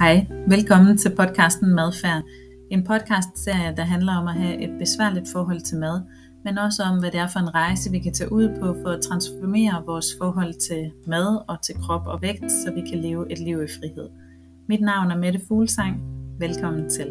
Hej, 0.00 0.26
velkommen 0.48 0.98
til 0.98 1.16
podcasten 1.16 1.74
Madfærd. 1.74 2.22
En 2.70 2.84
podcastserie, 2.84 3.76
der 3.76 3.82
handler 3.82 4.14
om 4.16 4.26
at 4.28 4.34
have 4.34 4.56
et 4.62 4.78
besværligt 4.78 5.28
forhold 5.32 5.60
til 5.60 5.78
mad, 5.78 6.02
men 6.44 6.58
også 6.58 6.82
om, 6.82 6.98
hvad 7.00 7.10
det 7.10 7.20
er 7.20 7.26
for 7.26 7.40
en 7.40 7.54
rejse, 7.54 7.90
vi 7.90 7.98
kan 7.98 8.14
tage 8.14 8.32
ud 8.32 8.48
på 8.60 8.66
for 8.82 8.90
at 8.90 9.02
transformere 9.02 9.84
vores 9.86 10.06
forhold 10.20 10.54
til 10.68 10.92
mad 11.06 11.44
og 11.48 11.62
til 11.62 11.74
krop 11.74 12.06
og 12.06 12.22
vægt, 12.22 12.52
så 12.52 12.72
vi 12.74 12.80
kan 12.90 12.98
leve 12.98 13.32
et 13.32 13.38
liv 13.38 13.62
i 13.62 13.70
frihed. 13.78 14.08
Mit 14.68 14.80
navn 14.80 15.10
er 15.10 15.16
Mette 15.16 15.40
Fuglsang. 15.48 15.94
Velkommen 16.38 16.90
til. 16.90 17.08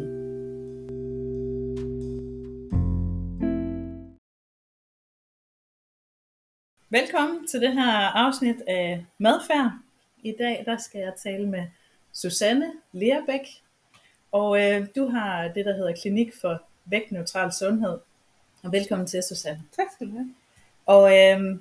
Velkommen 6.90 7.46
til 7.50 7.60
det 7.60 7.72
her 7.72 7.92
afsnit 8.24 8.60
af 8.68 9.06
Madfærd. 9.18 9.70
I 10.24 10.34
dag 10.38 10.62
der 10.66 10.76
skal 10.76 10.98
jeg 10.98 11.12
tale 11.24 11.48
med 11.48 11.64
Susanne 12.12 12.72
Lerbæk, 12.92 13.46
og 14.32 14.60
øh, 14.60 14.86
du 14.96 15.08
har 15.08 15.48
det, 15.48 15.64
der 15.64 15.72
hedder 15.72 15.94
Klinik 16.02 16.32
for 16.40 16.62
Vægtneutral 16.84 17.52
Sundhed. 17.52 17.98
Og 18.62 18.72
velkommen 18.72 19.06
til, 19.06 19.22
Susanne. 19.22 19.62
Tak 19.76 19.86
skal 19.94 20.06
du 20.06 20.12
have. 20.12 20.34
Og 20.86 21.18
øh, 21.18 21.58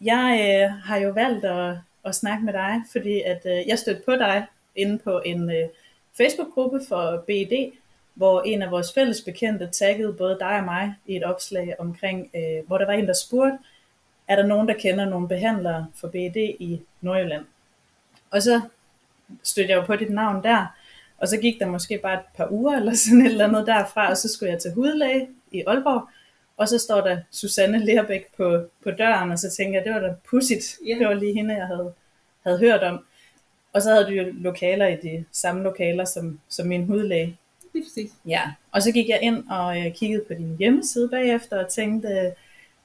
jeg 0.00 0.58
øh, 0.62 0.82
har 0.84 0.96
jo 0.96 1.10
valgt 1.10 1.44
at, 1.44 1.76
at 2.04 2.14
snakke 2.14 2.44
med 2.44 2.52
dig, 2.52 2.82
fordi 2.92 3.20
at 3.20 3.46
øh, 3.46 3.68
jeg 3.68 3.78
stødte 3.78 4.02
på 4.04 4.12
dig 4.12 4.46
inde 4.76 4.98
på 4.98 5.20
en 5.24 5.50
øh, 5.50 5.68
Facebook-gruppe 6.16 6.80
for 6.88 7.24
BED, 7.26 7.72
hvor 8.14 8.42
en 8.42 8.62
af 8.62 8.70
vores 8.70 8.92
fælles 8.92 9.20
bekendte 9.20 9.66
taggede 9.66 10.12
både 10.12 10.36
dig 10.40 10.58
og 10.58 10.64
mig 10.64 10.94
i 11.06 11.16
et 11.16 11.24
opslag 11.24 11.74
omkring, 11.78 12.30
øh, 12.34 12.66
hvor 12.66 12.78
der 12.78 12.86
var 12.86 12.92
en, 12.92 13.06
der 13.06 13.12
spurgte, 13.12 13.58
er 14.28 14.36
der 14.36 14.46
nogen, 14.46 14.68
der 14.68 14.74
kender 14.74 15.04
nogle 15.04 15.28
behandlere 15.28 15.86
for 15.94 16.08
BED 16.08 16.36
i 16.36 16.82
Nordjylland? 17.00 17.44
Og 18.30 18.42
så 18.42 18.60
stødte 19.42 19.70
jeg 19.70 19.76
jo 19.76 19.84
på 19.84 19.96
dit 19.96 20.10
navn 20.10 20.42
der, 20.42 20.66
og 21.18 21.28
så 21.28 21.36
gik 21.36 21.60
der 21.60 21.66
måske 21.66 21.98
bare 21.98 22.14
et 22.14 22.24
par 22.36 22.48
uger 22.50 22.76
eller 22.76 22.94
sådan 22.94 23.20
et 23.20 23.30
eller 23.30 23.48
andet 23.48 23.66
derfra, 23.66 24.10
og 24.10 24.16
så 24.16 24.28
skulle 24.28 24.52
jeg 24.52 24.60
til 24.60 24.72
hudlæge 24.72 25.28
i 25.52 25.62
Aalborg, 25.66 26.08
og 26.56 26.68
så 26.68 26.78
står 26.78 27.00
der 27.00 27.18
Susanne 27.30 27.84
Lerbæk 27.84 28.26
på, 28.36 28.64
på 28.82 28.90
døren, 28.90 29.30
og 29.30 29.38
så 29.38 29.50
tænker 29.50 29.78
jeg, 29.78 29.84
det 29.84 29.94
var 29.94 30.08
da 30.08 30.14
pudsigt. 30.30 30.78
Yeah. 30.88 31.00
Det 31.00 31.08
var 31.08 31.14
lige 31.14 31.34
hende, 31.34 31.56
jeg 31.56 31.66
havde, 31.66 31.92
havde 32.46 32.58
hørt 32.58 32.82
om. 32.82 33.04
Og 33.72 33.82
så 33.82 33.90
havde 33.90 34.04
du 34.04 34.10
jo 34.10 34.32
lokaler 34.32 34.86
i 34.86 34.96
de 34.96 35.24
samme 35.32 35.62
lokaler 35.62 36.04
som, 36.04 36.40
som 36.48 36.66
min 36.66 36.86
hudlæge. 36.86 37.38
Det 37.72 37.78
er 37.78 37.82
præcis. 37.84 38.10
Ja, 38.26 38.42
og 38.72 38.82
så 38.82 38.92
gik 38.92 39.08
jeg 39.08 39.18
ind 39.22 39.50
og 39.50 39.80
øh, 39.80 39.94
kiggede 39.94 40.24
på 40.28 40.34
din 40.34 40.56
hjemmeside 40.58 41.08
bagefter 41.08 41.64
og 41.64 41.68
tænkte, 41.68 42.34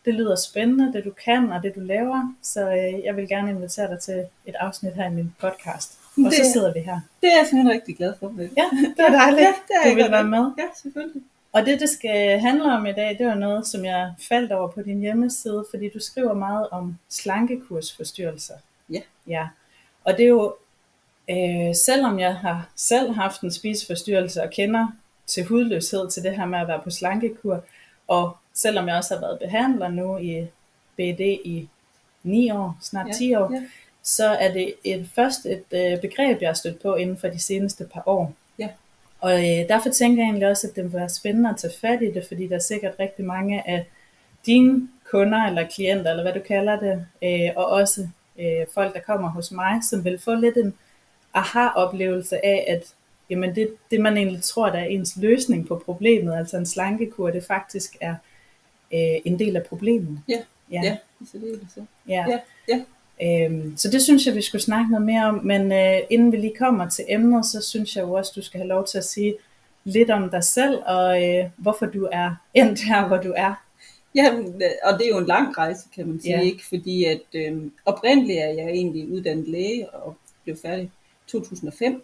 det 0.06 0.14
lyder 0.14 0.36
spændende, 0.36 0.94
det 0.94 1.06
du 1.06 1.12
kan 1.26 1.52
og 1.52 1.64
det 1.64 1.76
du 1.76 1.80
laver, 1.80 2.36
så 2.42 2.70
øh, 2.70 3.06
jeg 3.06 3.16
vil 3.16 3.28
gerne 3.28 3.52
invitere 3.52 3.92
dig 3.92 4.00
til 4.00 4.26
et 4.46 4.56
afsnit 4.56 4.94
her 4.94 5.06
i 5.06 5.14
min 5.14 5.36
podcast. 5.40 6.07
Og 6.26 6.32
det, 6.32 6.46
så 6.46 6.52
sidder 6.52 6.74
vi 6.74 6.80
her. 6.80 7.00
Det 7.22 7.34
er 7.34 7.38
jeg 7.38 7.48
simpelthen 7.50 7.74
rigtig 7.76 7.98
glad 7.98 8.14
for. 8.20 8.34
Ja, 8.38 8.70
det 8.98 9.06
er 9.06 9.12
dejligt, 9.12 9.42
ja, 9.42 9.54
det 9.68 9.76
er 9.84 9.90
du 9.90 9.96
vil 9.96 10.12
være 10.12 10.24
med. 10.24 10.52
Ja, 10.58 10.64
selvfølgelig. 10.82 11.22
Og 11.52 11.66
det, 11.66 11.80
det 11.80 11.90
skal 11.90 12.40
handle 12.40 12.74
om 12.74 12.86
i 12.86 12.92
dag, 12.92 13.18
det 13.20 13.28
var 13.28 13.36
noget, 13.36 13.68
som 13.68 13.86
jeg 13.86 14.14
faldt 14.30 14.52
over 14.52 14.68
på 14.68 14.82
din 14.82 15.00
hjemmeside, 15.00 15.66
fordi 15.70 15.90
du 15.90 16.00
skriver 16.00 16.34
meget 16.34 16.68
om 16.72 16.98
slankekursforstyrrelser. 17.10 18.54
Ja. 18.90 19.00
Ja, 19.28 19.48
og 20.04 20.18
det 20.18 20.24
er 20.24 20.30
jo, 20.30 20.56
øh, 21.30 21.76
selvom 21.76 22.20
jeg 22.20 22.36
har 22.36 22.70
selv 22.76 23.12
haft 23.14 23.42
en 23.42 23.52
spiseforstyrrelse 23.52 24.44
og 24.44 24.50
kender 24.50 24.88
til 25.28 25.46
hudløshed 25.46 26.10
til 26.10 26.24
det 26.24 26.36
her 26.36 26.46
med 26.46 26.60
at 26.60 26.68
være 26.68 26.82
på 26.84 26.90
slankekur, 26.90 27.64
og 28.08 28.38
selvom 28.54 28.88
jeg 28.88 28.96
også 28.96 29.14
har 29.14 29.22
været 29.22 29.40
behandler 29.40 29.88
nu 29.88 30.18
i 30.18 30.48
BD 30.96 31.20
i 31.46 31.70
9 32.24 32.52
år, 32.52 32.78
snart 32.82 33.08
Ja, 33.08 33.14
10 33.14 33.36
år, 33.36 33.54
ja. 33.54 33.64
Så 34.08 34.26
er 34.26 34.54
det 34.54 34.74
et, 34.84 35.10
først 35.16 35.46
et 35.46 35.64
øh, 35.72 36.02
begreb, 36.02 36.42
jeg 36.42 36.50
har 36.50 36.54
stødt 36.54 36.82
på 36.82 36.96
inden 36.96 37.18
for 37.18 37.28
de 37.28 37.40
seneste 37.40 37.86
par 37.94 38.04
år. 38.06 38.34
Ja. 38.60 38.70
Og 39.20 39.34
øh, 39.34 39.70
derfor 39.70 39.90
tænker 39.90 40.24
jeg 40.24 40.28
egentlig 40.30 40.48
også, 40.50 40.68
at 40.68 40.76
det 40.76 40.84
vil 40.84 40.94
være 40.94 41.10
spændende 41.10 41.50
at 41.50 41.58
tage 41.58 41.74
fat 41.82 42.02
i 42.02 42.12
det, 42.12 42.26
fordi 42.28 42.48
der 42.48 42.56
er 42.56 42.60
sikkert 42.60 42.94
rigtig 43.00 43.26
mange 43.26 43.70
af 43.70 43.86
dine 44.46 44.88
kunder 45.12 45.38
eller 45.46 45.68
klienter, 45.68 46.12
eller 46.12 46.24
hvad 46.24 46.34
du 46.34 46.40
kalder 46.48 46.80
det, 46.80 47.06
øh, 47.24 47.50
og 47.56 47.66
også 47.66 48.08
øh, 48.40 48.66
folk, 48.74 48.94
der 48.94 49.00
kommer 49.02 49.30
hos 49.30 49.52
mig, 49.52 49.80
som 49.90 50.06
vil 50.06 50.20
få 50.20 50.36
lidt 50.36 50.58
en 50.58 50.74
aha-oplevelse 51.34 52.46
af, 52.46 52.66
at 52.68 52.94
jamen 53.30 53.56
det, 53.56 53.70
det 53.92 54.02
man 54.02 54.18
egentlig 54.18 54.44
tror, 54.44 54.70
der 54.70 54.80
er 54.80 54.86
ens 54.86 55.18
løsning 55.18 55.68
på 55.68 55.82
problemet, 55.86 56.38
altså 56.38 56.58
en 56.58 56.66
slankekur, 56.66 57.30
det 57.30 57.44
faktisk 57.44 57.98
er 58.02 58.16
øh, 58.94 59.22
en 59.26 59.40
del 59.40 59.56
af 59.56 59.64
problemet. 59.64 60.20
Ja, 60.30 60.42
Ja. 60.72 60.82
ja. 60.84 60.98
Så 61.32 61.38
det 61.38 61.54
er 61.54 61.58
det 61.58 61.68
så. 61.76 61.86
ja. 62.08 62.26
Ja, 62.30 62.40
ja. 62.70 62.84
Øhm, 63.24 63.78
så 63.78 63.92
det 63.92 64.02
synes 64.02 64.26
jeg, 64.28 64.36
vi 64.36 64.42
skulle 64.42 64.62
snakke 64.62 64.92
noget 64.92 65.06
mere 65.06 65.26
om, 65.26 65.40
men 65.44 65.72
øh, 65.72 66.00
inden 66.10 66.32
vi 66.32 66.38
lige 66.38 66.56
kommer 66.60 66.90
til 66.90 67.06
emnet, 67.08 67.46
så 67.46 67.62
synes 67.62 67.96
jeg 67.96 68.04
jo 68.04 68.14
også, 68.14 68.32
du 68.36 68.42
skal 68.42 68.60
have 68.60 68.68
lov 68.68 68.88
til 68.88 68.98
at 68.98 69.06
sige 69.06 69.36
lidt 69.84 70.10
om 70.10 70.30
dig 70.30 70.44
selv, 70.44 70.80
og 70.86 71.24
øh, 71.24 71.46
hvorfor 71.58 71.86
du 71.86 72.08
er 72.12 72.36
endt 72.54 72.80
her, 72.84 73.08
hvor 73.08 73.18
du 73.18 73.34
er. 73.36 73.64
Ja, 74.16 74.32
og 74.84 75.00
det 75.00 75.06
er 75.06 75.10
jo 75.10 75.18
en 75.18 75.26
lang 75.26 75.58
rejse, 75.58 75.88
kan 75.96 76.08
man 76.08 76.22
sige, 76.22 76.38
Ja. 76.38 76.42
ikke? 76.42 76.66
Fordi 76.66 77.04
at 77.04 77.22
øh, 77.34 77.62
oprindeligt 77.86 78.40
er 78.40 78.50
jeg 78.50 78.70
egentlig 78.70 79.12
uddannet 79.12 79.48
læge 79.48 79.90
og 79.90 80.18
blev 80.44 80.58
færdig 80.62 80.86
i 80.86 80.90
2005. 81.28 82.04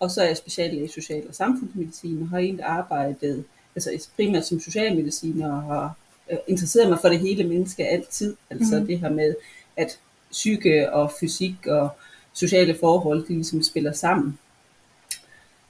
Og 0.00 0.10
så 0.10 0.22
er 0.22 0.26
jeg 0.26 0.36
speciallæge 0.36 0.84
i 0.84 0.88
social- 0.88 1.28
og 1.28 1.34
samfundsmedicin 1.34 2.22
og 2.22 2.28
har 2.28 2.38
egentlig 2.38 2.64
arbejdet 2.64 3.44
altså 3.76 4.08
primært 4.16 4.46
som 4.46 4.60
socialmediciner 4.60 5.52
og 5.52 5.62
har 5.62 5.96
øh, 6.30 6.38
interesseret 6.46 6.88
mig 6.88 6.98
for 7.00 7.08
det 7.08 7.20
hele 7.20 7.44
menneske 7.44 7.86
altid. 7.86 8.36
Altså 8.50 8.80
mm. 8.80 8.86
det 8.86 8.98
her 9.00 9.10
med, 9.10 9.34
at 9.76 9.98
psyke 10.30 10.92
og 10.92 11.12
fysik 11.20 11.66
og 11.66 11.88
sociale 12.32 12.76
forhold, 12.80 13.26
de 13.26 13.34
ligesom 13.34 13.62
spiller 13.62 13.92
sammen. 13.92 14.38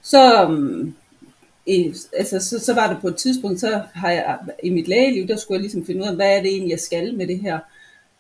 Så, 0.03 0.47
um, 0.47 0.95
i, 1.67 1.95
altså, 2.17 2.41
så, 2.41 2.59
så 2.59 2.75
var 2.75 2.93
det 2.93 3.01
på 3.01 3.09
et 3.09 3.17
tidspunkt, 3.17 3.61
så 3.61 3.83
har 3.95 4.11
jeg 4.11 4.39
i 4.63 4.71
mit 4.71 4.89
lægeliv, 4.89 5.29
der 5.29 5.37
skulle 5.37 5.57
jeg 5.57 5.63
ligesom 5.63 5.87
finde 5.87 6.03
ud 6.03 6.07
af, 6.07 6.15
hvad 6.15 6.37
er 6.37 6.43
det 6.43 6.51
egentlig, 6.51 6.71
jeg 6.71 6.81
skal 6.81 7.15
med 7.15 7.27
det 7.27 7.39
her. 7.39 7.59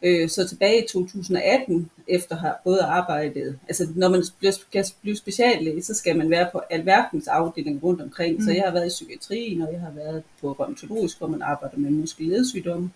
Øh, 0.03 0.29
så 0.29 0.49
tilbage 0.49 0.85
i 0.85 0.87
2018, 0.89 1.91
efter 2.09 2.35
at 2.35 2.41
have 2.41 2.55
både 2.65 2.83
arbejdet, 2.83 3.59
altså 3.69 3.87
når 3.95 4.09
man 4.09 4.23
bliver, 4.39 4.53
skal 4.53 4.85
blive 5.03 5.17
speciallæge, 5.17 5.83
så 5.83 5.95
skal 5.95 6.19
man 6.19 6.31
være 6.31 6.49
på 6.53 6.61
alverdens 6.71 7.29
afdeling 7.29 7.83
rundt 7.83 8.01
omkring. 8.01 8.37
Mm. 8.37 8.45
Så 8.45 8.53
jeg 8.53 8.63
har 8.65 8.73
været 8.73 8.87
i 8.87 8.89
psykiatrien, 8.89 9.63
og 9.63 9.73
jeg 9.73 9.81
har 9.81 9.91
været 9.91 10.23
på 10.41 10.53
rheumatologisk, 10.53 11.19
hvor 11.19 11.27
man 11.27 11.43
arbejder 11.43 11.77
med 11.77 11.91
muskel-ledsygdomme 11.91 12.91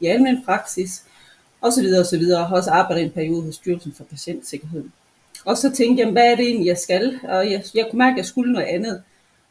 i 0.00 0.06
almen 0.06 0.44
praksis, 0.44 1.04
og 1.64 1.72
så 1.72 1.82
videre 1.82 2.00
og 2.00 2.06
så 2.06 2.18
videre. 2.18 2.40
Og 2.40 2.48
har 2.48 2.56
også 2.56 2.70
arbejdet 2.70 3.04
en 3.04 3.10
periode 3.10 3.42
hos 3.42 3.54
Styrelsen 3.54 3.92
for 3.92 4.04
Patientsikkerhed. 4.04 4.84
Og 5.44 5.56
så 5.56 5.72
tænkte 5.72 6.04
jeg, 6.04 6.12
hvad 6.12 6.32
er 6.32 6.36
det 6.36 6.46
egentlig, 6.46 6.66
jeg 6.66 6.78
skal? 6.78 7.18
Og 7.22 7.50
jeg, 7.50 7.64
jeg 7.74 7.86
kunne 7.90 7.98
mærke, 7.98 8.12
at 8.12 8.16
jeg 8.16 8.26
skulle 8.26 8.52
noget 8.52 8.66
andet. 8.66 9.02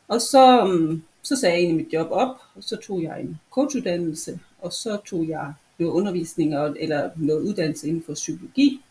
Og 0.07 0.21
så, 0.21 0.65
mm, 0.65 1.03
så 1.21 1.35
sagde 1.35 1.55
jeg 1.55 1.61
egentlig 1.61 1.85
mit 1.85 1.93
job 1.93 2.07
op, 2.11 2.35
og 2.55 2.63
så 2.63 2.75
tog 2.75 3.03
jeg 3.03 3.21
en 3.21 3.39
coachuddannelse, 3.51 4.39
og 4.61 4.73
så 4.73 4.97
tog 5.05 5.27
jeg 5.27 5.53
noget 5.79 5.91
undervisning 5.91 6.57
og, 6.57 6.75
eller 6.79 7.09
noget 7.15 7.41
uddannelse 7.41 7.87
inden 7.87 8.03
for 8.05 8.13
psykologi. 8.13 8.81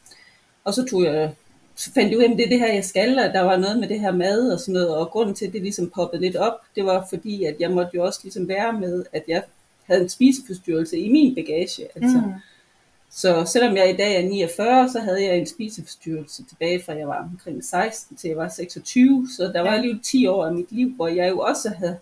Og 0.65 0.75
så 0.75 0.85
tog 0.85 1.05
jeg, 1.05 1.35
så 1.77 1.93
fandt 1.93 2.11
jeg 2.11 2.19
ud 2.19 2.23
af, 2.23 2.31
at 2.31 2.37
det 2.37 2.45
er 2.45 2.49
det 2.49 2.59
her, 2.59 2.73
jeg 2.73 2.85
skal, 2.85 3.19
og 3.19 3.33
der 3.33 3.41
var 3.41 3.57
noget 3.57 3.79
med 3.79 3.89
det 3.89 4.01
her 4.01 4.13
mad 4.13 4.53
og 4.53 4.61
sådan 4.61 4.73
noget, 4.73 4.89
og 4.89 5.11
grunden 5.11 5.35
til, 5.35 5.47
at 5.47 5.53
det 5.53 5.63
ligesom 5.63 5.91
poppede 5.91 6.23
lidt 6.23 6.37
op, 6.37 6.59
det 6.77 6.85
var 6.85 7.07
fordi, 7.11 7.45
at 7.45 7.57
jeg 7.61 7.71
måtte 7.71 7.91
jo 7.95 8.05
også 8.05 8.21
ligesom 8.23 8.49
være 8.49 8.73
med, 8.73 9.05
at 9.13 9.23
jeg 9.29 9.43
havde 9.85 10.03
en 10.03 10.09
spiseforstyrrelse 10.09 10.99
i 10.99 11.13
min 11.13 11.35
bagage. 11.35 11.83
Altså. 11.95 12.19
Mm. 12.19 12.33
Så 13.15 13.45
selvom 13.53 13.77
jeg 13.77 13.91
i 13.91 13.97
dag 13.97 14.17
er 14.25 14.29
49, 14.29 14.89
så 14.89 15.01
havde 15.01 15.25
jeg 15.25 15.39
en 15.39 15.47
spiseforstyrrelse 15.47 16.45
tilbage 16.45 16.83
fra 16.83 16.93
jeg 16.93 17.09
var 17.09 17.29
omkring 17.33 17.65
16 17.65 18.17
til 18.17 18.29
jeg 18.29 18.37
var 18.37 18.49
26. 18.49 19.29
Så 19.37 19.43
der 19.43 19.61
var 19.61 19.71
alligevel 19.71 20.01
10 20.03 20.27
år 20.27 20.47
af 20.47 20.55
mit 20.55 20.73
liv, 20.73 20.91
hvor 20.97 21.09
jeg 21.09 21.31
jo 21.31 21.39
også 21.39 21.69
havde 21.69 21.99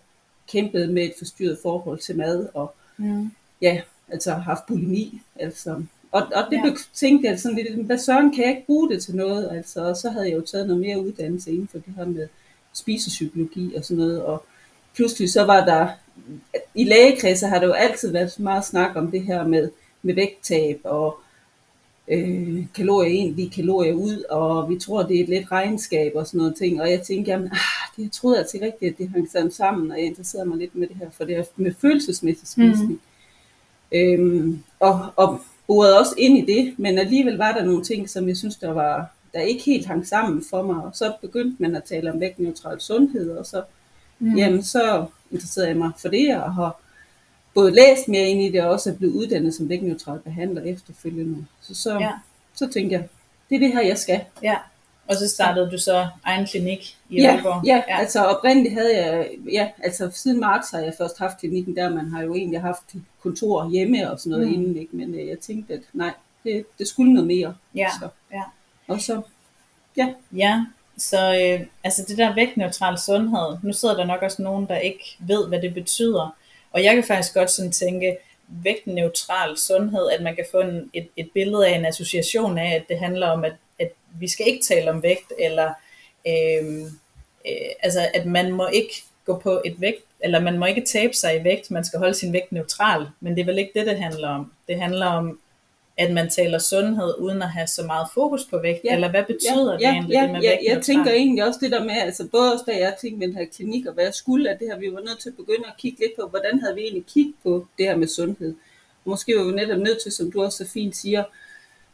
kæmpet 0.51 0.89
med 0.89 1.03
et 1.03 1.13
forstyrret 1.17 1.59
forhold 1.61 1.99
til 1.99 2.17
mad, 2.17 2.47
og 2.53 2.73
Mm. 2.97 3.31
ja, 3.61 3.81
altså 4.09 4.31
haft 4.31 4.65
bulimi. 4.65 5.21
Altså. 5.39 5.83
Og, 6.11 6.21
og 6.35 6.43
det 6.51 6.57
ja. 6.65 6.73
tænkte 6.93 7.27
jeg 7.29 7.39
sådan 7.39 7.57
lidt, 7.57 7.85
hvad 7.85 7.97
søren 7.97 8.33
kan 8.33 8.43
jeg 8.43 8.49
ikke 8.49 8.65
bruge 8.65 8.89
det 8.89 9.03
til 9.03 9.15
noget? 9.15 9.49
Altså, 9.51 9.81
og 9.81 9.97
så 9.97 10.09
havde 10.09 10.29
jeg 10.29 10.35
jo 10.35 10.41
taget 10.41 10.67
noget 10.67 10.81
mere 10.81 10.99
uddannelse 11.01 11.51
inden 11.51 11.67
for 11.67 11.77
det 11.77 11.93
her 11.95 12.05
med 12.05 12.27
spisepsykologi 12.73 13.75
og 13.75 13.85
sådan 13.85 13.97
noget, 13.97 14.23
og 14.23 14.45
pludselig 14.95 15.31
så 15.31 15.43
var 15.43 15.65
der, 15.65 15.87
i 16.75 16.83
lægekredse 16.83 17.47
har 17.47 17.59
der 17.59 17.67
jo 17.67 17.73
altid 17.73 18.11
været 18.11 18.39
meget 18.39 18.65
snak 18.65 18.95
om 18.95 19.11
det 19.11 19.21
her 19.21 19.47
med, 19.47 19.69
med 20.01 20.13
vægttab 20.13 20.79
og 20.83 21.19
øh, 22.07 22.65
kalorier 22.75 23.19
ind, 23.19 23.35
vi 23.35 23.45
kalorier 23.55 23.93
ud, 23.93 24.23
og 24.29 24.69
vi 24.69 24.79
tror, 24.79 25.03
det 25.03 25.19
er 25.19 25.23
et 25.23 25.29
let 25.29 25.51
regnskab 25.51 26.11
og 26.15 26.27
sådan 26.27 26.37
noget 26.37 26.55
ting. 26.55 26.81
Og 26.81 26.91
jeg 26.91 27.01
tænkte, 27.01 27.31
jamen, 27.31 27.47
ah, 27.47 27.95
det 27.95 28.03
jeg 28.03 28.11
troede 28.11 28.39
altså 28.39 28.57
ikke 28.57 28.65
rigtigt, 28.65 28.91
at 28.91 28.97
det 28.97 29.09
hang 29.09 29.31
sådan 29.31 29.51
sammen, 29.51 29.91
og 29.91 29.97
jeg 29.97 30.05
interesserede 30.05 30.49
mig 30.49 30.57
lidt 30.57 30.75
med 30.75 30.87
det 30.87 30.95
her, 30.95 31.09
for 31.09 31.23
det 31.23 31.35
er 31.35 31.43
med 31.55 31.73
følelsesmæssig 31.81 32.47
spisning. 32.47 32.91
Mm. 32.91 32.99
Øhm, 33.91 34.63
og, 34.79 34.99
og 35.15 35.41
borede 35.67 35.99
også 35.99 36.15
ind 36.17 36.37
i 36.37 36.53
det, 36.53 36.79
men 36.79 36.97
alligevel 36.97 37.37
var 37.37 37.51
der 37.51 37.65
nogle 37.65 37.83
ting, 37.83 38.09
som 38.09 38.27
jeg 38.27 38.37
synes, 38.37 38.57
der 38.57 38.71
var 38.71 39.11
der 39.33 39.41
ikke 39.41 39.63
helt 39.63 39.85
hang 39.85 40.07
sammen 40.07 40.43
for 40.49 40.63
mig. 40.63 40.83
Og 40.83 40.91
så 40.93 41.13
begyndte 41.21 41.61
man 41.61 41.75
at 41.75 41.83
tale 41.83 42.11
om 42.11 42.19
vægtneutral 42.19 42.81
sundhed, 42.81 43.31
og 43.31 43.45
så, 43.45 43.63
mm. 44.19 44.37
jamen, 44.37 44.63
så 44.63 45.05
interesserede 45.31 45.69
jeg 45.69 45.77
mig 45.77 45.91
for 45.97 46.09
det, 46.09 46.35
og 46.37 46.53
har 46.53 46.80
både 47.53 47.71
læst 47.71 48.07
mere 48.07 48.27
ind 48.27 48.41
i 48.41 48.51
det, 48.51 48.61
og 48.63 48.69
også 48.69 48.89
er 48.89 48.93
blevet 48.93 49.13
uddannet 49.13 49.53
som 49.53 49.69
vægtneutral 49.69 50.19
behandler 50.19 50.61
efterfølgende. 50.63 51.45
Så, 51.61 51.75
så, 51.75 51.99
Ja. 51.99 52.11
så 52.55 52.69
tænkte 52.73 52.93
jeg, 52.95 53.07
det 53.49 53.55
er 53.55 53.59
det 53.59 53.73
her, 53.73 53.81
jeg 53.81 53.97
skal. 53.97 54.21
Ja. 54.43 54.55
Og 55.07 55.15
så 55.17 55.27
startede 55.27 55.71
du 55.71 55.77
så 55.77 56.07
egen 56.23 56.45
klinik 56.45 56.97
i 57.09 57.21
Ja, 57.21 57.31
Aalborg? 57.35 57.65
ja, 57.65 57.83
ja, 57.87 57.99
altså 57.99 58.25
oprindeligt 58.25 58.73
havde 58.73 58.97
jeg, 59.05 59.29
ja, 59.51 59.69
altså 59.83 60.11
siden 60.13 60.39
marts 60.39 60.71
har 60.71 60.79
jeg 60.79 60.93
først 60.97 61.17
haft 61.19 61.39
klinikken 61.39 61.75
der, 61.75 61.89
man 61.89 62.07
har 62.07 62.21
jo 62.21 62.35
egentlig 62.35 62.61
haft 62.61 62.83
kontor 63.23 63.69
hjemme 63.69 64.11
og 64.11 64.19
sådan 64.19 64.29
noget 64.31 64.47
Mm. 64.47 64.53
inden, 64.53 64.77
ikke? 64.77 64.95
men 64.95 65.13
øh, 65.15 65.27
jeg 65.27 65.39
tænkte, 65.39 65.73
at 65.73 65.79
nej, 65.93 66.13
det, 66.43 66.65
det 66.79 66.87
skulle 66.87 67.13
noget 67.13 67.27
mere. 67.27 67.55
Ja, 67.75 67.89
Så, 68.01 68.07
ja. 68.33 68.41
og 68.87 69.01
så, 69.01 69.21
Ja, 70.37 70.65
så 70.97 71.17
øh, 71.59 71.67
altså 71.83 72.05
det 72.07 72.17
der 72.17 72.35
vægtneutral 72.35 72.97
sundhed, 72.99 73.57
nu 73.63 73.73
sidder 73.73 73.95
der 73.95 74.05
nok 74.05 74.21
også 74.21 74.41
nogen, 74.41 74.65
der 74.67 74.77
ikke 74.77 75.15
ved, 75.19 75.47
hvad 75.47 75.61
det 75.61 75.73
betyder. 75.73 76.35
Og 76.71 76.83
jeg 76.83 76.95
kan 76.95 77.03
faktisk 77.03 77.33
godt 77.33 77.51
sådan 77.51 77.71
tænke, 77.71 78.17
vægtneutral 78.47 79.57
sundhed, 79.57 80.09
at 80.09 80.21
man 80.21 80.35
kan 80.35 80.45
få 80.51 80.59
en, 80.59 80.89
et, 80.93 81.07
et 81.17 81.29
billede 81.33 81.67
af 81.67 81.77
en 81.77 81.85
association 81.85 82.57
af, 82.57 82.75
at 82.75 82.83
det 82.89 82.99
handler 82.99 83.27
om, 83.27 83.43
at, 83.43 83.53
at 83.79 83.91
vi 84.19 84.27
skal 84.27 84.47
ikke 84.47 84.63
tale 84.63 84.91
om 84.91 85.03
vægt, 85.03 85.33
eller 85.39 85.73
øh, 86.27 86.81
øh, 87.47 87.69
altså 87.79 88.09
at 88.13 88.25
man 88.25 88.51
må 88.51 88.67
ikke 88.67 89.03
gå 89.25 89.39
på 89.39 89.61
et 89.65 89.81
vægt, 89.81 90.05
eller 90.19 90.39
man 90.39 90.59
må 90.59 90.65
ikke 90.65 90.85
tabe 90.85 91.13
sig 91.13 91.39
i 91.39 91.43
vægt, 91.43 91.71
man 91.71 91.85
skal 91.85 91.99
holde 91.99 92.13
sin 92.13 92.33
vægt 92.33 92.51
neutral, 92.51 93.07
men 93.19 93.35
det 93.35 93.41
er 93.41 93.45
vel 93.45 93.59
ikke 93.59 93.79
det, 93.79 93.87
det 93.87 93.99
handler 93.99 94.27
om. 94.27 94.53
Det 94.67 94.81
handler 94.81 95.05
om, 95.05 95.39
at 95.97 96.13
man 96.13 96.29
taler 96.29 96.59
sundhed, 96.59 97.13
uden 97.19 97.41
at 97.41 97.49
have 97.49 97.67
så 97.67 97.83
meget 97.83 98.07
fokus 98.13 98.45
på 98.45 98.57
vægt, 98.57 98.79
Ja, 98.83 98.95
eller 98.95 99.09
hvad 99.09 99.23
betyder 99.23 99.71
det 99.71 99.81
ja, 99.81 99.91
egentlig, 99.91 100.13
ja, 100.13 100.21
det 100.21 100.31
med 100.31 100.41
ja, 100.41 100.49
vægt 100.49 100.61
jeg 100.69 100.81
tænker 100.81 101.11
egentlig 101.11 101.43
også 101.43 101.59
det 101.63 101.71
der 101.71 101.83
med, 101.83 101.93
altså 101.93 102.27
både 102.31 102.53
også 102.53 102.65
da 102.67 102.77
jeg 102.77 102.95
tænkte 103.01 103.19
med 103.19 103.27
den 103.27 103.35
her 103.35 103.45
klinik 103.45 103.85
og 103.85 103.93
hvad 103.93 104.03
jeg 104.03 104.13
skulle, 104.13 104.49
at 104.49 104.59
det 104.59 104.67
her, 104.67 104.79
vi 104.79 104.93
var 104.93 104.99
nødt 104.99 105.19
til 105.19 105.29
at 105.29 105.35
begynde 105.35 105.67
at 105.67 105.77
kigge 105.77 105.99
lidt 105.99 106.11
på, 106.19 106.27
hvordan 106.27 106.59
havde 106.59 106.75
vi 106.75 106.81
egentlig 106.81 107.05
kigget 107.05 107.35
på 107.43 107.67
det 107.77 107.85
her 107.85 107.95
med 107.95 108.07
sundhed. 108.07 108.55
Måske 109.05 109.37
var 109.37 109.43
vi 109.43 109.51
netop 109.51 109.79
nødt 109.79 110.01
til, 110.03 110.11
som 110.11 110.31
du 110.31 110.43
også 110.43 110.57
så 110.57 110.71
fint 110.71 110.95
siger, 110.95 111.23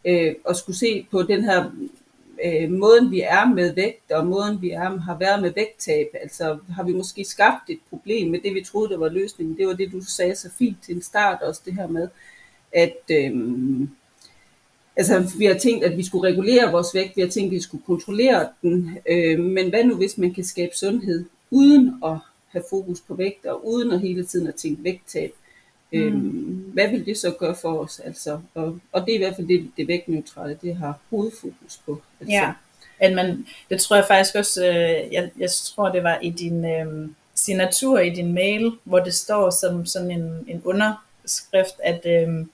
øh, 0.05 0.35
at 0.49 0.57
skulle 0.57 0.77
se 0.77 1.07
på 1.11 1.23
den 1.23 1.43
her 1.43 1.71
øh, 2.45 2.71
måden 2.71 3.11
vi 3.11 3.21
er 3.21 3.45
med 3.45 3.73
vægt, 3.73 4.11
og 4.11 4.27
måden 4.27 4.61
vi 4.61 4.69
er, 4.69 4.99
har 4.99 5.17
været 5.17 5.41
med 5.41 5.51
vægttab. 5.55 6.07
Altså 6.21 6.57
har 6.75 6.83
vi 6.83 6.93
måske 6.93 7.25
skabt 7.25 7.69
et 7.69 7.79
problem 7.89 8.31
med 8.31 8.39
det, 8.39 8.53
vi 8.55 8.63
troede, 8.63 8.89
der 8.89 8.97
var 8.97 9.09
løsningen. 9.09 9.57
Det 9.57 9.67
var 9.67 9.73
det, 9.73 9.91
du 9.91 10.01
sagde 10.01 10.35
så 10.35 10.49
fint 10.57 10.77
til 10.83 10.95
en 10.95 11.01
start 11.01 11.41
også, 11.41 11.61
det 11.65 11.73
her 11.73 11.87
med, 11.87 12.07
at 12.71 12.97
øh, 13.11 13.31
altså, 14.95 15.33
vi 15.37 15.45
har 15.45 15.53
tænkt, 15.53 15.83
at 15.83 15.97
vi 15.97 16.05
skulle 16.05 16.27
regulere 16.27 16.71
vores 16.71 16.93
vægt, 16.93 17.15
vi 17.15 17.21
har 17.21 17.29
tænkt, 17.29 17.47
at 17.47 17.55
vi 17.55 17.61
skulle 17.61 17.83
kontrollere 17.87 18.49
den, 18.61 18.97
øh, 19.09 19.39
men 19.39 19.69
hvad 19.69 19.83
nu, 19.83 19.95
hvis 19.95 20.17
man 20.17 20.33
kan 20.33 20.43
skabe 20.43 20.75
sundhed 20.75 21.25
uden 21.51 21.93
at 22.05 22.17
have 22.47 22.63
fokus 22.69 23.01
på 23.01 23.15
vægt, 23.15 23.45
og 23.45 23.67
uden 23.67 23.91
at 23.91 23.99
hele 23.99 24.25
tiden 24.25 24.47
at 24.47 24.55
tænke 24.55 24.83
vægttab? 24.83 25.33
Mm. 25.93 25.99
Øhm, 25.99 26.71
hvad 26.73 26.89
vil 26.89 27.05
det 27.05 27.17
så 27.17 27.31
gøre 27.31 27.55
for 27.55 27.79
os? 27.79 27.99
Altså, 27.99 28.39
og, 28.53 28.79
og 28.91 29.05
det 29.05 29.11
er 29.11 29.15
i 29.15 29.17
hvert 29.17 29.35
fald 29.35 29.47
det, 29.47 29.71
det 29.77 29.87
vægtneutrale, 29.87 30.57
det 30.61 30.75
har 30.75 30.99
hovedfokus 31.09 31.79
på. 31.85 32.01
Altså, 32.19 32.33
Ja, 32.33 32.53
at 32.99 33.13
man, 33.13 33.45
det 33.69 33.81
tror 33.81 33.95
jeg 33.95 34.05
faktisk 34.07 34.35
også, 34.35 34.65
øh, 34.65 35.13
jeg, 35.13 35.29
jeg 35.37 35.49
tror 35.51 35.91
det 35.91 36.03
var 36.03 36.19
i 36.21 36.29
din 36.29 36.65
øh, 36.65 37.09
signatur 37.35 37.99
i 37.99 38.09
din 38.09 38.33
mail, 38.33 38.71
hvor 38.83 38.99
det 38.99 39.13
står 39.13 39.49
som 39.49 39.85
sådan 39.85 40.11
en, 40.11 40.45
en 40.47 40.61
underskrift, 40.65 41.75
at 41.83 42.05
øh, 42.05 42.45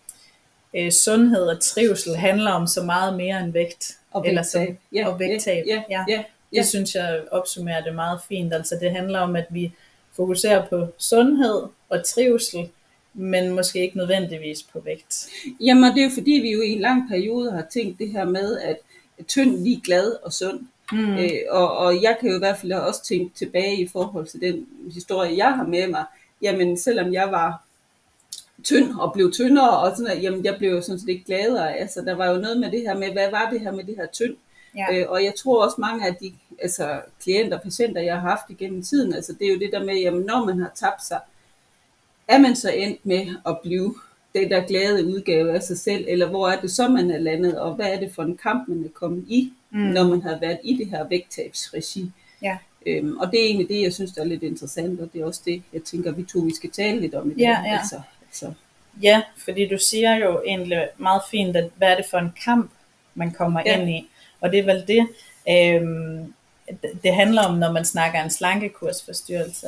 øh, 0.75 0.91
sundhed 0.91 1.41
og 1.47 1.59
trivsel 1.61 2.15
handler 2.15 2.51
om 2.51 2.67
så 2.67 2.83
meget 2.83 3.17
mere 3.17 3.39
end 3.43 3.53
vægt. 3.53 3.97
og 4.11 4.27
eller 4.27 4.41
vægttab. 4.41 4.67
som- 4.67 4.77
Ja, 4.93 5.07
og 5.07 5.19
vægttab, 5.19 5.63
Ja, 5.67 5.83
ja. 5.89 6.05
ja, 6.09 6.23
ja, 6.53 6.57
Det 6.59 6.67
synes 6.67 6.95
jeg 6.95 7.21
opsummerer 7.31 7.83
det 7.83 7.95
meget 7.95 8.19
fint. 8.29 8.53
Altså 8.53 8.77
det 8.81 8.91
handler 8.91 9.19
om, 9.19 9.35
at 9.35 9.45
vi 9.49 9.71
fokuserer 10.15 10.65
på 10.67 10.87
sundhed 10.97 11.61
og 11.89 12.05
trivsel, 12.05 12.69
men 13.13 13.49
måske 13.51 13.79
ikke 13.81 13.97
nødvendigvis 13.97 14.63
på 14.63 14.79
vægt. 14.79 15.27
Jamen, 15.59 15.83
det 15.83 15.99
er 15.99 16.03
jo 16.03 16.09
fordi, 16.13 16.31
vi 16.31 16.51
jo 16.51 16.61
i 16.61 16.69
en 16.69 16.79
lang 16.81 17.09
periode 17.09 17.51
har 17.51 17.65
tænkt 17.73 17.99
det 17.99 18.11
her 18.11 18.25
med, 18.25 18.59
at 18.59 18.77
tynd 19.27 19.63
lige 19.63 19.81
glad 19.85 20.11
og 20.23 20.33
sund. 20.33 20.59
Mm. 20.91 21.17
Øh, 21.17 21.29
og, 21.49 21.77
og 21.77 22.01
jeg 22.01 22.17
kan 22.19 22.29
jo 22.29 22.35
i 22.35 22.39
hvert 22.39 22.57
fald 22.57 22.71
også 22.71 23.03
tænke 23.03 23.35
tilbage 23.35 23.81
i 23.81 23.87
forhold 23.87 24.27
til 24.27 24.41
den 24.41 24.67
historie, 24.93 25.37
jeg 25.37 25.51
har 25.53 25.63
med 25.63 25.87
mig. 25.87 26.03
Jamen, 26.41 26.77
selvom 26.77 27.13
jeg 27.13 27.31
var 27.31 27.62
tynd 28.63 28.91
og 28.99 29.13
blev 29.13 29.31
tyndere, 29.31 29.77
og 29.79 29.97
sådan, 29.97 30.11
at, 30.17 30.23
jamen, 30.23 30.45
jeg 30.45 30.55
blev 30.57 30.69
jo 30.71 30.81
sådan 30.81 30.99
set 30.99 31.09
ikke 31.09 31.25
gladere. 31.25 31.77
Altså, 31.77 32.01
der 32.01 32.13
var 32.13 32.31
jo 32.31 32.37
noget 32.37 32.59
med 32.59 32.71
det 32.71 32.81
her 32.81 32.97
med, 32.97 33.11
hvad 33.11 33.31
var 33.31 33.49
det 33.51 33.59
her 33.61 33.71
med 33.71 33.83
det 33.83 33.95
her 33.95 34.05
tynd? 34.05 34.35
Ja. 34.77 34.85
Øh, 34.99 35.05
og 35.09 35.23
jeg 35.23 35.33
tror 35.35 35.65
også 35.65 35.75
mange 35.81 36.07
af 36.07 36.15
de 36.15 36.33
altså, 36.61 37.01
klienter 37.23 37.57
og 37.57 37.63
patienter, 37.63 38.01
jeg 38.01 38.13
har 38.21 38.29
haft 38.29 38.49
igennem 38.49 38.83
tiden, 38.83 39.13
altså, 39.13 39.33
det 39.39 39.47
er 39.47 39.53
jo 39.53 39.59
det 39.59 39.69
der 39.71 39.83
med, 39.83 39.95
jamen, 39.95 40.21
når 40.25 40.45
man 40.45 40.59
har 40.59 40.71
tabt 40.75 41.05
sig, 41.05 41.19
er 42.27 42.37
man 42.37 42.55
så 42.55 42.71
endt 42.71 43.05
med 43.05 43.27
at 43.47 43.57
blive 43.63 43.95
den 44.35 44.49
der 44.49 44.67
glade 44.67 45.05
udgave 45.05 45.51
af 45.55 45.63
sig 45.63 45.77
selv, 45.77 46.05
eller 46.07 46.29
hvor 46.29 46.49
er 46.49 46.61
det 46.61 46.71
så, 46.71 46.87
man 46.87 47.11
er 47.11 47.17
landet, 47.19 47.59
og 47.59 47.75
hvad 47.75 47.85
er 47.85 47.99
det 47.99 48.11
for 48.15 48.23
en 48.23 48.37
kamp, 48.37 48.67
man 48.67 48.83
er 48.85 48.89
kommet 48.93 49.25
i, 49.27 49.53
Mm. 49.75 49.79
når 49.79 50.07
man 50.07 50.21
har 50.21 50.39
været 50.39 50.59
i 50.63 50.77
det 50.77 50.87
her 50.87 51.07
vægttabsregi. 51.07 52.11
Ja. 52.41 52.57
Øhm, 52.85 53.17
og 53.17 53.31
det 53.31 53.39
er 53.39 53.45
egentlig 53.45 53.69
det, 53.69 53.81
jeg 53.81 53.93
synes, 53.93 54.11
der 54.11 54.21
er 54.21 54.25
lidt 54.25 54.43
interessant, 54.43 54.99
og 54.99 55.09
det 55.13 55.21
er 55.21 55.25
også 55.25 55.41
det, 55.45 55.63
jeg 55.73 55.83
tænker, 55.83 56.11
vi 56.11 56.23
to 56.23 56.39
vi 56.39 56.55
skal 56.55 56.69
tale 56.69 56.99
lidt 56.99 57.15
om 57.15 57.31
i 57.31 57.33
dag. 57.33 57.39
Ja, 57.39 57.61
ja. 57.65 57.77
Altså, 57.77 58.01
altså, 58.33 58.53
Ja, 59.01 59.21
fordi 59.37 59.67
du 59.67 59.77
siger 59.77 60.15
jo 60.15 60.41
egentlig 60.45 60.87
meget 60.97 61.21
fint, 61.31 61.55
at 61.57 61.69
hvad 61.75 61.87
er 61.87 61.95
det 61.95 62.05
for 62.05 62.17
en 62.17 62.33
kamp, 62.45 62.71
man 63.15 63.31
kommer 63.31 63.61
Ja. 63.65 63.79
ind 63.79 63.89
i. 63.89 64.09
Og 64.41 64.51
det 64.51 64.59
er 64.59 64.63
vel 64.63 64.83
det, 64.87 65.07
øhm, 65.49 66.33
det- 66.81 67.03
det 67.03 67.13
handler 67.15 67.41
om, 67.43 67.57
når 67.57 67.71
man 67.71 67.85
snakker 67.85 68.23
en 68.23 68.29
slankekursforstyrrelse, 68.31 69.67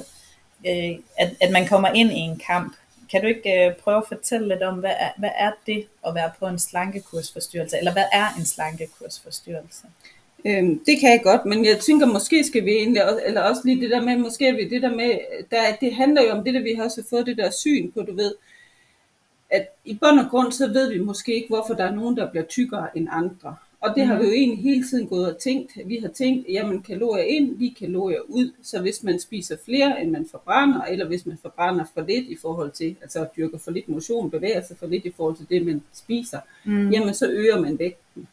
øh, 0.67 0.91
at, 1.17 1.29
at 1.41 1.51
man 1.51 1.67
kommer 1.67 1.89
ind 1.89 2.11
i 2.11 2.15
en 2.19 2.41
kamp. 2.47 2.73
Kan 3.11 3.21
du 3.21 3.27
ikke 3.27 3.65
øh, 3.65 3.75
prøve 3.75 3.97
at 3.97 4.03
fortælle 4.07 4.47
lidt 4.47 4.63
om, 4.63 4.75
hvad 4.79 4.93
er, 4.99 5.09
hvad 5.17 5.29
er 5.37 5.51
det 5.65 5.85
at 6.07 6.15
være 6.15 6.31
på 6.39 6.47
en 6.47 6.59
slankekursforstyrrelse? 6.59 7.77
Eller 7.77 7.93
hvad 7.93 8.05
er 8.13 8.25
en 8.39 8.45
slankekursforstyrrelse? 8.45 9.83
Øhm, 10.45 10.79
det 10.85 10.99
kan 10.99 11.11
jeg 11.11 11.21
godt, 11.23 11.45
men 11.45 11.65
jeg 11.65 11.79
tænker, 11.79 12.05
måske 12.05 12.43
skal 12.43 12.65
vi 12.65 12.71
egentlig 12.71 13.05
også, 13.05 13.21
eller 13.25 13.41
også 13.41 13.61
lige 13.65 13.81
det 13.81 13.89
der 13.89 14.01
med, 14.01 14.17
måske 14.17 14.47
er 14.47 14.53
vi 14.53 14.69
det 14.69 14.81
der 14.81 14.95
med, 14.95 15.19
der, 15.51 15.75
det 15.81 15.95
handler 15.95 16.21
jo 16.23 16.29
om 16.31 16.43
det 16.43 16.53
der, 16.53 16.61
vi 16.61 16.73
har 16.77 16.83
også 16.83 17.03
fået 17.09 17.25
det 17.25 17.37
der 17.37 17.51
syn 17.51 17.91
på, 17.91 18.01
du 18.01 18.15
ved, 18.15 18.35
at 19.55 19.67
i 19.85 19.97
bund 20.01 20.19
og 20.19 20.29
grund, 20.29 20.51
så 20.51 20.67
ved 20.67 20.93
vi 20.93 20.99
måske 20.99 21.35
ikke, 21.35 21.47
hvorfor 21.47 21.73
der 21.73 21.83
er 21.83 21.95
nogen, 21.95 22.17
der 22.17 22.31
bliver 22.31 22.45
tykkere 22.45 22.97
end 22.97 23.07
andre. 23.11 23.55
Og 23.81 23.95
det 23.95 24.03
mm. 24.03 24.09
har 24.09 24.19
vi 24.19 24.25
jo 24.25 24.31
egentlig 24.31 24.63
hele 24.63 24.87
tiden 24.89 25.07
gået 25.07 25.35
og 25.35 25.37
tænkt. 25.37 25.71
Vi 25.85 25.97
har 25.97 26.07
tænkt, 26.07 26.49
jamen 26.49 26.81
kalorier 26.81 27.23
ind, 27.23 27.57
lige 27.57 27.75
kalorier 27.79 28.19
ud. 28.27 28.51
Så 28.63 28.81
hvis 28.81 29.03
man 29.03 29.19
spiser 29.19 29.57
flere, 29.65 30.01
end 30.01 30.11
man 30.11 30.27
forbrænder, 30.31 30.81
eller 30.81 31.05
hvis 31.07 31.25
man 31.25 31.37
forbrænder 31.41 31.85
for 31.93 32.01
lidt 32.01 32.27
i 32.27 32.37
forhold 32.41 32.71
til, 32.71 32.95
altså 33.01 33.25
dyrker 33.37 33.57
for 33.57 33.71
lidt 33.71 33.89
motion, 33.89 34.31
bevæger 34.31 34.61
sig 34.63 34.77
for 34.77 34.87
lidt 34.87 35.05
i 35.05 35.11
forhold 35.17 35.35
til 35.35 35.45
det, 35.49 35.65
man 35.65 35.83
spiser, 35.93 36.39
mm. 36.65 36.89
jamen 36.89 37.13
så 37.13 37.29
øger 37.29 37.61
man 37.61 37.79
vægten. 37.79 38.27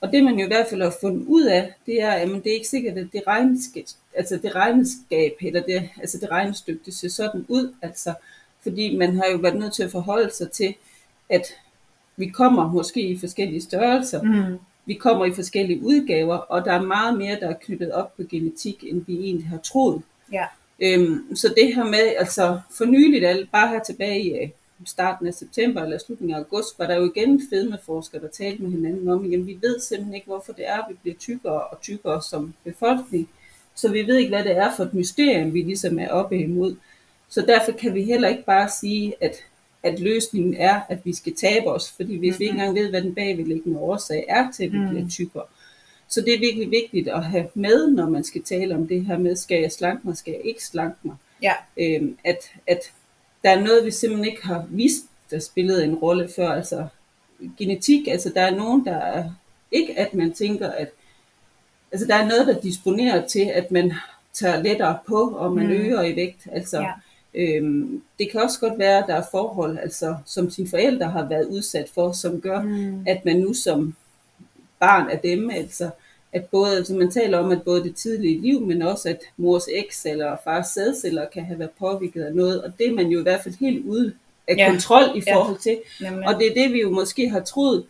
Og 0.00 0.12
det 0.12 0.24
man 0.24 0.38
jo 0.38 0.44
i 0.44 0.46
hvert 0.48 0.66
fald 0.70 0.82
har 0.82 0.94
fundet 1.00 1.26
ud 1.26 1.44
af, 1.44 1.72
det 1.86 2.02
er, 2.02 2.10
at 2.10 2.28
det 2.28 2.46
er 2.46 2.54
ikke 2.54 2.68
sikkert, 2.68 2.98
at 2.98 3.06
det 3.12 3.22
regnskab, 3.26 3.84
altså 4.14 4.36
det 4.42 4.54
regnskab, 4.54 5.32
eller 5.40 5.62
det, 5.62 5.88
altså 6.00 6.18
det 6.18 6.30
regnestykke, 6.30 6.80
det 6.86 6.94
ser 6.94 7.08
sådan 7.08 7.44
ud, 7.48 7.74
altså, 7.82 8.14
fordi 8.68 8.96
man 8.96 9.16
har 9.16 9.24
jo 9.32 9.36
været 9.36 9.56
nødt 9.58 9.74
til 9.74 9.82
at 9.82 9.90
forholde 9.90 10.30
sig 10.32 10.50
til, 10.50 10.74
at 11.28 11.42
vi 12.16 12.26
kommer 12.26 12.72
måske 12.72 13.00
i 13.00 13.18
forskellige 13.18 13.60
størrelser, 13.62 14.22
Mm. 14.22 14.58
vi 14.86 14.94
kommer 14.94 15.24
i 15.24 15.32
forskellige 15.32 15.82
udgaver, 15.82 16.36
og 16.36 16.64
der 16.64 16.72
er 16.72 16.82
meget 16.82 17.18
mere, 17.18 17.40
der 17.40 17.48
er 17.48 17.54
knyttet 17.60 17.92
op 17.92 18.16
på 18.16 18.22
genetik, 18.30 18.84
end 18.84 19.04
vi 19.06 19.14
egentlig 19.20 19.46
har 19.48 19.58
troet. 19.58 20.02
Ja. 20.32 20.44
Øhm, 20.82 21.36
så 21.36 21.54
det 21.56 21.74
her 21.74 21.84
med, 21.84 22.14
altså 22.18 22.60
for 22.78 22.84
nyligt, 22.84 23.50
bare 23.52 23.68
her 23.68 23.82
tilbage 23.82 24.22
i 24.22 24.32
øh, 24.32 24.48
starten 24.86 25.26
af 25.26 25.34
september 25.34 25.82
eller 25.82 25.98
slutningen 25.98 26.34
af 26.34 26.38
august, 26.38 26.78
var 26.78 26.86
der 26.86 26.96
jo 26.96 27.12
igen 27.16 27.42
fedmeforskere, 27.50 28.20
der 28.22 28.28
talte 28.28 28.62
med 28.62 28.70
hinanden 28.70 29.08
om, 29.08 29.24
at 29.24 29.46
vi 29.46 29.58
ved 29.62 29.80
simpelthen 29.80 30.14
ikke, 30.14 30.26
hvorfor 30.26 30.52
det 30.52 30.68
er, 30.68 30.76
at 30.78 30.84
vi 30.88 30.94
bliver 31.02 31.16
tykkere 31.16 31.60
og 31.64 31.80
tykkere 31.80 32.22
som 32.22 32.54
befolkning. 32.64 33.28
Så 33.74 33.92
vi 33.92 34.06
ved 34.06 34.16
ikke, 34.16 34.28
hvad 34.28 34.44
det 34.44 34.56
er 34.56 34.70
for 34.76 34.84
et 34.84 34.94
mysterium, 34.94 35.54
vi 35.54 35.62
ligesom 35.62 35.98
er 35.98 36.08
oppe 36.08 36.38
imod. 36.38 36.76
Så 37.28 37.40
derfor 37.46 37.72
kan 37.72 37.94
vi 37.94 38.02
heller 38.02 38.28
ikke 38.28 38.44
bare 38.44 38.68
sige, 38.80 39.14
at, 39.20 39.36
at 39.82 40.00
løsningen 40.00 40.54
er, 40.54 40.80
at 40.88 40.98
vi 41.04 41.14
skal 41.14 41.34
tabe 41.34 41.66
os, 41.66 41.90
fordi 41.90 42.16
hvis 42.16 42.28
mm-hmm. 42.30 42.38
vi 42.38 42.44
ikke 42.44 42.52
engang 42.54 42.74
ved, 42.74 42.90
hvad 42.90 43.02
den 43.02 43.14
bagvedliggende 43.14 43.78
årsag 43.78 44.24
er 44.28 44.50
til, 44.50 44.64
at 44.64 44.72
vi 44.72 44.78
Mm. 44.78 44.88
bliver 44.88 45.08
tykkere. 45.08 45.42
Så 46.08 46.20
det 46.20 46.34
er 46.34 46.38
virkelig 46.38 46.70
vigtigt 46.70 47.08
at 47.08 47.24
have 47.24 47.48
med, 47.54 47.90
når 47.90 48.08
man 48.08 48.24
skal 48.24 48.42
tale 48.42 48.74
om 48.74 48.88
det 48.88 49.04
her 49.06 49.18
med, 49.18 49.36
skal 49.36 49.60
jeg 49.60 49.72
slanke 49.72 50.06
mig, 50.06 50.16
skal 50.16 50.32
jeg 50.32 50.40
ikke 50.44 50.64
slanke 50.64 50.96
mig. 51.02 51.16
Ja. 51.42 51.52
Øhm, 51.76 52.18
at, 52.24 52.50
at 52.66 52.92
der 53.44 53.50
er 53.50 53.60
noget, 53.60 53.86
vi 53.86 53.90
simpelthen 53.90 54.30
ikke 54.32 54.46
har 54.46 54.66
vist, 54.70 55.04
der 55.30 55.38
spillede 55.38 55.84
en 55.84 55.94
rolle 55.94 56.28
før. 56.36 56.48
Altså 56.52 56.86
genetik, 57.58 58.08
altså 58.08 58.32
der 58.34 58.42
er 58.42 58.50
nogen, 58.56 58.84
der 58.84 58.96
er 58.96 59.30
ikke, 59.72 59.98
at 59.98 60.14
man 60.14 60.32
tænker, 60.32 60.70
at 60.70 60.88
altså 61.92 62.06
der 62.06 62.14
er 62.14 62.28
noget, 62.28 62.46
der 62.46 62.60
disponerer 62.60 63.26
til, 63.26 63.50
at 63.54 63.70
man 63.70 63.92
tager 64.32 64.62
lettere 64.62 64.98
på, 65.06 65.30
og 65.30 65.52
man 65.52 65.66
Mm. 65.66 65.72
øger 65.72 66.02
i 66.02 66.16
vægt. 66.16 66.48
Altså, 66.52 66.80
Ja. 66.80 66.90
Øhm, 67.34 68.02
det 68.18 68.30
kan 68.30 68.40
også 68.40 68.60
godt 68.60 68.78
være, 68.78 68.98
at 68.98 69.04
der 69.06 69.14
er 69.14 69.24
forhold, 69.30 69.78
altså, 69.78 70.16
som 70.26 70.50
sine 70.50 70.68
forældre 70.68 71.06
har 71.06 71.28
været 71.28 71.44
udsat 71.46 71.88
for, 71.94 72.12
som 72.12 72.40
gør, 72.40 72.62
Mm. 72.62 73.04
at 73.06 73.24
man 73.24 73.36
nu 73.36 73.54
som 73.54 73.94
barn 74.80 75.10
af 75.10 75.18
dem, 75.18 75.50
altså 75.50 75.90
at 76.32 76.44
både, 76.44 76.76
altså 76.76 76.94
man 76.94 77.10
taler 77.10 77.38
om, 77.38 77.50
at 77.50 77.62
både 77.62 77.84
det 77.84 77.94
tidlige 77.94 78.40
liv, 78.40 78.60
men 78.60 78.82
også 78.82 79.08
at 79.08 79.20
mors 79.36 79.64
eks 79.74 80.06
eller 80.06 80.36
fars 80.44 80.66
sædceller 80.68 81.26
kan 81.32 81.44
have 81.44 81.58
været 81.58 81.70
påvirket 81.78 82.22
af 82.22 82.34
noget, 82.34 82.62
og 82.62 82.72
det 82.78 82.86
er 82.86 82.92
man 82.94 83.06
jo 83.06 83.18
i 83.20 83.22
hvert 83.22 83.42
fald 83.42 83.54
helt 83.60 83.86
ude 83.86 84.12
af 84.48 84.54
Ja. 84.56 84.70
kontrol 84.70 85.02
i 85.16 85.22
Ja. 85.26 85.34
forhold 85.36 85.58
til. 85.58 85.78
Nemlig. 86.00 86.28
Og 86.28 86.34
det 86.40 86.46
er 86.50 86.54
det, 86.64 86.72
vi 86.72 86.80
jo 86.80 86.90
måske 86.90 87.28
har 87.28 87.40
troet, 87.40 87.84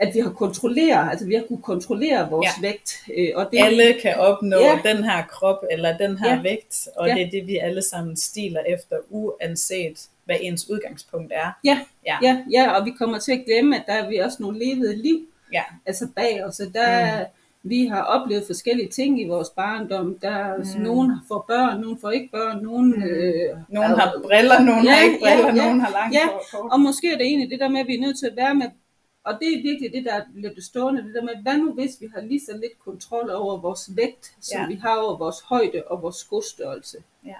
at 0.00 0.14
vi 0.14 0.20
har 0.20 0.30
kontrolleret, 0.30 1.10
altså 1.10 1.26
vi 1.26 1.34
har 1.34 1.42
kunne 1.48 1.62
kontrollere 1.62 2.30
vores 2.30 2.48
Ja. 2.62 2.68
vægt. 2.68 2.92
Øh, 3.18 3.28
og 3.34 3.48
Det, 3.52 3.58
alle 3.64 3.94
kan 4.02 4.14
opnå 4.16 4.56
Ja. 4.58 4.78
den 4.94 5.04
her 5.04 5.22
krop 5.30 5.58
eller 5.70 5.96
den 5.98 6.18
her 6.18 6.34
Ja. 6.34 6.42
vægt, 6.42 6.88
og 6.96 7.08
Ja. 7.08 7.14
det 7.14 7.22
er 7.22 7.30
det, 7.30 7.46
vi 7.46 7.56
alle 7.56 7.82
sammen 7.82 8.16
stiler 8.16 8.60
efter, 8.68 8.96
uanset 9.10 10.08
hvad 10.24 10.36
ens 10.40 10.70
udgangspunkt 10.70 11.32
er. 11.34 11.58
Ja, 11.64 11.78
Ja. 12.06 12.16
ja, 12.22 12.38
ja, 12.50 12.70
og 12.70 12.84
vi 12.86 12.90
kommer 12.90 13.18
til 13.18 13.32
at 13.32 13.42
glemme, 13.46 13.76
at 13.76 13.82
der 13.86 13.92
er 13.92 14.08
vi 14.08 14.16
også 14.16 14.36
nogle 14.40 14.58
levede 14.58 14.96
liv, 15.02 15.18
Ja. 15.52 15.62
altså 15.86 16.08
bag 16.16 16.44
os. 16.44 16.60
Og 16.60 16.74
der, 16.74 17.18
mm. 17.18 17.24
Vi 17.62 17.86
har 17.86 18.02
oplevet 18.02 18.44
forskellige 18.46 18.88
ting 18.88 19.20
i 19.20 19.28
vores 19.28 19.48
barndom. 19.50 20.18
Der 20.22 20.56
mm. 20.56 20.82
Nogen 20.82 21.12
får 21.28 21.44
børn, 21.48 21.80
nogen 21.80 21.98
får 22.00 22.10
ikke 22.10 22.28
børn, 22.32 22.62
nogen... 22.62 22.90
Mm. 22.96 23.02
Øh, 23.02 23.56
Nogen 23.68 23.90
har 23.90 24.20
briller, 24.24 24.60
nogen 24.60 24.84
Ja, 24.84 24.90
har 24.90 25.02
ikke 25.04 25.18
briller, 25.22 25.46
ja, 25.46 25.54
ja. 25.54 25.62
nogen 25.64 25.80
har 25.80 25.90
langt 25.90 26.14
Ja, 26.14 26.26
hår. 26.52 26.68
Og 26.72 26.80
måske 26.80 27.12
er 27.12 27.16
det 27.16 27.26
egentlig 27.26 27.50
det 27.50 27.60
der 27.60 27.68
med, 27.68 27.80
at 27.80 27.86
vi 27.86 27.94
er 27.94 28.00
nødt 28.00 28.18
til 28.18 28.26
at 28.26 28.36
være 28.36 28.54
med, 28.54 28.66
og 29.32 29.38
det 29.40 29.48
er 29.54 29.62
virkelig 29.62 29.92
det, 29.92 30.04
der 30.04 30.14
er 30.14 30.22
lidt 30.34 30.64
stående, 30.64 31.02
det 31.04 31.14
der 31.14 31.22
med, 31.22 31.32
hvad 31.42 31.56
nu 31.58 31.72
hvis 31.72 31.96
vi 32.00 32.06
har 32.14 32.20
lige 32.20 32.40
så 32.46 32.52
lidt 32.52 32.78
kontrol 32.84 33.30
over 33.30 33.60
vores 33.60 33.90
vægt, 33.96 34.32
som 34.40 34.60
Ja. 34.60 34.66
vi 34.66 34.74
har 34.74 34.96
over 34.96 35.18
vores 35.18 35.36
højde 35.44 35.82
og 35.86 36.02
vores 36.02 36.16
skostørrelse. 36.16 36.96
Ja. 37.26 37.34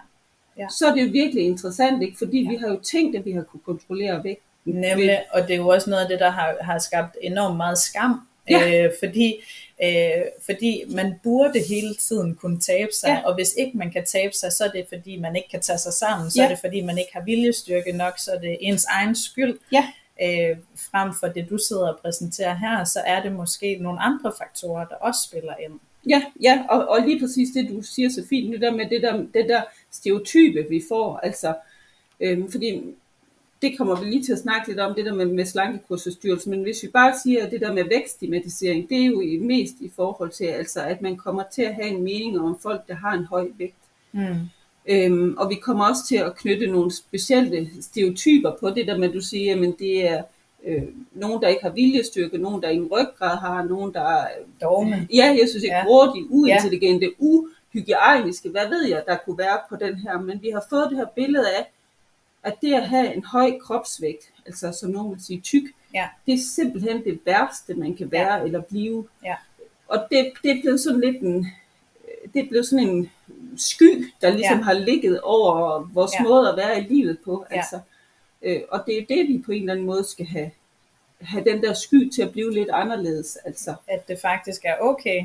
Ja. 0.58 0.66
Så 0.78 0.86
er 0.86 0.94
det 0.94 1.02
jo 1.06 1.10
virkelig 1.12 1.44
interessant, 1.44 2.02
ikke? 2.02 2.18
fordi 2.18 2.38
vi 2.50 2.56
har 2.56 2.68
jo 2.68 2.80
tænkt, 2.92 3.16
at 3.16 3.24
vi 3.24 3.32
har 3.32 3.42
kunne 3.42 3.60
kontrollere 3.64 4.24
vægten. 4.24 4.44
Nemlig, 4.64 5.18
og 5.32 5.42
det 5.42 5.50
er 5.50 5.56
jo 5.56 5.68
også 5.68 5.90
noget 5.90 6.02
af 6.02 6.08
det, 6.08 6.20
der 6.20 6.30
har, 6.30 6.56
har 6.60 6.78
skabt 6.78 7.16
enormt 7.20 7.56
meget 7.56 7.78
skam. 7.78 8.20
Ja. 8.50 8.84
Øh, 8.84 8.92
fordi, 8.98 9.34
øh, 9.84 10.22
fordi 10.46 10.84
man 10.88 11.14
burde 11.22 11.58
hele 11.68 11.94
tiden 11.94 12.34
kunne 12.34 12.60
tabe 12.60 12.92
sig, 12.92 13.08
Ja. 13.08 13.20
og 13.28 13.34
hvis 13.34 13.54
ikke 13.58 13.78
man 13.78 13.90
kan 13.90 14.04
tabe 14.04 14.32
sig, 14.34 14.52
så 14.52 14.64
er 14.64 14.70
det 14.70 14.86
fordi, 14.88 15.16
man 15.16 15.36
ikke 15.36 15.48
kan 15.48 15.60
tage 15.60 15.78
sig 15.78 15.92
sammen, 15.92 16.30
så 16.30 16.40
Ja. 16.40 16.44
er 16.44 16.48
det 16.48 16.58
fordi, 16.58 16.80
man 16.80 16.98
ikke 16.98 17.10
har 17.12 17.22
viljestyrke 17.24 17.92
nok, 17.92 18.18
så 18.18 18.30
er 18.32 18.38
det 18.38 18.56
ens 18.60 18.84
egen 18.84 19.14
skyld. 19.16 19.58
Ja. 19.72 19.88
Øh, 20.22 20.56
frem 20.76 21.12
for 21.20 21.26
det, 21.26 21.50
du 21.50 21.58
sidder 21.58 21.88
og 21.88 21.98
præsenterer 22.02 22.54
her, 22.54 22.84
så 22.84 23.00
er 23.06 23.22
det 23.22 23.32
måske 23.32 23.78
nogle 23.80 24.00
andre 24.00 24.32
faktorer, 24.38 24.84
der 24.84 24.94
også 24.94 25.20
spiller 25.28 25.54
ind. 25.64 25.72
Ja, 26.08 26.22
ja 26.42 26.64
og, 26.68 26.88
og 26.88 27.00
lige 27.06 27.20
præcis 27.20 27.48
det, 27.54 27.70
du 27.70 27.82
siger 27.82 28.08
så 28.08 28.22
fint, 28.28 28.52
det 28.52 28.60
der 28.60 28.70
med 28.70 28.90
det 28.90 29.02
der, 29.02 29.16
det 29.16 29.48
der 29.48 29.62
stereotype, 29.90 30.66
vi 30.68 30.82
får, 30.88 31.16
altså, 31.16 31.54
øhm, 32.20 32.50
fordi 32.50 32.82
det 33.62 33.78
kommer 33.78 34.00
vi 34.00 34.06
lige 34.06 34.24
til 34.24 34.32
at 34.32 34.38
snakke 34.38 34.68
lidt 34.68 34.80
om, 34.80 34.94
det 34.94 35.04
der 35.04 35.14
med, 35.14 35.26
med 35.26 35.44
slankekursusstyrelse, 35.44 36.50
men 36.50 36.62
hvis 36.62 36.82
vi 36.82 36.88
bare 36.88 37.14
siger, 37.22 37.46
at 37.46 37.52
det 37.52 37.60
der 37.60 37.72
med 37.72 37.84
vækststigmatisering, 37.84 38.88
det 38.88 38.98
er 38.98 39.04
jo 39.04 39.20
i, 39.20 39.38
mest 39.38 39.74
i 39.80 39.90
forhold 39.96 40.30
til, 40.30 40.44
altså, 40.44 40.82
at 40.82 41.02
man 41.02 41.16
kommer 41.16 41.42
til 41.52 41.62
at 41.62 41.74
have 41.74 41.88
en 41.88 42.02
mening 42.02 42.40
om 42.40 42.58
folk, 42.62 42.88
der 42.88 42.94
har 42.94 43.12
en 43.12 43.24
høj 43.24 43.48
vægt. 43.58 43.74
Mm. 44.12 44.34
Øhm, 44.86 45.34
og 45.38 45.50
vi 45.50 45.54
kommer 45.54 45.88
også 45.88 46.06
til 46.08 46.16
at 46.16 46.36
knytte 46.36 46.66
nogle 46.66 46.92
specielle 46.92 47.70
stereotyper 47.82 48.52
på 48.60 48.70
det 48.70 48.86
der 48.86 48.98
med, 48.98 49.08
at 49.08 49.14
du 49.14 49.20
siger, 49.20 49.68
at 49.68 49.74
det 49.78 50.08
er 50.08 50.22
øh, 50.64 50.82
nogen, 51.12 51.42
der 51.42 51.48
ikke 51.48 51.62
har 51.62 51.70
viljestyrke, 51.70 52.38
nogen, 52.38 52.62
der 52.62 52.68
ingen 52.68 52.88
ryggrad 52.92 53.36
har, 53.38 53.64
nogen, 53.64 53.94
der 53.94 54.00
er 54.00 54.28
Dogme. 54.62 55.08
Ja, 55.14 55.36
jeg 55.40 55.48
synes 55.48 55.62
ikke, 55.64 55.76
Ja. 55.76 55.84
grådige, 55.84 56.26
uintelligente, 56.30 57.06
ja. 57.06 57.26
uhygiejniske, 57.74 58.48
hvad 58.48 58.68
ved 58.68 58.88
jeg, 58.88 59.02
der 59.06 59.16
kunne 59.24 59.38
være 59.38 59.58
på 59.68 59.76
den 59.76 59.94
her. 59.94 60.20
Men 60.20 60.42
vi 60.42 60.50
har 60.50 60.64
fået 60.70 60.86
det 60.90 60.98
her 60.98 61.06
billede 61.14 61.44
af, 61.58 61.70
at 62.42 62.54
det 62.62 62.74
at 62.74 62.88
have 62.88 63.14
en 63.14 63.24
høj 63.24 63.58
kropsvægt, 63.58 64.30
altså 64.46 64.72
som 64.80 64.90
nogen 64.90 65.12
vil 65.12 65.24
sige 65.24 65.40
tyk, 65.40 65.62
Ja. 65.94 66.08
det 66.26 66.34
er 66.34 66.38
simpelthen 66.54 67.04
det 67.04 67.20
værste, 67.26 67.74
man 67.74 67.94
kan 67.96 68.12
være 68.12 68.34
ja. 68.34 68.44
eller 68.44 68.60
blive. 68.60 69.06
Ja. 69.24 69.34
Og 69.88 69.98
det, 70.10 70.32
det 70.42 70.60
blev 70.62 70.78
sådan 70.78 71.00
lidt 71.00 71.22
en, 71.22 71.46
det 72.34 72.48
blev 72.48 72.64
sådan 72.64 72.88
en 72.88 73.10
sky, 73.56 74.12
der 74.20 74.30
ligesom 74.30 74.58
Ja. 74.58 74.62
har 74.64 74.72
ligget 74.72 75.20
over 75.20 75.88
vores 75.92 76.12
Ja. 76.18 76.22
måde 76.22 76.48
at 76.48 76.56
være 76.56 76.80
i 76.80 76.82
livet 76.82 77.18
på. 77.24 77.46
Ja. 77.50 77.56
Altså, 77.56 77.80
øh, 78.42 78.60
og 78.70 78.82
det 78.86 78.98
er 78.98 79.06
det, 79.08 79.28
vi 79.28 79.42
på 79.46 79.52
en 79.52 79.60
eller 79.60 79.72
anden 79.72 79.86
måde 79.86 80.04
skal 80.04 80.26
have, 80.26 80.50
have 81.20 81.44
den 81.44 81.62
der 81.62 81.74
sky 81.74 82.10
til 82.10 82.22
at 82.22 82.32
blive 82.32 82.52
lidt 82.54 82.68
anderledes. 82.72 83.36
Altså. 83.44 83.74
At 83.88 84.08
det 84.08 84.18
faktisk 84.22 84.60
er 84.64 84.74
okay 84.80 85.24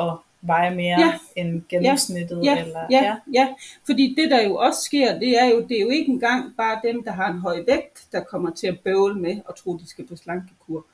at 0.00 0.12
veje 0.40 0.74
mere 0.74 1.00
Ja. 1.00 1.12
end 1.36 1.62
gennemsnittet. 1.68 2.44
Ja, 2.44 2.64
eller, 2.64 2.80
ja, 2.90 3.16
ja, 3.32 3.48
fordi 3.86 4.14
det 4.18 4.30
der 4.30 4.42
jo 4.42 4.56
også 4.56 4.80
sker, 4.82 5.18
det 5.18 5.38
er 5.40 5.44
jo, 5.46 5.60
det 5.68 5.76
er 5.76 5.80
jo 5.82 5.88
ikke 5.88 6.12
engang 6.12 6.56
bare 6.56 6.80
dem, 6.84 7.02
der 7.02 7.10
har 7.12 7.32
en 7.32 7.38
høj 7.38 7.64
vægt, 7.66 8.06
der 8.12 8.20
kommer 8.20 8.50
til 8.50 8.66
at 8.66 8.80
bøvle 8.80 9.14
med 9.20 9.36
og 9.44 9.56
tro, 9.56 9.76
de 9.76 9.86
skal 9.88 10.06
på 10.06 10.16
slankekur. 10.16 10.86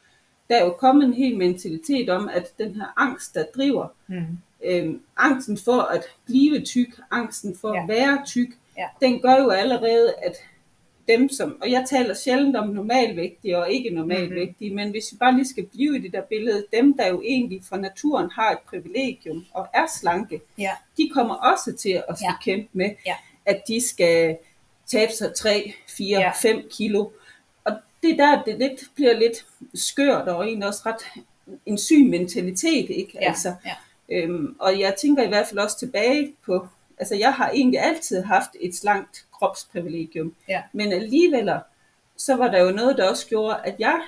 Der 0.48 0.56
er 0.56 0.64
jo 0.64 0.70
kommet 0.70 1.04
en 1.04 1.12
hel 1.14 1.36
mentalitet 1.38 2.08
om, 2.10 2.28
at 2.28 2.58
den 2.58 2.74
her 2.74 2.86
angst, 2.96 3.34
der 3.34 3.44
driver, 3.56 3.86
Mm. 4.06 4.38
Øhm, 4.64 5.02
angsten 5.16 5.58
for 5.58 5.80
at 5.82 6.04
blive 6.26 6.60
tyk, 6.64 7.00
angsten 7.10 7.56
for 7.60 7.74
Ja. 7.74 7.82
at 7.82 7.88
være 7.88 8.22
tyk, 8.26 8.48
Ja. 8.78 8.86
den 9.00 9.20
gør 9.20 9.36
jo 9.36 9.50
allerede, 9.50 10.14
at 10.22 10.36
dem 11.08 11.28
som, 11.28 11.58
og 11.62 11.70
jeg 11.70 11.86
taler 11.90 12.14
sjældent 12.14 12.56
om 12.56 12.68
normalvægtige 12.68 13.58
og 13.58 13.70
ikke 13.70 13.90
normalvægtige, 13.90 14.70
mm-hmm. 14.70 14.74
men 14.84 14.90
hvis 14.90 15.12
vi 15.12 15.16
bare 15.16 15.34
lige 15.34 15.48
skal 15.48 15.66
blive 15.66 15.96
i 15.98 16.00
det 16.02 16.12
der 16.12 16.22
billede, 16.22 16.66
dem 16.72 16.96
der 16.96 17.06
jo 17.08 17.22
egentlig 17.24 17.60
fra 17.68 17.76
naturen 17.76 18.30
har 18.30 18.50
et 18.50 18.58
privilegium 18.58 19.46
og 19.52 19.66
er 19.74 19.86
slanke, 20.00 20.40
Ja. 20.58 20.70
de 20.96 21.10
kommer 21.14 21.34
også 21.34 21.72
til 21.76 22.02
at 22.08 22.18
skal 22.18 22.26
Ja. 22.26 22.34
kæmpe 22.44 22.68
med, 22.72 22.90
Ja. 23.06 23.14
at 23.46 23.62
de 23.68 23.88
skal 23.88 24.36
tabe 24.86 25.12
sig 25.12 25.34
3, 25.34 25.72
4, 25.88 26.20
Ja. 26.20 26.30
5 26.42 26.62
kilo. 26.70 27.08
Og 27.64 27.72
det 28.02 28.10
er 28.10 28.16
der, 28.16 28.42
det 28.42 28.58
lidt, 28.58 28.84
bliver 28.94 29.18
lidt 29.18 29.46
skørt 29.74 30.28
og 30.28 30.44
egentlig 30.46 30.68
også 30.68 30.82
ret 30.86 31.22
en 31.66 31.78
syg 31.78 32.04
mentalitet, 32.04 32.90
ikke? 32.90 33.12
Ja. 33.14 33.28
Altså, 33.28 33.54
ja. 33.66 33.74
Øhm, 34.08 34.56
og 34.60 34.80
jeg 34.80 34.94
tænker 35.00 35.22
i 35.22 35.28
hvert 35.28 35.46
fald 35.46 35.58
også 35.58 35.78
tilbage 35.78 36.32
på, 36.46 36.68
altså 36.98 37.14
jeg 37.14 37.34
har 37.34 37.50
egentlig 37.50 37.80
altid 37.80 38.22
haft 38.22 38.50
et 38.60 38.76
slankt 38.76 39.24
kropsprivilegium, 39.32 40.34
Ja. 40.48 40.62
men 40.72 40.92
alligevel 40.92 41.50
så 42.16 42.36
var 42.36 42.48
der 42.50 42.62
jo 42.62 42.70
noget, 42.70 42.96
der 42.96 43.10
også 43.10 43.26
gjorde, 43.26 43.56
at 43.64 43.74
jeg 43.78 44.00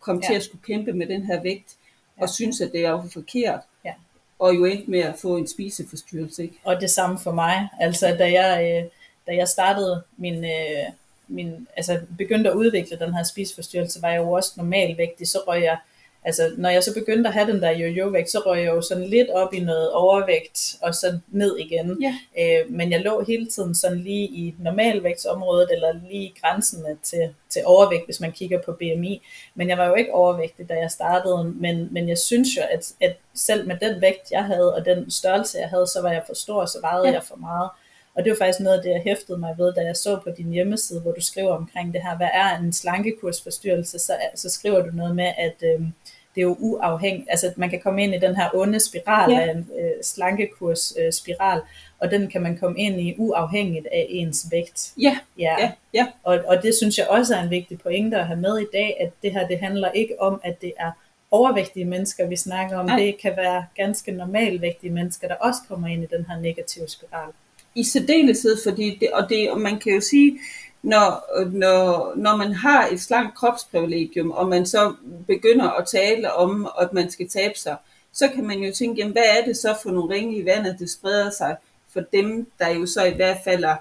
kom 0.00 0.20
Ja. 0.22 0.26
til 0.28 0.34
at 0.34 0.42
skulle 0.42 0.62
kæmpe 0.66 0.92
med 0.92 1.06
den 1.06 1.22
her 1.22 1.42
vægt, 1.42 1.76
og 2.16 2.22
Ja. 2.28 2.32
synes, 2.32 2.60
at 2.60 2.72
det 2.72 2.84
var 2.84 3.06
forkert, 3.12 3.60
Ja. 3.84 3.92
og 4.38 4.54
jo 4.56 4.64
endte 4.64 4.90
med 4.90 5.00
at 5.00 5.18
få 5.18 5.36
en 5.36 5.46
spiseforstyrrelse. 5.46 6.42
Ikke? 6.42 6.60
Og 6.64 6.80
det 6.80 6.90
samme 6.90 7.18
for 7.18 7.32
mig. 7.32 7.68
Altså, 7.80 8.16
da 8.18 8.32
jeg, 8.32 8.82
øh, 8.84 8.90
da 9.26 9.36
jeg 9.36 9.48
startede 9.48 10.02
min, 10.16 10.44
øh, 10.44 10.92
min, 11.28 11.66
altså 11.76 12.00
begyndte 12.18 12.50
at 12.50 12.56
udvikle 12.56 12.98
den 12.98 13.14
her 13.14 13.22
spiseforstyrrelse, 13.22 14.02
var 14.02 14.08
jeg 14.08 14.18
jo 14.18 14.32
også 14.32 14.52
normalvægtig, 14.56 15.28
så 15.28 15.38
røg 15.48 15.62
jeg, 15.62 15.78
altså 16.24 16.50
når 16.56 16.68
jeg 16.68 16.82
så 16.82 16.94
begyndte 16.94 17.28
at 17.28 17.34
have 17.34 17.52
den 17.52 17.62
der 17.62 17.70
jojo-vægt, 17.70 18.30
så 18.30 18.38
røg 18.38 18.58
jeg 18.58 18.66
jo 18.66 18.82
sådan 18.82 19.04
lidt 19.04 19.30
op 19.30 19.54
i 19.54 19.60
noget 19.60 19.92
overvægt, 19.92 20.76
og 20.82 20.94
så 20.94 21.18
ned 21.28 21.56
igen. 21.58 22.02
Ja. 22.02 22.14
Øh, 22.38 22.70
men 22.72 22.92
jeg 22.92 23.00
lå 23.00 23.24
hele 23.28 23.46
tiden 23.46 23.74
sådan 23.74 23.98
lige 23.98 24.24
i 24.26 24.54
normalvægtsområdet, 24.58 25.68
eller 25.72 25.92
lige 26.08 26.22
i 26.22 26.34
grænsen 26.42 26.84
til, 27.02 27.34
til 27.48 27.62
overvægt, 27.64 28.04
hvis 28.04 28.20
man 28.20 28.32
kigger 28.32 28.58
på 28.62 28.72
BMI. 28.72 29.22
Men 29.54 29.68
jeg 29.68 29.78
var 29.78 29.86
jo 29.86 29.94
ikke 29.94 30.14
overvægtig, 30.14 30.68
da 30.68 30.74
jeg 30.74 30.90
startede, 30.90 31.44
men, 31.44 31.88
men 31.90 32.08
jeg 32.08 32.18
synes 32.18 32.48
jo, 32.56 32.62
at, 32.70 32.92
at 33.00 33.16
selv 33.34 33.66
med 33.66 33.76
den 33.80 34.00
vægt, 34.00 34.30
jeg 34.30 34.44
havde, 34.44 34.74
og 34.74 34.84
den 34.84 35.10
størrelse, 35.10 35.58
jeg 35.58 35.68
havde, 35.68 35.86
så 35.86 36.02
var 36.02 36.12
jeg 36.12 36.22
for 36.26 36.34
stor, 36.34 36.66
så 36.66 36.78
vejede 36.80 37.06
Ja. 37.06 37.12
jeg 37.12 37.22
for 37.22 37.36
meget. 37.36 37.70
Og 38.14 38.24
det 38.24 38.30
var 38.30 38.36
faktisk 38.36 38.60
noget 38.60 38.76
af 38.76 38.82
det, 38.82 38.90
jeg 38.90 39.02
hæftede 39.04 39.38
mig 39.38 39.54
ved, 39.58 39.72
da 39.74 39.80
jeg 39.80 39.96
så 39.96 40.20
på 40.24 40.30
din 40.36 40.50
hjemmeside, 40.50 41.00
hvor 41.00 41.12
du 41.12 41.20
skriver 41.20 41.52
omkring 41.52 41.94
det 41.94 42.02
her, 42.02 42.16
hvad 42.16 42.28
er 42.34 42.58
en 42.58 42.72
slankekursforstyrrelse, 42.72 43.98
så, 43.98 44.12
så 44.34 44.50
skriver 44.50 44.82
du 44.82 44.90
noget 44.92 45.16
med, 45.16 45.32
at 45.38 45.62
øhm, 45.62 45.92
det 46.34 46.40
er 46.40 46.42
jo 46.42 46.56
uafhængigt, 46.58 47.28
altså 47.30 47.46
at 47.46 47.58
man 47.58 47.70
kan 47.70 47.80
komme 47.80 48.02
ind 48.02 48.14
i 48.14 48.18
den 48.18 48.36
her 48.36 48.50
onde 48.54 48.80
spiral 48.80 49.30
Ja. 49.30 49.38
ja. 49.38 49.46
af 49.46 49.50
en 49.50 49.68
øh, 49.80 49.90
slankekursspiral, 50.02 51.06
øh, 51.06 51.12
spiral, 51.12 51.60
og 51.98 52.10
den 52.10 52.28
kan 52.28 52.42
man 52.42 52.56
komme 52.58 52.78
ind 52.78 53.00
i 53.00 53.14
uafhængigt 53.18 53.86
af 53.92 54.06
ens 54.08 54.46
vægt. 54.50 54.92
Ja, 55.00 55.18
Ja, 55.38 55.54
ja, 55.58 55.72
ja, 55.94 56.06
og, 56.22 56.38
og 56.46 56.62
det 56.62 56.74
synes 56.74 56.98
jeg 56.98 57.06
også 57.08 57.34
er 57.34 57.42
en 57.42 57.50
vigtig 57.50 57.78
pointe 57.78 58.16
at 58.16 58.26
have 58.26 58.40
med 58.40 58.58
i 58.58 58.66
dag, 58.72 58.96
at 59.00 59.10
det 59.22 59.32
her 59.32 59.46
det 59.46 59.58
handler 59.58 59.90
ikke 59.90 60.20
om, 60.20 60.40
at 60.44 60.60
det 60.60 60.72
er 60.78 60.90
overvægtige 61.30 61.84
mennesker, 61.84 62.26
vi 62.26 62.36
snakker 62.36 62.76
om. 62.76 62.86
Nej. 62.86 62.98
Det 62.98 63.18
kan 63.22 63.32
være 63.36 63.64
ganske 63.76 64.12
normalvægtige 64.12 64.92
mennesker, 64.92 65.28
der 65.28 65.34
også 65.34 65.60
kommer 65.68 65.88
ind 65.88 66.02
i 66.02 66.06
den 66.16 66.26
her 66.28 66.40
negative 66.40 66.88
spiral. 66.88 67.28
I 67.74 67.84
særdeleshed, 67.84 68.56
fordi 68.64 68.96
det, 69.00 69.10
og, 69.12 69.28
det, 69.28 69.50
og 69.50 69.60
man 69.60 69.78
kan 69.78 69.92
jo 69.94 70.00
sige, 70.00 70.40
når, 70.82 71.24
når, 71.50 72.12
når 72.16 72.36
man 72.36 72.52
har 72.52 72.86
et 72.86 73.00
slankt 73.00 73.34
kropsprivilegium, 73.34 74.30
og 74.30 74.48
man 74.48 74.66
så 74.66 74.94
begynder 75.26 75.70
at 75.70 75.86
tale 75.88 76.32
om, 76.32 76.68
at 76.80 76.92
man 76.92 77.10
skal 77.10 77.28
tabe 77.28 77.58
sig, 77.58 77.76
så 78.12 78.28
kan 78.34 78.46
man 78.46 78.58
jo 78.58 78.72
tænke, 78.72 78.98
jamen, 79.00 79.12
hvad 79.12 79.22
er 79.38 79.44
det 79.44 79.56
så 79.56 79.76
for 79.82 79.90
nogle 79.90 80.14
ringe 80.14 80.36
i 80.36 80.44
vandet, 80.44 80.76
det 80.78 80.90
spreder 80.90 81.30
sig 81.30 81.56
for 81.92 82.00
dem, 82.12 82.46
der 82.58 82.68
jo 82.68 82.86
så 82.86 83.04
i 83.04 83.14
hvert 83.14 83.36
fald 83.44 83.64
er, 83.64 83.76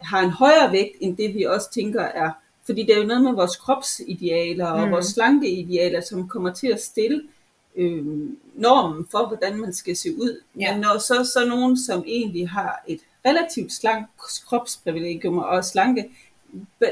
har 0.00 0.20
en 0.20 0.30
højere 0.30 0.72
vægt, 0.72 0.96
end 1.00 1.16
det 1.16 1.34
vi 1.34 1.42
også 1.42 1.70
tænker 1.74 2.02
er. 2.02 2.30
Fordi 2.66 2.82
det 2.82 2.94
er 2.94 3.00
jo 3.00 3.06
noget 3.06 3.22
med 3.22 3.32
vores 3.32 3.56
kropsidealer 3.56 4.66
og 4.66 4.86
Mm. 4.86 4.92
vores 4.92 5.06
slankeidealer, 5.06 6.00
som 6.00 6.28
kommer 6.28 6.52
til 6.52 6.66
at 6.66 6.82
stille 6.82 7.22
øh, 7.76 8.04
normen 8.54 9.06
for, 9.10 9.26
hvordan 9.26 9.60
man 9.60 9.74
skal 9.74 9.96
se 9.96 10.14
ud. 10.16 10.40
Ja. 10.60 10.72
Men 10.72 10.80
når 10.80 10.98
så, 10.98 11.30
så 11.32 11.44
nogen, 11.48 11.78
som 11.78 12.04
egentlig 12.06 12.48
har 12.48 12.84
et 12.88 13.00
relativt 13.26 13.72
slank 13.72 14.06
kropsprivilegium 14.48 15.38
og 15.38 15.64
slanke, 15.64 16.10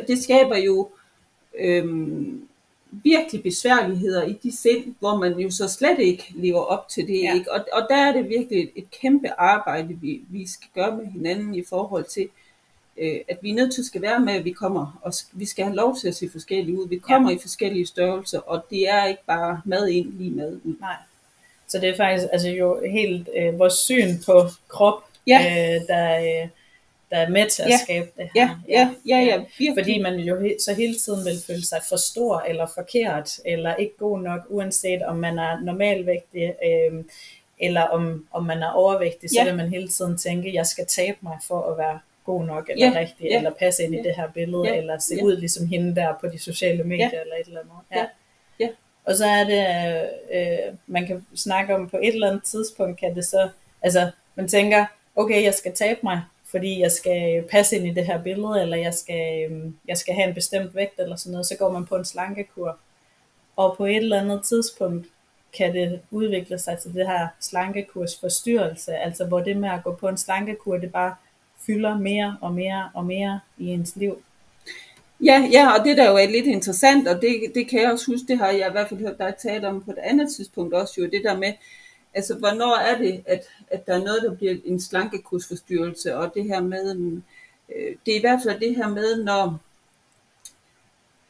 det 0.08 0.22
skaber 0.22 0.56
jo 0.56 0.88
øhm, 1.58 2.48
virkelig 2.90 3.42
besværligheder 3.42 4.22
i 4.22 4.32
de 4.42 4.56
sind, 4.56 4.94
hvor 4.98 5.16
man 5.16 5.38
jo 5.38 5.50
så 5.50 5.68
slet 5.68 5.98
ikke 5.98 6.32
lever 6.34 6.60
op 6.60 6.88
til 6.88 7.06
det. 7.06 7.22
Ja. 7.22 7.34
Ikke? 7.34 7.52
Og, 7.52 7.64
og 7.72 7.86
der 7.90 7.96
er 7.96 8.12
det 8.12 8.28
virkelig 8.28 8.62
et, 8.62 8.70
et 8.76 8.90
kæmpe 8.90 9.40
arbejde, 9.40 9.94
vi, 9.94 10.22
vi 10.28 10.46
skal 10.46 10.68
gøre 10.74 10.96
med 10.96 11.06
hinanden 11.06 11.54
i 11.54 11.64
forhold 11.64 12.04
til 12.04 12.28
øh, 12.96 13.20
at 13.28 13.38
vi 13.42 13.50
er 13.50 13.54
nødt 13.54 13.74
til 13.74 13.82
at 13.82 13.86
skal 13.86 14.02
være 14.02 14.20
med, 14.20 14.32
at 14.32 14.44
vi 14.44 14.52
kommer, 14.52 14.98
og 15.02 15.12
vi 15.32 15.44
skal 15.44 15.64
have 15.64 15.76
lov 15.76 15.96
til 15.96 16.08
at 16.08 16.14
se 16.14 16.30
forskellige 16.30 16.80
ud. 16.80 16.88
Vi 16.88 16.98
kommer 16.98 17.30
ja. 17.30 17.36
i 17.36 17.40
forskellige 17.40 17.86
størrelser, 17.86 18.40
og 18.40 18.64
det 18.70 18.88
er 18.88 19.04
ikke 19.04 19.22
bare 19.26 19.60
mad 19.64 19.88
ind, 19.88 20.12
lige 20.12 20.30
mad 20.30 20.52
ud. 20.64 20.76
Nej. 20.80 20.96
Så 21.68 21.78
det 21.78 21.88
er 21.88 21.96
faktisk 21.96 22.28
altså 22.32 22.48
jo 22.48 22.80
helt 22.90 23.28
øh, 23.36 23.58
vores 23.58 23.74
syn 23.74 24.08
på 24.26 24.48
krop, 24.68 25.04
ja. 25.26 25.38
øh, 25.40 25.80
der, 25.88 26.18
øh, 26.18 26.48
der 27.10 27.18
er 27.18 27.28
med 27.28 27.50
til 27.50 27.62
at 27.62 27.68
ja. 27.70 27.78
skabe 27.84 28.10
det 28.16 28.28
her. 28.34 28.62
Ja, 28.68 28.88
ja, 29.08 29.16
ja, 29.16 29.24
ja, 29.24 29.36
virkelig. 29.58 29.84
Fordi 29.84 29.98
man 29.98 30.14
jo 30.14 30.40
he- 30.40 30.64
så 30.64 30.74
hele 30.74 30.94
tiden 30.94 31.24
vil 31.24 31.36
føle 31.46 31.66
sig 31.66 31.80
for 31.88 31.96
stor 31.96 32.40
eller 32.48 32.66
forkert, 32.74 33.38
eller 33.44 33.74
ikke 33.74 33.96
god 33.96 34.20
nok, 34.20 34.40
uanset 34.48 35.02
om 35.02 35.16
man 35.16 35.38
er 35.38 35.60
normalvægtig, 35.60 36.54
øh, 36.64 37.04
eller 37.60 37.82
om, 37.82 38.26
om 38.32 38.44
man 38.44 38.62
er 38.62 38.70
overvægtig, 38.70 39.30
så 39.30 39.36
ja. 39.38 39.44
vil 39.44 39.56
man 39.56 39.68
hele 39.68 39.88
tiden 39.88 40.18
tænke, 40.18 40.54
jeg 40.54 40.66
skal 40.66 40.86
tabe 40.86 41.18
mig 41.20 41.38
for 41.46 41.72
at 41.72 41.78
være 41.78 42.00
god 42.24 42.44
nok, 42.44 42.70
eller 42.70 42.86
ja. 42.86 42.98
rigtig, 42.98 43.24
ja. 43.24 43.36
eller 43.36 43.50
passe 43.50 43.84
ind 43.84 43.94
ja. 43.94 44.00
i 44.00 44.02
det 44.02 44.16
her 44.16 44.28
billede, 44.34 44.68
ja. 44.68 44.76
eller 44.76 44.98
se 44.98 45.14
ja. 45.14 45.22
ud 45.22 45.36
ligesom 45.36 45.66
hende 45.66 45.94
der 45.94 46.14
på 46.20 46.26
de 46.26 46.38
sociale 46.38 46.84
medier, 46.84 47.10
ja. 47.12 47.20
eller 47.20 47.34
et 47.40 47.46
eller 47.46 47.60
andet. 47.60 47.72
Ja. 47.94 48.06
Ja. 48.60 48.68
Og 49.04 49.16
så 49.16 49.26
er 49.26 49.44
det, 49.44 49.66
øh, 50.32 50.74
man 50.86 51.06
kan 51.06 51.26
snakke 51.36 51.74
om 51.74 51.88
på 51.88 51.96
et 52.02 52.14
eller 52.14 52.28
andet 52.28 52.44
tidspunkt, 52.44 53.00
kan 53.00 53.14
det 53.14 53.24
så, 53.24 53.48
altså 53.82 54.10
man 54.34 54.48
tænker, 54.48 54.86
okay, 55.16 55.42
jeg 55.44 55.54
skal 55.54 55.72
tabe 55.74 56.00
mig, 56.02 56.22
fordi 56.50 56.80
jeg 56.80 56.92
skal 56.92 57.42
passe 57.50 57.76
ind 57.76 57.86
i 57.86 57.94
det 57.94 58.06
her 58.06 58.22
billede, 58.22 58.62
eller 58.62 58.76
jeg 58.76 58.94
skal, 58.94 59.44
øhm, 59.44 59.76
jeg 59.88 59.96
skal 59.98 60.14
have 60.14 60.28
en 60.28 60.34
bestemt 60.34 60.74
vægt, 60.74 61.00
eller 61.00 61.16
sådan 61.16 61.32
noget, 61.32 61.46
så 61.46 61.56
går 61.58 61.72
man 61.72 61.86
på 61.86 61.96
en 61.96 62.04
slankekur. 62.04 62.78
Og 63.56 63.76
på 63.76 63.86
et 63.86 63.96
eller 63.96 64.20
andet 64.20 64.42
tidspunkt 64.44 65.06
kan 65.56 65.74
det 65.74 66.00
udvikle 66.10 66.58
sig 66.58 66.78
til 66.78 66.94
det 66.94 67.06
her 67.06 67.28
slankekurs 67.40 68.20
forstyrrelse, 68.20 68.94
altså 68.94 69.24
hvor 69.24 69.40
det 69.40 69.56
med 69.56 69.68
at 69.68 69.84
gå 69.84 69.94
på 69.94 70.08
en 70.08 70.16
slankekur, 70.16 70.76
det 70.76 70.92
bare 70.92 71.14
fylder 71.66 71.98
mere 71.98 72.36
og 72.40 72.54
mere 72.54 72.90
og 72.94 73.04
mere 73.06 73.40
i 73.58 73.66
ens 73.66 73.96
liv. 73.96 74.22
Ja, 75.24 75.48
ja, 75.52 75.78
og 75.78 75.84
det 75.84 75.96
der 75.96 76.10
jo 76.10 76.16
er 76.16 76.26
lidt 76.26 76.46
interessant, 76.46 77.08
og 77.08 77.22
det, 77.22 77.52
det 77.54 77.68
kan 77.68 77.80
jeg 77.82 77.92
også 77.92 78.12
huske, 78.12 78.26
det 78.28 78.38
har 78.38 78.50
jeg 78.50 78.68
i 78.68 78.72
hvert 78.72 78.88
fald 78.88 79.00
hørt 79.00 79.18
dig 79.18 79.34
tale 79.42 79.68
om 79.68 79.84
på 79.84 79.90
et 79.90 79.98
andet 79.98 80.34
tidspunkt 80.36 80.74
også, 80.74 80.94
jo 80.98 81.04
det 81.04 81.22
der 81.24 81.38
med, 81.38 81.52
altså 82.14 82.34
hvornår 82.34 82.76
er 82.76 82.98
det, 82.98 83.22
at, 83.26 83.42
at 83.70 83.86
der 83.86 83.94
er 83.94 84.04
noget, 84.04 84.22
der 84.22 84.34
bliver 84.34 84.56
en 84.64 84.80
slankekursforstyrrelse, 84.80 86.16
og 86.16 86.34
det 86.34 86.44
her 86.44 86.60
med, 86.60 86.96
øh, 87.76 87.96
det 88.06 88.14
er 88.14 88.18
i 88.18 88.20
hvert 88.20 88.40
fald 88.44 88.60
det 88.60 88.76
her 88.76 88.88
med, 88.88 89.24
når 89.24 89.58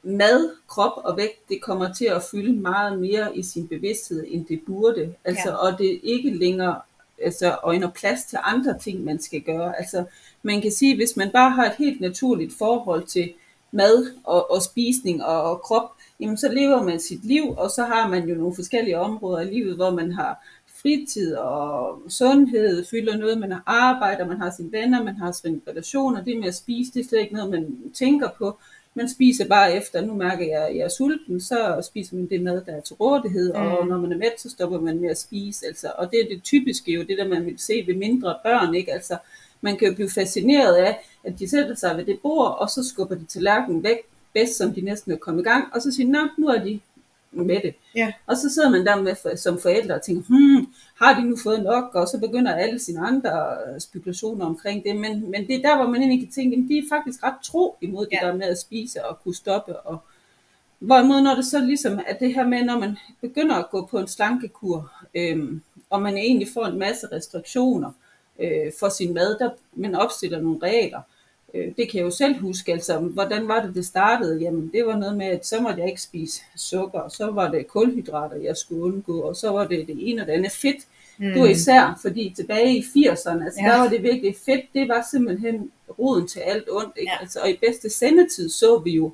mad, 0.02 0.50
krop 0.68 0.92
og 1.04 1.16
vægt, 1.16 1.48
det 1.48 1.62
kommer 1.62 1.92
til 1.92 2.04
at 2.04 2.22
fylde 2.30 2.52
meget 2.52 2.98
mere 2.98 3.36
i 3.36 3.42
sin 3.42 3.68
bevidsthed, 3.68 4.24
end 4.28 4.46
det 4.46 4.60
burde, 4.66 5.14
altså, 5.24 5.48
ja. 5.48 5.54
og 5.54 5.78
det 5.78 6.00
ikke 6.02 6.30
længere 6.30 6.80
altså, 7.22 7.56
øjner 7.62 7.90
plads 7.90 8.24
til 8.24 8.38
andre 8.42 8.78
ting, 8.78 9.04
man 9.04 9.20
skal 9.20 9.40
gøre. 9.40 9.78
Altså, 9.78 10.04
man 10.42 10.62
kan 10.62 10.72
sige, 10.72 10.96
hvis 10.96 11.16
man 11.16 11.30
bare 11.30 11.50
har 11.50 11.66
et 11.66 11.76
helt 11.78 12.00
naturligt 12.00 12.52
forhold 12.58 13.06
til 13.06 13.32
mad 13.70 14.12
og, 14.24 14.50
og 14.50 14.62
spisning 14.62 15.24
og, 15.24 15.42
og 15.42 15.60
krop, 15.60 15.92
jamen 16.20 16.36
så 16.36 16.48
lever 16.52 16.82
man 16.82 17.00
sit 17.00 17.24
liv, 17.24 17.54
og 17.56 17.70
så 17.70 17.84
har 17.84 18.08
man 18.08 18.28
jo 18.28 18.34
nogle 18.34 18.54
forskellige 18.54 18.98
områder 18.98 19.40
i 19.40 19.54
livet, 19.54 19.76
hvor 19.76 19.90
man 19.90 20.12
har 20.12 20.46
fritid 20.82 21.34
og 21.34 22.02
sundhed 22.08 22.84
fylder 22.90 23.16
noget, 23.16 23.38
man 23.38 23.52
har 23.52 23.62
arbejder, 23.66 24.26
man 24.26 24.36
har 24.36 24.52
sine 24.56 24.72
venner, 24.72 25.02
man 25.02 25.16
har 25.16 25.32
sine 25.32 25.60
relationer, 25.68 26.24
det 26.24 26.38
med 26.38 26.48
at 26.48 26.54
spise, 26.54 26.92
det 26.92 27.00
er 27.00 27.08
slet 27.08 27.20
ikke 27.20 27.34
noget, 27.34 27.50
man 27.50 27.76
tænker 27.94 28.28
på. 28.38 28.58
Man 28.94 29.08
spiser 29.08 29.48
bare 29.48 29.76
efter, 29.76 30.00
nu 30.00 30.14
mærker 30.14 30.46
jeg, 30.46 30.68
at 30.68 30.76
jeg 30.76 30.84
er 30.84 30.88
sulten, 30.88 31.40
så 31.40 31.86
spiser 31.90 32.16
man 32.16 32.28
det 32.28 32.42
mad, 32.42 32.62
der 32.66 32.76
er 32.76 32.80
til 32.80 32.96
rådighed, 32.96 33.52
mm. 33.52 33.60
og 33.60 33.86
når 33.86 33.98
man 33.98 34.12
er 34.12 34.16
mæt, 34.16 34.40
så 34.40 34.50
stopper 34.50 34.80
man 34.80 35.00
med 35.00 35.10
at 35.10 35.18
spise. 35.18 35.66
Altså. 35.66 35.92
Og 35.98 36.10
det 36.10 36.20
er 36.20 36.28
det 36.28 36.42
typiske 36.42 36.92
jo, 36.92 37.02
det 37.02 37.18
der 37.18 37.28
man 37.28 37.46
vil 37.46 37.58
se 37.58 37.84
ved 37.86 37.94
mindre 37.94 38.36
børn, 38.44 38.74
ikke? 38.74 38.92
Altså, 38.92 39.16
man 39.60 39.76
kan 39.76 39.88
jo 39.88 39.94
blive 39.94 40.10
fascineret 40.10 40.74
af, 40.74 40.98
at 41.24 41.38
de 41.38 41.50
sætter 41.50 41.74
sig 41.74 41.96
ved 41.96 42.04
det 42.04 42.18
bord, 42.22 42.56
og 42.60 42.70
så 42.70 42.84
skubber 42.88 43.14
de 43.14 43.24
tallerkenen 43.24 43.82
væk, 43.82 43.98
bedst 44.34 44.56
som 44.56 44.74
de 44.74 44.80
næsten 44.80 45.12
er 45.12 45.16
kommet 45.16 45.42
i 45.42 45.44
gang, 45.44 45.64
og 45.74 45.82
så 45.82 45.92
siger 45.92 46.06
de, 46.06 46.28
nu 46.38 46.46
er 46.46 46.64
de 46.64 46.80
med 47.32 47.60
det. 47.62 47.74
Ja. 47.94 48.12
Og 48.26 48.36
så 48.36 48.50
sidder 48.54 48.70
man 48.70 48.86
der 48.86 49.02
med 49.02 49.36
som 49.36 49.60
forældre 49.60 49.94
og 49.94 50.02
tænker, 50.02 50.22
hmm, 50.28 50.66
har 51.00 51.20
de 51.20 51.26
nu 51.26 51.36
fået 51.42 51.62
nok? 51.62 51.94
Og 51.94 52.08
så 52.08 52.18
begynder 52.20 52.54
alle 52.54 52.78
sine 52.78 53.06
andre 53.06 53.56
spekulationer 53.80 54.46
omkring 54.46 54.84
det. 54.84 54.96
Men, 54.96 55.30
men 55.30 55.46
det 55.46 55.54
er 55.54 55.62
der, 55.62 55.76
hvor 55.76 55.86
man 55.86 56.00
egentlig 56.00 56.20
kan 56.20 56.32
tænke, 56.32 56.56
at 56.56 56.64
de 56.68 56.78
er 56.78 56.82
faktisk 56.88 57.22
ret 57.22 57.34
tro 57.44 57.76
imod 57.80 58.06
det 58.06 58.18
ja. 58.22 58.26
der 58.26 58.34
med 58.34 58.46
at 58.46 58.58
spise 58.58 59.04
og 59.04 59.22
kunne 59.22 59.34
stoppe. 59.34 59.80
Og, 59.80 59.98
hvorimod 60.78 61.22
når 61.22 61.34
det 61.34 61.46
så 61.46 61.60
ligesom 61.60 62.00
er 62.06 62.14
det 62.14 62.34
her 62.34 62.46
med, 62.46 62.64
når 62.64 62.78
man 62.78 62.96
begynder 63.20 63.54
at 63.54 63.70
gå 63.70 63.86
på 63.86 63.98
en 63.98 64.08
slankekur, 64.08 64.92
øhm, 65.14 65.62
og 65.90 66.02
man 66.02 66.16
egentlig 66.16 66.48
får 66.54 66.66
en 66.66 66.78
masse 66.78 67.06
restriktioner 67.12 67.92
øh, 68.38 68.72
for 68.80 68.88
sin 68.88 69.14
mad, 69.14 69.38
der 69.38 69.50
man 69.72 69.94
opstiller 69.94 70.40
nogle 70.40 70.58
regler, 70.62 71.00
Øh, 71.54 71.66
det 71.76 71.90
kan 71.90 71.98
jeg 71.98 72.04
jo 72.04 72.10
selv 72.10 72.40
huske, 72.40 72.72
altså, 72.72 72.98
hvordan 72.98 73.48
var 73.48 73.62
det, 73.66 73.74
det 73.74 73.86
startede? 73.86 74.38
Jamen, 74.40 74.70
det 74.74 74.86
var 74.86 74.96
noget 74.96 75.16
med, 75.16 75.26
at 75.26 75.46
så 75.46 75.60
måtte 75.60 75.80
jeg 75.80 75.88
ikke 75.88 76.02
spise 76.02 76.42
sukker, 76.56 76.98
og 76.98 77.10
så 77.10 77.30
var 77.30 77.50
det 77.50 77.68
kulhydrater, 77.68 78.36
jeg 78.36 78.56
skulle 78.56 78.82
undgå, 78.82 79.20
og 79.20 79.36
så 79.36 79.50
var 79.50 79.66
det 79.66 79.86
det 79.86 79.96
ene 79.98 80.22
og 80.22 80.26
det 80.26 80.32
andet 80.32 80.52
fedt. 80.52 80.86
Mm. 81.18 81.32
Det 81.32 81.40
var 81.40 81.46
især, 81.46 81.98
fordi 82.02 82.32
tilbage 82.36 82.76
i 82.76 82.80
80'erne, 82.80 83.44
altså, 83.44 83.60
ja. 83.62 83.68
der 83.68 83.78
var 83.78 83.88
det 83.88 84.02
virkelig 84.02 84.36
fedt, 84.46 84.64
det 84.74 84.88
var 84.88 85.06
simpelthen 85.10 85.70
roden 85.98 86.28
til 86.28 86.40
alt 86.40 86.68
ondt. 86.70 86.96
Ikke? 86.96 87.12
Ja. 87.12 87.20
Altså, 87.20 87.40
og 87.40 87.50
i 87.50 87.58
bedste 87.66 87.90
sendetid 87.90 88.48
så 88.48 88.78
vi 88.78 88.90
jo, 88.90 89.12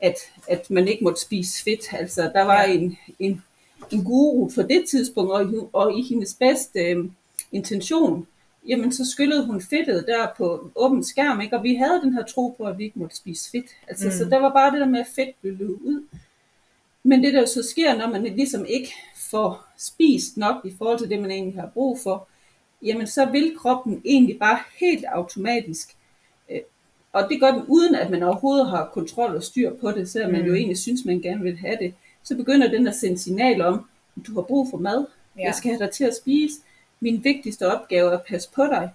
at, 0.00 0.16
at 0.48 0.70
man 0.70 0.88
ikke 0.88 1.04
måtte 1.04 1.20
spise 1.20 1.64
fedt. 1.64 1.92
Altså, 1.92 2.30
der 2.34 2.42
var 2.42 2.62
ja. 2.62 2.72
en, 2.72 2.98
en, 3.18 3.42
en 3.90 4.04
guru 4.04 4.50
for 4.50 4.62
det 4.62 4.84
tidspunkt, 4.88 5.32
og, 5.32 5.70
og 5.72 5.98
i 5.98 6.02
hendes 6.02 6.34
bedste 6.34 6.80
øh, 6.80 7.04
intention, 7.52 8.26
jamen 8.68 8.92
så 8.92 9.10
skyllede 9.10 9.46
hun 9.46 9.60
fedtet 9.60 10.04
der 10.06 10.28
på 10.36 10.70
åben 10.74 11.04
skærm, 11.04 11.40
ikke? 11.40 11.56
og 11.56 11.62
vi 11.62 11.74
havde 11.74 12.00
den 12.00 12.12
her 12.12 12.24
tro 12.24 12.54
på, 12.56 12.64
at 12.64 12.78
vi 12.78 12.84
ikke 12.84 12.98
måtte 12.98 13.16
spise 13.16 13.50
fedt. 13.50 13.66
Altså, 13.88 14.06
mm. 14.06 14.12
Så 14.12 14.24
der 14.24 14.38
var 14.38 14.52
bare 14.52 14.70
det 14.72 14.80
der 14.80 14.86
med, 14.86 15.00
at 15.00 15.06
fedt 15.14 15.40
blev 15.40 15.56
løbet 15.56 15.74
ud. 15.74 16.04
Men 17.02 17.22
det 17.22 17.34
der 17.34 17.46
så 17.46 17.62
sker, 17.62 17.96
når 17.96 18.08
man 18.08 18.22
ligesom 18.22 18.64
ikke 18.68 18.92
får 19.30 19.66
spist 19.78 20.36
nok 20.36 20.56
i 20.64 20.72
forhold 20.78 20.98
til 20.98 21.10
det, 21.10 21.20
man 21.20 21.30
egentlig 21.30 21.60
har 21.60 21.70
brug 21.74 21.98
for, 21.98 22.28
jamen 22.82 23.06
så 23.06 23.24
vil 23.24 23.56
kroppen 23.58 24.02
egentlig 24.04 24.38
bare 24.38 24.58
helt 24.80 25.04
automatisk, 25.04 25.96
øh, 26.50 26.60
og 27.12 27.28
det 27.28 27.40
gør 27.40 27.50
den 27.50 27.62
uden 27.68 27.94
at 27.94 28.10
man 28.10 28.22
overhovedet 28.22 28.70
har 28.70 28.90
kontrol 28.94 29.36
og 29.36 29.42
styr 29.42 29.74
på 29.74 29.90
det, 29.90 30.10
selvom 30.10 30.30
mm. 30.30 30.36
man 30.36 30.46
jo 30.46 30.52
mm. 30.52 30.56
egentlig 30.56 30.78
synes, 30.78 31.04
man 31.04 31.20
gerne 31.20 31.42
vil 31.42 31.56
have 31.56 31.76
det, 31.80 31.94
så 32.22 32.36
begynder 32.36 32.70
den 32.70 32.86
at 32.86 32.94
sende 32.94 33.18
signal 33.18 33.60
om, 33.60 33.86
at 34.16 34.26
du 34.26 34.34
har 34.34 34.42
brug 34.42 34.70
for 34.70 34.78
mad, 34.78 35.06
ja. 35.38 35.44
jeg 35.44 35.54
skal 35.54 35.70
have 35.70 35.84
dig 35.84 35.90
til 35.90 36.04
at 36.04 36.16
spise, 36.16 36.54
min 37.00 37.24
vigtigste 37.24 37.72
opgave 37.74 38.10
er 38.10 38.14
at 38.14 38.24
passe 38.28 38.48
på 38.54 38.64
dig. 38.64 38.90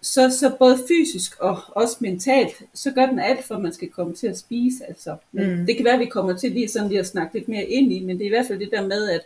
Så, 0.00 0.30
så 0.30 0.56
både 0.58 0.78
fysisk 0.88 1.40
og 1.40 1.58
også 1.68 1.96
mentalt, 2.00 2.62
så 2.74 2.90
gør 2.90 3.06
den 3.06 3.18
alt 3.18 3.44
for, 3.44 3.54
at 3.54 3.62
man 3.62 3.72
skal 3.72 3.88
komme 3.88 4.14
til 4.14 4.26
at 4.26 4.38
spise. 4.38 4.84
Altså. 4.88 5.16
Men 5.32 5.60
mm. 5.60 5.66
Det 5.66 5.76
kan 5.76 5.84
være, 5.84 5.94
at 5.94 6.00
vi 6.00 6.06
kommer 6.06 6.36
til 6.36 6.52
lige 6.52 6.68
sådan 6.68 6.88
lige 6.88 7.00
at 7.00 7.06
snakke 7.06 7.34
lidt 7.34 7.48
mere 7.48 7.64
ind 7.64 7.92
i, 7.92 8.00
men 8.00 8.18
det 8.18 8.22
er 8.22 8.26
i 8.26 8.28
hvert 8.28 8.46
fald 8.46 8.58
det 8.58 8.70
der 8.72 8.86
med, 8.86 9.10
at 9.10 9.20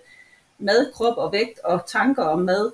mad, 0.58 0.92
krop 0.92 1.16
og 1.16 1.32
vægt 1.32 1.58
og 1.64 1.82
tanker 1.86 2.22
om 2.22 2.38
mad, 2.38 2.72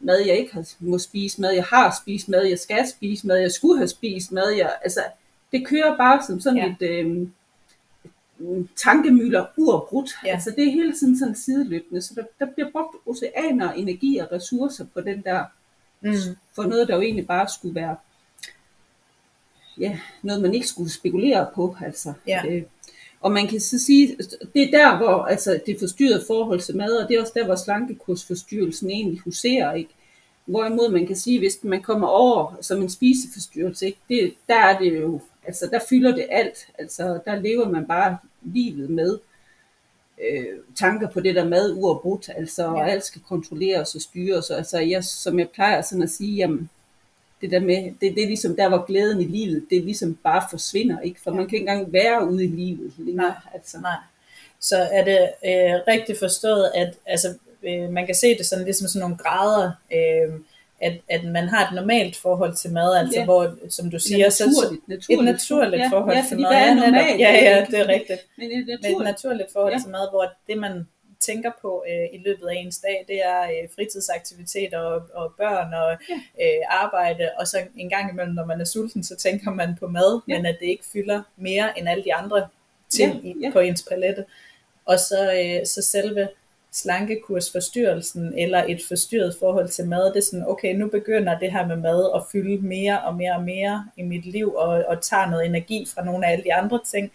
mad 0.00 0.18
jeg 0.26 0.36
ikke 0.36 0.54
har, 0.54 0.64
må 0.80 0.98
spise, 0.98 1.40
mad 1.40 1.50
jeg 1.50 1.64
har 1.64 1.96
spist, 2.02 2.28
mad 2.28 2.44
jeg 2.44 2.58
skal 2.58 2.88
spise, 2.88 3.26
mad 3.26 3.36
jeg 3.36 3.52
skulle 3.52 3.78
have 3.78 3.88
spist, 3.88 4.32
mad 4.32 4.48
jeg, 4.48 4.76
altså 4.82 5.00
det 5.52 5.66
kører 5.66 5.96
bare 5.96 6.22
som 6.26 6.40
sådan 6.40 6.76
ja. 6.80 6.86
et, 6.86 6.90
øh, 6.90 7.28
tankemøller 8.76 9.46
uafbrudt. 9.56 10.10
Ja. 10.24 10.32
Altså 10.32 10.50
det 10.50 10.66
er 10.66 10.70
hele 10.70 10.92
tiden 10.92 11.18
sådan 11.18 11.36
sideløbende, 11.36 12.02
så 12.02 12.14
der, 12.14 12.22
der 12.38 12.52
bliver 12.52 12.70
brugt 12.70 12.96
oceaner, 13.06 13.72
energi 13.72 14.18
og 14.18 14.32
ressourcer 14.32 14.86
på 14.94 15.00
den 15.00 15.22
der, 15.22 15.44
mm. 16.00 16.36
for 16.54 16.62
noget, 16.62 16.88
der 16.88 16.94
jo 16.94 17.00
egentlig 17.00 17.26
bare 17.26 17.48
skulle 17.48 17.74
være, 17.74 17.96
ja, 19.78 19.98
noget 20.22 20.42
man 20.42 20.54
ikke 20.54 20.66
skulle 20.66 20.92
spekulere 20.92 21.46
på, 21.54 21.76
altså. 21.84 22.12
Ja. 22.26 22.42
Øh, 22.48 22.62
og 23.20 23.32
man 23.32 23.48
kan 23.48 23.60
så 23.60 23.78
sige, 23.78 24.16
det 24.54 24.62
er 24.62 24.70
der, 24.70 24.96
hvor 24.96 25.24
altså, 25.24 25.60
det 25.66 25.76
forstyrrede 25.78 26.24
forhold 26.26 26.60
til 26.60 26.76
mad, 26.76 26.96
og 26.96 27.08
det 27.08 27.16
er 27.16 27.20
også 27.20 27.32
der, 27.36 27.44
hvor 27.44 27.56
slankekursforstyrrelsen 27.56 28.90
egentlig 28.90 29.18
huserer, 29.18 29.74
ikke? 29.74 29.90
Hvorimod 30.44 30.90
man 30.92 31.06
kan 31.06 31.16
sige, 31.16 31.38
hvis 31.38 31.58
man 31.62 31.82
kommer 31.82 32.08
over 32.08 32.52
som 32.60 32.82
en 32.82 32.90
spiseforstyrrelse, 32.90 33.86
ikke? 33.86 33.98
Det, 34.08 34.34
der 34.48 34.58
er 34.58 34.78
det 34.78 35.00
jo 35.00 35.20
Altså 35.46 35.68
der 35.72 35.80
fylder 35.88 36.14
det 36.14 36.26
alt. 36.30 36.66
Altså 36.78 37.20
der 37.24 37.36
lever 37.36 37.68
man 37.68 37.86
bare 37.86 38.18
livet 38.42 38.90
med 38.90 39.18
øh, 40.22 40.58
tanker 40.76 41.08
på 41.08 41.20
det 41.20 41.34
der 41.34 41.48
mad 41.48 41.72
uafbrudt. 41.72 42.30
Altså 42.36 42.62
ja. 42.62 42.86
alt 42.86 43.04
skal 43.04 43.22
kontrolleres 43.28 43.94
og 43.94 44.00
styres. 44.00 44.50
Altså 44.50 44.78
jeg, 44.78 45.04
som 45.04 45.38
jeg 45.38 45.48
plejer 45.48 45.82
sådan 45.82 46.02
at 46.02 46.10
sige, 46.10 46.36
jamen, 46.36 46.70
det 47.40 47.50
der 47.50 47.60
med, 47.60 47.84
det, 48.00 48.14
det 48.14 48.22
er 48.22 48.26
ligesom 48.26 48.56
der, 48.56 48.68
hvor 48.68 48.86
glæden 48.86 49.20
i 49.20 49.24
livet, 49.24 49.66
det 49.70 49.84
ligesom 49.84 50.14
bare 50.14 50.42
forsvinder, 50.50 51.00
ikke? 51.00 51.20
For 51.20 51.30
ja. 51.30 51.36
man 51.36 51.48
kan 51.48 51.56
ikke 51.56 51.70
engang 51.70 51.92
være 51.92 52.28
ude 52.28 52.44
i 52.44 52.48
livet 52.48 52.92
længere. 52.98 53.28
Nej, 53.28 53.36
altså. 53.54 53.80
nej. 53.80 53.96
Så 54.60 54.76
er 54.76 55.04
det 55.04 55.18
øh, 55.44 55.80
rigtigt 55.88 56.18
forstået, 56.18 56.70
at 56.74 56.94
altså, 57.06 57.34
øh, 57.62 57.90
man 57.90 58.06
kan 58.06 58.14
se 58.14 58.38
det 58.38 58.46
sådan 58.46 58.64
ligesom 58.64 58.88
sådan 58.88 59.00
nogle 59.00 59.16
grader, 59.16 59.70
øh, 59.92 60.34
at, 60.80 61.00
at 61.08 61.24
man 61.24 61.48
har 61.48 61.68
et 61.68 61.74
normalt 61.74 62.16
forhold 62.16 62.54
til 62.54 62.72
mad, 62.72 62.96
altså 62.96 63.18
ja. 63.18 63.24
hvor, 63.24 63.54
som 63.68 63.90
du 63.90 63.98
siger, 63.98 64.18
ja, 64.18 64.24
naturligt, 64.24 64.56
så, 64.56 64.76
naturligt, 64.88 65.20
et 65.20 65.24
naturligt 65.24 65.82
ja, 65.82 65.88
forhold 65.88 66.16
ja, 66.16 66.24
til 66.28 66.40
mad. 66.40 66.50
Ja, 66.50 66.74
normalt, 66.74 67.20
ja, 67.20 67.32
ja, 67.32 67.66
det 67.70 67.78
er 67.78 67.88
rigtigt. 67.88 68.20
Men 68.38 68.50
et 68.50 68.66
naturligt, 68.66 68.82
Men 68.82 69.00
et 69.00 69.04
naturligt 69.04 69.52
forhold 69.52 69.72
ja. 69.72 69.78
til 69.78 69.90
mad, 69.90 70.10
hvor 70.10 70.32
det 70.46 70.58
man 70.58 70.86
tænker 71.20 71.50
på 71.62 71.84
øh, 71.88 72.20
i 72.20 72.22
løbet 72.26 72.46
af 72.46 72.54
ens 72.54 72.78
dag, 72.78 73.04
det 73.08 73.24
er 73.24 73.42
øh, 73.42 73.68
fritidsaktiviteter 73.74 74.78
og, 74.78 75.02
og 75.14 75.34
børn 75.38 75.74
og 75.74 75.98
ja. 76.08 76.14
øh, 76.44 76.62
arbejde, 76.68 77.30
og 77.38 77.46
så 77.46 77.58
en 77.76 77.90
gang 77.90 78.12
imellem, 78.12 78.34
når 78.34 78.44
man 78.44 78.60
er 78.60 78.64
sulten, 78.64 79.04
så 79.04 79.16
tænker 79.16 79.50
man 79.50 79.76
på 79.80 79.86
mad, 79.86 80.20
ja. 80.28 80.36
men 80.36 80.46
at 80.46 80.56
det 80.60 80.66
ikke 80.66 80.84
fylder 80.92 81.22
mere 81.36 81.78
end 81.78 81.88
alle 81.88 82.04
de 82.04 82.14
andre 82.14 82.48
ting 82.88 83.24
ja. 83.24 83.32
Ja. 83.46 83.50
På 83.52 83.58
ens 83.58 83.82
palette. 83.82 84.24
Og 84.84 84.98
så, 84.98 85.32
øh, 85.32 85.66
så 85.66 85.82
selve 85.82 86.28
slankekursforstyrrelsen 86.76 88.38
eller 88.38 88.64
et 88.68 88.80
forstyrret 88.88 89.36
forhold 89.38 89.68
til 89.68 89.88
mad, 89.88 90.12
det 90.12 90.16
er 90.16 90.24
sådan, 90.24 90.48
okay, 90.48 90.74
nu 90.74 90.88
begynder 90.88 91.38
det 91.38 91.52
her 91.52 91.66
med 91.66 91.76
mad 91.76 92.10
at 92.14 92.22
fylde 92.32 92.66
mere 92.66 93.00
og 93.00 93.14
mere 93.14 93.36
og 93.36 93.42
mere 93.42 93.86
i 93.96 94.02
mit 94.02 94.26
liv, 94.26 94.54
og, 94.54 94.68
og 94.68 95.02
tager 95.02 95.30
noget 95.30 95.46
energi 95.46 95.86
fra 95.94 96.04
nogle 96.04 96.26
af 96.26 96.32
alle 96.32 96.44
de 96.44 96.54
andre 96.54 96.80
ting, 96.90 97.10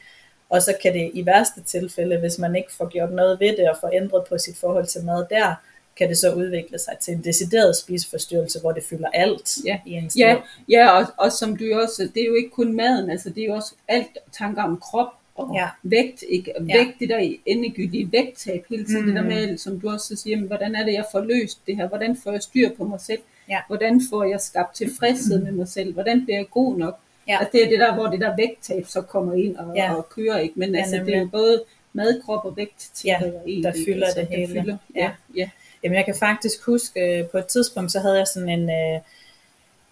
og 0.49 0.61
så 0.61 0.73
kan 0.81 0.93
det 0.93 1.11
i 1.13 1.25
værste 1.25 1.63
tilfælde, 1.63 2.19
hvis 2.19 2.39
man 2.39 2.55
ikke 2.55 2.73
får 2.73 2.89
gjort 2.89 3.11
noget 3.11 3.39
ved 3.39 3.57
det 3.57 3.69
og 3.69 3.77
får 3.81 3.89
ændret 3.93 4.23
på 4.29 4.37
sit 4.37 4.57
forhold 4.57 4.85
til 4.85 5.05
mad 5.05 5.25
der, 5.29 5.55
kan 5.97 6.09
det 6.09 6.17
så 6.17 6.33
udvikle 6.33 6.79
sig 6.79 6.97
til 6.99 7.13
en 7.13 7.23
decideret 7.23 7.75
spiseforstyrrelse, 7.75 8.59
hvor 8.59 8.71
det 8.71 8.83
fylder 8.83 9.09
alt 9.13 9.57
ja. 9.65 9.79
i 9.85 9.91
ens 9.91 10.15
ja, 10.17 10.33
liv. 10.33 10.41
Ja, 10.69 10.89
og, 10.89 11.07
og 11.17 11.31
som 11.31 11.57
du 11.57 11.63
også, 11.81 12.09
det 12.13 12.21
er 12.21 12.25
jo 12.25 12.35
ikke 12.35 12.49
kun 12.49 12.73
maden, 12.73 13.09
altså 13.09 13.29
det 13.29 13.43
er 13.43 13.47
jo 13.47 13.53
også 13.53 13.73
alt 13.87 14.17
tanker 14.31 14.63
om 14.63 14.77
krop, 14.77 15.07
og 15.35 15.55
ja. 15.55 15.67
vægt, 15.83 16.23
ikke? 16.29 16.53
Og 16.57 16.67
vægt, 16.67 16.77
ja. 16.77 16.91
det 16.99 17.09
der 17.09 17.35
endegyldige 17.45 18.11
vægttab 18.11 18.65
hele 18.69 18.85
tiden, 18.85 19.01
mm. 19.01 19.07
det 19.07 19.15
der 19.15 19.23
med, 19.23 19.57
som 19.57 19.79
du 19.79 19.89
også 19.89 20.15
siger, 20.15 20.35
jamen, 20.35 20.47
hvordan 20.47 20.75
er 20.75 20.85
det, 20.85 20.93
jeg 20.93 21.05
får 21.11 21.21
løst 21.21 21.59
det 21.67 21.75
her, 21.75 21.87
hvordan 21.87 22.17
får 22.23 22.31
jeg 22.31 22.41
styr 22.41 22.69
på 22.77 22.83
mig 22.83 22.99
selv, 23.01 23.21
ja. 23.49 23.59
hvordan 23.67 24.01
får 24.09 24.23
jeg 24.23 24.41
skabt 24.41 24.75
tilfredshed 24.75 25.37
mm. 25.37 25.43
med 25.43 25.51
mig 25.51 25.67
selv, 25.67 25.93
hvordan 25.93 26.25
bliver 26.25 26.37
jeg 26.37 26.49
god 26.51 26.77
nok, 26.77 26.99
ja. 27.27 27.37
altså, 27.39 27.49
det 27.51 27.63
er 27.63 27.69
det 27.69 27.79
der, 27.79 27.93
hvor 27.93 28.07
det 28.07 28.21
der 28.21 28.35
vægttab 28.35 28.85
så 28.87 29.01
kommer 29.01 29.33
ind 29.33 29.57
og, 29.57 29.75
ja. 29.75 29.93
og 29.93 30.09
kører, 30.09 30.39
ikke? 30.39 30.59
men 30.59 30.75
ja, 30.75 30.81
altså, 30.81 30.95
det 31.05 31.15
er 31.15 31.19
jo 31.19 31.29
både 31.31 31.63
mad, 31.93 32.21
krop 32.21 32.45
og 32.45 32.57
vægt 32.57 32.89
til 32.93 33.07
ja, 33.07 33.19
en, 33.45 33.63
der 33.63 33.73
fylder 33.85 34.05
altså, 34.05 34.21
det 34.21 34.27
hele. 34.27 34.61
Fylder, 34.61 34.77
ja. 34.95 35.01
Ja. 35.01 35.11
ja. 35.35 35.49
Jamen 35.83 35.95
jeg 35.95 36.05
kan 36.05 36.15
faktisk 36.19 36.65
huske, 36.65 37.19
øh, 37.19 37.25
på 37.25 37.37
et 37.37 37.45
tidspunkt, 37.45 37.91
så 37.91 37.99
havde 37.99 38.17
jeg 38.17 38.27
sådan 38.27 38.49
en, 38.49 38.69
øh, 38.69 38.99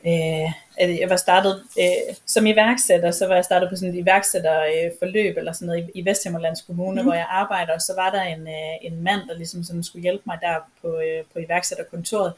øh, 0.05 0.99
jeg 0.99 1.09
var 1.09 1.15
startet 1.15 1.63
øh, 1.79 2.15
som 2.25 2.45
iværksætter, 2.45 3.11
så 3.11 3.27
var 3.27 3.35
jeg 3.35 3.45
startet 3.45 3.69
på 3.69 3.75
sådan 3.75 3.95
et 3.95 3.99
iværksætterforløb 3.99 5.37
eller 5.37 5.53
sådan 5.53 5.65
noget 5.65 5.89
i, 5.95 5.99
i 5.99 6.05
Vesthimmerlands 6.05 6.61
Kommune, 6.61 7.01
mm. 7.01 7.07
hvor 7.07 7.15
jeg 7.15 7.25
arbejder, 7.29 7.73
og 7.73 7.81
så 7.81 7.93
var 7.95 8.09
der 8.11 8.21
en, 8.21 8.47
øh, 8.47 8.75
en 8.81 9.03
mand, 9.03 9.21
der 9.29 9.37
ligesom 9.37 9.63
sådan 9.63 9.83
skulle 9.83 10.03
hjælpe 10.03 10.23
mig 10.25 10.37
der 10.41 10.55
på, 10.81 10.87
øh, 10.87 11.23
på 11.33 11.39
iværksætterkontoret, 11.39 12.33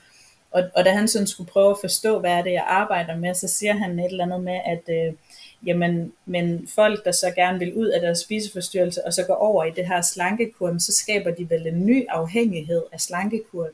og, 0.51 0.63
og 0.75 0.85
da 0.85 0.91
han 0.91 1.07
sådan 1.07 1.27
skulle 1.27 1.51
prøve 1.51 1.71
at 1.71 1.77
forstå, 1.81 2.19
hvad 2.19 2.31
er 2.31 2.41
det, 2.41 2.51
jeg 2.51 2.65
arbejder 2.67 3.15
med, 3.15 3.33
så 3.33 3.47
siger 3.47 3.73
han 3.73 3.99
et 3.99 4.11
eller 4.11 4.23
andet 4.23 4.43
med, 4.43 4.59
at 4.65 4.81
øh, 4.89 5.13
jamen, 5.65 6.13
men 6.25 6.67
folk, 6.75 7.05
der 7.05 7.11
så 7.11 7.31
gerne 7.35 7.59
vil 7.59 7.73
ud 7.73 7.87
af 7.87 8.01
deres 8.01 8.19
spiseforstyrrelse, 8.19 9.05
og 9.05 9.13
så 9.13 9.23
går 9.23 9.33
over 9.33 9.63
i 9.63 9.71
det 9.71 9.87
her 9.87 10.01
slankekur, 10.01 10.75
så 10.79 10.93
skaber 10.93 11.31
de 11.31 11.49
vel 11.49 11.67
en 11.67 11.85
ny 11.85 12.05
afhængighed 12.09 12.81
af 12.91 13.01
slankekuren. 13.01 13.71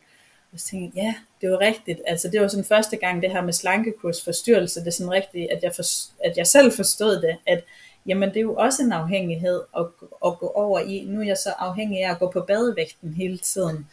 Og 0.54 0.60
så 0.60 0.68
tænkte 0.68 0.98
jeg, 0.98 1.04
ja, 1.04 1.14
det 1.42 1.52
var 1.52 1.60
rigtigt. 1.60 2.02
Altså 2.08 2.30
det 2.30 2.42
var 2.42 2.48
sådan 2.48 2.66
første 2.66 2.98
gang 2.98 3.22
det 3.22 3.32
her 3.32 3.42
med 3.42 3.54
slankekursforstyrrelse, 3.54 4.80
det 4.80 4.88
er 4.88 4.92
sådan 4.92 5.12
rigtigt, 5.12 5.52
at 5.52 5.64
jeg, 5.64 5.76
for, 5.76 5.84
at 6.24 6.38
jeg 6.38 6.48
selv 6.48 6.72
forstod 6.72 7.22
det, 7.22 7.38
at 7.48 7.64
jamen 8.08 8.30
det 8.30 8.38
er 8.38 8.42
jo 8.42 8.56
også 8.56 8.84
en 8.84 8.92
afhængighed 8.92 9.62
at, 9.78 9.86
at 10.26 10.40
gå 10.40 10.48
over 10.48 10.80
i. 10.80 11.06
Nu 11.08 11.22
er 11.22 11.26
jeg 11.26 11.38
så 11.38 11.50
afhængig 11.50 12.04
af 12.04 12.12
at 12.12 12.20
gå 12.20 12.32
på 12.32 12.42
badevægten 12.42 13.14
hele 13.14 13.38
tiden. 13.38 13.88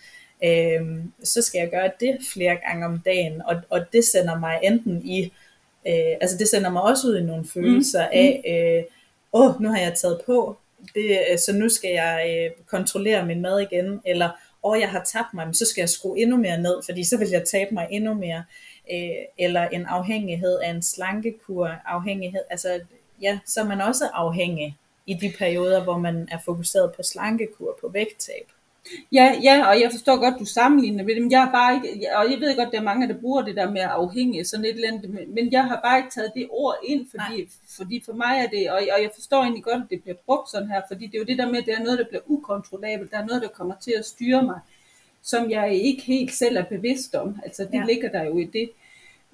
Øhm, 0.45 1.12
så 1.25 1.43
skal 1.43 1.59
jeg 1.59 1.71
gøre 1.71 1.90
det 2.01 2.19
flere 2.33 2.57
gange 2.67 2.87
om 2.87 3.03
dagen, 3.05 3.43
og, 3.43 3.57
og 3.71 3.93
det 3.93 4.05
sender 4.05 4.38
mig 4.38 4.59
enten 4.62 5.03
i, 5.05 5.25
øh, 5.87 6.17
altså 6.21 6.37
det 6.38 6.49
sender 6.49 6.71
mig 6.71 6.83
også 6.83 7.07
ud 7.07 7.17
i 7.17 7.23
nogle 7.23 7.45
følelser 7.55 8.07
mm. 8.07 8.12
af, 8.12 8.43
øh, 8.49 8.85
åh, 9.33 9.47
øh, 9.47 9.55
oh, 9.55 9.62
nu 9.62 9.69
har 9.69 9.79
jeg 9.79 9.95
taget 9.95 10.21
på, 10.27 10.57
det, 10.95 11.40
så 11.40 11.53
nu 11.53 11.69
skal 11.69 11.90
jeg 11.90 12.27
øh, 12.29 12.64
kontrollere 12.67 13.27
min 13.27 13.43
mad 13.43 13.61
igen, 13.61 14.01
eller 14.05 14.31
og 14.64 14.81
jeg 14.81 14.90
har 14.90 15.05
tabt 15.05 15.35
mig, 15.35 15.46
men 15.46 15.55
så 15.55 15.66
skal 15.66 15.83
jeg 15.83 15.88
skrue 15.88 16.18
endnu 16.18 16.37
mere 16.37 16.59
ned, 16.59 16.83
fordi 16.85 17.05
så 17.05 17.16
vil 17.16 17.29
jeg 17.29 17.44
tabe 17.44 17.74
mig 17.74 17.88
endnu 17.90 18.14
mere. 18.14 18.44
Øh, 18.92 19.24
eller 19.38 19.68
en 19.68 19.87
afhængighed 19.87 20.59
af 20.59 20.70
en 20.70 20.83
slankekur, 20.83 21.66
afhængighed, 21.87 22.40
altså 22.50 22.81
ja, 23.22 23.38
så 23.46 23.61
er 23.61 23.64
man 23.64 23.81
også 23.81 24.11
afhængig 24.12 24.77
i 25.07 25.14
de 25.14 25.33
perioder, 25.38 25.85
hvor 25.85 25.98
man 25.98 26.29
er 26.31 26.38
fokuseret 26.44 26.92
på 26.96 27.03
slankekur, 27.03 27.79
på 27.81 27.88
vægttab. 27.88 28.48
Ja, 29.12 29.35
ja, 29.42 29.66
og 29.68 29.81
jeg 29.81 29.90
forstår 29.90 30.16
godt, 30.16 30.38
du 30.38 30.44
sammenligner 30.44 31.05
med 31.05 31.14
dem. 31.14 31.31
Jeg 31.31 31.49
bare 31.53 31.75
ikke, 31.75 32.16
og 32.16 32.31
jeg 32.31 32.40
ved 32.40 32.57
godt, 32.57 32.73
der 32.73 32.79
er 32.79 32.83
mange, 32.83 33.09
der 33.09 33.20
bruger 33.20 33.42
det 33.42 33.57
der 33.57 33.70
med 33.70 33.81
afhængig, 33.81 34.47
sådan 34.47 34.64
et 34.64 34.75
eller 34.75 34.88
andet, 34.88 35.29
men 35.29 35.53
jeg 35.53 35.64
har 35.64 35.81
bare 35.85 35.99
ikke 35.99 36.11
taget 36.11 36.33
det 36.35 36.47
ord 36.51 36.77
ind, 36.85 37.07
fordi, 37.11 37.49
fordi 37.77 38.03
for 38.05 38.12
mig 38.12 38.35
er 38.44 38.49
det, 38.49 38.70
og, 38.70 38.77
og 38.77 39.03
jeg 39.03 39.11
forstår 39.14 39.42
egentlig 39.42 39.64
godt, 39.64 39.83
at 39.83 39.90
det 39.90 40.03
bliver 40.03 40.16
brugt 40.27 40.51
sådan 40.51 40.68
her, 40.68 40.83
fordi 40.88 41.07
det 41.07 41.14
er 41.14 41.18
jo 41.18 41.25
det 41.25 41.38
der 41.38 41.51
med, 41.51 41.59
at 41.59 41.66
det 41.66 41.75
er 41.75 41.83
noget, 41.83 41.99
der 41.99 42.09
bliver 42.09 42.23
ukontrollabelt, 42.27 43.11
der 43.11 43.18
er 43.18 43.27
noget, 43.27 43.42
der 43.42 43.49
kommer 43.49 43.75
til 43.81 43.94
at 43.99 44.07
styre 44.07 44.42
mig, 44.42 44.61
som 45.23 45.51
jeg 45.51 45.75
ikke 45.75 46.03
helt 46.03 46.33
selv 46.33 46.57
er 46.57 46.64
bevidst 46.64 47.14
om. 47.14 47.40
Altså, 47.44 47.62
det 47.64 47.79
ja. 47.79 47.85
ligger 47.85 48.09
der 48.09 48.23
jo 48.23 48.38
i 48.38 48.44
det. 48.44 48.70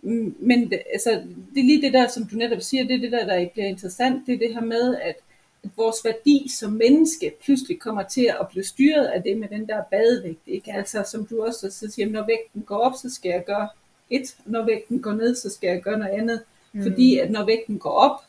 Mm, 0.03 0.37
men 0.39 0.73
altså, 0.93 1.11
det 1.55 1.61
er 1.61 1.65
lige 1.65 1.83
det 1.83 1.93
der, 1.93 2.09
som 2.09 2.27
du 2.27 2.37
netop 2.37 2.61
siger, 2.61 2.85
det 2.85 2.95
er 2.95 3.01
det 3.01 3.13
der, 3.13 3.27
der 3.27 3.49
bliver 3.49 3.67
interessant, 3.67 4.27
det 4.27 4.35
er 4.35 4.39
det 4.39 4.55
her 4.55 4.61
med, 4.61 4.97
at 4.97 5.17
at 5.65 5.71
vores 5.77 6.05
værdi 6.05 6.51
som 6.59 6.73
menneske 6.73 7.33
pludselig 7.45 7.81
kommer 7.81 8.03
til 8.03 8.35
at 8.41 8.49
blive 8.49 8.65
styret 8.65 9.07
af 9.07 9.23
det 9.23 9.37
med 9.37 9.49
den 9.49 9.69
der 9.69 9.83
badevægt. 9.91 10.43
Ikke? 10.47 10.73
Altså 10.73 11.05
som 11.11 11.27
du 11.27 11.45
også 11.45 11.71
så 11.71 11.91
siger, 11.91 12.09
når 12.09 12.27
vægten 12.27 12.63
går 12.63 12.77
op, 12.77 12.93
så 13.03 13.11
skal 13.11 13.29
jeg 13.29 13.45
gøre 13.45 13.69
et, 14.11 14.37
når 14.45 14.65
vægten 14.65 15.03
går 15.03 15.13
ned, 15.13 15.35
så 15.35 15.51
skal 15.51 15.69
jeg 15.69 15.83
gøre 15.83 15.99
noget 15.99 16.13
andet. 16.13 16.43
Mm. 16.73 16.83
Fordi 16.83 17.19
at 17.19 17.31
når 17.31 17.45
vægten 17.45 17.79
går 17.79 17.91
op, 17.91 18.21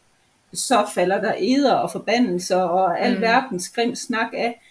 så 0.54 0.88
falder 0.96 1.22
der 1.22 1.34
eder 1.38 1.74
og 1.74 1.92
forbandelser 1.92 2.62
og 2.62 3.00
al 3.00 3.16
mm. 3.16 3.22
verdens 3.22 3.70
grim 3.70 3.96
snak 3.96 4.34
af. 4.34 4.62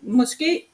Måske 0.00 0.66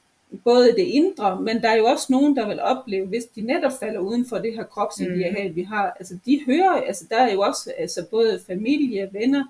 både 0.43 0.71
det 0.71 0.83
indre, 0.83 1.41
men 1.41 1.61
der 1.61 1.69
er 1.69 1.75
jo 1.75 1.85
også 1.85 2.07
nogen, 2.09 2.35
der 2.35 2.47
vil 2.47 2.59
opleve, 2.59 3.07
hvis 3.07 3.25
de 3.25 3.41
netop 3.41 3.71
falder 3.79 3.99
uden 3.99 4.25
for 4.25 4.37
det 4.37 4.53
her 4.53 4.63
kropsideal, 4.63 5.49
mm. 5.49 5.55
vi 5.55 5.63
har. 5.63 5.95
Altså 5.99 6.17
de 6.25 6.41
hører, 6.45 6.81
altså 6.81 7.05
der 7.09 7.17
er 7.17 7.33
jo 7.33 7.41
også 7.41 7.73
altså 7.77 8.05
både 8.11 8.41
familie, 8.47 9.09
venner, 9.11 9.45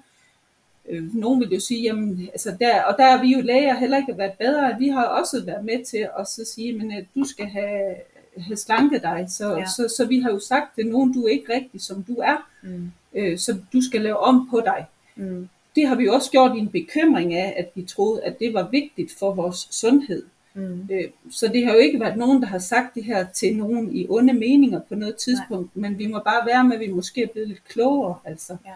øh, 0.90 1.16
nogen 1.16 1.40
vil 1.40 1.50
jo 1.50 1.60
sige, 1.60 1.82
jamen, 1.82 2.30
altså 2.34 2.56
der, 2.60 2.84
og 2.84 2.96
der 2.98 3.06
er 3.06 3.22
vi 3.22 3.34
jo 3.34 3.42
læger 3.42 3.76
heller 3.76 3.98
ikke 3.98 4.18
været 4.18 4.34
bedre, 4.40 4.76
vi 4.80 4.88
har 4.88 5.04
også 5.04 5.44
været 5.46 5.66
med 5.66 5.86
til 5.86 6.08
at 6.20 6.28
så 6.28 6.46
sige, 6.56 6.74
men 6.74 6.92
at 6.92 7.06
du 7.16 7.24
skal 7.24 7.46
have, 7.46 7.96
have 8.38 8.58
slanket 8.58 9.02
dig, 9.02 9.26
så, 9.30 9.58
ja. 9.58 9.66
så, 9.66 9.94
så 9.98 10.06
vi 10.06 10.20
har 10.20 10.32
jo 10.32 10.40
sagt 10.40 10.76
til 10.76 10.88
nogen, 10.88 11.14
du 11.14 11.24
er 11.24 11.30
ikke 11.30 11.54
rigtig 11.54 11.82
som 11.82 12.04
du 12.04 12.16
er, 12.16 12.50
mm. 12.64 12.92
øh, 13.14 13.38
så 13.38 13.58
du 13.74 13.82
skal 13.82 14.02
lave 14.02 14.18
om 14.18 14.48
på 14.50 14.62
dig. 14.66 14.86
Mm. 15.16 15.50
Det 15.76 15.88
har 15.88 15.96
vi 15.96 16.04
jo 16.04 16.14
også 16.14 16.32
gjort 16.32 16.56
i 16.56 16.60
en 16.60 16.70
bekymring 16.70 17.34
af, 17.34 17.54
at 17.58 17.70
vi 17.76 17.82
troede, 17.82 18.24
at 18.24 18.40
det 18.40 18.54
var 18.54 18.68
vigtigt 18.72 19.12
for 19.20 19.34
vores 19.34 19.68
sundhed. 19.72 20.24
Mm. 20.54 20.90
Øh, 20.92 21.10
så 21.32 21.48
det 21.48 21.66
har 21.66 21.74
jo 21.74 21.80
ikke 21.80 22.00
været 22.00 22.18
nogen, 22.18 22.42
der 22.42 22.48
har 22.48 22.60
sagt 22.60 22.96
det 22.96 23.04
her 23.04 23.26
til 23.34 23.58
nogen 23.58 23.96
i 23.96 24.06
onde 24.10 24.34
meninger 24.34 24.80
på 24.90 24.96
noget 24.96 25.16
tidspunkt, 25.16 25.76
Nej. 25.76 25.90
men 25.90 26.00
vi 26.00 26.08
må 26.08 26.20
bare 26.20 26.48
være 26.48 26.64
med, 26.64 26.76
at 26.76 26.80
vi 26.80 26.88
måske 26.88 27.24
er 27.24 27.28
blevet 27.28 27.48
lidt 27.48 27.64
klogere. 27.68 28.16
Altså. 28.26 28.58
Ja. 28.66 28.72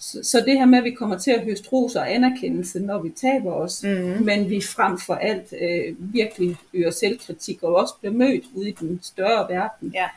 Så, 0.00 0.18
så 0.22 0.40
det 0.40 0.58
her 0.58 0.66
med, 0.66 0.78
at 0.78 0.84
vi 0.84 0.90
kommer 0.90 1.18
til 1.18 1.30
at 1.30 1.44
høste 1.44 1.68
ros 1.72 1.96
og 1.96 2.14
anerkendelse, 2.14 2.80
når 2.80 3.02
vi 3.02 3.10
taber 3.10 3.52
os, 3.52 3.82
mm-hmm. 3.82 4.24
men 4.24 4.50
vi 4.50 4.60
frem 4.60 4.98
for 4.98 5.14
alt 5.14 5.54
øh, 5.60 6.14
virkelig 6.14 6.56
øger 6.74 6.90
selvkritik 6.90 7.62
og 7.62 7.74
også 7.74 7.94
bliver 8.00 8.12
mødt 8.12 8.44
ude 8.54 8.68
i 8.68 8.72
den 8.72 9.00
større 9.02 9.48
verden 9.48 9.90
ja. 9.94 10.08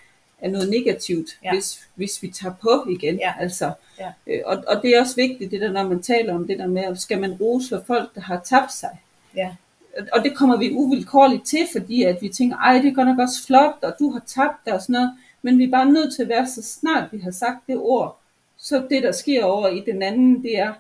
af 0.42 0.52
noget 0.52 0.70
negativt, 0.70 1.30
ja. 1.44 1.54
hvis, 1.54 1.88
hvis 1.96 2.24
vi 2.24 2.28
tager 2.28 2.54
på 2.62 2.88
igen. 2.90 3.16
Ja. 3.16 3.34
Altså, 3.40 3.72
ja. 4.00 4.12
Øh, 4.28 4.42
og, 4.46 4.64
og 4.68 4.82
det 4.82 4.96
er 4.96 5.02
også 5.02 5.16
vigtigt, 5.16 5.52
det 5.52 5.62
der, 5.62 5.72
når 5.72 5.88
man 5.88 6.02
taler 6.02 6.36
om 6.36 6.48
det 6.48 6.60
der 6.60 6.68
med, 6.68 6.96
skal 6.96 7.22
man 7.22 7.34
rose 7.34 7.70
for 7.70 7.84
folk, 7.88 8.16
der 8.16 8.22
har 8.22 8.42
tabt 8.46 8.74
sig. 8.74 9.00
Ja. 9.36 9.56
Og 10.14 10.24
det 10.24 10.36
kommer 10.36 10.58
vi 10.58 10.72
uvilkårligt 10.72 11.46
til, 11.46 11.68
fordi 11.72 12.04
at 12.04 12.22
vi 12.22 12.30
tænker, 12.30 12.58
ej, 12.58 12.82
det 12.82 12.96
går 12.96 13.04
nok 13.04 13.20
også 13.20 13.46
flot, 13.46 13.76
og 13.82 13.94
du 14.00 14.10
har 14.10 14.22
tabt 14.28 14.66
dig 14.66 14.74
og 14.74 14.82
sådan 14.82 14.94
noget. 14.94 15.12
Men 15.42 15.58
vi 15.58 15.64
er 15.64 15.72
bare 15.72 15.92
nødt 15.92 16.16
til 16.16 16.22
at 16.22 16.30
være 16.30 16.48
så 16.48 16.62
snart, 16.62 17.10
vi 17.12 17.18
har 17.18 17.32
sagt 17.32 17.68
det 17.68 17.78
ord, 17.78 18.20
så 18.64 18.88
det, 18.90 19.04
der 19.04 19.12
sker 19.12 19.44
over 19.44 19.68
i 19.68 19.80
den 19.80 20.02
anden, 20.02 20.44
det 20.44 20.58
er, 20.60 20.74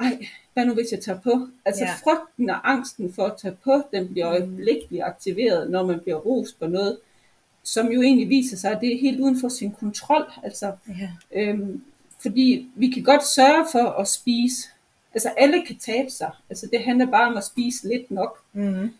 ej, 0.00 0.26
hvad 0.52 0.66
nu 0.66 0.74
hvis 0.74 0.92
jeg 0.92 1.00
tager 1.00 1.20
på? 1.20 1.48
Altså 1.64 1.84
ja. 1.84 1.92
frygten 2.04 2.50
og 2.50 2.70
angsten 2.70 3.12
for 3.12 3.24
at 3.24 3.36
tage 3.38 3.56
på, 3.64 3.82
den 3.92 4.08
bliver 4.08 4.28
øjeblikkeligt 4.28 5.02
aktiveret, 5.02 5.70
når 5.70 5.86
man 5.86 6.00
bliver 6.00 6.16
rost 6.16 6.58
på 6.58 6.66
noget, 6.66 6.98
som 7.62 7.92
jo 7.92 8.02
egentlig 8.02 8.28
viser 8.28 8.56
sig, 8.56 8.70
at 8.70 8.80
det 8.80 8.94
er 8.94 9.00
helt 9.00 9.20
uden 9.20 9.40
for 9.40 9.48
sin 9.48 9.72
kontrol. 9.72 10.32
Altså, 10.42 10.72
ja. 10.88 11.10
øhm, 11.32 11.84
fordi 12.22 12.68
vi 12.74 12.90
kan 12.90 13.02
godt 13.02 13.26
sørge 13.26 13.66
for 13.72 13.90
at 13.90 14.08
spise. 14.08 14.68
Altså 15.14 15.28
alle 15.36 15.66
kan 15.66 15.76
tabe 15.76 16.10
sig. 16.10 16.30
Altså 16.50 16.68
det 16.72 16.84
handler 16.84 17.06
bare 17.06 17.30
om 17.30 17.36
at 17.36 17.44
spise 17.44 17.88
lidt 17.88 18.10
nok. 18.10 18.38
Mm. 18.52 18.90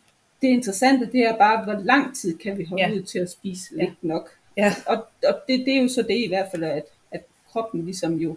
Det 0.42 0.48
interessante, 0.48 1.08
det 1.12 1.20
er 1.20 1.36
bare, 1.36 1.64
hvor 1.64 1.82
lang 1.84 2.16
tid 2.16 2.38
kan 2.38 2.58
vi 2.58 2.64
holde 2.64 2.84
ja. 2.84 2.92
ud 2.92 3.02
til 3.02 3.18
at 3.18 3.30
spise 3.30 3.64
ja. 3.76 3.84
lidt 3.84 4.04
nok. 4.04 4.30
Ja. 4.56 4.74
Og, 4.86 4.96
og 5.28 5.34
det, 5.48 5.58
det 5.66 5.76
er 5.76 5.82
jo 5.82 5.88
så 5.88 6.02
det 6.02 6.24
i 6.24 6.28
hvert 6.28 6.48
fald, 6.50 6.64
at 6.64 6.84
kroppen 7.52 7.84
ligesom 7.84 8.14
jo 8.14 8.36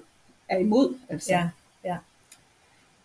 er 0.49 0.58
imod. 0.58 0.95
Altså. 1.10 1.32
Ja, 1.34 1.49
ja. 1.86 1.97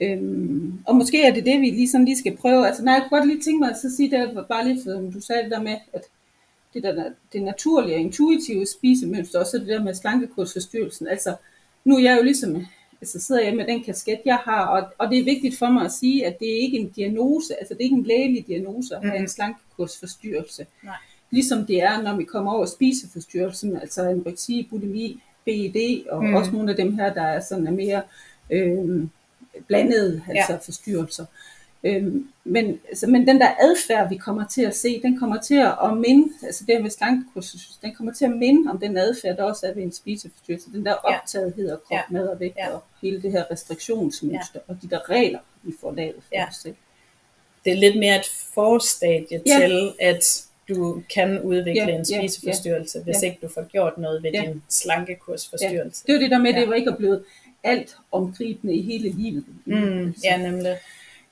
Øhm, 0.00 0.78
og 0.86 0.96
måske 0.96 1.22
er 1.22 1.34
det 1.34 1.44
det, 1.44 1.60
vi 1.60 1.70
ligesom 1.70 2.04
lige 2.04 2.18
skal 2.18 2.36
prøve. 2.36 2.66
Altså, 2.66 2.84
nej, 2.84 2.94
jeg 2.94 3.02
kunne 3.08 3.18
godt 3.18 3.28
lige 3.28 3.42
tænke 3.42 3.58
mig 3.58 3.70
at 3.70 3.76
så 3.78 3.96
sige, 3.96 4.10
det 4.10 4.46
bare 4.48 4.68
lige, 4.68 4.82
for 4.84 4.90
du 5.14 5.20
sagde 5.20 5.42
det 5.42 5.50
der 5.50 5.62
med, 5.62 5.76
at 5.92 6.02
det, 6.74 6.82
der, 6.82 7.10
det 7.32 7.42
naturlige 7.42 7.94
og 7.96 8.00
intuitive 8.00 8.66
spisemønster, 8.66 9.38
og 9.40 9.46
så 9.46 9.58
det 9.58 9.66
der 9.66 9.82
med 9.84 9.94
slankekursforstyrrelsen. 9.94 11.08
Altså, 11.08 11.34
nu 11.84 11.96
er 11.96 12.00
jeg 12.02 12.16
jo 12.18 12.22
ligesom 12.22 12.66
altså 13.00 13.20
sidder 13.20 13.42
jeg 13.44 13.56
med 13.56 13.66
den 13.66 13.82
kasket, 13.84 14.20
jeg 14.24 14.36
har, 14.36 14.66
og, 14.66 14.88
og 14.98 15.10
det 15.10 15.18
er 15.18 15.24
vigtigt 15.24 15.58
for 15.58 15.66
mig 15.70 15.84
at 15.84 15.92
sige, 15.92 16.26
at 16.26 16.38
det 16.40 16.48
er 16.52 16.60
ikke 16.60 16.78
en 16.78 16.88
diagnose, 16.88 17.54
altså 17.60 17.74
det 17.74 17.80
er 17.80 17.84
ikke 17.84 17.96
en 17.96 18.02
lægelig 18.02 18.46
diagnose 18.46 18.96
at 18.96 19.02
have 19.02 19.14
Mhm. 19.14 19.22
en 19.22 19.28
slankekursforstyrrelse. 19.28 20.66
Nej. 20.82 20.94
Ligesom 21.30 21.66
det 21.66 21.82
er, 21.82 22.02
når 22.02 22.16
vi 22.16 22.24
kommer 22.24 22.52
over 22.52 22.66
spiseforstyrrelsen, 22.66 23.76
altså 23.76 24.02
anoreksi, 24.02 24.66
bulimi, 24.70 25.22
BED, 25.44 26.06
og 26.10 26.24
mm. 26.24 26.34
også 26.34 26.50
nogle 26.50 26.70
af 26.70 26.76
dem 26.76 26.94
her, 26.94 27.14
der 27.14 27.22
er 27.22 27.40
sådan 27.40 27.66
er 27.66 27.70
mere 27.70 28.02
øh, 28.50 29.04
blandede 29.66 30.22
altså 30.28 30.52
Ja. 30.52 30.58
forstyrrelser. 30.58 31.24
Øhm, 31.84 32.28
men, 32.44 32.80
altså, 32.88 33.06
men 33.06 33.26
den 33.26 33.40
der 33.40 33.48
adfærd, 33.60 34.08
vi 34.08 34.16
kommer 34.16 34.46
til 34.46 34.62
at 34.62 34.76
se, 34.76 35.02
den 35.02 35.18
kommer 35.18 35.40
til 35.40 35.54
at 35.82 35.96
minde, 35.96 36.28
altså 36.42 36.64
det 36.66 36.74
her 36.76 36.82
med 36.82 36.90
slankekursus, 36.90 37.78
den 37.82 37.94
kommer 37.94 38.12
til 38.12 38.24
at 38.24 38.30
minde 38.30 38.70
om 38.70 38.78
den 38.78 38.96
adfærd, 38.96 39.36
der 39.36 39.42
også 39.44 39.66
er 39.66 39.74
ved 39.74 39.82
en 39.82 39.92
spiseforstyrrelse. 39.92 40.72
Den 40.72 40.84
der 40.86 40.94
Ja. 41.10 41.16
optagethed 41.18 41.70
og 41.70 41.82
krop, 41.82 41.96
Ja. 41.96 42.02
mad 42.10 42.28
og 42.28 42.40
vægt, 42.40 42.56
Ja. 42.56 42.70
og 42.74 42.82
hele 43.02 43.22
det 43.22 43.32
her 43.32 43.44
restriktionsmønster, 43.50 44.60
og 44.68 44.76
de 44.82 44.88
der 44.90 45.10
regler, 45.10 45.38
vi 45.62 45.72
får 45.80 45.92
lavet 45.94 46.14
for 46.14 46.28
Ja. 46.32 46.46
os 46.48 46.54
selv. 46.56 46.74
Det 47.64 47.72
er 47.72 47.76
lidt 47.76 47.98
mere 47.98 48.16
et 48.16 48.26
forstadie 48.54 49.42
Ja. 49.46 49.58
til, 49.60 49.92
at 50.00 50.44
du 50.74 51.02
kan 51.14 51.40
udvikle 51.42 51.82
Ja, 51.82 51.88
en 51.98 52.04
ja, 52.10 52.20
spiseforstyrrelse, 52.20 53.00
hvis 53.04 53.16
ja. 53.22 53.26
ikke 53.26 53.38
du 53.42 53.48
får 53.48 53.62
gjort 53.68 53.98
noget 53.98 54.22
ved 54.22 54.30
Ja. 54.34 54.40
din 54.46 54.62
slankekursforstyrrelse. 54.68 56.04
Det 56.06 56.14
var 56.14 56.20
det 56.20 56.30
der 56.30 56.38
med, 56.38 56.48
at 56.50 56.54
Ja. 56.56 56.60
det 56.60 56.68
var 56.68 56.74
ikke 56.74 56.94
blevet 56.98 57.24
alt 57.62 57.96
omgribende 58.12 58.74
i 58.74 58.82
hele 58.82 59.08
livet. 59.12 59.44
Mm, 59.64 60.06
Altså, 60.06 60.20
ja, 60.24 60.36
nemlig. 60.50 60.76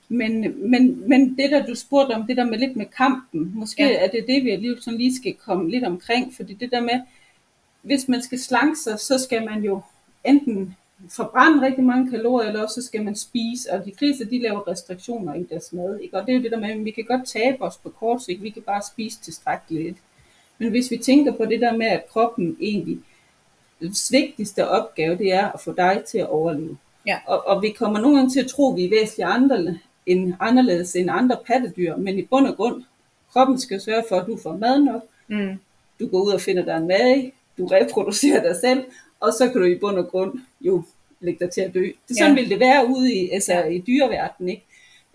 Men, 0.09 0.53
men, 0.71 1.09
men 1.09 1.37
det 1.37 1.51
der, 1.51 1.65
du 1.65 1.75
spurgte 1.75 2.13
om, 2.13 2.27
det 2.27 2.37
der 2.37 2.43
med 2.45 2.57
lidt 2.59 2.75
med 2.75 2.85
kampen, 2.97 3.51
måske 3.55 3.83
Ja. 3.83 3.89
ja. 3.89 3.95
er 4.05 4.07
det 4.07 4.25
det, 4.27 4.43
vi 4.43 4.49
alligevel 4.51 4.81
sådan 4.83 4.97
lige 4.99 5.15
skal 5.15 5.33
komme 5.33 5.69
lidt 5.71 5.83
omkring, 5.83 6.33
fordi 6.35 6.53
det 6.53 6.71
der 6.71 6.81
med, 6.81 6.99
hvis 7.81 8.07
man 8.07 8.21
skal 8.21 8.39
slanke 8.39 8.79
sig, 8.79 8.99
så 8.99 9.17
skal 9.17 9.45
man 9.45 9.63
jo 9.63 9.81
enten 10.25 10.75
forbrænde 11.09 11.65
rigtig 11.65 11.83
mange 11.83 12.11
kalorier, 12.11 12.47
eller 12.47 12.63
også 12.63 12.81
så 12.81 12.87
skal 12.87 13.03
man 13.03 13.15
spise, 13.15 13.73
og 13.73 13.85
de 13.85 13.91
fleste, 13.97 14.29
de 14.29 14.41
laver 14.41 14.67
restriktioner 14.67 15.33
i 15.33 15.43
deres 15.43 15.73
mad, 15.73 15.99
ikke? 15.99 16.17
og 16.17 16.25
det 16.25 16.31
er 16.31 16.37
jo 16.37 16.43
det 16.43 16.51
der 16.51 16.59
med, 16.59 16.69
at 16.69 16.85
vi 16.85 16.91
kan 16.91 17.03
godt 17.03 17.27
tabe 17.27 17.61
os 17.61 17.77
på 17.77 17.89
kort 17.89 18.23
sigt, 18.23 18.43
vi 18.43 18.49
kan 18.49 18.61
bare 18.61 18.81
spise 18.93 19.19
tilstrækkeligt 19.21 19.83
lidt. 19.83 19.97
Men 20.57 20.69
hvis 20.69 20.91
vi 20.91 20.97
tænker 20.97 21.31
på 21.31 21.45
det 21.45 21.61
der 21.61 21.77
med, 21.77 21.87
at 21.87 22.09
kroppen 22.09 22.57
egentlig, 22.59 22.99
det 23.79 24.07
vigtigste 24.11 24.67
opgave, 24.67 25.17
det 25.17 25.33
er 25.33 25.51
at 25.51 25.59
få 25.59 25.73
dig 25.73 26.01
til 26.07 26.17
at 26.17 26.27
overleve. 26.27 26.77
Ja. 27.07 27.17
Og, 27.27 27.47
og 27.47 27.61
vi 27.61 27.69
kommer 27.69 27.99
nogle 27.99 28.17
gange 28.17 28.31
til 28.31 28.39
at 28.39 28.47
tro, 28.47 28.71
at 28.71 28.77
vi 28.77 28.85
er 28.85 28.89
væsentligt 28.89 29.29
andre, 29.29 29.77
end, 30.05 30.33
anderledes 30.39 30.95
end 30.95 31.09
andre 31.11 31.37
pattedyr, 31.47 31.95
men 31.95 32.19
i 32.19 32.25
bund 32.25 32.47
og 32.47 32.55
grund, 32.55 32.83
kroppen 33.33 33.59
skal 33.59 33.81
sørge 33.81 34.03
for, 34.09 34.15
at 34.15 34.27
du 34.27 34.37
får 34.43 34.57
mad 34.57 34.79
nok, 34.79 35.03
Mm, 35.31 35.59
du 35.99 36.07
går 36.07 36.21
ud 36.21 36.31
og 36.31 36.41
finder 36.41 36.65
dig 36.65 36.77
en 36.77 36.87
mad, 36.87 37.31
du 37.57 37.67
reproducerer 37.67 38.43
dig 38.43 38.55
selv, 38.61 38.83
og 39.19 39.33
så 39.33 39.49
kan 39.51 39.61
du 39.61 39.67
i 39.67 39.77
bund 39.79 39.97
og 39.97 40.07
grund 40.07 40.39
jo 40.61 40.83
lægge 41.19 41.45
dig 41.45 41.53
til 41.53 41.61
at 41.61 41.73
dø. 41.73 41.81
Det, 42.07 42.17
sådan 42.17 42.35
Ja. 42.35 42.41
vil 42.41 42.49
det 42.49 42.59
være 42.59 42.87
ude 42.87 43.13
i, 43.13 43.29
altså, 43.29 43.53
Ja. 43.53 43.65
i 43.65 43.83
dyreverdenen, 43.87 44.49
ikke? 44.49 44.65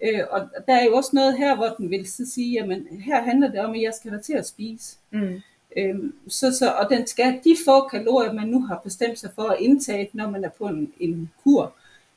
Øh, 0.04 0.20
og 0.30 0.40
der 0.66 0.74
er 0.74 0.84
jo 0.84 0.94
også 0.96 1.10
noget 1.12 1.38
her, 1.38 1.56
hvor 1.56 1.66
den 1.78 1.90
vil 1.90 2.06
så 2.06 2.22
sige, 2.34 2.52
jamen 2.52 2.86
her 3.04 3.22
handler 3.22 3.50
det 3.50 3.60
om, 3.60 3.74
at 3.74 3.82
jeg 3.82 3.92
skal 3.94 4.10
have 4.10 4.22
til 4.22 4.32
at 4.32 4.46
spise. 4.46 4.96
mm, 5.10 5.40
Øhm, 5.76 6.14
så, 6.28 6.52
så, 6.58 6.70
og 6.70 6.90
den 6.90 7.06
skal, 7.06 7.40
de 7.44 7.56
få 7.66 7.88
kalorier, 7.88 8.32
man 8.32 8.48
nu 8.48 8.60
har 8.62 8.80
bestemt 8.84 9.18
sig 9.18 9.30
for 9.34 9.42
at 9.42 9.56
indtage, 9.60 10.10
når 10.12 10.30
man 10.30 10.44
er 10.44 10.48
på 10.58 10.64
en, 10.66 10.92
en 11.00 11.30
kur, 11.44 11.72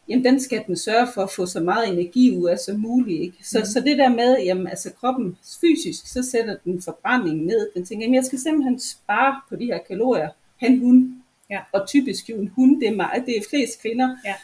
jamen 0.10 0.26
den 0.26 0.40
skal 0.40 0.64
den 0.68 0.78
sørge 0.78 1.08
for 1.14 1.22
at 1.24 1.32
få 1.32 1.46
så 1.46 1.60
meget 1.60 1.94
energi 1.94 2.38
ud 2.38 2.50
af 2.50 2.58
som 2.60 2.80
muligt. 2.80 3.22
Ikke? 3.22 3.38
Så, 3.44 3.60
mm. 3.60 3.66
så 3.66 3.80
det 3.80 3.98
der 3.98 4.10
med, 4.10 4.38
jamen 4.44 4.68
altså 4.68 4.92
kroppen 5.00 5.38
fysisk, 5.62 6.08
så 6.08 6.24
sætter 6.24 6.56
den 6.66 6.82
forbrændingen 6.82 7.46
ned. 7.46 7.70
Den 7.76 7.86
tænker, 7.86 8.04
jamen 8.06 8.16
jeg 8.16 8.26
skal 8.26 8.40
simpelthen 8.40 8.80
spare 8.80 9.42
på 9.50 9.56
de 9.56 9.66
her 9.66 9.78
kalorier. 9.88 10.30
Han, 10.58 10.80
hun. 10.80 11.24
Ja. 11.50 11.60
Og 11.72 11.88
typisk 11.88 12.30
jo 12.30 12.36
en 12.36 12.48
hund, 12.48 12.82
det 12.82 12.88
er 12.88 12.96
mig, 12.96 13.24
det 13.26 13.38
er 13.38 13.42
flest 13.50 13.82
kvinder. 13.82 14.18
Ja. 14.26 14.36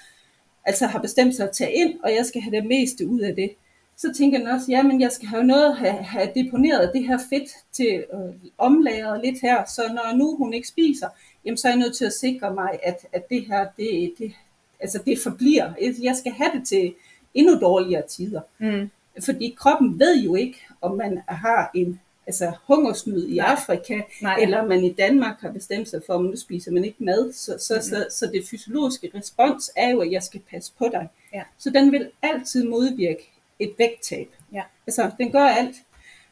Altså 0.65 0.87
har 0.87 0.99
bestemt 0.99 1.35
sig 1.35 1.47
at 1.49 1.55
tage 1.55 1.73
ind, 1.73 1.99
og 2.03 2.13
jeg 2.13 2.25
skal 2.25 2.41
have 2.41 2.55
det 2.55 2.65
meste 2.65 3.07
ud 3.07 3.19
af 3.19 3.35
det 3.35 3.49
så 3.97 4.13
tænker 4.17 4.37
den 4.37 4.47
også, 4.47 4.65
ja, 4.69 4.83
men 4.83 5.01
jeg 5.01 5.11
skal 5.11 5.27
have 5.27 5.43
noget, 5.43 5.77
have, 5.77 5.93
have 5.93 6.29
deponeret 6.35 6.91
det 6.93 7.07
her 7.07 7.17
fedt 7.29 7.49
til 7.71 8.05
øh, 8.13 8.35
omlagret 8.57 9.21
lidt 9.23 9.41
her, 9.41 9.63
så 9.65 9.81
når 9.87 10.17
nu 10.17 10.35
hun 10.35 10.53
ikke 10.53 10.67
spiser, 10.67 11.07
jamen 11.45 11.57
så 11.57 11.67
er 11.67 11.71
jeg 11.71 11.79
nødt 11.79 11.95
til 11.95 12.05
at 12.05 12.13
sikre 12.13 12.53
mig, 12.53 12.79
at, 12.83 13.05
at 13.13 13.29
det 13.29 13.45
her, 13.45 13.67
det, 13.77 14.13
det, 14.17 14.33
altså 14.79 14.99
det 15.05 15.19
forbliver. 15.23 15.73
Jeg 16.03 16.15
skal 16.15 16.31
have 16.31 16.51
det 16.59 16.67
til 16.67 16.93
endnu 17.33 17.59
dårligere 17.59 18.07
tider. 18.07 18.41
mm, 18.57 18.89
Fordi 19.25 19.55
kroppen 19.57 19.99
ved 19.99 20.23
jo 20.23 20.35
ikke, 20.35 20.57
om 20.81 20.97
man 20.97 21.21
har 21.27 21.71
en 21.75 21.99
altså 22.27 22.51
hungersnød 22.67 23.27
i. 23.27 23.37
Afrika, 23.37 24.01
Nej. 24.21 24.35
eller 24.41 24.65
man 24.65 24.83
i 24.83 24.93
Danmark 24.93 25.41
har 25.41 25.51
bestemt 25.51 25.87
sig 25.89 26.01
for, 26.05 26.13
at 26.13 26.21
nu 26.25 26.35
spiser 26.35 26.71
man 26.71 26.85
ikke 26.85 27.03
mad. 27.03 27.33
Så, 27.33 27.55
så, 27.59 27.73
Mhm. 27.73 27.81
så, 27.83 28.05
så 28.09 28.25
det 28.33 28.47
fysiologiske 28.51 29.11
respons 29.15 29.71
er 29.75 29.89
jo, 29.89 29.99
at 30.01 30.11
jeg 30.11 30.23
skal 30.23 30.41
passe 30.51 30.71
på 30.77 30.89
dig. 30.91 31.07
Ja. 31.33 31.41
Så 31.57 31.69
den 31.69 31.91
vil 31.91 32.09
altid 32.21 32.63
modvirke 32.63 33.31
et 33.59 33.71
vægttab. 33.77 34.27
Ja. 34.53 34.61
Altså, 34.87 35.11
den 35.17 35.31
gør 35.31 35.39
alt. 35.45 35.75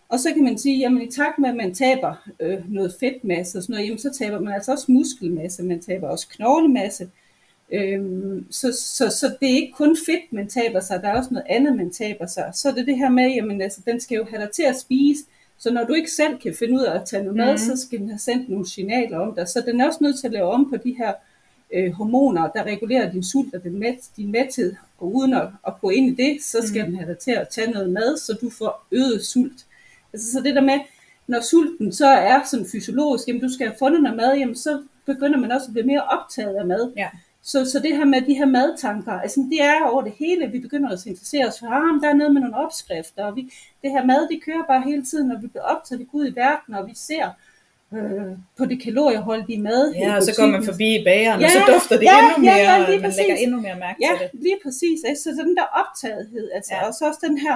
Og 0.09 0.19
så 0.19 0.33
kan 0.33 0.43
man 0.43 0.57
sige, 0.57 0.77
jamen 0.79 1.01
i 1.01 1.11
takt 1.11 1.39
med, 1.39 1.49
at 1.49 1.55
man 1.55 1.73
taber 1.73 2.29
øh, 2.39 2.73
noget 2.73 2.95
fedtmasse 2.99 3.57
og 3.57 3.61
sådan 3.63 3.73
noget, 3.73 3.85
jamen 3.85 3.99
så 3.99 4.13
taber 4.19 4.39
man 4.39 4.53
altså 4.53 4.71
også 4.71 4.91
muskelmasse, 4.91 5.63
man 5.63 5.81
taber 5.81 6.07
også 6.09 6.27
knoglemasse. 6.29 7.09
Øhm, 7.73 8.45
så, 8.51 8.71
så, 8.73 9.09
så 9.09 9.35
det 9.39 9.51
er 9.51 9.55
ikke 9.55 9.73
kun 9.73 9.97
fedt, 10.05 10.33
man 10.33 10.47
taber 10.47 10.79
sig, 10.79 11.01
der 11.01 11.07
er 11.09 11.17
også 11.17 11.29
noget 11.33 11.45
andet, 11.49 11.75
man 11.75 11.91
taber 11.91 12.25
sig. 12.25 12.51
Så 12.53 12.69
er 12.69 12.73
det 12.73 12.87
det 12.87 12.97
her 12.97 13.09
med, 13.09 13.29
jamen 13.29 13.61
altså, 13.61 13.81
den 13.85 13.99
skal 13.99 14.15
jo 14.15 14.25
have 14.29 14.41
dig 14.41 14.51
til 14.51 14.63
at 14.63 14.79
spise, 14.79 15.23
så 15.61 15.71
når 15.73 15.83
du 15.83 15.93
ikke 15.93 16.11
selv 16.11 16.37
kan 16.37 16.55
finde 16.59 16.73
ud 16.73 16.83
af 16.83 16.95
at 16.99 17.05
tage 17.05 17.23
noget 17.23 17.37
mad, 17.37 17.49
Mhm. 17.51 17.57
så 17.57 17.77
skal 17.77 17.99
den 17.99 18.09
have 18.09 18.19
sendt 18.19 18.49
nogle 18.49 18.69
signaler 18.69 19.17
om 19.19 19.35
dig. 19.35 19.47
Så 19.47 19.61
den 19.65 19.81
er 19.81 19.87
også 19.87 19.99
nødt 20.01 20.19
til 20.19 20.27
at 20.27 20.33
lave 20.33 20.49
om 20.51 20.69
på 20.69 20.77
de 20.77 20.95
her 20.97 21.13
øh, 21.73 21.91
hormoner, 21.91 22.47
der 22.51 22.63
regulerer 22.63 23.11
din 23.11 23.23
sult 23.23 23.55
og 23.55 23.63
din, 23.63 23.79
mæt, 23.79 23.95
din 24.17 24.31
mæthed. 24.31 24.75
Og 24.97 25.15
uden 25.15 25.33
at, 25.33 25.47
at 25.67 25.73
gå 25.81 25.89
ind 25.89 26.19
i 26.19 26.23
det, 26.23 26.43
så 26.43 26.57
skal 26.67 26.81
Mhm. 26.81 26.89
den 26.91 26.95
have 26.99 27.09
dig 27.09 27.17
til 27.17 27.31
at 27.31 27.47
tage 27.49 27.71
noget 27.71 27.89
mad, 27.89 28.17
så 28.17 28.33
du 28.41 28.49
får 28.49 28.87
øget 28.91 29.25
sult. 29.25 29.65
Altså 30.13 30.31
så 30.31 30.39
det 30.41 30.55
der 30.55 30.61
med, 30.61 30.79
når 31.27 31.41
sulten 31.41 31.93
så 31.93 32.07
er 32.07 32.39
sådan 32.51 32.65
fysiologisk, 32.71 33.27
jamen 33.27 33.41
du 33.41 33.49
skal 33.53 33.67
have 33.67 33.75
fundet 33.79 34.03
noget 34.03 34.17
mad, 34.17 34.33
jamen 34.37 34.55
så 34.55 34.81
begynder 35.05 35.39
man 35.39 35.51
også 35.51 35.65
at 35.67 35.73
blive 35.73 35.85
mere 35.87 36.03
optaget 36.03 36.55
af 36.55 36.65
mad. 36.65 36.91
Ja. 36.97 37.09
Så, 37.43 37.65
så 37.71 37.79
det 37.79 37.97
her 37.97 38.05
med 38.05 38.21
de 38.21 38.33
her 38.33 38.45
madtanker, 38.45 39.11
altså 39.11 39.39
det 39.49 39.61
er 39.61 39.81
over 39.91 40.01
det 40.01 40.13
hele, 40.19 40.47
vi 40.47 40.59
begynder 40.59 40.89
at 40.89 41.05
interessere 41.05 41.47
os 41.47 41.59
for, 41.59 41.67
ah, 41.67 42.01
der 42.01 42.09
er 42.09 42.13
noget 42.13 42.33
med 42.33 42.41
nogle 42.41 42.57
opskrifter, 42.57 43.23
og 43.25 43.35
vi, 43.35 43.41
det 43.81 43.91
her 43.91 44.05
mad, 44.05 44.27
det 44.31 44.43
kører 44.45 44.63
bare 44.67 44.81
hele 44.81 45.05
tiden, 45.05 45.31
og 45.31 45.41
vi 45.41 45.47
bliver 45.47 45.63
optaget 45.63 46.07
ud 46.11 46.27
i 46.27 46.35
verden, 46.35 46.73
og 46.75 46.87
vi 46.87 46.91
ser 46.95 47.29
øh, 47.93 48.31
på 48.57 48.65
det 48.65 48.81
kalorieholdige 48.83 49.61
mad. 49.61 49.93
Ja, 49.93 50.15
og 50.15 50.23
så 50.23 50.33
går 50.39 50.47
man 50.47 50.63
forbi 50.63 50.89
bageren, 51.05 51.39
Ja, 51.41 51.45
og 51.45 51.51
så 51.51 51.73
dufter 51.73 51.95
det 51.97 52.05
ja, 52.05 52.17
endnu 52.19 52.49
ja, 52.49 52.55
mere, 52.55 52.71
ja, 52.71 52.77
lige 52.77 52.97
og 52.97 53.01
man 53.01 53.09
præcis. 53.09 53.17
lægger 53.19 53.35
endnu 53.35 53.57
mere 53.61 53.77
mærke 53.85 53.99
Ja, 54.07 54.11
til 54.19 54.27
det. 54.31 54.41
lige 54.45 54.57
præcis. 54.63 54.99
Ikke? 55.09 55.19
Så 55.25 55.29
den 55.29 55.55
der 55.59 55.67
optagethed, 55.81 56.45
altså, 56.57 56.71
Ja. 56.73 56.79
ja. 56.81 56.87
og 56.87 56.93
så 56.93 57.01
også 57.09 57.21
den 57.29 57.37
her 57.37 57.55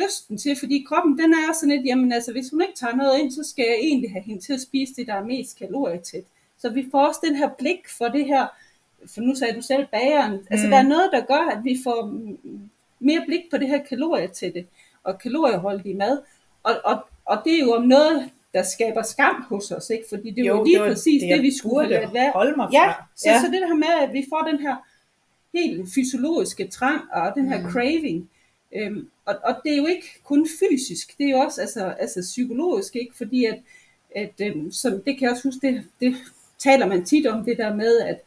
lysten 0.00 0.38
til, 0.38 0.56
fordi 0.62 0.84
kroppen, 0.88 1.12
den 1.18 1.30
er 1.40 1.52
sådan 1.54 1.74
lidt, 1.74 1.86
jamen 1.86 2.12
altså, 2.12 2.32
hvis 2.32 2.50
hun 2.50 2.60
ikke 2.62 2.74
tager 2.82 2.96
noget 2.96 3.18
ind, 3.20 3.30
så 3.38 3.42
skal 3.50 3.64
jeg 3.68 3.78
egentlig 3.88 4.10
have 4.14 4.24
hende 4.28 4.42
til 4.46 4.52
at 4.52 4.60
spise 4.68 4.92
det, 4.96 5.06
der 5.06 5.14
er 5.14 5.24
mest 5.24 5.58
kalorietæt. 5.58 6.26
Så 6.62 6.68
vi 6.70 6.82
får 6.90 7.06
også 7.08 7.20
den 7.24 7.36
her 7.36 7.48
blik 7.58 7.82
for 7.98 8.08
det 8.16 8.24
her, 8.26 8.46
for 9.14 9.20
nu 9.20 9.34
sagde 9.34 9.54
du 9.54 9.62
selv 9.62 9.86
bageren, 9.92 10.38
altså 10.50 10.66
Mm. 10.66 10.70
der 10.70 10.78
er 10.78 10.82
noget, 10.82 11.10
der 11.12 11.20
gør, 11.20 11.50
at 11.56 11.64
vi 11.64 11.78
får 11.84 12.06
mm, 12.06 12.38
mere 13.00 13.22
blik 13.26 13.40
på 13.50 13.56
det 13.58 13.68
her 13.68 13.82
kalorietætte 13.82 14.64
og 15.04 15.18
kalorieholdige 15.18 15.94
mad, 15.94 16.18
og, 16.62 16.72
og, 16.84 17.04
og 17.24 17.38
det 17.44 17.54
er 17.54 17.58
jo 17.58 17.72
om 17.72 17.82
noget, 17.82 18.30
der 18.54 18.62
skaber 18.62 19.02
skam 19.02 19.44
hos 19.48 19.70
os, 19.70 19.90
ikke? 19.90 20.04
fordi 20.08 20.30
det 20.30 20.38
er 20.42 20.44
jo, 20.46 20.56
jo 20.58 20.64
lige 20.64 20.80
var 20.80 20.86
præcis 20.88 21.22
det, 21.22 21.30
det 21.34 21.42
vi 21.42 21.56
skulle 21.58 21.80
have 21.86 21.90
ladet 21.90 22.14
være. 22.14 22.30
holde 22.34 22.56
mig 22.56 22.68
Ja, 22.72 22.86
fra. 22.86 23.04
så, 23.16 23.30
ja. 23.30 23.40
så 23.40 23.46
det 23.46 23.58
her 23.68 23.74
med, 23.74 24.08
at 24.08 24.12
vi 24.12 24.26
får 24.30 24.48
den 24.50 24.58
her 24.60 24.76
helt 25.54 25.88
fysiologiske 25.94 26.66
trang 26.68 27.00
og 27.12 27.32
den 27.34 27.48
her 27.48 27.58
Mm. 27.58 27.64
mm. 27.64 27.70
craving, 27.70 28.30
øhm, 28.76 29.08
og, 29.26 29.34
og 29.44 29.54
det 29.64 29.72
er 29.72 29.76
jo 29.76 29.86
ikke 29.86 30.06
kun 30.24 30.48
fysisk, 30.60 31.18
det 31.18 31.26
er 31.26 31.30
jo 31.30 31.36
også 31.38 31.60
altså, 31.60 31.84
altså 31.98 32.20
psykologisk, 32.20 32.96
ikke? 32.96 33.16
fordi 33.16 33.44
at, 33.44 33.58
at 34.16 34.32
øhm, 34.40 34.70
som 34.72 34.92
det 34.92 35.04
kan 35.18 35.22
jeg 35.22 35.30
også 35.30 35.48
huske, 35.48 35.66
det, 35.66 35.84
det 36.00 36.16
taler 36.58 36.86
man 36.86 37.04
tit 37.04 37.26
om, 37.26 37.44
det 37.44 37.58
der 37.58 37.74
med, 37.74 37.98
at, 38.00 38.20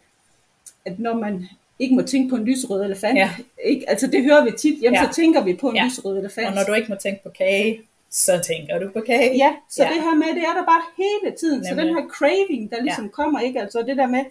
at 0.86 1.00
når 1.00 1.14
man 1.14 1.46
ikke 1.80 1.96
må 1.96 2.02
tænke 2.02 2.30
på 2.30 2.36
en 2.36 2.46
lyserød 2.46 2.84
elefant, 2.86 3.18
Ja. 3.18 3.30
ikke? 3.66 3.90
altså 3.90 4.08
det 4.08 4.24
hører 4.24 4.44
vi 4.46 4.52
tit, 4.58 4.82
jamen 4.82 5.00
Ja. 5.02 5.08
så 5.08 5.16
tænker 5.16 5.44
vi 5.44 5.54
på 5.54 5.70
en 5.70 5.76
Ja. 5.76 5.86
lyserød 5.86 6.18
elefant. 6.20 6.48
Og 6.48 6.54
når 6.56 6.64
du 6.64 6.74
ikke 6.74 6.88
må 6.90 6.96
tænke 6.96 7.24
på 7.24 7.30
kage, 7.30 7.82
så 8.12 8.42
tænker 8.48 8.80
du 8.80 8.90
på 8.94 9.02
kage. 9.06 9.38
Ja, 9.38 9.56
så 9.70 9.84
Ja. 9.84 9.90
det 9.90 10.02
her 10.04 10.16
med, 10.16 10.28
det 10.28 10.44
er 10.50 10.54
der 10.54 10.66
bare 10.66 10.82
hele 10.98 11.36
tiden. 11.38 11.54
Nemlig. 11.60 11.70
Så 11.70 11.76
den 11.76 11.88
her 11.96 12.08
craving, 12.08 12.72
der 12.72 12.82
ligesom 12.84 13.04
ja. 13.06 13.10
kommer, 13.12 13.40
ikke? 13.40 13.62
Altså 13.62 13.84
det 13.88 13.98
der 13.98 14.08
med, 14.08 14.24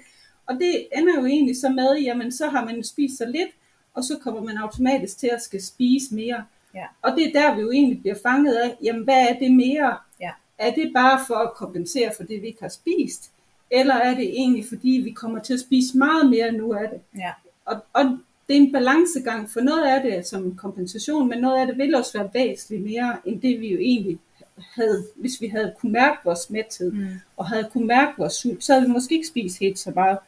og 0.46 0.54
det 0.54 0.86
ender 0.96 1.20
jo 1.20 1.26
egentlig 1.26 1.56
så 1.60 1.68
med, 1.68 1.98
jamen 1.98 2.32
så 2.32 2.46
har 2.48 2.64
man 2.64 2.84
spist 2.84 3.18
så 3.18 3.24
lidt, 3.26 3.48
og 3.94 4.04
så 4.04 4.16
kommer 4.22 4.42
man 4.42 4.56
automatisk 4.58 5.18
til 5.18 5.30
at 5.32 5.42
skal 5.42 5.62
spise 5.62 6.14
mere. 6.14 6.44
Ja. 6.74 6.84
Og 7.02 7.12
det 7.16 7.26
er 7.26 7.40
der, 7.40 7.54
vi 7.54 7.60
jo 7.60 7.70
egentlig 7.70 8.00
bliver 8.00 8.16
fanget 8.22 8.54
af, 8.54 8.74
jamen 8.82 9.04
hvad 9.04 9.26
er 9.28 9.34
det 9.38 9.52
mere? 9.52 9.96
Ja. 10.20 10.30
Er 10.58 10.70
det 10.74 10.90
bare 10.94 11.20
for 11.26 11.34
at 11.34 11.54
kompensere 11.54 12.10
for 12.16 12.22
det, 12.22 12.42
vi 12.42 12.46
ikke 12.46 12.62
har 12.62 12.68
spist? 12.68 13.30
Eller 13.74 13.94
er 13.94 14.14
det 14.14 14.24
egentlig, 14.28 14.64
fordi 14.68 15.00
vi 15.04 15.10
kommer 15.10 15.38
til 15.38 15.54
at 15.54 15.60
spise 15.60 15.98
meget 15.98 16.30
mere 16.30 16.52
nu 16.52 16.72
af 16.72 16.88
det? 16.88 17.00
Ja. 17.18 17.30
Og, 17.64 17.76
og 17.92 18.04
det 18.48 18.56
er 18.56 18.60
en 18.60 18.72
balancegang, 18.72 19.50
for 19.50 19.60
noget 19.60 19.84
af 19.86 20.02
det 20.02 20.26
som 20.26 20.56
kompensation, 20.56 21.28
men 21.28 21.38
noget 21.38 21.60
af 21.60 21.66
det 21.66 21.78
vil 21.78 21.94
også 21.94 22.18
være 22.18 22.30
væsentligt 22.34 22.84
mere, 22.84 23.16
end 23.24 23.40
det 23.40 23.60
vi 23.60 23.72
jo 23.72 23.78
egentlig 23.78 24.18
havde, 24.74 25.04
hvis 25.16 25.40
vi 25.40 25.46
havde 25.46 25.72
kunne 25.80 25.92
mærke 25.92 26.18
vores 26.24 26.50
mæthed, 26.50 26.92
Mm. 26.92 27.06
og 27.36 27.46
havde 27.48 27.68
kunne 27.72 27.86
mærke 27.86 28.12
vores 28.18 28.32
sult, 28.32 28.64
så 28.64 28.72
havde 28.72 28.86
vi 28.86 28.92
måske 28.92 29.14
ikke 29.14 29.26
spist 29.26 29.58
helt 29.58 29.78
så 29.78 29.92
meget. 29.94 30.18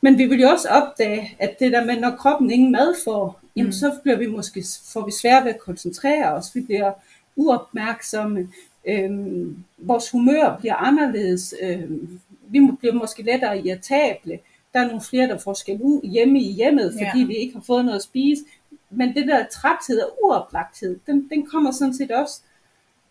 Men 0.00 0.18
vi 0.18 0.26
vil 0.26 0.40
jo 0.40 0.48
også 0.48 0.68
opdage, 0.68 1.36
at 1.38 1.58
det 1.60 1.72
der 1.72 1.84
med, 1.84 2.00
når 2.00 2.10
kroppen 2.16 2.50
ingen 2.50 2.72
mad 2.72 2.94
får, 3.04 3.40
jamen 3.56 3.68
Mm. 3.68 3.72
så 3.72 3.92
bliver 4.02 4.18
vi 4.18 4.26
måske, 4.26 4.64
får 4.92 5.04
vi 5.06 5.12
svært 5.22 5.44
ved 5.44 5.52
at 5.52 5.60
koncentrere 5.60 6.32
os. 6.34 6.54
Vi 6.54 6.60
bliver 6.60 6.92
uopmærksomme. 7.36 8.48
Øhm, 8.88 9.56
vores 9.78 10.10
humør 10.10 10.56
bliver 10.60 10.74
anderledes. 10.74 11.54
Øhm, 11.62 12.20
vi 12.50 12.58
må- 12.58 12.72
bliver 12.72 12.94
måske 12.94 13.22
lettere 13.22 13.58
irritable. 13.66 14.38
Der 14.74 14.80
er 14.80 14.86
nogle 14.86 15.00
flere, 15.00 15.28
der 15.28 15.38
får 15.38 15.54
skæld 15.54 15.80
ud 15.82 16.00
hjemme 16.10 16.40
i 16.40 16.52
hjemmet, 16.52 16.92
fordi 16.92 17.20
Ja. 17.20 17.26
vi 17.26 17.34
ikke 17.34 17.54
har 17.54 17.62
fået 17.66 17.84
noget 17.84 17.96
at 17.96 18.02
spise. 18.04 18.44
Men 18.90 19.14
det 19.14 19.26
der 19.26 19.46
træthed 19.52 20.00
og 20.00 20.18
uoplagthed, 20.22 20.98
den, 21.06 21.28
den 21.30 21.46
kommer 21.46 21.70
sådan 21.70 21.94
set 21.94 22.10
også. 22.10 22.40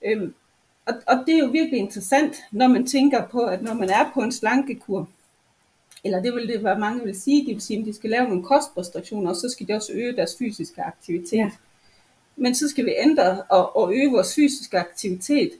Øhm, 0.06 0.34
og, 0.86 0.93
og 1.08 1.24
det 1.26 1.36
er 1.36 1.39
jo 1.39 1.45
virkelig 1.48 1.80
interessant, 1.80 2.36
når 2.52 2.67
man 2.67 2.86
tænker 2.88 3.28
på, 3.28 3.39
at 3.39 3.62
når 3.62 3.74
man 3.74 3.89
er 3.89 4.12
på 4.13 4.19
en 4.21 4.32
slankekur, 4.32 5.10
eller 6.04 6.21
det 6.21 6.36
vil 6.36 6.48
det 6.48 6.63
være 6.63 6.80
mange 6.80 7.04
vil 7.04 7.21
sige, 7.21 7.45
de 7.48 7.54
vil 7.54 7.62
sige, 7.62 7.80
at 7.80 7.86
de 7.86 7.93
skal 7.93 8.10
lave 8.10 8.28
nogle 8.28 8.43
kostrestriktioner, 8.43 9.30
og 9.30 9.36
så 9.36 9.50
skal 9.50 9.67
de 9.67 9.74
også 9.74 9.91
øge 9.93 10.15
deres 10.15 10.36
fysiske 10.38 10.82
aktivitet. 10.82 11.38
Ja. 11.38 11.52
Men 12.36 12.56
så 12.56 12.69
skal 12.69 12.86
vi 12.86 12.93
ændre 12.98 13.43
og, 13.43 13.76
og 13.76 13.93
øge 13.93 14.12
vores 14.12 14.36
fysiske 14.36 14.80
aktivitet, 14.80 15.52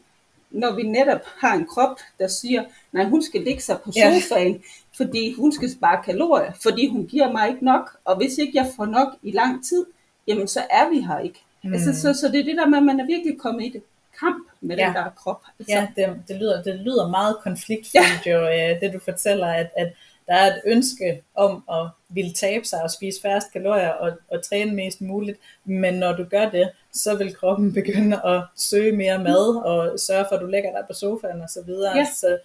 når 0.56 0.76
vi 0.76 0.84
netop 0.84 1.20
har 1.38 1.54
en 1.54 1.66
krop, 1.68 1.98
der 2.20 2.28
siger, 2.28 2.64
nej, 2.92 3.04
hun 3.04 3.24
skal 3.24 3.42
ligge 3.42 3.62
sig 3.62 3.78
på 3.84 3.92
Ja. 3.96 4.20
sofaen, 4.20 4.64
fordi 4.98 5.34
hun 5.34 5.52
skal 5.54 5.72
spare 5.72 6.04
kalorier, 6.06 6.52
fordi 6.64 6.88
hun 6.88 7.08
giver 7.08 7.32
mig 7.32 7.50
ikke 7.50 7.66
nok, 7.66 7.98
og 8.06 8.18
hvis 8.18 8.38
ikke 8.38 8.52
jeg 8.58 8.68
får 8.76 8.86
nok 8.86 9.08
i 9.24 9.32
lang 9.32 9.66
tid, 9.66 9.86
jamen 10.28 10.48
så 10.48 10.60
er 10.70 10.90
vi 10.90 11.00
her 11.02 11.20
ikke. 11.20 11.40
Mm. 11.64 11.74
Altså, 11.74 12.02
så, 12.02 12.14
så 12.14 12.28
det 12.28 12.40
er 12.40 12.44
det 12.44 12.58
der 12.58 12.66
med, 12.68 12.78
at 12.78 12.84
man 12.84 13.00
er 13.00 13.06
virkelig 13.06 13.40
kommet 13.40 13.66
i 13.66 13.70
det 13.70 13.82
kamp 14.20 14.48
med 14.62 14.78
Ja. 14.78 14.86
den 14.86 14.94
der 14.94 15.10
krop. 15.18 15.42
Altså, 15.60 15.74
Ja, 15.76 15.88
det, 15.96 16.22
det, 16.28 16.36
lyder, 16.36 16.64
det 16.64 16.76
lyder 16.76 17.08
meget 17.10 17.38
konfliktfyldt 17.44 18.26
jo, 18.26 18.42
øh, 18.42 18.82
det 18.82 18.94
du 18.94 19.00
fortæller, 19.00 19.48
at, 19.48 19.68
at 19.78 19.94
der 20.28 20.34
er 20.34 20.48
et 20.48 20.62
ønske 20.66 21.22
om 21.36 21.64
at 21.72 21.88
ville 22.10 22.34
tabe 22.34 22.66
sig 22.66 22.84
og 22.84 22.92
spise 22.92 23.22
færrest 23.22 23.52
kalorier 23.54 23.90
og, 23.90 24.12
og 24.32 24.44
træne 24.50 24.74
mest 24.74 25.02
muligt, 25.02 25.40
men 25.66 25.94
når 25.94 26.14
du 26.14 26.24
gør 26.24 26.50
det, 26.50 26.70
så 26.96 27.16
vil 27.16 27.36
kroppen 27.36 27.74
begynde 27.74 28.26
at 28.26 28.42
søge 28.56 28.92
mere 28.92 29.20
mad 29.20 29.56
og 29.66 30.00
sørge 30.00 30.26
for, 30.30 30.36
at 30.36 30.42
du 30.42 30.48
lægger 30.48 30.72
dig 30.72 30.84
på 30.88 30.94
sofaen 30.94 31.42
og 31.42 31.50
så 31.50 31.62
videre. 31.66 31.98
Ja. 31.98 32.08
Så 32.16 32.38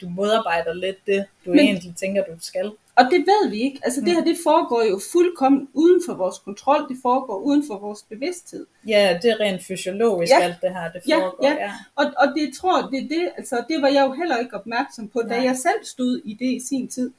du 0.00 0.08
modarbejder 0.08 0.72
lidt 0.74 0.96
det, 1.06 1.24
du 1.44 1.50
Men- 1.50 1.58
egentlig 1.58 1.94
tænker, 1.96 2.24
du 2.24 2.32
skal. 2.40 2.70
Og 2.96 3.04
det 3.04 3.20
ved 3.20 3.50
vi 3.50 3.60
ikke. 3.60 3.80
Altså 3.82 4.00
det 4.00 4.08
Mm. 4.08 4.14
her, 4.14 4.24
det 4.24 4.36
foregår 4.44 4.82
jo 4.90 5.00
fuldkommen 5.12 5.68
uden 5.74 6.02
for 6.06 6.14
vores 6.14 6.38
kontrol. 6.38 6.88
Det 6.88 6.96
foregår 7.02 7.36
uden 7.38 7.64
for 7.66 7.78
vores 7.78 8.02
bevidsthed. 8.08 8.66
Ja, 8.88 9.18
det 9.22 9.30
er 9.30 9.40
rent 9.40 9.64
fysiologisk, 9.64 10.32
Ja. 10.32 10.44
alt 10.44 10.56
det 10.62 10.70
her, 10.70 10.92
det 10.92 11.02
Ja, 11.08 11.16
foregår. 11.16 11.46
ja. 11.46 11.52
ja. 11.54 11.72
Og, 11.96 12.04
og 12.16 12.26
det 12.36 12.54
tror 12.60 12.82
det 12.82 13.10
det, 13.10 13.30
altså 13.36 13.64
det 13.68 13.82
var 13.82 13.88
jeg 13.88 14.06
jo 14.06 14.12
heller 14.12 14.38
ikke 14.38 14.54
opmærksom 14.56 15.08
på, 15.08 15.22
da 15.22 15.28
Nej. 15.36 15.44
jeg 15.44 15.56
selv 15.56 15.84
stod 15.84 16.20
i 16.24 16.34
det 16.34 16.46
i 16.56 16.60
sin 16.68 16.88
tid, 16.88 17.10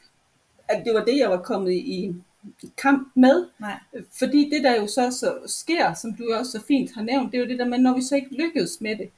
at 0.67 0.81
det 0.85 0.93
var 0.93 1.03
det, 1.05 1.17
jeg 1.17 1.29
var 1.29 1.41
kommet 1.41 1.71
i 1.71 2.15
kamp 2.82 3.08
med. 3.15 3.45
Nej. 3.60 3.80
Fordi 4.19 4.50
det, 4.50 4.63
der 4.63 4.76
jo 4.76 4.88
så, 4.88 5.12
så 5.12 5.34
sker, 5.45 5.93
som 5.93 6.13
du 6.13 6.34
også 6.34 6.52
så 6.52 6.62
fint 6.67 6.95
har 6.95 7.02
nævnt, 7.02 7.32
det 7.32 7.38
er 7.38 7.41
jo 7.41 7.50
det 7.50 7.60
der 7.60 7.65
med, 7.65 7.78
når 7.78 7.95
vi 7.95 8.02
så 8.02 8.15
ikke 8.15 8.36
lykkedes 8.36 8.82
med 8.82 8.95
det, 8.95 9.10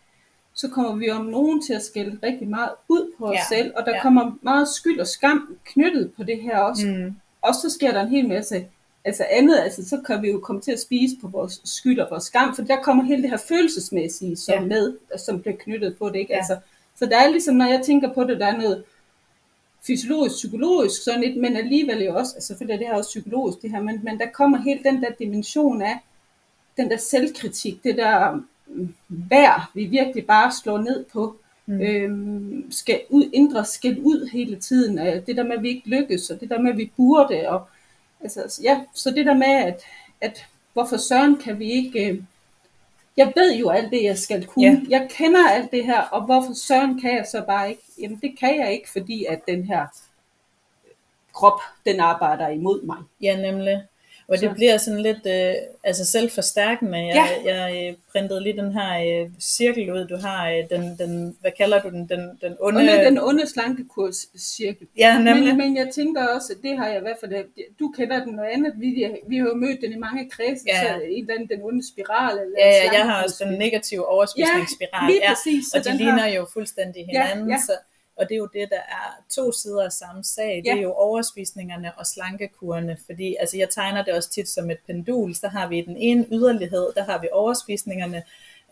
så 0.54 0.68
kommer 0.68 0.96
vi 0.96 1.10
om 1.10 1.26
nogen 1.26 1.62
til 1.62 1.74
at 1.74 1.84
skælde 1.84 2.20
rigtig 2.24 2.48
meget 2.48 2.70
ud 2.90 3.12
på 3.18 3.26
os 3.26 3.36
Ja, 3.36 3.56
selv, 3.56 3.74
og 3.76 3.86
der 3.86 3.96
ja. 3.96 4.02
kommer 4.02 4.38
meget 4.42 4.68
skyld 4.68 5.00
og 5.00 5.08
skam 5.08 5.58
knyttet 5.66 6.14
på 6.18 6.24
det 6.24 6.42
her 6.42 6.58
også. 6.58 6.88
Mm. 6.88 7.16
Og 7.42 7.56
så 7.56 7.70
sker 7.70 7.92
der 7.92 8.02
en 8.02 8.10
hel 8.10 8.28
masse 8.28 8.66
altså 9.06 9.26
andet, 9.32 9.58
altså 9.58 9.90
så 9.90 10.02
kan 10.08 10.22
vi 10.22 10.30
jo 10.30 10.40
komme 10.40 10.62
til 10.62 10.72
at 10.72 10.80
spise 10.80 11.16
på 11.22 11.28
vores 11.28 11.62
skyld 11.64 12.00
og 12.00 12.08
vores 12.10 12.24
skam, 12.24 12.56
for 12.56 12.64
der 12.64 12.82
kommer 12.82 13.04
hele 13.04 13.22
det 13.22 13.30
her 13.30 13.38
følelsesmæssige 13.48 14.38
som 14.38 14.54
Ja. 14.54 14.62
med, 14.62 14.98
som 15.26 15.42
bliver 15.42 15.58
knyttet 15.58 15.98
på 15.98 16.10
det, 16.10 16.16
ikke? 16.16 16.34
Ja. 16.34 16.38
Altså, 16.38 16.58
så 16.96 17.06
der 17.06 17.18
er 17.18 17.30
ligesom, 17.30 17.56
når 17.56 17.66
jeg 17.66 17.82
tænker 17.86 18.14
på 18.14 18.24
det, 18.24 18.40
der 18.40 18.46
er 18.48 18.58
noget 18.58 18.84
fysiologisk, 19.88 20.36
psykologisk, 20.36 21.04
sådan 21.04 21.22
lidt, 21.22 21.38
men 21.38 21.56
alligevel 21.56 22.04
jo 22.04 22.16
også, 22.16 22.36
altså 22.36 22.48
selvfølgelig 22.48 22.74
er 22.74 22.78
det 22.78 22.88
her 22.88 22.96
også 22.96 23.10
psykologisk, 23.10 23.62
det 23.62 23.72
her, 23.72 23.82
men, 23.82 24.00
men 24.04 24.20
der 24.20 24.26
kommer 24.34 24.58
hele 24.58 24.84
den 24.84 25.02
der 25.02 25.10
dimension 25.20 25.82
af, 25.82 26.00
den 26.78 26.90
der 26.90 26.98
selvkritik, 26.98 27.84
det 27.84 27.98
der 27.98 28.32
mm, 28.68 28.94
værd, 29.08 29.62
vi 29.74 29.86
virkelig 29.86 30.26
bare 30.26 30.52
slår 30.64 30.78
ned 30.78 31.06
på, 31.06 31.36
mm. 31.66 31.82
øhm, 31.82 32.72
skal 32.72 33.02
ud, 33.10 33.30
indre 33.34 33.66
skal 33.66 34.00
ud 34.00 34.30
hele 34.30 34.56
tiden, 34.56 35.00
øh, 35.00 35.26
det 35.26 35.38
der 35.38 35.44
med, 35.44 35.58
at 35.58 35.64
vi 35.64 35.70
ikke 35.70 35.90
lykkes, 35.90 36.30
og 36.30 36.40
det 36.40 36.50
der 36.50 36.62
med, 36.62 36.72
at 36.72 36.78
vi 36.78 36.92
burde, 36.98 37.50
og 37.50 37.68
altså, 38.22 38.62
ja, 38.64 38.82
så 38.94 39.12
det 39.12 39.26
der 39.26 39.34
med, 39.34 39.48
at, 39.48 39.82
at 40.22 40.46
hvorfor 40.74 40.98
søren 40.98 41.38
kan 41.38 41.60
vi 41.60 41.72
ikke, 41.72 42.10
øh, 42.10 42.24
jeg 43.20 43.34
ved 43.36 43.56
jo 43.56 43.70
alt 43.70 43.92
det, 43.92 44.04
jeg 44.04 44.18
skal 44.18 44.46
kunne, 44.46 44.66
Ja. 44.66 44.78
jeg 44.90 45.08
kender 45.10 45.50
alt 45.50 45.72
det 45.72 45.86
her, 45.86 46.02
og 46.02 46.26
hvorfor 46.26 46.54
søren 46.54 47.02
kan 47.02 47.16
jeg 47.18 47.26
så 47.32 47.44
bare 47.48 47.70
ikke, 47.70 47.84
jamen 48.02 48.20
det 48.22 48.40
kan 48.40 48.60
jeg 48.60 48.74
ikke, 48.74 48.90
fordi 48.92 49.26
at 49.26 49.40
den 49.48 49.64
her 49.64 49.88
krop, 51.34 51.60
den 51.86 52.00
arbejder 52.00 52.48
imod 52.48 52.84
mig. 52.84 52.98
Ja, 53.22 53.42
nemlig. 53.42 53.84
Og 54.30 54.38
det 54.42 54.50
Så. 54.50 54.54
bliver 54.56 54.78
sådan 54.78 55.02
lidt 55.02 55.26
øh, 55.28 55.54
altså 55.84 56.06
selvforstærkende. 56.06 56.98
Jeg, 56.98 57.30
jeg 57.46 57.88
øh, 57.90 57.96
printede 58.12 58.44
lige 58.44 58.58
den 58.62 58.72
her 58.74 58.92
øh, 59.24 59.30
cirkel 59.40 59.92
ud. 59.94 60.08
Du 60.08 60.18
har 60.18 60.50
øh, 60.50 60.64
den, 60.70 60.98
den, 61.00 61.38
hvad 61.42 61.52
kalder 61.58 61.82
du 61.82 61.90
den? 61.90 62.10
Den, 62.10 62.20
den 62.42 62.56
onde... 62.60 62.80
Under 62.80 63.04
den 63.04 63.18
onde 63.20 63.48
slankekurs 63.50 64.16
cirkel. 64.38 64.88
Ja, 64.98 65.18
nemlig. 65.20 65.48
Men, 65.48 65.58
men 65.58 65.78
jeg 65.78 65.90
tænker 65.96 66.28
også, 66.28 66.54
at 66.54 66.60
det 66.64 66.78
har 66.78 66.88
jeg 66.88 66.98
i 66.98 67.02
hvert 67.02 67.18
fald, 67.20 67.34
du 67.80 67.88
kender 67.98 68.24
den 68.26 68.34
noget 68.34 68.50
andet, 68.50 68.74
vi, 68.78 69.08
vi 69.28 69.38
har 69.38 69.46
jo 69.46 69.54
mødt 69.56 69.82
den 69.82 69.92
i 69.92 69.98
mange 69.98 70.30
kredse, 70.30 70.64
Ja. 70.68 70.82
så 70.82 71.02
en 71.04 71.22
eller 71.22 71.34
anden 71.34 71.50
den 71.50 71.60
onde 71.64 71.88
spiral. 71.94 72.32
Eller 72.40 72.56
Ja, 72.60 72.70
ja, 72.70 72.92
jeg 72.98 73.04
har 73.10 73.24
også 73.24 73.44
den 73.46 73.54
negative 73.60 74.08
overspisningsspiral. 74.08 75.04
Ja, 75.04 75.08
lige 75.12 75.22
ja, 75.24 75.30
præcis. 75.34 75.64
Så 75.72 75.78
og 75.78 75.84
de 75.86 75.98
ligner 75.98 76.20
har- 76.20 76.28
jo 76.30 76.46
fuldstændig 76.54 77.06
Ja, 77.14 77.26
hinanden. 77.28 77.50
ja. 77.52 77.58
Så, 77.68 77.74
og 78.20 78.30
det 78.30 78.34
er 78.36 78.38
jo 78.38 78.50
det, 78.54 78.70
der 78.70 78.78
er 78.78 79.24
to 79.36 79.52
sider 79.52 79.84
af 79.84 79.92
samme 79.92 80.24
sag. 80.24 80.56
Det 80.56 80.66
Ja. 80.66 80.78
er 80.78 80.82
jo 80.82 80.94
overspisningerne 80.94 81.92
og 81.98 82.06
slankekurene. 82.08 82.98
Fordi 83.06 83.36
altså, 83.40 83.58
jeg 83.58 83.70
tegner 83.70 84.04
det 84.04 84.14
også 84.14 84.30
tit 84.30 84.50
som 84.50 84.70
et 84.72 84.78
pendul. 84.88 85.36
Så 85.36 85.48
har 85.48 85.68
vi 85.68 85.82
den 85.82 85.98
ene 85.98 86.26
yderlighed, 86.32 86.88
der 86.96 87.04
har 87.04 87.18
vi 87.22 87.28
overspisningerne. 87.34 88.24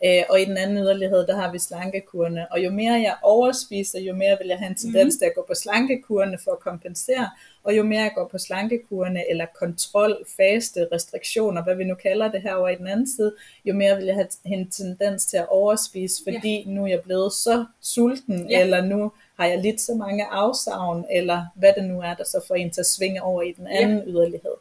Øh, 0.04 0.22
og 0.30 0.40
i 0.40 0.44
den 0.44 0.56
anden 0.56 0.76
yderlighed, 0.78 1.26
der 1.26 1.36
har 1.36 1.52
vi 1.52 1.58
slankekurene. 1.58 2.52
Og 2.52 2.64
jo 2.64 2.70
mere 2.70 2.92
jeg 2.92 3.16
overspiser, 3.22 4.00
jo 4.00 4.14
mere 4.14 4.36
vil 4.40 4.46
jeg 4.48 4.58
have 4.58 4.68
en 4.70 4.74
tendens 4.76 5.14
Mhm. 5.14 5.18
til 5.18 5.26
at 5.26 5.32
gå 5.34 5.44
på 5.48 5.54
slankekurene 5.54 6.38
for 6.44 6.50
at 6.52 6.58
kompensere. 6.60 7.30
Og 7.64 7.76
jo 7.76 7.82
mere 7.82 8.02
jeg 8.02 8.12
går 8.14 8.28
på 8.28 8.38
slankekurene, 8.38 9.30
eller 9.30 9.46
kontrol, 9.58 10.24
faste, 10.36 10.88
restriktioner, 10.92 11.62
hvad 11.62 11.74
vi 11.74 11.84
nu 11.84 11.94
kalder 11.94 12.30
det 12.30 12.42
her 12.42 12.54
over 12.54 12.68
i 12.68 12.74
den 12.74 12.86
anden 12.86 13.08
side, 13.16 13.34
jo 13.64 13.74
mere 13.74 13.96
vil 13.96 14.04
jeg 14.06 14.14
have 14.14 14.28
en 14.58 14.70
tendens 14.70 15.26
til 15.26 15.36
at 15.36 15.48
overspise, 15.48 16.22
fordi 16.26 16.64
nu 16.66 16.82
er 16.84 16.88
jeg 16.88 17.00
blevet 17.02 17.32
så 17.32 17.64
sulten, 17.80 18.50
Ja. 18.50 18.60
eller 18.60 18.80
nu 18.82 19.12
har 19.38 19.46
jeg 19.46 19.58
lidt 19.58 19.80
så 19.80 19.94
mange 19.94 20.26
afsavn, 20.26 21.04
eller 21.10 21.46
hvad 21.54 21.72
det 21.76 21.84
nu 21.84 22.00
er, 22.00 22.14
der 22.14 22.24
så 22.24 22.40
får 22.48 22.54
en 22.54 22.70
til 22.70 22.80
at 22.80 22.86
svinge 22.86 23.22
over 23.22 23.42
i 23.42 23.52
den 23.52 23.66
anden 23.66 24.02
yderlighed. 24.06 24.52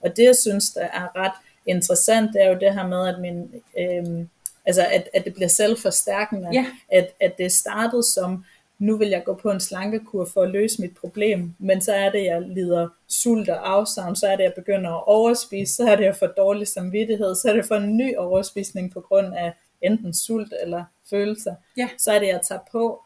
Og 0.00 0.16
det, 0.16 0.24
jeg 0.24 0.36
synes, 0.36 0.70
der 0.70 0.80
er 0.84 1.16
ret 1.16 1.32
interessant, 1.66 2.30
det 2.34 2.42
er 2.42 2.48
jo 2.48 2.58
det 2.60 2.74
her 2.74 2.86
med, 2.86 3.08
at 3.08 3.20
min... 3.20 3.50
Øhm, 3.78 4.28
Altså 4.66 4.86
at, 4.92 5.08
at 5.14 5.24
det 5.24 5.34
bliver 5.34 5.48
selvforstærkende, 5.48 6.48
Ja. 6.52 6.66
at, 6.88 7.08
at 7.20 7.38
det 7.38 7.52
startede 7.52 8.02
som, 8.02 8.44
nu 8.84 8.96
vil 8.96 9.08
jeg 9.08 9.24
gå 9.24 9.34
på 9.34 9.50
en 9.50 9.60
slankekur 9.60 10.24
for 10.34 10.42
at 10.42 10.50
løse 10.50 10.80
mit 10.80 10.96
problem, 11.00 11.54
men 11.58 11.80
så 11.80 11.92
er 11.94 12.10
det, 12.10 12.24
jeg 12.24 12.42
lider 12.42 12.88
sult 13.08 13.48
og 13.48 13.70
afsavn, 13.72 14.16
så 14.16 14.26
er 14.26 14.36
det, 14.36 14.44
jeg 14.44 14.52
begynder 14.56 14.90
at 14.90 15.04
overspise, 15.06 15.74
så 15.74 15.84
er 15.90 15.96
det, 15.96 16.04
jeg 16.04 16.16
får 16.16 16.26
dårlig 16.26 16.68
samvittighed, 16.68 17.34
så 17.34 17.48
er 17.48 17.52
det 17.52 17.64
for 17.64 17.74
en 17.74 17.96
ny 17.96 18.16
overspisning 18.16 18.92
på 18.92 19.00
grund 19.00 19.34
af 19.34 19.52
enten 19.82 20.14
sult 20.14 20.54
eller 20.62 20.84
følelser, 21.10 21.54
Ja. 21.76 21.88
så 21.98 22.12
er 22.12 22.18
det, 22.18 22.28
jeg 22.28 22.40
tager 22.42 22.60
på, 22.72 23.00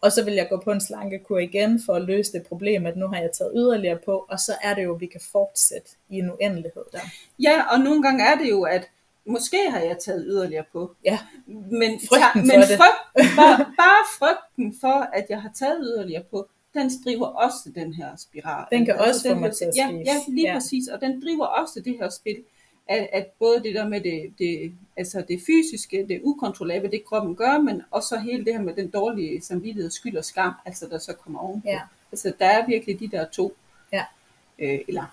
og 0.00 0.12
så 0.12 0.24
vil 0.24 0.34
jeg 0.34 0.48
gå 0.50 0.60
på 0.64 0.70
en 0.72 0.80
slankekur 0.80 1.38
igen 1.38 1.80
for 1.86 1.94
at 1.94 2.02
løse 2.02 2.32
det 2.32 2.46
problem, 2.46 2.86
at 2.86 2.96
nu 2.96 3.06
har 3.08 3.16
jeg 3.20 3.30
taget 3.32 3.52
yderligere 3.56 3.98
på, 4.04 4.26
og 4.28 4.38
så 4.40 4.52
er 4.62 4.74
det 4.74 4.84
jo, 4.84 4.94
at 4.94 5.00
vi 5.00 5.06
kan 5.06 5.20
fortsætte 5.32 5.90
i 6.08 6.18
en 6.18 6.30
uendelighed 6.30 6.82
der. 6.92 7.00
Ja, 7.42 7.62
og 7.72 7.80
nogle 7.80 8.02
gange 8.02 8.24
er 8.24 8.34
det 8.38 8.50
jo, 8.50 8.62
at 8.62 8.88
måske 9.26 9.70
har 9.70 9.78
jeg 9.78 9.98
taget 9.98 10.24
yderligere 10.26 10.64
på, 10.72 10.94
Ja, 11.04 11.18
men, 11.46 12.00
Frygten 12.08 12.46
men 12.48 12.62
for 12.76 12.90
det. 13.16 13.24
bare, 13.36 13.58
bare 13.58 14.04
frygten 14.18 14.74
for, 14.80 15.08
at 15.12 15.26
jeg 15.28 15.42
har 15.42 15.50
taget 15.58 15.78
yderligere 15.82 16.22
på, 16.30 16.48
den 16.74 16.90
driver 17.04 17.26
også 17.26 17.58
den 17.74 17.94
her 17.94 18.16
spiral. 18.16 18.66
Den 18.72 18.84
kan 18.84 18.98
også 18.98 19.28
få 19.28 19.34
mig 19.34 19.52
til 19.56 19.64
at 19.64 19.76
ja. 19.76 19.88
Ja, 19.90 20.16
lige 20.28 20.46
Ja. 20.48 20.54
præcis, 20.54 20.88
og 20.88 21.00
den 21.00 21.22
driver 21.24 21.46
også 21.46 21.80
det 21.80 21.96
her 22.00 22.08
spil, 22.08 22.36
at, 22.88 23.08
at 23.12 23.26
både 23.38 23.62
det 23.62 23.74
der 23.74 23.88
med 23.88 24.00
det, 24.00 24.32
det, 24.38 24.72
altså 24.96 25.24
det 25.28 25.40
fysiske, 25.46 26.06
det 26.08 26.20
ukontrollable, 26.24 26.90
det 26.90 27.04
kroppen 27.04 27.36
gør, 27.36 27.58
men 27.58 27.82
også 27.90 28.16
hele 28.18 28.44
det 28.44 28.52
her 28.54 28.62
med 28.62 28.74
den 28.74 28.90
dårlige 28.90 29.42
samvittighed, 29.42 29.90
skyld 29.90 30.16
og 30.16 30.24
skam, 30.24 30.52
altså 30.66 30.86
der 30.90 30.98
så 30.98 31.12
kommer 31.14 31.40
ovenpå. 31.40 31.68
Ja. 31.68 31.80
Altså 32.12 32.32
der 32.38 32.46
er 32.46 32.66
virkelig 32.66 33.00
de 33.00 33.08
der 33.08 33.24
to, 33.28 33.56
Ja. 33.92 34.04
øh, 34.58 34.78
eller 34.88 35.04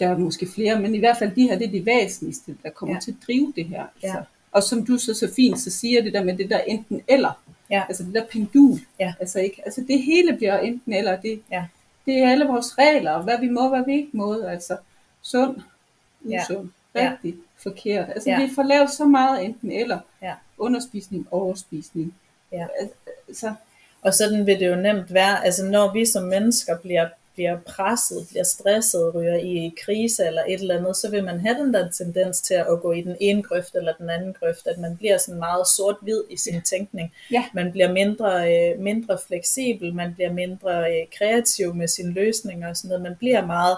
der 0.00 0.08
er 0.08 0.18
måske 0.18 0.46
flere, 0.54 0.80
men 0.80 0.94
i 0.94 0.98
hvert 0.98 1.16
fald 1.18 1.30
de 1.34 1.42
her, 1.42 1.58
det 1.58 1.66
er 1.66 1.70
de 1.70 1.86
væsentligste, 1.86 2.56
der 2.62 2.70
kommer 2.70 2.92
Ja. 2.94 2.96
ja. 2.96 3.00
til 3.00 3.10
at 3.10 3.16
drive 3.26 3.52
det 3.56 3.64
her. 3.64 3.82
Altså. 4.02 4.18
Ja. 4.18 4.24
Og 4.52 4.62
som 4.62 4.86
du 4.86 4.98
så 4.98 5.14
så 5.14 5.32
fint 5.36 5.60
så 5.60 5.70
siger, 5.70 6.02
det 6.02 6.12
der 6.12 6.24
med 6.24 6.36
det 6.36 6.50
der 6.50 6.58
enten 6.60 7.00
eller, 7.08 7.42
Ja. 7.70 7.82
altså 7.88 8.02
det 8.02 8.14
der 8.14 8.24
pendul, 8.32 8.78
Ja. 9.00 9.14
altså, 9.20 9.38
ikke, 9.38 9.62
altså 9.64 9.84
det 9.88 10.02
hele 10.02 10.36
bliver 10.36 10.58
enten 10.58 10.92
eller, 10.92 11.16
det, 11.20 11.42
Ja. 11.52 11.64
det 12.06 12.18
er 12.18 12.30
alle 12.30 12.44
vores 12.46 12.78
regler, 12.78 13.22
hvad 13.22 13.38
vi 13.40 13.48
må, 13.48 13.68
hvad 13.68 13.84
vi 13.86 13.92
ikke 13.94 14.10
må, 14.12 14.42
altså 14.42 14.76
sund, 15.22 15.56
Ja. 16.28 16.42
usund, 16.50 16.68
Ja. 16.94 17.12
rigtig, 17.12 17.34
forkert. 17.62 18.08
Altså 18.08 18.30
Ja. 18.30 18.42
vi 18.46 18.50
får 18.54 18.62
lavet 18.62 18.90
så 18.90 19.04
meget 19.04 19.44
enten 19.44 19.72
eller, 19.72 19.98
Ja. 20.22 20.32
underspisning, 20.58 21.26
overspisning. 21.30 22.14
Ja. 22.52 22.66
Altså, 23.28 23.54
Og 24.02 24.14
sådan 24.14 24.46
vil 24.46 24.60
det 24.60 24.68
jo 24.68 24.74
nemt 24.76 25.14
være, 25.14 25.44
altså 25.44 25.64
når 25.64 25.92
vi 25.92 26.06
som 26.06 26.22
mennesker 26.24 26.78
bliver 26.78 27.08
bliver 27.34 27.58
presset, 27.66 28.26
bliver 28.30 28.44
stresset, 28.44 29.14
ryger 29.14 29.36
i 29.36 29.74
krise 29.84 30.26
eller 30.26 30.42
et 30.48 30.60
eller 30.60 30.78
andet, 30.78 30.96
så 30.96 31.10
vil 31.10 31.24
man 31.24 31.40
have 31.40 31.56
den 31.58 31.74
der 31.74 31.90
tendens 31.90 32.40
til 32.40 32.54
at 32.54 32.80
gå 32.82 32.92
i 32.92 33.00
den 33.00 33.16
ene 33.20 33.42
grøft 33.42 33.74
eller 33.74 33.92
den 33.92 34.10
anden 34.10 34.32
grøft, 34.32 34.66
at 34.66 34.78
man 34.78 34.96
bliver 34.96 35.18
sådan 35.18 35.38
meget 35.38 35.66
sort-hvid 35.66 36.22
i 36.30 36.36
sin 36.36 36.62
tænkning. 36.62 37.12
Ja. 37.30 37.44
Man 37.54 37.72
bliver 37.72 37.92
mindre, 37.92 38.56
øh, 38.56 38.80
mindre 38.80 39.18
fleksibel, 39.26 39.94
man 39.94 40.14
bliver 40.14 40.32
mindre 40.32 40.92
øh, 40.92 41.06
kreativ 41.18 41.74
med 41.74 41.88
sine 41.88 42.12
løsninger 42.12 42.68
og 42.68 42.76
sådan 42.76 42.88
noget. 42.88 43.02
Man 43.02 43.16
bliver 43.16 43.46
meget, 43.46 43.76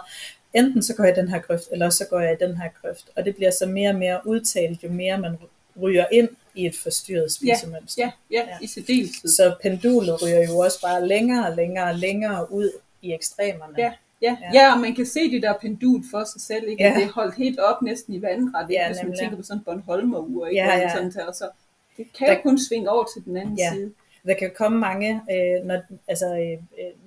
enten 0.54 0.82
så 0.82 0.94
går 0.94 1.04
jeg 1.04 1.18
i 1.18 1.20
den 1.20 1.28
her 1.28 1.38
grøft, 1.38 1.68
eller 1.72 1.90
så 1.90 2.04
går 2.10 2.20
jeg 2.20 2.32
i 2.32 2.44
den 2.44 2.56
her 2.56 2.68
grøft. 2.82 3.10
Og 3.16 3.24
det 3.24 3.36
bliver 3.36 3.50
så 3.50 3.66
mere 3.66 3.90
og 3.90 3.96
mere 3.96 4.20
udtalt, 4.24 4.82
jo 4.82 4.88
mere 4.88 5.18
man 5.18 5.38
ryger 5.82 6.06
ind 6.12 6.28
i 6.54 6.66
et 6.66 6.74
forstyrret 6.82 7.32
spisemønster. 7.32 8.02
Ja, 8.02 8.10
ja, 8.30 8.48
ja, 8.48 8.56
i 8.60 8.66
særdeleshed. 8.66 9.30
Så 9.30 9.54
pendulet 9.62 10.22
ryger 10.22 10.46
jo 10.48 10.58
også 10.58 10.80
bare 10.82 11.08
længere 11.08 11.46
og 11.46 11.56
længere 11.56 11.88
og 11.88 11.94
længere 11.94 12.52
ud 12.52 12.70
i 13.04 13.12
ekstremerne. 13.12 13.74
Ja, 13.78 13.92
ja, 14.22 14.36
Ja. 14.54 14.72
og 14.74 14.80
man 14.80 14.94
kan 14.94 15.06
se 15.06 15.30
det 15.30 15.42
der 15.42 15.52
pendul 15.60 16.02
for 16.10 16.24
sig 16.32 16.40
selv, 16.40 16.68
ikke? 16.68 16.82
Ja. 16.84 16.94
Det 16.94 17.02
er 17.04 17.12
holdt 17.12 17.34
helt 17.34 17.58
op 17.60 17.82
næsten 17.82 18.14
i 18.14 18.22
vandret, 18.22 18.70
ikke? 18.70 18.82
Ja, 18.82 18.88
hvis 18.88 19.02
man 19.02 19.16
tænker 19.18 19.36
på 19.36 19.42
sådan 19.42 19.58
en 19.58 19.64
Bornholmer-ur, 19.64 20.46
ikke? 20.46 20.60
Ja, 20.62 20.76
ja. 20.78 20.94
Sådan 20.94 21.12
der, 21.12 21.26
og 21.26 21.34
så, 21.34 21.48
det 21.96 22.06
kan 22.18 22.28
Der- 22.28 22.34
jo 22.34 22.40
kun 22.42 22.58
svinge 22.68 22.90
over 22.90 23.04
til 23.14 23.24
den 23.24 23.36
anden 23.36 23.58
Ja. 23.58 23.70
side. 23.72 23.92
Der 24.26 24.34
kan 24.34 24.50
komme 24.56 24.78
mange, 24.78 25.22
øh, 25.30 25.64
når, 25.66 25.80
altså, 26.08 26.36
øh, 26.36 26.58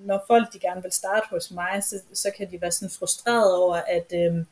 når 0.06 0.24
folk 0.26 0.52
de 0.52 0.58
gerne 0.58 0.82
vil 0.82 0.92
starte 0.92 1.26
hos 1.30 1.50
mig, 1.50 1.82
så, 1.82 1.96
så 2.12 2.28
kan 2.36 2.50
de 2.50 2.60
være 2.60 2.70
sådan 2.70 2.90
frustreret 2.98 3.56
over, 3.56 3.74
at 3.74 4.12
øh, 4.14 4.44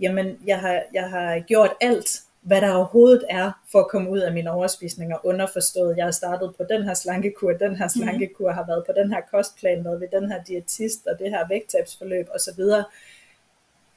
jamen, 0.00 0.38
jeg, 0.46 0.60
har, 0.60 0.82
jeg 0.94 1.10
har 1.10 1.40
gjort 1.40 1.70
alt, 1.80 2.20
hvad 2.42 2.60
der 2.60 2.74
overhovedet 2.74 3.24
er, 3.30 3.52
for 3.72 3.78
at 3.78 3.88
komme 3.88 4.10
ud 4.10 4.18
af 4.18 4.32
mine 4.32 4.50
overspisninger, 4.50 5.26
underforstået. 5.26 5.96
Jeg 5.96 6.04
har 6.04 6.12
startet 6.12 6.54
på 6.56 6.64
den 6.70 6.82
her 6.82 6.94
slankekur, 6.94 7.52
den 7.52 7.76
her 7.76 7.88
slankekur, 7.88 8.50
har 8.50 8.66
været 8.66 8.86
på 8.86 8.92
den 8.96 9.12
her 9.12 9.20
kostplan, 9.30 9.84
været 9.84 10.00
ved 10.00 10.08
den 10.12 10.32
her 10.32 10.44
diætist, 10.44 11.06
og 11.06 11.18
det 11.18 11.30
her 11.30 11.48
vægttabsforløb 11.48 12.28
osv. 12.34 12.64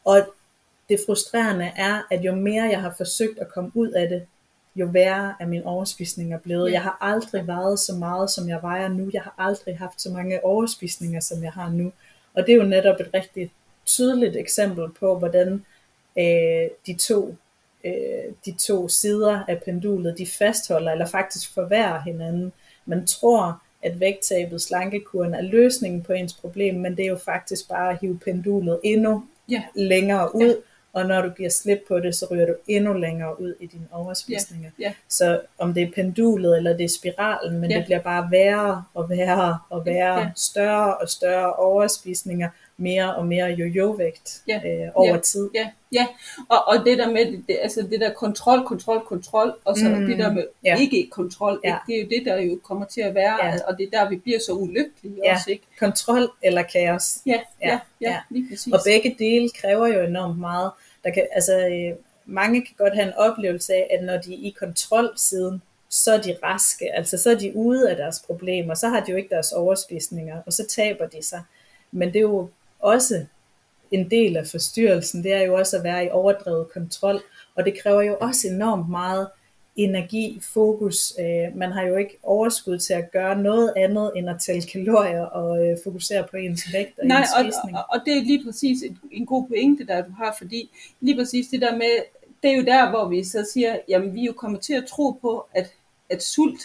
Og 0.06 0.28
det 0.90 1.00
frustrerende 1.06 1.72
er, 1.78 2.02
at 2.12 2.26
jo 2.26 2.36
mere 2.36 2.64
jeg 2.64 2.82
har 2.82 2.94
forsøgt 2.98 3.40
at 3.40 3.50
komme 3.50 3.72
ud 3.74 3.90
af 3.90 4.10
det, 4.10 4.26
jo 4.76 4.86
værre 4.86 5.36
er 5.40 5.46
min 5.46 5.64
overspisninger 5.64 6.38
blevet. 6.38 6.68
Ja. 6.68 6.74
Jeg 6.74 6.82
har 6.82 6.98
aldrig 7.02 7.48
vejet 7.48 7.80
så 7.80 7.94
meget, 7.94 8.30
som 8.30 8.50
jeg 8.50 8.60
vejer 8.62 8.88
nu. 8.88 9.10
Jeg 9.14 9.22
har 9.22 9.36
aldrig 9.38 9.78
haft 9.78 10.02
så 10.02 10.10
mange 10.10 10.46
overspisninger, 10.46 11.20
som 11.20 11.44
jeg 11.44 11.52
har 11.52 11.70
nu. 11.70 11.92
Og 12.34 12.46
det 12.46 12.52
er 12.52 12.58
jo 12.58 12.64
netop 12.64 13.00
et 13.00 13.10
rigtig 13.14 13.52
tydeligt 13.86 14.36
eksempel 14.36 14.90
på, 15.00 15.20
hvordan 15.20 15.66
øh, 16.18 16.70
de 16.88 16.94
to 16.94 17.36
øh, 17.86 18.34
de 18.46 18.52
to 18.52 18.88
sider 18.88 19.44
af 19.48 19.62
pendulet, 19.66 20.18
de 20.18 20.28
fastholder 20.28 20.92
eller 20.92 21.06
faktisk 21.06 21.54
forværrer 21.54 22.02
hinanden. 22.02 22.52
Man 22.86 23.06
tror, 23.06 23.62
at 23.84 24.00
vægttabet, 24.00 24.62
slankekuren 24.62 25.34
er 25.34 25.42
løsningen 25.42 26.02
på 26.04 26.14
ens 26.14 26.34
problem, 26.34 26.76
men 26.76 26.98
det 26.98 27.04
er 27.06 27.10
jo 27.10 27.18
faktisk 27.26 27.70
bare 27.70 27.92
at 27.92 27.98
hive 28.02 28.20
pendulet 28.26 28.80
endnu 28.84 29.24
Ja. 29.50 29.64
længere 29.76 30.36
ud, 30.36 30.56
og 30.94 31.06
når 31.06 31.22
du 31.22 31.30
giver 31.30 31.50
slip 31.50 31.80
på 31.88 32.00
det, 32.00 32.16
så 32.16 32.28
ryger 32.32 32.46
du 32.46 32.56
endnu 32.68 32.94
længere 32.94 33.42
ud 33.42 33.54
i 33.60 33.66
dine 33.66 33.88
overspisninger. 33.92 34.72
Ja. 34.80 34.94
Så 35.10 35.42
om 35.58 35.74
det 35.74 35.84
er 35.84 35.92
pendulet 35.96 36.58
eller 36.58 36.78
det 36.78 36.84
er 36.84 36.90
spiralen, 37.00 37.60
men 37.60 37.72
Ja. 37.72 37.78
det 37.78 37.86
bliver 37.86 38.00
bare 38.02 38.28
værre 38.32 38.84
og 38.94 39.10
værre 39.10 39.60
og 39.70 39.86
værre, 39.86 40.20
Ja. 40.20 40.30
større 40.36 40.98
og 40.98 41.10
større 41.10 41.54
overspisninger, 41.54 42.50
mere 42.78 43.16
og 43.16 43.26
mere 43.28 43.46
jojo-vægt 43.48 44.42
Ja. 44.48 44.62
øh, 44.66 44.92
over 44.96 45.14
Ja. 45.16 45.20
tid. 45.20 45.50
Ja, 45.56 45.70
ja. 45.94 46.08
Og, 46.50 46.68
og 46.68 46.86
det 46.86 46.98
der 46.98 47.12
med, 47.12 47.26
det, 47.48 47.58
altså 47.62 47.82
det 47.82 48.02
der 48.02 48.14
kontrol, 48.14 48.66
kontrol, 48.66 49.02
kontrol, 49.06 49.54
og 49.66 49.78
så 49.78 49.90
Mm, 49.90 50.06
det 50.06 50.18
der 50.20 50.32
med 50.34 50.46
ja. 50.64 50.78
ikke 50.80 51.10
kontrol, 51.12 51.62
Ja. 51.64 51.78
det 51.88 51.96
er 51.96 52.02
jo 52.02 52.08
det, 52.10 52.26
der 52.26 52.42
jo 52.42 52.60
kommer 52.64 52.86
til 52.86 53.02
at 53.02 53.16
være, 53.16 53.46
Ja. 53.46 53.54
og 53.68 53.78
det 53.78 53.90
er 53.94 54.00
der, 54.00 54.10
vi 54.10 54.16
bliver 54.16 54.40
så 54.40 54.52
ulykkelige 54.54 55.16
Ja. 55.24 55.34
også, 55.34 55.52
ikke? 55.52 55.64
Kontrol 55.80 56.30
eller 56.44 56.62
kaos. 56.64 57.18
Ja, 57.26 57.32
Ja, 57.32 57.40
ja, 57.62 57.72
ja, 57.72 57.80
ja. 58.02 58.10
ja, 58.12 58.18
lige 58.30 58.50
præcis. 58.50 58.74
Og 58.74 58.80
begge 58.86 59.16
dele 59.20 59.50
kræver 59.50 59.88
jo 59.88 60.02
enormt 60.02 60.40
meget. 60.40 60.72
Der 61.04 61.10
kan, 61.12 61.28
altså, 61.32 61.68
øh, 61.68 61.96
mange 62.26 62.62
kan 62.66 62.76
godt 62.78 62.94
have 62.94 63.08
en 63.08 63.14
oplevelse 63.14 63.74
af, 63.74 63.88
at 64.00 64.04
når 64.06 64.18
de 64.18 64.34
er 64.34 64.38
i 64.40 64.56
kontrolsiden, 64.60 65.62
så 65.90 66.14
er 66.14 66.22
de 66.22 66.36
raske, 66.44 66.96
altså 66.96 67.18
så 67.18 67.32
er 67.32 67.36
de 67.36 67.56
ude 67.56 67.90
af 67.90 67.96
deres 67.96 68.24
problemer, 68.26 68.74
så 68.74 68.88
har 68.88 69.00
de 69.00 69.12
jo 69.12 69.18
ikke 69.18 69.30
deres 69.30 69.52
overspisninger, 69.52 70.42
og 70.46 70.54
så 70.54 70.68
taber 70.68 71.06
de 71.08 71.24
sig. 71.24 71.42
Men 71.92 72.08
det 72.08 72.16
er 72.16 72.22
jo 72.22 72.50
også 72.86 73.26
en 73.92 74.10
del 74.12 74.38
af 74.38 74.48
forstyrrelsen, 74.48 75.24
det 75.24 75.34
er 75.34 75.42
jo 75.42 75.56
også 75.56 75.78
at 75.78 75.84
være 75.84 76.06
i 76.06 76.10
overdrevet 76.10 76.68
kontrol, 76.74 77.22
og 77.56 77.66
det 77.66 77.80
kræver 77.82 78.02
jo 78.02 78.18
også 78.22 78.48
enormt 78.48 78.90
meget 78.90 79.28
energi, 79.76 80.42
fokus. 80.54 81.14
Øh, 81.20 81.58
man 81.58 81.72
har 81.72 81.84
jo 81.84 81.96
ikke 81.96 82.18
overskud 82.24 82.78
til 82.78 82.94
at 82.94 83.12
gøre 83.12 83.42
noget 83.42 83.74
andet 83.78 84.12
end 84.16 84.30
at 84.30 84.40
tælle 84.40 84.62
kalorier 84.62 85.22
og 85.22 85.66
øh, 85.66 85.78
fokusere 85.84 86.28
på 86.32 86.38
ens 86.38 86.74
vægt 86.74 87.00
og 87.00 87.08
Nej, 87.08 87.22
ens 87.22 87.30
og, 87.38 87.44
spisning. 87.44 87.78
og, 87.78 87.84
og 87.90 88.02
det 88.06 88.18
er 88.18 88.22
lige 88.22 88.44
præcis 88.46 88.82
en, 88.84 89.00
en 89.12 89.26
god 89.26 89.48
pointe, 89.48 89.86
der 89.86 90.02
du 90.02 90.12
har, 90.18 90.36
fordi 90.38 90.70
lige 91.02 91.18
præcis 91.18 91.48
det 91.48 91.62
der 91.62 91.76
med, 91.76 92.04
det 92.44 92.52
er 92.52 92.56
jo 92.56 92.64
der, 92.64 92.90
hvor 92.90 93.08
vi 93.08 93.24
så 93.24 93.50
siger, 93.54 93.80
jamen 93.88 94.14
vi 94.14 94.22
er 94.22 94.26
jo 94.26 94.34
kommet 94.34 94.62
til 94.62 94.74
at 94.74 94.86
tro 94.86 95.12
på, 95.12 95.46
at, 95.54 95.74
at 96.10 96.24
sult, 96.24 96.62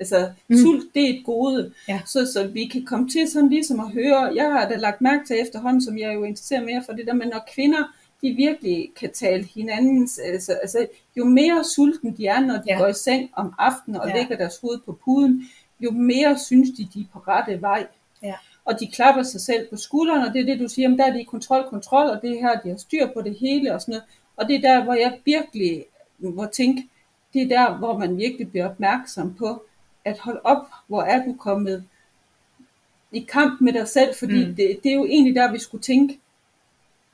altså 0.00 0.30
Mm. 0.48 0.56
sult, 0.56 0.94
det 0.94 1.04
er 1.10 1.18
et 1.18 1.24
gode, 1.24 1.72
Ja. 1.88 2.00
så, 2.06 2.26
så 2.32 2.46
vi 2.46 2.66
kan 2.66 2.84
komme 2.84 3.08
til 3.08 3.30
sådan 3.30 3.48
ligesom 3.48 3.80
at 3.80 3.90
høre, 3.90 4.34
jeg 4.34 4.52
har 4.52 4.68
da 4.68 4.76
lagt 4.76 5.00
mærke 5.00 5.26
til 5.26 5.36
efterhånden, 5.40 5.82
som 5.82 5.98
jeg 5.98 6.14
jo 6.14 6.24
interesserer 6.24 6.64
mere 6.64 6.82
for 6.86 6.92
det 6.92 7.06
der 7.06 7.14
med, 7.14 7.26
når 7.26 7.48
kvinder, 7.54 7.84
de 8.22 8.30
virkelig 8.30 8.90
kan 9.00 9.10
tale 9.12 9.44
hinandens, 9.44 10.18
altså, 10.18 10.52
altså 10.52 10.86
jo 11.16 11.24
mere 11.24 11.64
sulten 11.64 12.16
de 12.16 12.26
er, 12.26 12.40
når 12.40 12.54
de 12.54 12.62
Ja. 12.66 12.78
går 12.78 12.86
i 12.86 12.94
seng 12.94 13.30
om 13.36 13.54
aftenen 13.58 14.00
og 14.00 14.08
Ja. 14.08 14.14
lægger 14.16 14.36
deres 14.36 14.58
hoved 14.62 14.78
på 14.86 14.98
puden, 15.04 15.44
jo 15.80 15.90
mere 15.90 16.38
synes 16.38 16.68
de, 16.76 16.88
de 16.94 17.00
er 17.00 17.04
på 17.12 17.18
rette 17.18 17.60
vej 17.62 17.86
Ja. 18.22 18.34
og 18.64 18.80
de 18.80 18.86
klapper 18.86 19.22
sig 19.22 19.40
selv 19.40 19.68
på 19.70 19.76
skulderen, 19.76 20.22
og 20.28 20.32
det 20.34 20.40
er 20.40 20.44
det, 20.46 20.60
du 20.60 20.68
siger, 20.68 20.88
men 20.88 20.98
der 20.98 21.04
er 21.06 21.12
de 21.12 21.20
i 21.20 21.24
kontrol, 21.24 21.64
kontrol, 21.70 22.06
og 22.10 22.22
det 22.22 22.30
er 22.30 22.40
her, 22.40 22.60
de 22.60 22.68
har 22.68 22.76
styr 22.76 23.06
på 23.14 23.22
det 23.22 23.36
hele 23.40 23.74
og 23.74 23.80
sådan 23.80 23.92
noget. 23.92 24.04
Og 24.36 24.48
det 24.48 24.56
er 24.56 24.60
der, 24.60 24.84
hvor 24.84 24.94
jeg 24.94 25.18
virkelig 25.24 25.84
må 26.18 26.46
tænke, 26.46 26.88
det 27.34 27.42
er 27.42 27.48
der, 27.48 27.78
hvor 27.78 27.98
man 27.98 28.16
virkelig 28.16 28.50
bliver 28.50 28.68
opmærksom 28.68 29.34
på, 29.34 29.62
at 30.04 30.18
hold 30.18 30.40
op, 30.44 30.66
hvor 30.86 31.02
er 31.02 31.24
du 31.24 31.32
kommet 31.38 31.84
i 33.12 33.20
kamp 33.20 33.60
med 33.60 33.72
dig 33.72 33.88
selv, 33.88 34.14
fordi 34.14 34.44
Mm. 34.46 34.54
det, 34.54 34.80
det 34.82 34.90
er 34.92 34.94
jo 34.96 35.04
egentlig 35.04 35.34
der, 35.34 35.52
vi 35.52 35.58
skulle 35.58 35.82
tænke, 35.82 36.18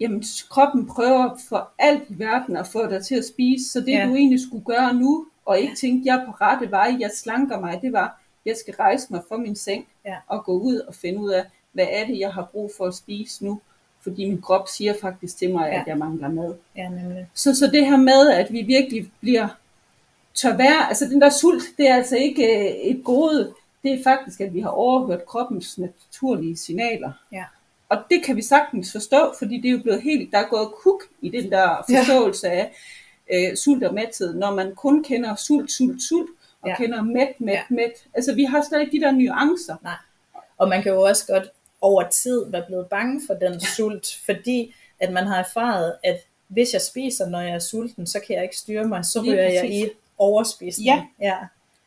jamen 0.00 0.24
kroppen 0.50 0.86
prøver 0.86 1.38
for 1.48 1.70
alt 1.78 2.02
i 2.08 2.18
verden 2.18 2.56
at 2.56 2.66
få 2.66 2.86
dig 2.90 3.04
til 3.04 3.14
at 3.14 3.24
spise, 3.24 3.70
så 3.72 3.80
det 3.80 3.92
ja. 3.92 4.06
du 4.08 4.14
egentlig 4.14 4.40
skulle 4.48 4.64
gøre 4.64 4.94
nu, 4.94 5.26
og 5.46 5.58
ikke 5.58 5.74
tænke, 5.76 6.02
jeg 6.06 6.16
er 6.16 6.26
på 6.26 6.30
rette 6.30 6.70
vej, 6.70 6.96
jeg 7.00 7.10
slanker 7.14 7.60
mig, 7.60 7.78
det 7.82 7.92
var, 7.92 8.20
jeg 8.46 8.56
skal 8.56 8.74
rejse 8.74 9.06
mig 9.10 9.22
fra 9.28 9.36
min 9.36 9.56
seng 9.56 9.86
Ja. 10.04 10.14
og 10.26 10.44
gå 10.44 10.52
ud 10.58 10.76
og 10.78 10.94
finde 10.94 11.18
ud 11.20 11.30
af, 11.30 11.44
hvad 11.72 11.86
er 11.90 12.06
det, 12.06 12.18
jeg 12.18 12.32
har 12.32 12.48
brug 12.52 12.70
for 12.76 12.86
at 12.86 12.94
spise 12.94 13.44
nu, 13.44 13.60
fordi 14.02 14.28
min 14.28 14.40
krop 14.42 14.68
siger 14.68 14.94
faktisk 15.00 15.36
til 15.38 15.50
mig, 15.52 15.68
Ja. 15.72 15.80
at 15.80 15.86
jeg 15.86 15.98
mangler 15.98 16.28
mad. 16.28 16.54
Ja, 16.76 16.88
nemlig. 16.88 17.26
Så, 17.34 17.54
så 17.54 17.66
det 17.66 17.86
her 17.86 17.96
med, 17.96 18.30
at 18.30 18.52
vi 18.52 18.62
virkelig 18.62 19.10
bliver 19.20 19.48
tør 20.36 20.56
være, 20.56 20.88
altså 20.88 21.04
den 21.04 21.20
der 21.20 21.30
sult, 21.30 21.62
det 21.78 21.88
er 21.88 21.94
altså 21.94 22.16
ikke 22.16 22.44
øh, 22.58 22.64
et 22.90 23.04
gode, 23.04 23.52
det 23.82 23.92
er 23.92 24.02
faktisk, 24.04 24.40
at 24.40 24.54
vi 24.54 24.60
har 24.60 24.68
overhørt 24.68 25.26
kroppens 25.26 25.78
naturlige 25.78 26.56
signaler. 26.56 27.12
Ja. 27.32 27.44
Og 27.88 27.98
det 28.10 28.24
kan 28.24 28.36
vi 28.36 28.42
sagtens 28.42 28.92
forstå, 28.92 29.34
fordi 29.38 29.56
det 29.60 29.68
er 29.68 29.72
jo 29.72 29.78
blevet 29.82 30.02
helt, 30.02 30.32
der 30.32 30.38
er 30.38 30.48
gået 30.48 30.68
kuk 30.82 31.02
i 31.20 31.28
den 31.28 31.50
der 31.50 31.84
forståelse 31.90 32.48
af 32.48 32.72
øh, 33.34 33.56
sult 33.56 33.84
og 33.84 33.94
mæthed, 33.94 34.34
når 34.34 34.54
man 34.54 34.74
kun 34.74 35.02
kender 35.04 35.34
sult, 35.34 35.70
sult, 35.72 36.02
sult, 36.02 36.30
og 36.62 36.68
Ja. 36.68 36.70
ja. 36.72 36.76
kender 36.76 37.02
mæt, 37.02 37.28
mæt, 37.40 37.52
Ja. 37.52 37.58
ja. 37.58 37.62
mæt. 37.70 38.04
Altså 38.14 38.34
vi 38.34 38.44
har 38.44 38.64
slet 38.68 38.80
ikke 38.80 38.96
de 38.98 39.04
der 39.04 39.10
nuancer. 39.12 39.76
Og 40.58 40.68
man 40.68 40.82
kan 40.82 40.92
jo 40.92 41.00
også 41.02 41.26
godt 41.26 41.44
over 41.80 42.08
tid 42.08 42.50
være 42.50 42.64
blevet 42.66 42.86
bange 42.86 43.20
for 43.26 43.34
den 43.34 43.60
sult, 43.60 44.08
fordi 44.24 44.74
at 45.00 45.12
man 45.12 45.26
har 45.26 45.38
erfaret, 45.38 45.94
at 46.04 46.16
hvis 46.48 46.72
jeg 46.72 46.80
spiser, 46.80 47.28
når 47.28 47.40
jeg 47.40 47.50
er 47.54 47.58
sulten, 47.58 48.06
så 48.06 48.20
kan 48.26 48.36
jeg 48.36 48.42
ikke 48.42 48.56
styre 48.58 48.84
mig, 48.84 49.04
så 49.04 49.20
ryger 49.22 49.42
jeg 49.42 49.70
i 49.72 49.84
overspisning. 50.18 50.86
Ja. 50.86 51.04
ja. 51.20 51.36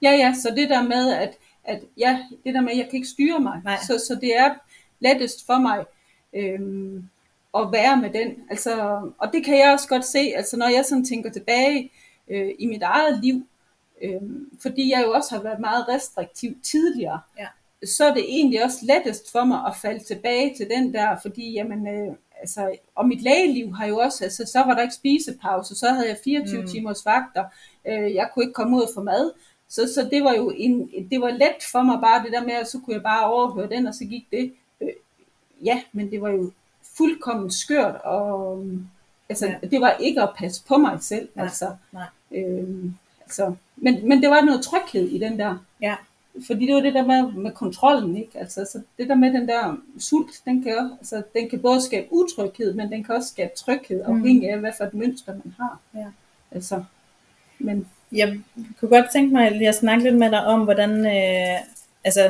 Ja, 0.01 0.11
ja, 0.11 0.33
så 0.41 0.53
det 0.55 0.69
der 0.69 0.83
med, 0.83 1.13
at, 1.13 1.37
at 1.63 1.81
ja, 1.97 2.19
det 2.45 2.53
der 2.53 2.61
med, 2.61 2.71
at 2.71 2.77
jeg 2.77 2.85
kan 2.85 2.95
ikke 2.95 3.07
styre 3.07 3.39
mig. 3.39 3.61
Nej. 3.63 3.77
Så, 3.87 4.03
så 4.07 4.17
det 4.21 4.37
er 4.37 4.55
lettest 4.99 5.45
for 5.45 5.59
mig 5.59 5.85
øhm, 6.33 7.03
at 7.57 7.71
være 7.71 7.97
med 7.97 8.09
den. 8.09 8.35
Altså, 8.49 9.01
og 9.17 9.29
det 9.33 9.45
kan 9.45 9.57
jeg 9.57 9.71
også 9.73 9.87
godt 9.87 10.05
se, 10.05 10.19
altså 10.35 10.57
når 10.57 10.67
jeg 10.67 10.85
sådan 10.85 11.05
tænker 11.05 11.31
tilbage 11.31 11.91
øh, 12.27 12.49
i 12.59 12.65
mit 12.65 12.81
eget 12.83 13.19
liv, 13.23 13.47
øh, 14.01 14.21
fordi 14.61 14.91
jeg 14.91 15.03
jo 15.05 15.11
også 15.11 15.35
har 15.35 15.43
været 15.43 15.59
meget 15.59 15.87
restriktiv 15.87 16.55
tidligere, 16.63 17.19
Ja. 17.39 17.47
så 17.87 18.05
er 18.05 18.13
det 18.13 18.23
egentlig 18.27 18.63
også 18.63 18.77
lettest 18.81 19.31
for 19.31 19.43
mig 19.43 19.59
at 19.67 19.75
falde 19.81 20.03
tilbage 20.03 20.53
til 20.57 20.67
den 20.69 20.93
der, 20.93 21.15
fordi 21.21 21.51
jamen, 21.53 21.87
øh, 21.87 22.15
altså, 22.39 22.75
og 22.95 23.07
mit 23.07 23.21
lægeliv 23.21 23.73
har 23.75 23.85
jo 23.85 23.97
også, 23.97 24.23
altså 24.23 24.45
så 24.45 24.59
var 24.59 24.73
der 24.73 24.81
ikke 24.81 24.93
spisepause, 24.93 25.75
så 25.75 25.89
havde 25.89 26.07
jeg 26.07 26.17
24 26.23 26.61
Mm. 26.61 26.67
timers 26.67 27.05
vagter, 27.05 27.43
øh, 27.87 28.13
jeg 28.15 28.29
kunne 28.33 28.43
ikke 28.43 28.53
komme 28.53 28.77
ud 28.77 28.81
og 28.81 28.89
få 28.95 29.01
mad, 29.03 29.31
så, 29.69 29.81
så 29.95 30.07
det 30.11 30.23
var 30.23 30.33
jo 30.33 30.53
en, 30.57 30.89
det 31.11 31.21
var 31.21 31.29
let 31.29 31.63
for 31.71 31.81
mig 31.83 31.99
bare 32.01 32.23
det 32.23 32.31
der 32.31 32.43
med, 32.43 32.53
at 32.53 32.67
så 32.67 32.79
kunne 32.79 32.93
jeg 32.93 33.03
bare 33.03 33.25
overhøre 33.31 33.69
den, 33.69 33.87
og 33.87 33.93
så 33.93 34.05
gik 34.05 34.25
det. 34.31 34.53
Øh, 34.81 34.89
ja, 35.65 35.81
men 35.91 36.11
det 36.11 36.21
var 36.21 36.29
jo 36.29 36.51
fuldkommen 36.97 37.51
skørt, 37.51 37.95
og 38.03 38.65
altså, 39.29 39.45
Ja. 39.47 39.67
det 39.67 39.81
var 39.81 39.91
ikke 39.91 40.21
at 40.21 40.29
passe 40.37 40.63
på 40.67 40.77
mig 40.77 40.97
selv. 41.01 41.29
Nej, 41.35 41.45
altså, 41.45 41.69
nej. 41.91 42.05
Øh, 42.31 42.85
altså, 43.25 43.53
men, 43.75 44.07
men 44.07 44.21
det 44.21 44.29
var 44.29 44.41
noget 44.41 44.61
tryghed 44.61 45.07
i 45.09 45.17
den 45.19 45.39
der. 45.39 45.57
Ja. 45.81 45.95
fordi 46.47 46.65
det 46.65 46.75
var 46.75 46.81
det 46.81 46.93
der 46.93 47.05
med, 47.05 47.31
med 47.31 47.51
kontrollen, 47.51 48.17
ikke? 48.17 48.39
Altså, 48.39 48.65
så 48.71 48.81
det 48.97 49.09
der 49.09 49.15
med 49.15 49.33
den 49.33 49.47
der 49.47 49.77
sult, 49.99 50.41
den 50.45 50.63
kan, 50.63 50.91
altså, 50.99 51.23
den 51.33 51.49
kan 51.49 51.59
både 51.59 51.81
skabe 51.81 52.07
utryghed, 52.11 52.73
men 52.73 52.91
den 52.91 53.03
kan 53.03 53.15
også 53.15 53.29
skabe 53.29 53.51
tryghed, 53.55 54.01
afhængig 54.05 54.49
af, 54.49 54.59
hvad 54.59 54.71
for 54.77 54.83
et 54.85 54.93
mønster 54.93 55.33
man 55.33 55.53
har. 55.59 55.79
Ja. 55.95 56.05
Altså, 56.51 56.83
men 57.59 57.87
Jeg 58.11 58.39
kunne 58.79 58.89
godt 58.89 59.05
tænke 59.13 59.33
mig 59.33 59.51
lige 59.51 59.67
at 59.69 59.75
snakke 59.75 60.03
lidt 60.03 60.15
med 60.15 60.31
dig 60.31 60.45
om, 60.45 60.59
hvordan, 60.63 61.05
øh, 61.05 61.59
altså, 62.03 62.25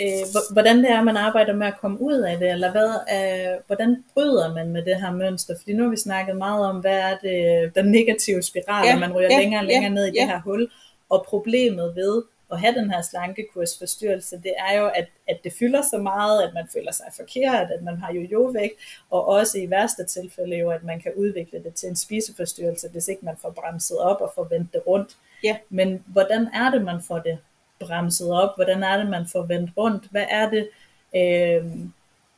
øh, 0.00 0.22
hvor- 0.32 0.52
hvordan 0.52 0.78
det 0.78 0.90
er, 0.90 1.02
man 1.02 1.16
arbejder 1.16 1.54
med 1.54 1.66
at 1.66 1.78
komme 1.80 2.00
ud 2.00 2.18
af 2.18 2.38
det, 2.38 2.50
eller 2.50 2.70
hvad, 2.70 2.90
øh, 3.16 3.60
hvordan 3.66 4.04
bryder 4.14 4.54
man 4.54 4.68
med 4.72 4.82
det 4.84 4.96
her 5.02 5.10
mønster? 5.12 5.54
Fordi 5.58 5.72
nu 5.72 5.82
har 5.82 5.90
vi 5.90 5.96
snakket 5.96 6.36
meget 6.36 6.66
om, 6.66 6.76
hvad 6.76 6.98
er 6.98 7.16
det, 7.22 7.74
den 7.74 7.86
negative 7.90 8.42
spiral, 8.42 8.86
Ja, 8.86 8.92
at 8.92 8.98
man 9.00 9.12
ryger 9.12 9.28
ja, 9.30 9.38
længere 9.38 9.60
og 9.60 9.64
længere 9.64 9.82
ja, 9.82 9.94
ned 9.94 10.04
i 10.06 10.10
ja. 10.14 10.20
det 10.20 10.28
her 10.28 10.40
hul, 10.40 10.70
og 11.10 11.24
problemet 11.28 11.92
ved 11.96 12.22
at 12.52 12.60
have 12.60 12.74
den 12.74 12.90
her 12.90 13.02
slankekursforstyrrelse, 13.02 14.36
det 14.36 14.54
er 14.58 14.78
jo, 14.78 14.86
at, 14.86 15.08
at 15.28 15.40
det 15.44 15.52
fylder 15.58 15.82
så 15.90 15.98
meget, 15.98 16.42
at 16.42 16.54
man 16.54 16.68
føler 16.72 16.92
sig 16.92 17.06
forkert, 17.16 17.70
at 17.70 17.82
man 17.82 17.96
har 17.96 18.12
jo-jo-vægt, 18.12 18.74
og 19.10 19.26
også 19.26 19.58
i 19.58 19.70
værste 19.70 20.04
tilfælde 20.04 20.56
jo, 20.56 20.70
at 20.70 20.84
man 20.84 21.00
kan 21.00 21.12
udvikle 21.16 21.64
det 21.64 21.74
til 21.74 21.88
en 21.88 21.96
spiseforstyrrelse, 21.96 22.88
hvis 22.88 23.08
ikke 23.08 23.24
man 23.24 23.36
får 23.42 23.50
bremset 23.50 23.98
op 23.98 24.20
og 24.20 24.32
får 24.34 24.44
vendt 24.44 24.72
det 24.72 24.82
rundt. 24.86 25.16
Ja. 25.44 25.56
Men 25.70 26.04
hvordan 26.06 26.48
er 26.54 26.70
det, 26.70 26.82
man 26.82 27.02
får 27.02 27.18
det 27.18 27.38
bremset 27.80 28.32
op? 28.32 28.50
Hvordan 28.56 28.82
er 28.82 28.96
det, 28.96 29.10
man 29.10 29.26
får 29.26 29.42
vendt 29.42 29.70
rundt? 29.76 30.04
Hvad 30.10 30.26
er 30.30 30.50
det, 30.50 30.68
øh, 31.14 31.64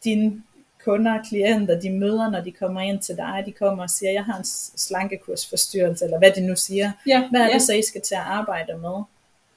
dine 0.04 0.42
kunder, 0.84 1.22
klienter, 1.28 1.80
de 1.80 1.90
møder, 1.90 2.30
når 2.30 2.40
de 2.40 2.52
kommer 2.52 2.80
ind 2.80 3.00
til 3.00 3.16
dig, 3.16 3.42
de 3.46 3.52
kommer 3.52 3.82
og 3.82 3.90
siger, 3.90 4.12
jeg 4.12 4.24
har 4.24 4.38
en 4.38 4.44
slankekursforstyrrelse, 4.76 6.04
eller 6.04 6.18
hvad 6.18 6.30
de 6.30 6.46
nu 6.46 6.56
siger. 6.56 6.92
ja, 7.06 7.28
Hvad 7.30 7.40
er 7.40 7.46
ja. 7.46 7.52
det 7.52 7.62
så, 7.62 7.72
I 7.72 7.82
skal 7.82 8.00
til 8.00 8.14
at 8.14 8.20
arbejde 8.20 8.78
med? 8.78 9.02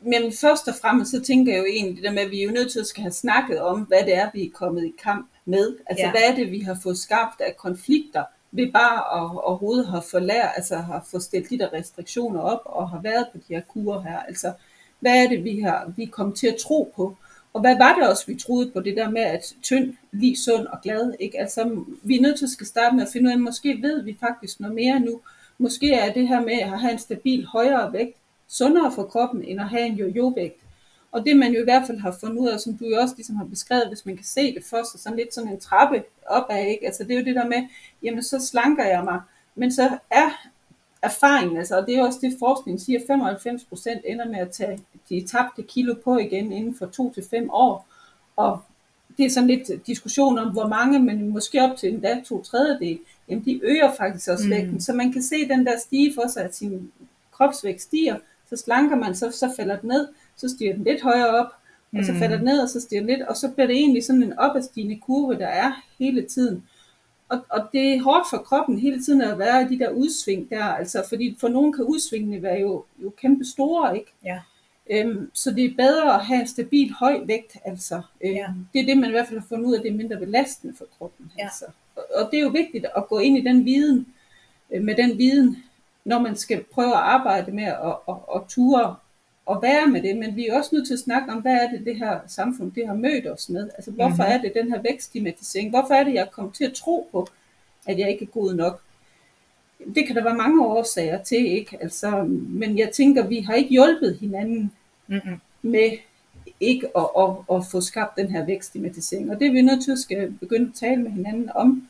Men 0.06 0.32
først 0.42 0.68
og 0.68 0.76
fremmest, 0.82 1.12
så 1.12 1.22
tænker 1.22 1.52
jeg 1.54 1.60
jo 1.60 1.66
egentlig 1.66 1.96
det 1.96 2.04
der 2.04 2.12
med, 2.12 2.22
at 2.22 2.32
vi 2.32 2.40
er 2.42 2.46
jo 2.46 2.52
nødt 2.52 2.72
til 2.72 2.80
at 2.80 2.88
skal 2.88 3.02
have 3.02 3.12
snakket 3.12 3.62
om, 3.62 3.82
hvad 3.82 4.00
det 4.06 4.16
er, 4.16 4.30
vi 4.34 4.46
er 4.46 4.50
kommet 4.54 4.86
i 4.86 4.94
kamp 5.04 5.30
med. 5.46 5.76
Altså, 5.86 6.06
Ja. 6.06 6.12
hvad 6.12 6.22
er 6.30 6.36
det, 6.36 6.52
vi 6.52 6.60
har 6.60 6.78
fået 6.84 6.98
skabt 6.98 7.42
af 7.42 7.58
konflikter 7.58 8.24
ved 8.52 8.72
bare 8.72 8.98
at 8.98 9.32
overhovedet 9.44 9.88
have 9.88 10.02
fået 10.12 10.24
lært, 10.24 10.50
altså 10.56 10.76
har 10.76 11.08
fået 11.12 11.24
stillet 11.24 11.50
de 11.50 11.58
der 11.60 11.74
restriktioner 11.74 12.40
op 12.42 12.62
og 12.66 12.90
har 12.90 13.02
været 13.02 13.28
på 13.32 13.38
de 13.38 13.54
her 13.54 13.62
kurer 13.62 14.02
her. 14.02 14.20
Altså, 14.20 14.54
hvad 15.00 15.24
er 15.24 15.30
det, 15.30 15.44
vi 15.44 15.60
har 15.60 15.94
vi 15.98 16.06
kommet 16.06 16.38
til 16.38 16.48
at 16.48 16.56
tro 16.56 16.94
på? 16.96 17.18
Og 17.54 17.62
hvad 17.62 17.78
var 17.78 17.96
det 17.96 18.10
også, 18.10 18.24
vi 18.28 18.36
troede 18.36 18.72
på 18.72 18.80
det 18.80 18.98
der 18.98 19.10
med, 19.10 19.22
at 19.22 19.54
tynd, 19.64 19.94
lige 20.12 20.38
sund 20.38 20.68
og 20.68 20.82
glad, 20.84 21.14
ikke? 21.20 21.40
Altså, 21.40 21.84
vi 22.04 22.18
er 22.18 22.22
nødt 22.22 22.38
til 22.38 22.46
at 22.46 22.50
skal 22.52 22.68
starte 22.68 22.96
med 22.96 23.04
at 23.04 23.10
finde 23.14 23.28
ud 23.28 23.32
af, 23.34 23.40
måske 23.40 23.78
ved 23.82 24.02
vi 24.04 24.18
faktisk 24.20 24.60
noget 24.60 24.76
mere 24.76 25.00
nu. 25.00 25.22
Måske 25.58 25.94
er 25.94 26.14
det 26.14 26.28
her 26.28 26.42
med 26.42 26.60
at 26.60 26.80
have 26.80 26.92
en 26.92 27.00
stabil 27.00 27.46
højere 27.46 27.94
vægt, 27.94 28.18
sundere 28.48 28.92
for 28.92 29.04
kroppen, 29.04 29.44
end 29.44 29.62
at 29.62 29.70
have 29.70 29.86
en 29.86 29.96
jojo-vægt. 29.96 30.62
Og 31.12 31.26
det 31.26 31.38
man 31.38 31.54
jo 31.54 31.62
i 31.62 31.64
hvert 31.64 31.88
fald 31.88 32.00
har 32.00 32.18
fundet 32.20 32.38
ud 32.38 32.48
af, 32.48 32.60
som 32.60 32.78
du 32.78 32.86
jo 32.86 32.98
også 33.02 33.16
ligesom 33.16 33.36
har 33.36 33.46
beskrevet, 33.46 33.88
hvis 33.88 34.06
man 34.06 34.16
kan 34.16 34.26
se 34.26 34.56
det 34.56 34.64
for 34.64 34.92
sig, 34.92 35.00
sådan 35.00 35.18
lidt 35.18 35.34
sådan 35.34 35.50
en 35.50 35.60
trappe 35.60 36.04
opad, 36.30 36.66
ikke? 36.68 36.86
Altså 36.86 37.04
det 37.04 37.12
er 37.12 37.20
jo 37.20 37.26
det 37.26 37.36
der 37.36 37.48
med, 37.48 37.68
jamen 38.04 38.24
så 38.24 38.40
slanker 38.40 38.86
jeg 38.86 39.04
mig, 39.04 39.22
men 39.56 39.72
så 39.72 39.98
er 40.12 40.48
erfaringen, 41.02 41.58
altså, 41.58 41.80
og 41.80 41.88
det 41.88 41.96
er 41.96 42.04
også 42.04 42.20
det 42.22 42.36
forskning 42.40 42.82
siger, 42.82 43.00
95% 43.00 44.12
ender 44.12 44.28
med 44.28 44.40
at 44.40 44.52
tage 44.52 44.80
de 45.10 45.28
tabte 45.28 45.64
kilo 45.64 45.96
på 46.04 46.18
igen 46.18 46.52
inden 46.52 46.76
for 46.76 46.86
2 46.86 47.14
til 47.14 47.24
fem 47.30 47.50
år, 47.50 47.88
og 48.36 48.60
det 49.18 49.26
er 49.26 49.30
sådan 49.30 49.50
lidt 49.50 49.88
diskussion 49.88 50.38
om, 50.38 50.52
hvor 50.52 50.68
mange, 50.68 51.00
men 51.00 51.30
måske 51.30 51.62
op 51.62 51.78
til 51.78 51.94
endda 51.94 52.22
to 52.26 52.44
tredjedel, 52.44 53.00
jamen 53.30 53.46
de 53.46 53.60
øger 53.64 53.94
faktisk 53.98 54.30
også 54.30 54.44
Mm. 54.44 54.50
mm. 54.50 54.56
vægten, 54.56 54.82
så 54.82 54.94
man 54.94 55.12
kan 55.12 55.24
se 55.24 55.48
den 55.48 55.66
der 55.66 55.80
stige 55.80 56.14
for 56.14 56.28
sig, 56.28 56.44
at 56.44 56.56
sin 56.56 56.92
kropsvægt 57.32 57.82
stiger, 57.82 58.18
så 58.50 58.56
slanker 58.58 58.96
man, 58.96 59.16
så, 59.16 59.32
så 59.32 59.54
falder 59.56 59.78
den 59.78 59.88
ned, 59.88 60.08
så 60.36 60.50
stiger 60.50 60.74
den 60.74 60.84
lidt 60.84 61.02
højere 61.02 61.30
op, 61.30 61.52
og 61.98 62.06
så 62.06 62.12
Mm. 62.12 62.18
falder 62.20 62.36
den 62.36 62.46
ned, 62.46 62.60
og 62.60 62.70
så 62.70 62.82
stiger 62.82 63.02
den 63.02 63.10
lidt, 63.10 63.22
og 63.22 63.36
så 63.38 63.50
bliver 63.52 63.68
det 63.68 63.76
egentlig 63.76 64.04
sådan 64.04 64.24
en 64.24 64.40
opadstigende 64.40 65.00
kurve, 65.00 65.40
der 65.40 65.48
er 65.48 65.72
hele 66.00 66.22
tiden. 66.22 66.64
Og, 67.30 67.40
og 67.50 67.68
det 67.74 67.94
er 67.94 68.02
hårdt 68.04 68.30
for 68.30 68.38
kroppen 68.38 68.80
hele 68.80 69.04
tiden 69.04 69.22
at 69.22 69.40
være 69.40 69.62
i 69.64 69.68
de 69.68 69.80
der 69.80 69.90
udsving 69.90 70.50
der, 70.50 70.64
altså 70.64 71.04
fordi 71.10 71.36
for 71.40 71.48
nogen 71.48 71.74
kan 71.74 71.86
udsvingene 71.86 72.42
være 72.42 72.60
jo, 72.60 72.84
jo 73.04 73.10
kæmpe 73.18 73.46
store, 73.46 73.98
ikke? 73.98 74.12
Ja. 74.26 74.40
Øhm, 74.90 75.30
så 75.34 75.52
det 75.52 75.66
er 75.66 75.76
bedre 75.78 76.16
at 76.16 76.26
have 76.26 76.42
en 76.42 76.48
stabil 76.48 76.94
høj 76.94 77.20
vægt, 77.26 77.58
altså. 77.66 78.02
Øhm, 78.22 78.34
Ja. 78.36 78.48
Det 78.74 78.82
er 78.82 78.86
det, 78.86 78.98
man 78.98 79.10
i 79.10 79.12
hvert 79.12 79.28
fald 79.28 79.40
har 79.40 79.48
fundet 79.50 79.66
ud 79.66 79.76
af, 79.76 79.82
det 79.82 79.92
er 79.92 79.96
mindre 79.96 80.18
belastende 80.18 80.76
for 80.78 80.86
kroppen. 80.98 81.32
Ja. 81.38 81.44
Altså. 81.44 81.66
Og, 81.96 82.04
og 82.16 82.32
det 82.32 82.40
er 82.40 82.44
jo 82.44 82.50
vigtigt 82.50 82.86
at 82.98 83.08
gå 83.08 83.20
ind 83.20 83.38
i 83.38 83.42
den 83.42 83.66
viden, 83.66 84.08
øh, 84.72 84.82
med 84.84 84.96
den 84.96 85.18
viden, 85.18 85.58
når 86.06 86.20
man 86.20 86.36
skal 86.36 86.64
prøve 86.74 86.88
at 86.94 87.00
arbejde 87.00 87.52
med 87.52 87.64
at, 87.64 87.96
at, 88.10 88.16
at 88.36 88.42
ture 88.50 88.96
og 89.46 89.62
være 89.62 89.88
med 89.88 90.02
det, 90.02 90.18
men 90.18 90.36
vi 90.36 90.48
er 90.48 90.58
også 90.58 90.70
nødt 90.76 90.88
til 90.88 90.94
at 90.94 91.00
snakke 91.00 91.32
om, 91.32 91.42
hvad 91.42 91.54
er 91.54 91.70
det, 91.72 91.86
det 91.86 91.96
her 91.98 92.20
samfund 92.28 92.72
det 92.72 92.88
har 92.88 92.94
mødt 92.94 93.28
os 93.28 93.50
med? 93.50 93.70
Altså, 93.76 93.92
hvorfor 93.92 94.10
Mhm. 94.10 94.18
mm-hmm. 94.22 94.34
er 94.34 94.38
det 94.42 94.52
den 94.56 94.72
her 94.72 94.82
vækststigmatisering? 94.82 95.70
Hvorfor 95.70 95.94
er 95.94 96.04
det, 96.04 96.14
jeg 96.14 96.32
kommer 96.32 96.52
til 96.52 96.64
at 96.64 96.74
tro 96.74 97.08
på, 97.12 97.28
at 97.86 98.00
jeg 98.00 98.10
ikke 98.10 98.26
er 98.26 98.30
god 98.30 98.54
nok? 98.54 98.82
Det 99.96 100.08
kan 100.08 100.16
der 100.16 100.24
være 100.24 100.36
mange 100.36 100.66
årsager 100.66 101.24
til, 101.24 101.46
ikke? 101.46 101.78
Altså, 101.82 102.24
men 102.50 102.78
jeg 102.78 102.92
tænker, 102.92 103.28
vi 103.28 103.40
har 103.40 103.54
ikke 103.54 103.70
hjulpet 103.70 104.18
hinanden 104.20 104.72
Mm-mm. 105.08 105.40
med 105.62 105.92
ikke 106.60 106.88
at, 106.98 107.06
at, 107.20 107.30
at 107.56 107.66
få 107.72 107.82
skabt 107.82 108.18
den 108.18 108.30
her 108.32 108.46
vækststigmatisering. 108.46 109.32
Og 109.32 109.40
det 109.40 109.48
er 109.48 109.52
vi 109.52 109.62
nødt 109.62 109.84
til 109.84 109.92
at 109.92 110.00
skal 110.00 110.32
begynde 110.32 110.68
at 110.68 110.74
tale 110.80 111.02
med 111.02 111.12
hinanden 111.12 111.50
om. 111.56 111.88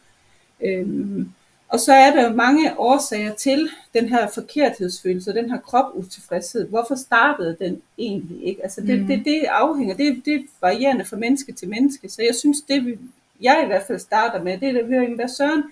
Øhm, 0.62 1.32
og 1.70 1.80
så 1.80 1.94
er 1.94 2.12
der 2.12 2.30
jo 2.30 2.36
mange 2.36 2.80
årsager 2.80 3.34
til 3.34 3.70
den 3.94 4.10
her 4.10 4.28
forkerthedsfølelse, 4.30 5.34
den 5.34 5.50
her 5.52 5.60
kroputilfredshed. 5.60 6.68
Hvorfor 6.70 6.96
startede 6.96 7.58
den 7.60 7.82
egentlig 7.98 8.44
ikke? 8.44 8.64
Altså 8.64 8.82
det, 8.82 9.00
Mhm. 9.00 9.08
det, 9.08 9.26
det 9.26 9.44
afhænger, 9.50 9.96
det, 9.96 10.22
det 10.26 10.34
er 10.36 10.40
varierende 10.62 11.06
fra 11.06 11.18
menneske 11.18 11.52
til 11.52 11.70
menneske. 11.70 12.10
Så 12.10 12.22
jeg 12.22 12.36
synes, 12.36 12.62
det 12.62 12.86
vi, 12.86 12.98
jeg 13.42 13.62
i 13.64 13.68
hvert 13.68 13.84
fald 13.88 14.00
starter 14.00 14.44
med, 14.44 14.58
det 14.58 14.70
er 14.70 14.80
at 14.80 14.86
høre, 14.88 15.16
hvad 15.16 15.28
Søren, 15.28 15.64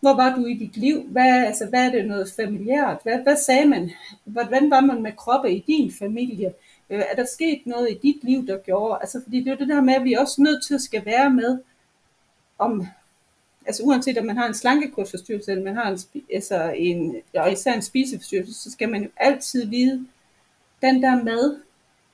hvor 0.00 0.14
var 0.14 0.34
du 0.36 0.46
i 0.46 0.54
dit 0.54 0.76
liv? 0.76 1.02
Hvad, 1.08 1.46
altså, 1.46 1.66
hvad 1.66 1.86
er 1.86 1.90
det 1.90 2.06
noget 2.06 2.32
familiært? 2.36 2.96
Hvad, 3.02 3.18
hvad 3.22 3.36
sagde 3.36 3.64
man? 3.68 3.90
Hvordan 4.24 4.70
var 4.70 4.80
man 4.80 5.02
med 5.02 5.12
kroppe 5.16 5.52
i 5.52 5.64
din 5.66 5.92
familie? 5.98 6.52
Øh, 6.90 7.02
Er 7.10 7.14
der 7.16 7.24
sket 7.24 7.60
noget 7.66 7.90
i 7.90 7.98
dit 8.02 8.24
liv, 8.24 8.46
der 8.46 8.58
gjorde? 8.58 8.98
Altså, 9.00 9.20
fordi 9.22 9.38
det 9.38 9.46
er 9.46 9.50
jo 9.50 9.58
det 9.58 9.68
der 9.68 9.80
med, 9.80 9.94
at 9.94 10.04
vi 10.04 10.12
er 10.12 10.20
også 10.20 10.42
nødt 10.42 10.64
til 10.66 10.74
at 10.74 10.80
skal 10.80 11.04
være 11.04 11.30
med, 11.30 11.58
om, 12.58 12.86
altså 13.66 13.82
uanset 13.82 14.18
om 14.18 14.26
man 14.26 14.36
har 14.36 14.46
en 14.48 14.54
slankekursforstyrrelse, 14.54 15.50
eller 15.50 15.64
man 15.64 15.76
har 15.76 15.90
en, 15.90 16.22
altså 16.34 16.72
en, 16.76 17.16
og 17.34 17.52
især 17.52 17.72
en 17.72 17.82
spiseforstyrrelse, 17.82 18.54
så 18.54 18.70
skal 18.70 18.88
man 18.88 19.02
jo 19.02 19.08
altid 19.16 19.66
vide, 19.66 20.06
den 20.82 21.02
der 21.02 21.24
mad, 21.24 21.56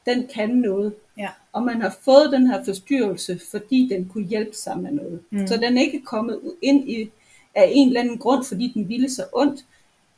den 0.07 0.26
kan 0.34 0.51
noget. 0.51 0.94
Ja. 1.18 1.28
Og 1.53 1.62
man 1.62 1.80
har 1.80 1.97
fået 2.05 2.32
den 2.32 2.47
her 2.47 2.64
forstyrrelse, 2.64 3.40
fordi 3.51 3.88
den 3.92 4.09
kunne 4.09 4.26
hjælpe 4.26 4.57
sig 4.57 4.78
med 4.78 4.90
noget. 4.92 5.20
Mm. 5.30 5.47
Så 5.47 5.57
den 5.57 5.76
er 5.76 5.82
ikke 5.82 6.03
kommet 6.05 6.40
ind 6.62 6.90
i, 6.90 7.11
af 7.55 7.70
en 7.72 7.88
eller 7.88 8.01
anden 8.01 8.18
grund, 8.18 8.44
fordi 8.44 8.72
den 8.74 8.88
ville 8.88 9.11
så 9.11 9.24
ondt. 9.32 9.64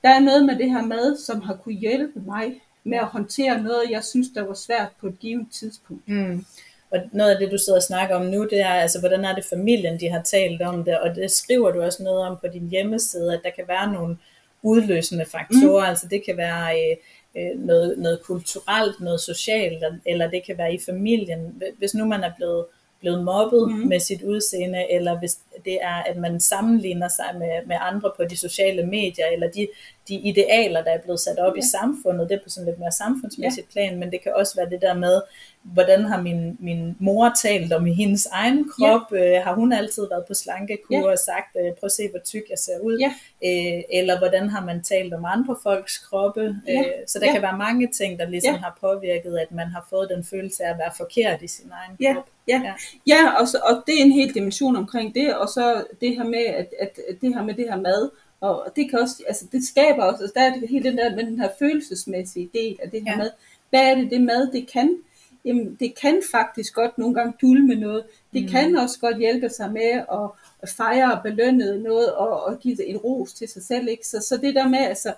Der 0.02 0.08
er 0.08 0.20
noget 0.20 0.44
med 0.44 0.56
det 0.56 0.70
her 0.70 0.86
mad, 0.86 1.16
som 1.16 1.40
har 1.40 1.54
kunne 1.54 1.74
hjælpe 1.74 2.20
mig 2.26 2.62
med 2.84 2.98
at 2.98 3.06
håndtere 3.06 3.62
noget, 3.62 3.90
jeg 3.90 4.04
synes, 4.04 4.28
der 4.34 4.42
var 4.42 4.54
svært 4.54 4.88
på 5.00 5.06
et 5.06 5.18
givet 5.20 5.46
tidspunkt. 5.50 6.08
Mm. 6.08 6.44
Og 6.90 6.98
noget 7.12 7.30
af 7.30 7.38
det, 7.38 7.52
du 7.52 7.58
sidder 7.58 7.78
og 7.78 7.82
snakker 7.82 8.16
om 8.16 8.26
nu, 8.26 8.44
det 8.44 8.60
er, 8.60 8.74
altså, 8.74 8.98
hvordan 9.00 9.24
er 9.24 9.34
det 9.34 9.44
familien, 9.44 10.00
de 10.00 10.08
har 10.08 10.22
talt 10.22 10.62
om 10.62 10.84
det, 10.84 10.98
og 10.98 11.14
det 11.14 11.30
skriver 11.30 11.70
du 11.70 11.82
også 11.82 12.02
noget 12.02 12.26
om 12.26 12.36
på 12.40 12.46
din 12.52 12.68
hjemmeside, 12.68 13.34
at 13.34 13.40
der 13.44 13.50
kan 13.50 13.64
være 13.68 13.92
nogle 13.92 14.16
udløsende 14.62 15.24
faktorer, 15.24 15.84
mm. 15.84 15.88
altså 15.88 16.08
det 16.08 16.24
kan 16.24 16.36
være 16.36 16.80
øh, 16.80 16.96
øh, 17.36 17.66
noget, 17.66 17.98
noget 17.98 18.22
kulturelt, 18.22 19.00
noget 19.00 19.20
socialt, 19.20 19.84
eller 20.06 20.30
det 20.30 20.42
kan 20.46 20.58
være 20.58 20.74
i 20.74 20.80
familien. 20.86 21.62
Hvis 21.78 21.94
nu 21.94 22.04
man 22.04 22.24
er 22.24 22.32
blevet, 22.36 22.64
blevet 23.00 23.24
mobbet 23.24 23.68
mm. 23.68 23.74
Med 23.74 24.00
sit 24.00 24.22
udseende, 24.22 24.92
eller 24.92 25.18
hvis 25.18 25.38
det 25.64 25.78
er, 25.82 26.02
at 26.02 26.16
man 26.16 26.40
sammenligner 26.40 27.08
sig 27.08 27.38
med, 27.38 27.66
med 27.66 27.76
andre 27.80 28.10
på 28.16 28.24
de 28.24 28.36
sociale 28.36 28.86
medier, 28.86 29.26
eller 29.32 29.48
de, 29.50 29.68
de 30.08 30.14
idealer, 30.14 30.84
der 30.84 30.90
er 30.90 30.98
blevet 31.00 31.20
sat 31.20 31.38
op 31.38 31.52
ja. 31.56 31.58
i 31.58 31.64
samfundet, 31.66 32.28
det 32.28 32.34
er 32.34 32.42
på 32.44 32.50
sådan 32.50 32.66
lidt 32.66 32.78
mere 32.78 32.92
samfundsmæssigt 32.92 33.66
ja. 33.66 33.72
plan, 33.72 33.98
men 33.98 34.10
det 34.12 34.22
kan 34.22 34.32
også 34.34 34.56
være 34.56 34.70
det 34.70 34.80
der 34.82 34.94
med, 34.94 35.20
hvordan 35.62 36.04
har 36.04 36.22
min, 36.22 36.56
min 36.60 36.96
mor 36.98 37.32
talt 37.42 37.72
om 37.72 37.84
hendes 37.84 38.26
egen 38.26 38.70
krop? 38.70 39.00
Ja. 39.12 39.36
Øh, 39.38 39.44
har 39.44 39.54
hun 39.54 39.72
altid 39.72 40.06
været 40.10 40.24
på 40.28 40.34
slankekur 40.34 40.96
Ja. 40.96 41.10
og 41.12 41.18
sagt, 41.18 41.56
øh, 41.56 41.64
prøv 41.72 41.86
at 41.86 41.92
se, 41.92 42.08
hvor 42.10 42.20
tyk 42.24 42.42
jeg 42.50 42.58
ser 42.58 42.78
ud? 42.82 42.98
Ja. 42.98 43.12
Øh, 43.44 43.82
eller 43.92 44.18
hvordan 44.18 44.48
har 44.48 44.64
man 44.64 44.82
talt 44.82 45.14
om 45.14 45.24
andre 45.24 45.56
folks 45.62 45.98
kroppe? 45.98 46.56
Ja. 46.68 46.72
Øh, 46.80 46.84
så 47.06 47.18
der 47.18 47.26
Ja. 47.26 47.32
kan 47.32 47.42
være 47.42 47.58
mange 47.58 47.88
ting, 47.98 48.18
der 48.18 48.28
ligesom 48.28 48.54
Ja. 48.54 48.60
har 48.60 48.78
påvirket, 48.80 49.38
at 49.38 49.52
man 49.52 49.66
har 49.66 49.86
fået 49.90 50.08
den 50.14 50.24
følelse 50.24 50.64
af 50.64 50.70
at 50.70 50.78
være 50.78 50.92
forkert 50.96 51.42
i 51.42 51.48
sin 51.48 51.70
egen 51.72 51.96
Ja. 52.00 52.14
krop. 52.14 52.24
Ja, 52.48 52.60
Ja. 52.64 52.72
ja 53.06 53.40
og, 53.40 53.48
så, 53.48 53.58
og 53.64 53.82
det 53.86 53.94
er 54.00 54.04
en 54.04 54.12
hel 54.12 54.34
dimension 54.34 54.76
omkring 54.76 55.14
det, 55.14 55.36
og 55.36 55.47
så 55.48 55.84
det 56.00 56.16
her 56.16 56.24
med, 56.24 56.44
at, 56.46 56.74
at, 56.80 57.00
at 57.08 57.20
det 57.20 57.34
her 57.34 57.42
med 57.44 57.54
det 57.54 57.64
her 57.68 57.80
mad, 57.80 58.10
og 58.40 58.66
det 58.76 58.90
kan 58.90 58.98
også, 58.98 59.22
altså 59.28 59.46
det 59.52 59.64
skaber 59.64 60.02
også, 60.04 60.22
altså 60.22 60.34
der 60.36 60.42
er 60.42 60.54
det 60.60 60.68
hele 60.68 60.90
den 60.90 60.98
der, 60.98 61.16
med 61.16 61.26
den 61.26 61.40
her 61.40 61.48
følelsesmæssige 61.58 62.50
del 62.54 62.78
af 62.82 62.90
det 62.90 63.02
her 63.02 63.12
Ja. 63.12 63.16
mad. 63.18 63.30
Hvad 63.70 63.80
er 63.80 63.94
det, 63.94 64.10
det 64.10 64.20
mad, 64.20 64.52
det 64.52 64.70
kan? 64.72 64.96
Jamen, 65.44 65.76
det 65.80 65.94
kan 65.94 66.22
faktisk 66.30 66.74
godt 66.74 66.98
nogle 66.98 67.14
gange 67.14 67.32
dulme 67.42 67.74
noget. 67.74 68.04
Det 68.32 68.42
Mm. 68.42 68.48
kan 68.48 68.76
også 68.76 68.98
godt 69.00 69.18
hjælpe 69.18 69.48
sig 69.48 69.72
med 69.72 69.90
at, 70.12 70.30
at 70.62 70.68
fejre 70.68 71.12
og 71.14 71.22
belønne 71.22 71.82
noget, 71.82 72.12
og, 72.12 72.44
og 72.44 72.58
give 72.60 72.86
en 72.86 72.96
ros 72.96 73.32
til 73.32 73.48
sig 73.48 73.62
selv. 73.62 73.88
Ikke? 73.88 74.06
Så, 74.06 74.20
så 74.28 74.36
det 74.36 74.54
der 74.54 74.68
med, 74.68 74.78
altså, 74.78 75.12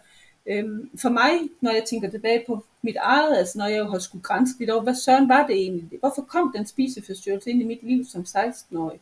Øhm, 0.46 0.90
for 1.02 1.08
mig, 1.08 1.30
når 1.60 1.70
jeg 1.72 1.84
tænker 1.84 2.10
tilbage 2.10 2.44
på 2.46 2.64
mit 2.82 2.96
eget, 2.96 3.38
altså 3.38 3.58
når 3.58 3.66
jeg 3.66 3.78
jo 3.78 3.84
har 3.84 3.98
skulle 3.98 4.22
grænse 4.22 4.52
lidt 4.58 4.70
over, 4.70 4.82
hvad 4.82 4.94
søren 4.94 5.28
var 5.28 5.46
det 5.46 5.56
egentlig? 5.56 5.98
Hvorfor 6.00 6.22
kom 6.22 6.52
den 6.56 6.66
spiseforstyrrelse 6.66 7.50
ind 7.50 7.62
i 7.62 7.64
mit 7.64 7.82
liv 7.82 8.04
som 8.04 8.22
16-årig? 8.28 9.00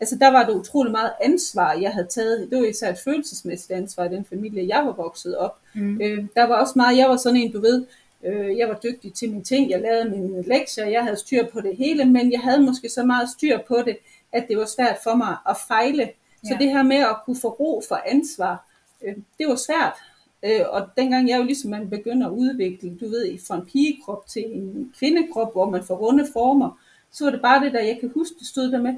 Altså 0.00 0.16
der 0.20 0.30
var 0.30 0.46
det 0.46 0.54
utrolig 0.54 0.92
meget 0.92 1.12
ansvar, 1.22 1.72
jeg 1.72 1.92
havde 1.92 2.06
taget. 2.06 2.50
Det 2.50 2.58
var 2.58 2.64
især 2.64 2.90
et 2.92 2.98
følelsesmæssigt 3.04 3.72
ansvar 3.72 4.04
i 4.04 4.08
den 4.08 4.24
familie, 4.24 4.68
jeg 4.68 4.86
var 4.86 4.92
vokset 4.92 5.36
op. 5.36 5.58
Mm. 5.74 6.00
Øh, 6.02 6.24
der 6.34 6.44
var 6.44 6.60
også 6.60 6.72
meget, 6.76 6.98
jeg 6.98 7.08
var 7.08 7.16
sådan 7.16 7.40
en, 7.40 7.52
du 7.52 7.60
ved, 7.60 7.86
øh, 8.24 8.58
jeg 8.58 8.68
var 8.68 8.78
dygtig 8.82 9.14
til 9.14 9.30
mine 9.30 9.44
ting, 9.44 9.70
jeg 9.70 9.80
lavede 9.80 10.10
mine 10.10 10.42
lektier, 10.42 10.86
jeg 10.86 11.02
havde 11.02 11.16
styr 11.16 11.46
på 11.46 11.60
det 11.60 11.76
hele, 11.76 12.04
men 12.04 12.32
jeg 12.32 12.40
havde 12.40 12.62
måske 12.62 12.88
så 12.88 13.04
meget 13.04 13.30
styr 13.30 13.58
på 13.68 13.82
det, 13.84 13.96
at 14.32 14.48
det 14.48 14.56
var 14.58 14.66
svært 14.66 14.96
for 15.04 15.14
mig 15.14 15.36
at 15.48 15.56
fejle. 15.68 16.10
Så 16.44 16.50
ja. 16.52 16.64
det 16.64 16.72
her 16.72 16.82
med 16.82 16.96
at 16.96 17.16
kunne 17.24 17.40
få 17.40 17.48
ro 17.48 17.82
for 17.88 18.00
ansvar, 18.06 18.66
øh, 19.04 19.14
det 19.38 19.48
var 19.48 19.56
svært. 19.56 19.94
Øh, 20.42 20.60
og 20.68 20.88
dengang 20.96 21.28
jeg 21.28 21.38
jo 21.38 21.44
ligesom 21.44 21.70
man 21.70 21.90
begynder 21.90 22.26
at 22.26 22.32
udvikle, 22.32 22.96
du 23.00 23.08
ved, 23.08 23.38
fra 23.46 23.56
en 23.56 23.66
pigekrop 23.66 24.26
til 24.26 24.44
en 24.46 24.92
kvindekrop, 24.98 25.52
hvor 25.52 25.70
man 25.70 25.84
får 25.84 25.94
runde 25.96 26.26
former, 26.32 26.78
så 27.12 27.24
var 27.24 27.30
det 27.30 27.42
bare 27.42 27.64
det 27.64 27.72
der, 27.72 27.80
jeg 27.80 27.98
kan 28.00 28.10
huske, 28.14 28.34
det 28.38 28.46
stod 28.46 28.70
der 28.70 28.82
med, 28.82 28.94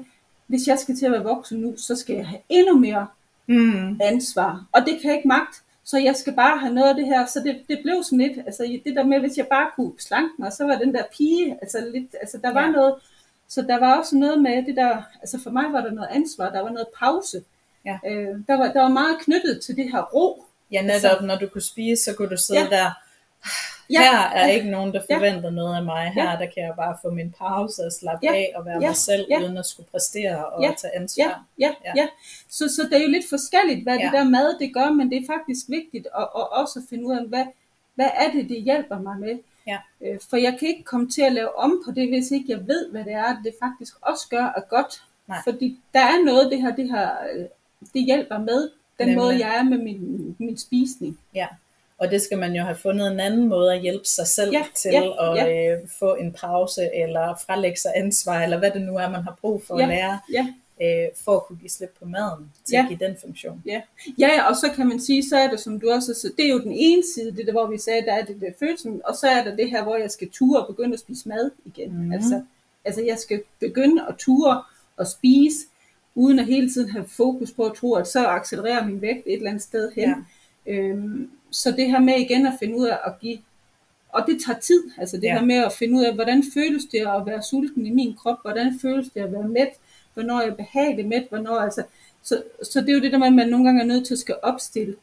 hvis 0.47 0.67
jeg 0.67 0.79
skal 0.79 0.95
til 0.97 1.05
at 1.05 1.11
være 1.11 1.23
voksen 1.23 1.59
nu, 1.59 1.77
så 1.77 1.95
skal 1.95 2.15
jeg 2.15 2.27
have 2.27 2.41
endnu 2.49 2.77
mere 2.79 3.07
mm. 3.47 3.99
ansvar. 4.01 4.65
Og 4.71 4.81
det 4.81 4.99
kan 5.01 5.09
jeg 5.09 5.17
ikke 5.17 5.27
magt, 5.27 5.61
så 5.83 5.97
jeg 5.97 6.15
skal 6.15 6.33
bare 6.33 6.57
have 6.57 6.73
noget 6.73 6.89
af 6.89 6.95
det 6.95 7.05
her. 7.05 7.25
Så 7.25 7.39
det, 7.39 7.61
det 7.67 7.79
blev 7.83 8.03
sådan 8.03 8.19
lidt, 8.19 8.37
altså 8.45 8.79
det 8.85 8.95
der 8.95 9.03
med, 9.03 9.19
hvis 9.19 9.37
jeg 9.37 9.47
bare 9.47 9.69
kunne 9.75 9.91
slanke 9.99 10.33
mig, 10.39 10.53
så 10.53 10.65
var 10.65 10.77
den 10.77 10.93
der 10.93 11.03
pige, 11.17 11.57
altså 11.61 11.89
lidt, 11.93 12.15
altså 12.21 12.37
der 12.43 12.53
var 12.53 12.65
ja. 12.65 12.71
noget, 12.71 12.95
så 13.47 13.61
der 13.61 13.79
var 13.79 13.97
også 13.97 14.17
noget 14.17 14.41
med 14.41 14.65
det 14.65 14.75
der, 14.75 15.01
altså 15.21 15.39
for 15.43 15.49
mig 15.49 15.73
var 15.73 15.81
der 15.81 15.91
noget 15.91 16.09
ansvar, 16.11 16.49
der 16.49 16.61
var 16.61 16.69
noget 16.69 16.87
pause. 16.99 17.43
Ja. 17.85 17.99
Øh, 18.07 18.35
der, 18.47 18.57
var, 18.57 18.71
der 18.71 18.81
var 18.81 18.89
meget 18.89 19.17
knyttet 19.19 19.61
til 19.65 19.75
det 19.75 19.91
her 19.91 20.01
ro. 20.01 20.45
Ja, 20.71 20.81
netop 20.81 20.93
altså, 20.93 21.25
når 21.25 21.37
du 21.37 21.47
kunne 21.47 21.61
spise, 21.61 22.03
så 22.03 22.13
kunne 22.13 22.29
du 22.29 22.37
sidde 22.37 22.59
ja. 22.59 22.67
der, 22.69 22.91
Ja. 23.89 24.01
Her 24.01 24.17
er 24.19 24.47
ikke 24.47 24.69
nogen, 24.69 24.93
der 24.93 25.01
forventer 25.11 25.49
ja. 25.49 25.55
noget 25.55 25.75
af 25.75 25.83
mig. 25.83 26.11
Her 26.13 26.31
ja. 26.31 26.31
der 26.31 26.45
kan 26.53 26.63
jeg 26.63 26.73
bare 26.75 26.97
få 27.01 27.09
min 27.09 27.31
pause 27.31 27.85
og 27.85 27.91
slappe 27.91 28.25
ja. 28.25 28.33
af 28.33 28.51
og 28.55 28.65
være 28.65 28.79
ja. 28.81 28.87
mig 28.87 28.95
selv, 28.95 29.25
ja. 29.29 29.39
uden 29.39 29.57
at 29.57 29.65
skulle 29.65 29.89
præstere 29.91 30.45
og 30.45 30.63
ja. 30.63 30.73
tage 30.77 30.95
ansvar. 30.95 31.45
Ja, 31.59 31.67
ja, 31.67 31.73
ja. 31.85 32.01
ja. 32.01 32.07
Så, 32.49 32.67
så 32.75 32.81
det 32.83 32.97
er 32.97 33.01
jo 33.01 33.09
lidt 33.09 33.29
forskelligt, 33.29 33.83
hvad 33.83 33.97
ja. 33.97 34.03
det 34.05 34.13
der 34.13 34.23
mad 34.23 34.59
det 34.59 34.73
gør, 34.73 34.89
men 34.89 35.11
det 35.11 35.17
er 35.17 35.25
faktisk 35.33 35.69
vigtigt 35.69 36.07
at, 36.17 36.27
at 36.35 36.51
også 36.51 36.81
finde 36.89 37.05
ud 37.05 37.15
af, 37.15 37.25
hvad, 37.25 37.45
hvad 37.95 38.09
er 38.15 38.31
det, 38.31 38.49
det 38.49 38.61
hjælper 38.61 38.99
mig 38.99 39.19
med. 39.19 39.39
Ja. 39.67 39.77
Øh, 40.01 40.19
for 40.29 40.37
jeg 40.37 40.55
kan 40.59 40.67
ikke 40.67 40.83
komme 40.83 41.09
til 41.09 41.21
at 41.21 41.31
lave 41.31 41.59
om 41.59 41.83
på 41.85 41.91
det, 41.91 42.09
hvis 42.09 42.31
ikke 42.31 42.51
jeg 42.51 42.67
ved, 42.67 42.91
hvad 42.91 43.03
det 43.03 43.13
er, 43.13 43.41
det 43.43 43.53
faktisk 43.63 43.95
også 44.01 44.27
gør 44.29 44.53
er 44.57 44.61
godt. 44.69 45.03
Nej. 45.27 45.37
Fordi 45.43 45.79
der 45.93 45.99
er 45.99 46.23
noget, 46.25 46.51
det 46.51 46.61
her, 46.61 46.75
det 46.75 46.91
her, 46.91 47.09
øh, 47.33 47.45
det 47.93 48.05
hjælper 48.05 48.37
med, 48.37 48.69
den 48.99 49.07
Nemlig. 49.07 49.17
måde, 49.17 49.45
jeg 49.45 49.57
er 49.57 49.63
med 49.63 49.77
min, 49.77 50.35
min 50.39 50.57
spisning. 50.57 51.19
Ja. 51.33 51.47
Og 51.97 52.11
det 52.11 52.21
skal 52.21 52.37
man 52.37 52.55
jo 52.55 52.63
have 52.63 52.75
fundet 52.75 53.11
en 53.11 53.19
anden 53.19 53.47
måde 53.47 53.73
at 53.73 53.81
hjælpe 53.81 54.05
sig 54.05 54.27
selv 54.27 54.51
ja, 54.51 54.65
til 54.75 54.91
ja, 54.91 55.31
at 55.31 55.37
ja. 55.37 55.73
Øh, 55.73 55.79
få 55.99 56.15
en 56.15 56.33
pause, 56.33 56.89
eller 56.95 57.35
frelægge 57.45 57.79
sig 57.79 57.91
ansvar, 57.95 58.43
eller 58.43 58.57
hvad 58.57 58.71
det 58.71 58.81
nu 58.81 58.95
er, 58.95 59.09
man 59.09 59.23
har 59.23 59.37
brug 59.41 59.63
for 59.67 59.77
ja, 59.79 59.83
at 59.83 59.89
lære, 59.89 60.19
ja. 60.31 60.47
øh, 60.81 61.09
for 61.15 61.35
at 61.35 61.43
kunne 61.43 61.57
give 61.57 61.69
slip 61.69 61.95
på 61.99 62.05
maden, 62.05 62.51
til 62.65 62.73
ja. 62.73 62.81
at 62.81 62.87
give 62.87 63.07
den 63.07 63.17
funktion. 63.21 63.63
Ja. 63.65 63.81
ja, 64.17 64.49
og 64.49 64.55
så 64.55 64.71
kan 64.75 64.87
man 64.87 64.99
sige, 64.99 65.29
så 65.29 65.37
er 65.37 65.49
det 65.49 65.59
som 65.59 65.79
du 65.79 65.91
også 65.91 66.13
så 66.13 66.31
det 66.37 66.45
er 66.45 66.49
jo 66.49 66.59
den 66.59 66.71
ene 66.71 67.03
side, 67.15 67.35
det 67.35 67.45
der, 67.45 67.51
hvor 67.51 67.67
vi 67.67 67.77
sagde, 67.77 68.05
der 68.05 68.13
er 68.13 68.25
det 68.25 68.41
der 68.41 68.51
følelsen, 68.59 69.01
og 69.05 69.15
så 69.15 69.27
er 69.27 69.43
der 69.43 69.55
det 69.55 69.69
her, 69.69 69.83
hvor 69.83 69.95
jeg 69.95 70.11
skal 70.11 70.29
ture 70.29 70.61
og 70.61 70.75
begynde 70.75 70.93
at 70.93 70.99
spise 70.99 71.29
mad 71.29 71.51
igen. 71.65 72.05
Mm. 72.05 72.11
Altså, 72.11 72.41
altså 72.85 73.01
jeg 73.01 73.17
skal 73.17 73.41
begynde 73.59 74.05
at 74.09 74.15
ture 74.17 74.63
og 74.97 75.07
spise, 75.07 75.57
uden 76.15 76.39
at 76.39 76.45
hele 76.45 76.69
tiden 76.69 76.89
have 76.89 77.05
fokus 77.07 77.51
på 77.51 77.63
at 77.63 77.73
tro, 77.73 77.93
at 77.93 78.07
så 78.07 78.27
accelererer 78.27 78.85
min 78.85 79.01
vægt 79.01 79.23
et 79.27 79.33
eller 79.33 79.49
andet 79.49 79.63
sted 79.63 79.91
hen. 79.95 80.25
Ja. 80.65 80.71
Øhm, 80.73 81.29
så 81.51 81.71
det 81.71 81.91
her 81.91 81.99
med 81.99 82.19
igen 82.19 82.47
at 82.47 82.53
finde 82.59 82.77
ud 82.77 82.87
af 82.87 82.97
at 83.05 83.19
give, 83.19 83.37
og 84.09 84.23
det 84.27 84.41
tager 84.45 84.59
tid, 84.59 84.83
altså 84.97 85.17
det 85.17 85.23
ja. 85.23 85.33
her 85.33 85.45
med 85.45 85.55
at 85.55 85.73
finde 85.73 85.97
ud 85.99 86.03
af, 86.03 86.13
hvordan 86.13 86.43
føles 86.53 86.85
det 86.85 86.99
at 86.99 87.25
være 87.25 87.43
sulten 87.43 87.85
i 87.85 87.89
min 87.89 88.15
krop, 88.15 88.37
hvordan 88.41 88.79
føles 88.81 89.09
det 89.09 89.21
at 89.21 89.31
være 89.31 89.47
mæt, 89.47 89.69
hvornår 90.13 90.41
jeg 90.41 90.55
behageligt 90.55 91.07
mæt, 91.07 91.25
hvornår, 91.29 91.55
altså, 91.55 91.83
så, 92.23 92.43
så 92.71 92.81
det 92.81 92.89
er 92.89 92.93
jo 92.93 93.01
det 93.01 93.11
der 93.11 93.17
med, 93.17 93.27
at 93.27 93.33
man 93.33 93.49
nogle 93.49 93.65
gange 93.65 93.81
er 93.81 93.85
nødt 93.85 94.07
til 94.07 94.13
at 94.13 94.19
skal 94.19 94.35
opstille, 94.43 94.95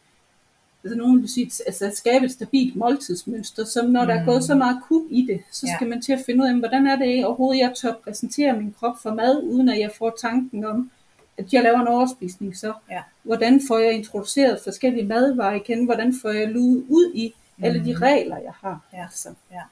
altså 0.85 0.99
nogen 0.99 1.21
vil 1.21 1.29
sige, 1.29 1.51
altså 1.67 1.87
at 1.87 1.97
skabe 1.97 2.25
et 2.25 2.33
stabilt 2.33 2.77
måltidsmønster, 2.77 3.65
som 3.65 3.87
når 3.87 4.03
mm. 4.03 4.07
der 4.07 4.15
er 4.15 4.25
gået 4.25 4.45
så 4.45 4.55
meget 4.55 4.79
kub 4.89 5.03
i 5.11 5.27
det, 5.27 5.41
så 5.53 5.67
skal 5.77 5.87
ja. 5.87 5.89
man 5.89 6.03
til 6.03 6.13
at 6.13 6.23
finde 6.27 6.43
ud 6.43 6.49
af, 6.49 6.55
hvordan 6.55 6.87
er 6.87 6.97
det 6.97 7.25
overhovedet, 7.25 7.61
jeg 7.61 7.73
tør 7.75 7.93
præsentere 8.05 8.57
min 8.57 8.75
krop 8.79 8.99
for 9.03 9.15
mad, 9.15 9.43
uden 9.43 9.69
at 9.69 9.81
jeg 9.81 9.91
får 9.99 10.17
tanken 10.21 10.65
om, 10.65 10.91
at 11.39 11.53
jeg 11.53 11.63
laver 11.63 11.81
en 11.81 11.89
overspisning, 11.89 12.57
så 12.57 12.73
ja. 12.91 13.03
hvordan 13.23 13.61
får 13.69 13.79
jeg 13.79 13.93
introduceret 13.93 14.61
forskellige 14.65 15.07
madvarer 15.07 15.55
igen, 15.55 15.85
hvordan 15.85 16.15
får 16.23 16.31
jeg 16.31 16.49
luet 16.49 16.85
ud 16.89 17.13
i 17.15 17.35
mm. 17.57 17.65
alle 17.65 17.85
de 17.85 17.93
mhm. 17.93 18.03
regler, 18.03 18.39
jeg 18.39 18.53
har. 18.61 18.81
Ja. 18.93 19.07
Så. 19.13 19.29
Ja. 19.53 19.63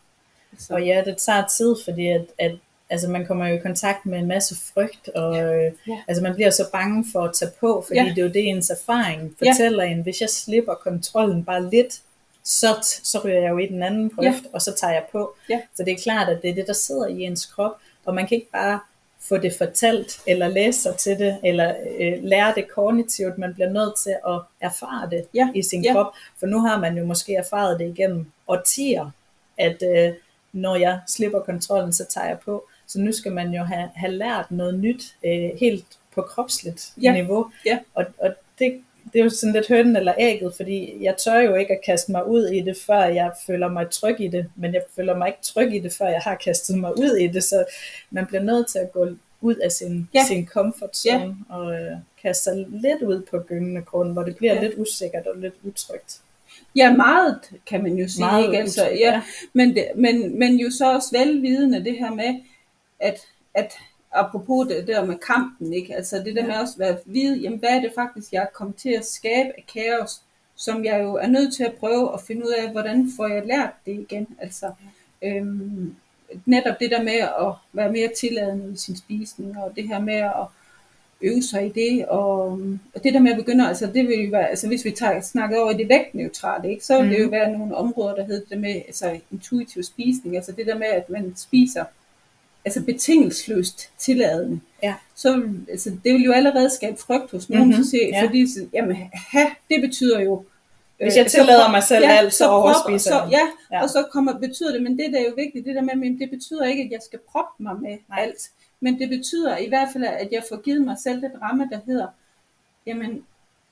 Så. 0.58 0.74
Og 0.74 0.86
ja, 0.86 1.02
det 1.06 1.16
tager 1.16 1.46
tid, 1.46 1.76
fordi 1.84 2.08
at, 2.08 2.26
at 2.38 2.52
altså 2.90 3.08
man 3.08 3.26
kommer 3.26 3.46
jo 3.46 3.54
i 3.54 3.58
kontakt 3.58 4.06
med 4.06 4.18
en 4.18 4.26
masse 4.26 4.56
frygt, 4.74 5.08
og 5.08 5.36
ja. 5.36 5.66
Øh, 5.66 5.72
ja. 5.88 6.02
altså 6.08 6.22
man 6.22 6.34
bliver 6.34 6.50
så 6.50 6.68
bange 6.72 7.04
for 7.12 7.20
at 7.20 7.34
tage 7.34 7.50
på, 7.60 7.84
fordi 7.86 8.00
ja. 8.00 8.04
det 8.04 8.18
er 8.18 8.22
jo 8.22 8.28
det, 8.28 8.48
ens 8.48 8.70
erfaring 8.70 9.34
fortæller 9.38 9.84
ja. 9.84 9.90
en. 9.90 10.02
Hvis 10.02 10.20
jeg 10.20 10.30
slipper 10.30 10.74
kontrollen 10.74 11.44
bare 11.44 11.70
lidt, 11.70 12.00
så, 12.44 12.66
så 12.82 13.20
ryger 13.24 13.40
jeg 13.40 13.50
jo 13.50 13.58
i 13.58 13.66
den 13.66 13.82
anden 13.82 14.10
grøft, 14.10 14.44
ja. 14.44 14.48
og 14.52 14.62
så 14.62 14.74
tager 14.80 14.92
jeg 14.92 15.04
på. 15.12 15.34
Ja. 15.50 15.60
Så 15.74 15.84
det 15.84 15.92
er 15.92 15.98
klart, 16.02 16.28
at 16.28 16.42
det 16.42 16.50
er 16.50 16.54
det, 16.54 16.66
der 16.66 16.72
sidder 16.72 17.06
i 17.06 17.22
ens 17.22 17.46
krop, 17.46 17.72
og 18.04 18.14
man 18.14 18.26
kan 18.26 18.34
ikke 18.34 18.50
bare 18.52 18.80
få 19.28 19.36
det 19.36 19.54
fortalt, 19.58 20.20
eller 20.26 20.48
læse 20.48 20.80
sig 20.80 20.96
til 20.96 21.18
det, 21.18 21.38
eller 21.44 21.74
øh, 22.00 22.18
lære 22.22 22.52
det 22.56 22.68
kognitivt. 22.74 23.38
Man 23.38 23.54
bliver 23.54 23.70
nødt 23.70 23.98
til 23.98 24.16
at 24.28 24.40
erfare 24.60 25.10
det 25.10 25.26
ja. 25.34 25.48
i 25.54 25.62
sin 25.62 25.84
ja. 25.84 25.92
krop. 25.92 26.12
For 26.38 26.46
nu 26.46 26.60
har 26.60 26.80
man 26.80 26.98
jo 26.98 27.04
måske 27.04 27.34
erfaret 27.34 27.80
det 27.80 27.88
igennem 27.88 28.32
årtier, 28.48 29.10
at 29.58 29.82
øh, 29.82 30.14
når 30.52 30.76
jeg 30.76 31.00
slipper 31.08 31.40
kontrollen, 31.40 31.92
så 31.92 32.04
tager 32.04 32.26
jeg 32.26 32.38
på. 32.44 32.64
Så 32.86 33.00
nu 33.00 33.12
skal 33.12 33.32
man 33.32 33.54
jo 33.54 33.62
have, 33.62 33.90
have 33.94 34.12
lært 34.12 34.50
noget 34.50 34.78
nyt, 34.78 35.16
øh, 35.24 35.50
helt 35.60 35.84
på 36.14 36.22
kropsligt 36.22 36.92
ja. 37.02 37.12
niveau. 37.12 37.50
Ja. 37.66 37.78
Og, 37.94 38.04
og 38.18 38.34
det 38.58 38.82
det 39.12 39.18
er 39.20 39.24
jo 39.24 39.30
sådan 39.30 39.52
lidt 39.52 39.68
hønnen 39.68 39.96
eller 39.96 40.14
ægget, 40.18 40.54
fordi 40.56 40.96
jeg 41.00 41.16
tør 41.16 41.38
jo 41.38 41.54
ikke 41.54 41.72
at 41.72 41.84
kaste 41.86 42.12
mig 42.12 42.26
ud 42.26 42.46
i 42.46 42.60
det, 42.60 42.76
før 42.76 43.04
jeg 43.04 43.32
føler 43.46 43.68
mig 43.68 43.90
tryg 43.90 44.20
i 44.20 44.28
det, 44.28 44.50
men 44.56 44.74
jeg 44.74 44.82
føler 44.96 45.16
mig 45.16 45.28
ikke 45.28 45.42
tryg 45.42 45.74
i 45.74 45.78
det, 45.78 45.92
før 45.92 46.06
jeg 46.06 46.20
har 46.20 46.34
kastet 46.34 46.78
mig 46.78 46.98
ud 46.98 47.16
i 47.16 47.26
det, 47.26 47.44
så 47.44 47.64
man 48.10 48.26
bliver 48.26 48.42
nødt 48.42 48.68
til 48.68 48.78
at 48.78 48.92
gå 48.92 49.08
ud 49.40 49.54
af 49.54 49.72
sin, 49.72 50.08
ja. 50.14 50.24
sin 50.26 50.46
comfort 50.46 50.96
zone 50.96 51.36
ja. 51.50 51.54
og 51.54 51.74
øh, 51.74 51.96
kaste 52.22 52.44
sig 52.44 52.66
lidt 52.68 53.02
ud 53.02 53.22
på 53.30 53.38
gyngende 53.38 53.82
grund, 53.82 54.12
hvor 54.12 54.22
det 54.22 54.36
bliver 54.36 54.54
ja. 54.54 54.60
lidt 54.60 54.74
usikkert 54.76 55.26
og 55.26 55.36
lidt 55.38 55.54
utrygt. 55.62 56.20
Ja, 56.76 56.96
meget 56.96 57.38
kan 57.66 57.82
man 57.82 57.96
jo 57.96 58.08
sige, 58.08 58.20
meget 58.24 58.44
ikke? 58.44 58.58
Altså, 58.58 58.84
ja. 58.84 58.94
ja. 58.94 59.22
Men, 59.52 59.74
det, 59.74 59.88
men, 59.94 60.38
men 60.38 60.56
jo 60.56 60.70
så 60.70 60.94
også 60.94 61.08
velvidende 61.12 61.84
det 61.84 61.98
her 61.98 62.10
med, 62.14 62.40
at, 63.00 63.20
at 63.54 63.72
apropos 64.12 64.68
det 64.68 64.86
der 64.86 65.04
med 65.04 65.16
kampen, 65.16 65.72
ikke? 65.72 65.94
Altså 65.94 66.22
det 66.24 66.36
der 66.36 66.46
med 66.46 66.54
også 66.54 66.74
at 66.74 66.78
være 66.78 66.98
vide, 67.04 67.38
jamen 67.38 67.58
hvad 67.58 67.70
er 67.70 67.80
det 67.80 67.92
faktisk, 67.94 68.32
jeg 68.32 68.42
er 68.42 68.54
kommet 68.54 68.76
til 68.76 68.90
at 68.90 69.06
skabe 69.06 69.48
af 69.58 69.64
kaos, 69.74 70.20
som 70.56 70.84
jeg 70.84 71.02
jo 71.02 71.14
er 71.14 71.26
nødt 71.26 71.54
til 71.54 71.64
at 71.64 71.74
prøve 71.80 72.14
at 72.14 72.20
finde 72.20 72.46
ud 72.46 72.52
af, 72.52 72.70
hvordan 72.70 73.10
får 73.16 73.26
jeg 73.26 73.46
lært 73.46 73.72
det 73.86 73.92
igen. 73.92 74.26
Altså 74.38 74.72
øhm, 75.22 75.94
netop 76.46 76.80
det 76.80 76.90
der 76.90 77.02
med 77.02 77.18
at 77.18 77.54
være 77.72 77.92
mere 77.92 78.08
tilladende 78.16 78.72
i 78.72 78.76
sin 78.76 78.96
spisning, 78.96 79.58
og 79.58 79.72
det 79.76 79.88
her 79.88 80.00
med 80.00 80.14
at 80.14 80.46
øve 81.22 81.42
sig 81.42 81.66
i 81.66 81.68
det, 81.68 82.06
og, 82.06 82.50
og 82.94 83.04
det 83.04 83.14
der 83.14 83.20
med 83.20 83.30
at 83.30 83.36
begynde, 83.36 83.68
altså 83.68 83.86
det 83.86 84.08
vil 84.08 84.24
jo 84.24 84.30
være, 84.30 84.48
altså 84.48 84.68
hvis 84.68 84.84
vi 84.84 84.90
tager, 84.90 85.20
snakker 85.20 85.60
over 85.60 85.70
i 85.70 85.76
det 85.76 85.88
vægtneutrale, 85.88 86.70
ikke, 86.70 86.84
så 86.84 86.96
vil 86.96 87.04
mm. 87.04 87.10
det 87.10 87.18
jo 87.18 87.24
mhm. 87.24 87.32
være 87.32 87.52
nogle 87.52 87.76
områder, 87.76 88.14
der 88.14 88.24
hedder 88.24 88.46
det 88.50 88.60
med 88.60 88.74
altså 88.86 89.20
intuitiv 89.32 89.82
spisning, 89.82 90.36
altså 90.36 90.52
det 90.52 90.66
der 90.66 90.78
med, 90.78 90.86
at 90.86 91.10
man 91.10 91.32
spiser 91.36 91.84
altså 92.64 92.82
betingelsløst 92.82 93.90
tilladende, 93.98 94.60
ja. 94.82 94.94
så 95.14 95.42
altså, 95.70 95.90
det 96.04 96.14
vil 96.14 96.22
jo 96.22 96.32
allerede 96.32 96.70
skabe 96.70 96.96
frygt 96.96 97.30
hos 97.30 97.50
nogen, 97.50 97.68
mm-hmm. 97.68 97.84
se, 97.84 97.98
ja. 98.12 98.24
fordi 98.24 98.46
jamen, 98.72 98.96
ha, 99.14 99.44
det 99.70 99.80
betyder 99.80 100.20
jo, 100.20 100.44
hvis 101.02 101.16
jeg 101.16 101.24
øh, 101.24 101.30
tillader 101.30 101.70
mig 101.70 101.82
selv 101.82 102.04
ja, 102.04 102.10
alt, 102.10 102.32
så, 102.32 102.38
så 102.38 102.48
overspiser 102.48 103.10
så, 103.10 103.28
ja, 103.30 103.48
ja, 103.72 103.82
og 103.82 103.90
så 103.90 104.06
kommer, 104.12 104.38
betyder 104.38 104.72
det, 104.72 104.82
men 104.82 104.98
det 104.98 105.12
der 105.12 105.18
er 105.18 105.24
jo 105.24 105.34
vigtigt, 105.36 105.66
det 105.66 105.74
der 105.74 105.82
med, 105.82 105.94
men 105.94 106.18
det 106.18 106.30
betyder 106.30 106.64
ikke, 106.64 106.82
at 106.82 106.90
jeg 106.90 107.00
skal 107.04 107.18
proppe 107.32 107.62
mig 107.62 107.80
med 107.80 107.98
Nej. 108.08 108.22
alt, 108.22 108.50
men 108.80 108.98
det 108.98 109.08
betyder 109.08 109.56
i 109.56 109.68
hvert 109.68 109.88
fald, 109.92 110.04
at 110.04 110.28
jeg 110.32 110.42
får 110.48 110.62
givet 110.62 110.82
mig 110.82 110.96
selv 111.02 111.20
det 111.20 111.30
ramme, 111.42 111.68
der 111.72 111.78
hedder, 111.86 112.06
jamen, 112.86 113.24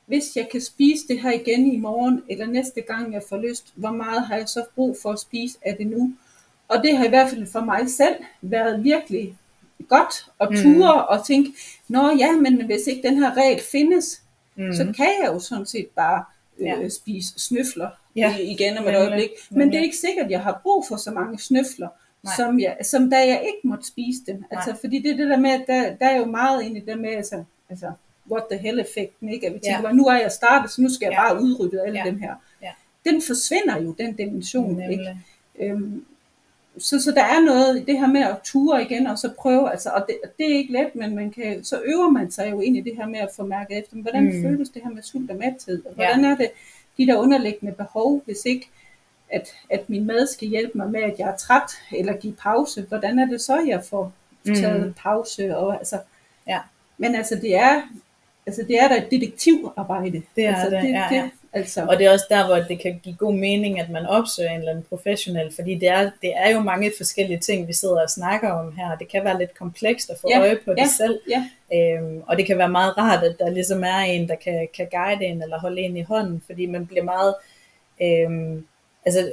hvis 0.07 0.37
jeg 0.37 0.49
kan 0.53 0.61
spise 0.61 1.09
det 1.09 1.21
her 1.21 1.33
igen 1.33 1.73
i 1.73 1.77
morgen, 1.77 2.23
eller 2.29 2.47
næste 2.47 2.81
gang 2.81 3.13
jeg 3.13 3.23
får 3.29 3.37
lyst, 3.37 3.73
hvor 3.75 3.91
meget 3.91 4.27
har 4.27 4.37
jeg 4.37 4.49
så 4.49 4.65
brug 4.75 4.97
for 5.03 5.13
at 5.13 5.19
spise 5.19 5.59
af 5.63 5.77
det 5.77 5.87
nu? 5.87 6.13
Og 6.71 6.83
det 6.83 6.97
har 6.97 7.05
i 7.05 7.09
hvert 7.09 7.31
fald 7.31 7.47
for 7.47 7.61
mig 7.61 7.91
selv 7.91 8.15
været 8.43 8.85
virkelig 8.85 9.37
godt 9.89 10.27
at 10.41 10.51
mm. 10.51 10.57
ture 10.57 10.95
mm. 10.95 11.09
og 11.09 11.27
tænke, 11.27 11.53
nå 11.89 12.11
ja, 12.19 12.33
men 12.33 12.65
hvis 12.65 12.87
ikke 12.87 13.09
den 13.09 13.19
her 13.19 13.37
regel 13.37 13.61
findes, 13.73 14.23
mm. 14.57 14.73
så 14.73 14.85
kan 14.97 15.09
jeg 15.23 15.31
jo 15.33 15.39
sådan 15.39 15.67
set 15.67 15.87
bare 15.97 16.25
øh, 16.59 16.67
ja. 16.67 16.89
spise 16.89 17.33
snøfler 17.37 17.89
ja. 18.17 18.37
igen 18.39 18.79
om 18.79 18.89
et 18.89 18.97
øjeblik. 18.97 19.29
Men 19.51 19.69
det 19.69 19.79
er 19.79 19.83
ikke 19.83 19.97
sikkert, 19.97 20.25
at 20.25 20.31
jeg 20.31 20.41
har 20.41 20.61
brug 20.63 20.85
for 20.89 20.97
så 20.97 21.11
mange 21.11 21.39
snøfler, 21.39 21.89
som, 22.37 22.61
jeg, 22.61 22.77
som 22.83 23.11
da 23.11 23.17
jeg 23.17 23.43
ikke 23.47 23.69
måtte 23.69 23.87
spise 23.87 24.21
dem. 24.27 24.45
Altså, 24.51 24.75
fordi 24.81 25.03
det 25.03 25.11
er 25.11 25.17
det 25.17 25.29
der 25.29 25.39
med, 25.39 25.51
at 25.51 25.65
der, 25.67 25.95
der 25.97 26.07
er 26.07 26.17
jo 26.17 26.25
meget 26.25 26.63
inde 26.63 26.81
i 26.81 26.85
det 26.85 26.99
med, 26.99 27.11
altså, 27.11 27.45
altså 27.71 27.93
what 28.31 28.45
the 28.51 28.59
hell 28.59 28.81
effekten, 28.81 29.29
ikke? 29.29 29.47
At 29.47 29.55
vi 29.55 29.59
tænker, 29.59 29.89
ja. 29.89 29.95
nu 29.95 30.07
er 30.07 30.17
jeg 30.17 30.33
startet, 30.33 30.71
så 30.71 30.83
nu 30.83 30.95
skal 30.95 31.07
jeg 31.07 31.13
ja. 31.13 31.23
bare 31.23 31.43
udrydde 31.43 31.83
alle 31.83 31.99
ja. 31.99 32.05
dem 32.05 32.19
her. 32.19 32.35
Ja. 32.63 32.71
den 33.11 33.23
forsvinder 33.23 33.83
jo, 33.83 33.93
den 33.93 34.17
dimension. 34.17 34.75
Nemlig. 34.75 34.91
Ikke? 34.91 35.17
Øhm, 35.59 36.05
så, 36.79 37.01
så 37.03 37.11
der 37.11 37.23
er 37.25 37.41
noget 37.41 37.81
i 37.81 37.85
det 37.85 37.99
her 37.99 38.07
med 38.07 38.21
at 38.21 38.37
ture 38.45 38.83
igen, 38.83 39.07
og 39.07 39.19
så 39.19 39.31
prøve, 39.39 39.71
altså, 39.71 39.91
og 39.91 40.05
det, 40.07 40.17
det 40.39 40.53
er 40.53 40.57
ikke 40.57 40.73
let, 40.73 40.95
men 40.95 41.15
man 41.15 41.31
kan, 41.31 41.65
så 41.65 41.81
øver 41.85 42.09
man 42.11 42.31
sig 42.31 42.51
jo 42.51 42.61
ind 42.61 42.77
i 42.77 42.81
det 42.81 42.97
her 42.97 43.07
med 43.07 43.19
at 43.19 43.29
få 43.37 43.45
mærket 43.47 43.79
efter, 43.79 43.95
men 43.97 44.03
hvordan 44.03 44.25
Mm. 44.25 44.37
mm. 44.37 44.43
føles 44.43 44.69
det 44.69 44.83
her 44.85 44.91
med 44.91 45.03
sult 45.03 45.31
og 45.31 45.37
mæthed, 45.37 45.85
og 45.85 45.91
Ja. 45.91 45.95
hvordan 46.07 46.25
er 46.25 46.37
det, 46.37 46.51
de 46.99 47.07
der 47.07 47.17
underliggende 47.17 47.73
behov, 47.75 48.23
hvis 48.25 48.39
ikke 48.47 48.69
at, 49.31 49.49
at 49.71 49.91
min 49.91 50.07
mad 50.07 50.27
skal 50.27 50.49
hjælpe 50.49 50.79
mig 50.79 50.91
med, 50.91 51.03
at 51.03 51.15
jeg 51.19 51.29
er 51.29 51.37
træt, 51.37 51.71
eller 51.93 52.13
give 52.17 52.33
pause, 52.33 52.83
hvordan 52.83 53.19
er 53.19 53.27
det 53.27 53.41
så, 53.41 53.59
jeg 53.61 53.85
får 53.85 54.13
taget 54.47 54.87
Mm. 54.87 54.93
pause, 54.93 55.57
og 55.57 55.75
altså, 55.79 55.99
Ja. 56.47 56.59
men 56.99 57.15
altså 57.15 57.35
det 57.35 57.57
er, 57.57 57.83
altså 58.47 58.63
det 58.69 58.81
er 58.81 58.89
da 58.89 58.97
et 58.97 59.11
detektivarbejde. 59.11 60.23
Det 60.37 60.45
er 60.45 60.55
altså, 60.57 60.77
det, 60.77 60.89
ja, 60.89 61.15
ja. 61.15 61.31
Altså, 61.53 61.87
Og 61.87 61.99
det 61.99 62.07
er 62.07 62.11
også 62.13 62.25
der, 62.31 62.47
hvor 62.47 62.57
det 62.57 62.81
kan 62.81 63.01
give 63.03 63.17
god 63.17 63.35
mening, 63.35 63.81
at 63.81 63.91
man 63.91 64.07
opsøger 64.07 64.51
en 64.51 64.59
eller 64.59 64.71
anden 64.71 64.87
professionel, 64.89 65.55
fordi 65.55 65.75
det 65.75 65.89
er, 65.89 66.11
det 66.23 66.33
er 66.37 66.51
jo 66.51 66.61
mange 66.61 66.93
forskellige 66.97 67.39
ting, 67.39 67.69
vi 67.69 67.73
sidder 67.73 68.03
og 68.03 68.11
snakker 68.11 68.51
om 68.51 68.77
her. 68.77 68.97
Det 68.97 69.09
kan 69.09 69.25
være 69.25 69.39
lidt 69.39 69.55
komplekst 69.59 70.11
at 70.11 70.19
få 70.21 70.29
Ja, 70.31 70.41
øje 70.41 70.59
på 70.65 70.75
ja, 70.77 70.83
det 70.83 70.91
selv. 70.91 71.21
ja. 71.29 71.45
Øhm, 71.75 72.23
og 72.27 72.37
det 72.37 72.47
kan 72.47 72.59
være 72.59 72.69
meget 72.69 72.99
rart, 72.99 73.25
at 73.25 73.37
der 73.39 73.51
ligesom 73.51 73.85
er 73.85 73.99
en, 73.99 74.29
der 74.29 74.35
kan, 74.35 74.69
kan 74.77 74.89
guide 74.91 75.25
en 75.25 75.43
eller 75.43 75.59
holde 75.59 75.81
en 75.81 75.97
i 75.97 76.03
hånden, 76.03 76.43
fordi 76.47 76.67
man 76.67 76.87
bliver 76.87 77.05
meget... 77.05 77.35
Øhm, 78.03 78.67
altså 79.07 79.33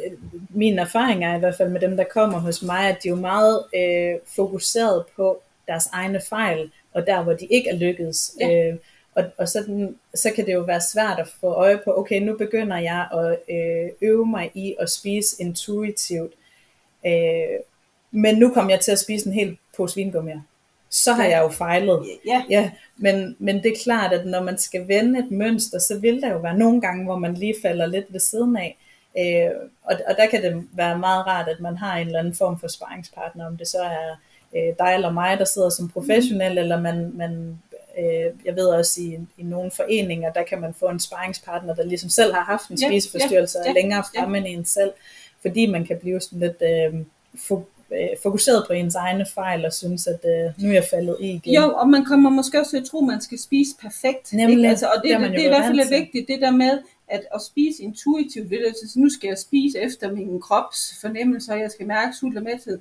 min 0.49 0.80
erfaring 0.80 1.26
er 1.26 1.36
i 1.36 1.39
hvert 1.39 1.55
fald 1.55 1.70
med 1.70 1.82
dem, 1.82 1.97
der 1.97 2.03
kommer 2.03 2.39
hos 2.39 2.61
mig, 2.61 2.89
at 2.89 2.97
de 3.03 3.07
er 3.07 3.11
jo 3.11 3.15
meget 3.15 3.63
øh, 3.76 4.15
fokuseret 4.36 5.03
på 5.15 5.41
deres 5.68 5.89
egne 5.93 6.22
fejl, 6.30 6.72
og 6.93 7.07
der, 7.07 7.24
hvor 7.24 7.34
de 7.34 7.45
ikke 7.45 7.70
er 7.70 7.76
lykkedes. 7.76 8.36
Ja. 8.41 8.68
Øh, 8.68 8.76
og 9.18 9.24
og 9.38 9.49
sådan, 9.49 9.95
så 10.15 10.32
kan 10.36 10.45
det 10.45 10.53
jo 10.53 10.61
være 10.61 10.82
svært 10.82 11.20
at 11.20 11.28
få 11.28 11.47
øje 11.47 11.78
på, 11.78 11.99
okay, 11.99 12.22
nu 12.22 12.38
begynder 12.38 12.78
jeg 12.78 13.07
at 13.13 13.55
øh, 13.55 13.89
øve 14.01 14.26
mig 14.26 14.51
i 14.53 14.76
at 14.80 14.89
spise 14.89 15.36
intuitivt, 15.41 16.34
øh, 17.05 17.59
men 18.11 18.36
nu 18.36 18.53
kommer 18.53 18.72
jeg 18.72 18.80
til 18.80 18.91
at 18.91 18.99
spise 18.99 19.28
en 19.28 19.34
hel 19.34 19.57
pose 19.78 19.95
vingummier. 19.95 20.41
Så 20.89 21.13
har 21.13 21.26
jeg 21.26 21.41
jo 21.41 21.49
fejlet. 21.49 22.05
ja, 22.26 22.43
Ja, 22.49 22.72
men, 22.97 23.36
men 23.39 23.63
det 23.63 23.72
er 23.72 23.84
klart, 23.84 24.13
at 24.13 24.26
når 24.26 24.43
man 24.43 24.57
skal 24.57 24.88
vende 24.88 25.20
et 25.20 25.32
mønster, 25.32 25.80
så 25.80 25.99
vil 25.99 26.22
der 26.22 26.32
jo 26.32 26.38
være 26.38 26.57
nogle 26.57 26.82
gange, 26.82 27.05
hvor 27.05 27.18
man 27.18 27.34
lige 27.34 27.55
falder 27.61 27.86
lidt 27.86 28.13
ved 28.13 28.20
siden 28.20 28.57
af. 28.57 28.78
Øh, 29.18 29.51
og, 29.84 29.95
og 30.07 30.15
der 30.18 30.28
kan 30.28 30.43
det 30.43 30.68
være 30.72 30.99
meget 30.99 31.28
rart, 31.28 31.47
at 31.47 31.59
man 31.59 31.78
har 31.78 31.97
en 31.97 32.07
eller 32.07 32.20
anden 32.20 32.36
form 32.36 32.59
for 32.59 32.68
sparringspartner, 32.68 33.47
om 33.47 33.57
det 33.57 33.68
så 33.68 33.82
er 33.82 34.15
øh, 34.55 34.74
dig 34.80 34.93
eller 34.93 35.11
mig, 35.11 35.39
der 35.39 35.45
sidder 35.45 35.70
som 35.70 35.89
professionel, 35.89 36.51
mm. 36.51 36.57
eller 36.57 36.82
man, 36.82 37.11
man 37.13 37.59
øh, 38.00 38.45
jeg 38.45 38.56
ved 38.56 38.66
også 38.66 39.02
i, 39.02 39.20
i 39.38 39.43
nogle 39.43 39.72
foreninger, 39.72 40.34
der 40.34 40.43
kan 40.43 40.62
man 40.62 40.74
få 40.74 40.86
en 40.86 41.00
sparringspartner, 41.00 41.76
der 41.76 41.84
ligesom 41.84 42.10
selv 42.10 42.34
har 42.34 42.43
haft 42.43 42.70
en 42.70 42.78
Ja, 42.78 42.88
spiseforstyrrelse 42.88 43.58
ja, 43.58 43.62
og 43.62 43.68
er 43.68 43.74
ja, 43.76 43.82
længere 43.82 44.04
ja. 44.16 44.22
fremme 44.22 44.38
end 44.38 44.48
en 44.48 44.66
selv, 44.66 44.91
fordi 45.41 45.66
man 45.66 45.86
kan 45.86 45.98
blive 45.98 46.22
sådan 46.22 46.39
lidt 46.39 46.62
øh, 46.62 47.00
øh, 47.91 48.08
fokuseret 48.24 48.64
på 48.68 48.74
ens 48.74 48.95
egne 48.95 49.26
fejl, 49.34 49.66
og 49.66 49.74
synes, 49.74 50.08
at 50.08 50.20
øh, 50.26 50.64
nu 50.64 50.70
er 50.70 50.74
jeg 50.74 50.84
faldet 50.89 51.18
i 51.20 51.30
igen. 51.30 51.54
Jo, 51.54 51.74
og 51.76 51.89
man 51.89 52.06
kommer 52.06 52.30
måske 52.30 52.60
også 52.60 52.72
til 52.72 52.78
at 52.78 52.86
tro, 52.86 52.98
at 52.98 53.08
man 53.08 53.22
skal 53.22 53.39
spise 53.39 53.72
perfekt. 53.82 54.34
Nemlig. 54.34 54.58
Ikke? 54.58 54.70
Altså, 54.70 54.86
og 54.86 55.02
det, 55.04 55.10
Det 55.10 55.16
er 55.16 55.20
det, 55.20 55.32
det, 55.32 55.41
er 55.41 55.45
i 55.45 55.48
hvert 55.48 55.66
fald 55.66 55.89
vigtigt, 55.89 56.28
det 56.28 56.41
der 56.41 56.52
med 56.52 56.80
at, 57.08 57.24
at 57.36 57.41
spise 57.41 57.84
intuitivt. 57.84 58.50
Det, 58.50 58.60
altså, 58.68 59.00
nu 59.00 59.10
skal 59.10 59.28
jeg 59.28 59.38
spise 59.38 59.80
efter 59.80 60.12
min 60.12 60.41
krops 60.41 60.98
fornemmelse, 61.02 61.52
og 61.52 61.60
jeg 61.60 61.72
skal 61.72 61.88
mærke 61.88 62.14
sult 62.20 62.38
og 62.38 62.43
mæthed. 62.43 62.80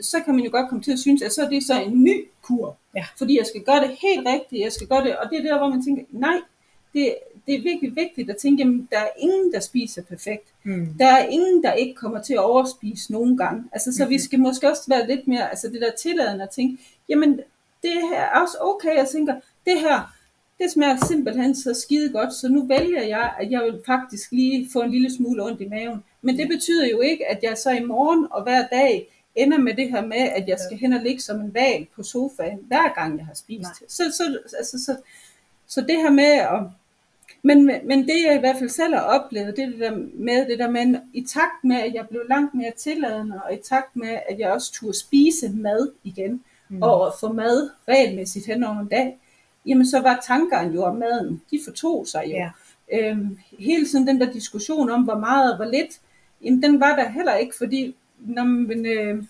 Så 0.00 0.20
kan 0.24 0.34
man 0.34 0.44
jo 0.44 0.50
godt 0.50 0.68
komme 0.68 0.82
til 0.82 0.92
at 0.92 0.98
synes, 0.98 1.22
at 1.22 1.32
så 1.32 1.42
er 1.42 1.48
det 1.48 1.64
så 1.64 1.82
en 1.82 2.04
ny 2.04 2.24
kur. 2.42 2.76
Ja. 2.96 3.04
Fordi 3.18 3.38
jeg 3.38 3.46
skal 3.46 3.62
gøre 3.62 3.80
det 3.80 3.96
helt 4.02 4.28
rigtigt, 4.28 4.64
jeg 4.64 4.72
skal 4.72 4.86
gøre 4.86 5.04
det, 5.04 5.16
og 5.16 5.30
det 5.30 5.38
er 5.38 5.42
der, 5.42 5.58
hvor 5.58 5.68
man 5.68 5.84
tænker, 5.84 6.02
nej, 6.10 6.40
det, 6.92 7.14
det 7.46 7.54
er 7.54 7.62
virkelig 7.62 7.96
vigtigt 7.96 8.30
at 8.30 8.36
tænke, 8.36 8.60
jamen, 8.60 8.88
der 8.90 8.98
er 8.98 9.08
ingen, 9.18 9.52
der 9.52 9.60
spiser 9.60 10.02
perfekt. 10.02 10.48
Mm. 10.64 10.88
Der 10.98 11.06
er 11.06 11.26
ingen, 11.26 11.62
der 11.62 11.72
ikke 11.72 11.94
kommer 11.94 12.22
til 12.22 12.34
at 12.34 12.44
overspise 12.44 13.12
nogen 13.12 13.36
gange. 13.36 13.64
Altså, 13.72 13.92
så 13.92 14.06
vi 14.06 14.18
skal 14.18 14.40
måske 14.40 14.70
også 14.70 14.82
være 14.88 15.06
lidt 15.06 15.28
mere, 15.28 15.50
altså 15.50 15.68
det 15.68 15.80
der 15.80 15.90
tilladende 16.02 16.44
at 16.44 16.50
tænke, 16.50 16.82
jamen, 17.08 17.40
det 17.82 17.92
her 18.10 18.20
er 18.20 18.40
også 18.40 18.56
okay. 18.60 18.96
Jeg 18.96 19.08
tænker, 19.08 19.34
det 19.66 19.80
her, 19.80 20.14
det 20.58 20.70
smager 20.70 21.06
simpelthen 21.06 21.54
så 21.54 21.74
skide 21.74 22.12
godt, 22.12 22.34
så 22.34 22.48
nu 22.48 22.66
vælger 22.66 23.02
jeg, 23.02 23.34
at 23.40 23.50
jeg 23.50 23.62
vil 23.62 23.80
faktisk 23.86 24.32
lige 24.32 24.68
få 24.72 24.80
en 24.80 24.90
lille 24.90 25.14
smule 25.16 25.44
ondt 25.44 25.60
i 25.60 25.68
maven. 25.68 26.04
Men 26.22 26.38
det 26.38 26.48
betyder 26.48 26.88
jo 26.88 27.00
ikke, 27.00 27.30
at 27.30 27.38
jeg 27.42 27.58
så 27.58 27.70
i 27.70 27.84
morgen 27.84 28.26
og 28.30 28.42
hver 28.42 28.66
dag 28.66 29.13
ender 29.34 29.58
med 29.58 29.74
det 29.74 29.90
her 29.90 30.06
med, 30.06 30.16
at 30.16 30.48
jeg 30.48 30.58
skal 30.66 30.78
hen 30.78 30.92
og 30.92 31.02
ligge 31.02 31.22
som 31.22 31.40
en 31.40 31.54
val 31.54 31.86
på 31.96 32.02
sofaen, 32.02 32.58
hver 32.66 32.94
gang 32.94 33.18
jeg 33.18 33.26
har 33.26 33.34
spist. 33.34 33.62
Nej. 33.62 33.88
Så, 33.88 34.02
så, 34.16 34.38
altså, 34.58 34.84
så, 34.84 34.96
så 35.66 35.80
det 35.80 35.96
her 35.96 36.10
med 36.10 36.24
at 36.24 36.62
men, 37.46 37.66
men 37.66 38.08
det 38.08 38.24
jeg 38.26 38.36
i 38.36 38.38
hvert 38.38 38.56
fald 38.58 38.70
selv 38.70 38.94
har 38.94 39.02
oplevet, 39.02 39.56
det 39.56 39.68
det 39.68 39.80
der 39.80 39.98
med, 40.14 40.46
det 40.46 40.58
der 40.58 40.70
med, 40.70 41.00
i 41.12 41.24
takt 41.24 41.64
med, 41.64 41.76
at 41.76 41.94
jeg 41.94 42.08
blev 42.08 42.22
langt 42.28 42.54
mere 42.54 42.72
tilladende, 42.78 43.40
og 43.44 43.54
i 43.54 43.56
takt 43.56 43.96
med, 43.96 44.18
at 44.28 44.38
jeg 44.38 44.52
også 44.52 44.72
turde 44.72 44.98
spise 44.98 45.50
mad 45.50 45.92
igen, 46.04 46.44
mm. 46.68 46.82
og 46.82 47.14
få 47.20 47.32
mad 47.32 47.70
regelmæssigt 47.88 48.46
hen 48.46 48.64
over 48.64 48.78
en 48.78 48.88
dag, 48.88 49.18
jamen 49.66 49.86
så 49.86 50.00
var 50.00 50.22
tankerne 50.26 50.74
jo 50.74 50.82
om 50.82 50.96
maden, 50.96 51.42
de 51.50 51.60
fortog 51.64 52.06
sig 52.06 52.24
jo. 52.26 52.36
Ja. 52.36 52.50
Øhm, 52.92 53.38
hele 53.58 53.86
tiden 53.86 54.06
den 54.06 54.20
der 54.20 54.32
diskussion 54.32 54.90
om, 54.90 55.02
hvor 55.02 55.18
meget 55.18 55.50
og 55.50 55.56
hvor 55.56 55.66
lidt, 55.72 56.00
jamen 56.42 56.62
den 56.62 56.80
var 56.80 56.96
der 56.96 57.08
heller 57.08 57.34
ikke, 57.34 57.54
fordi, 57.58 57.94
når 58.24 58.44
man, 58.44 58.86
øh, 58.86 59.22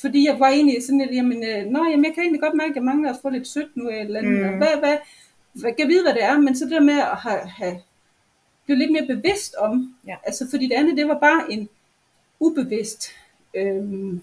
fordi 0.00 0.26
jeg 0.26 0.40
var 0.40 0.48
egentlig 0.48 0.82
sådan 0.82 0.98
lidt, 0.98 1.14
jamen, 1.14 1.44
øh, 1.44 1.66
nå, 1.66 1.84
jamen, 1.84 2.04
jeg 2.04 2.14
kan 2.14 2.22
egentlig 2.22 2.40
godt 2.40 2.54
mærke, 2.56 2.70
at 2.70 2.76
jeg 2.76 2.84
mangler 2.84 3.10
at 3.10 3.18
få 3.22 3.28
lidt 3.30 3.46
sødt 3.48 3.76
nu, 3.76 3.88
eller 3.88 4.18
andet, 4.20 4.32
Mm. 4.46 4.50
mm. 4.52 4.56
hvad, 4.56 4.78
hvad, 4.78 4.96
hvad, 5.52 5.72
kan 5.72 5.88
vide, 5.88 6.02
hvad 6.02 6.14
det 6.14 6.24
er, 6.24 6.38
men 6.38 6.56
så 6.56 6.64
det 6.64 6.72
der 6.72 6.80
med 6.80 6.98
at 6.98 7.16
have, 7.16 7.40
have 7.40 7.80
blive 8.64 8.78
lidt 8.78 8.92
mere 8.92 9.06
bevidst 9.06 9.54
om, 9.54 9.94
Ja. 10.06 10.16
altså 10.26 10.50
fordi 10.50 10.66
det 10.68 10.74
andet, 10.74 10.96
det 10.96 11.08
var 11.08 11.18
bare 11.18 11.52
en 11.52 11.68
ubevidst 12.40 13.08
øhm, 13.54 14.22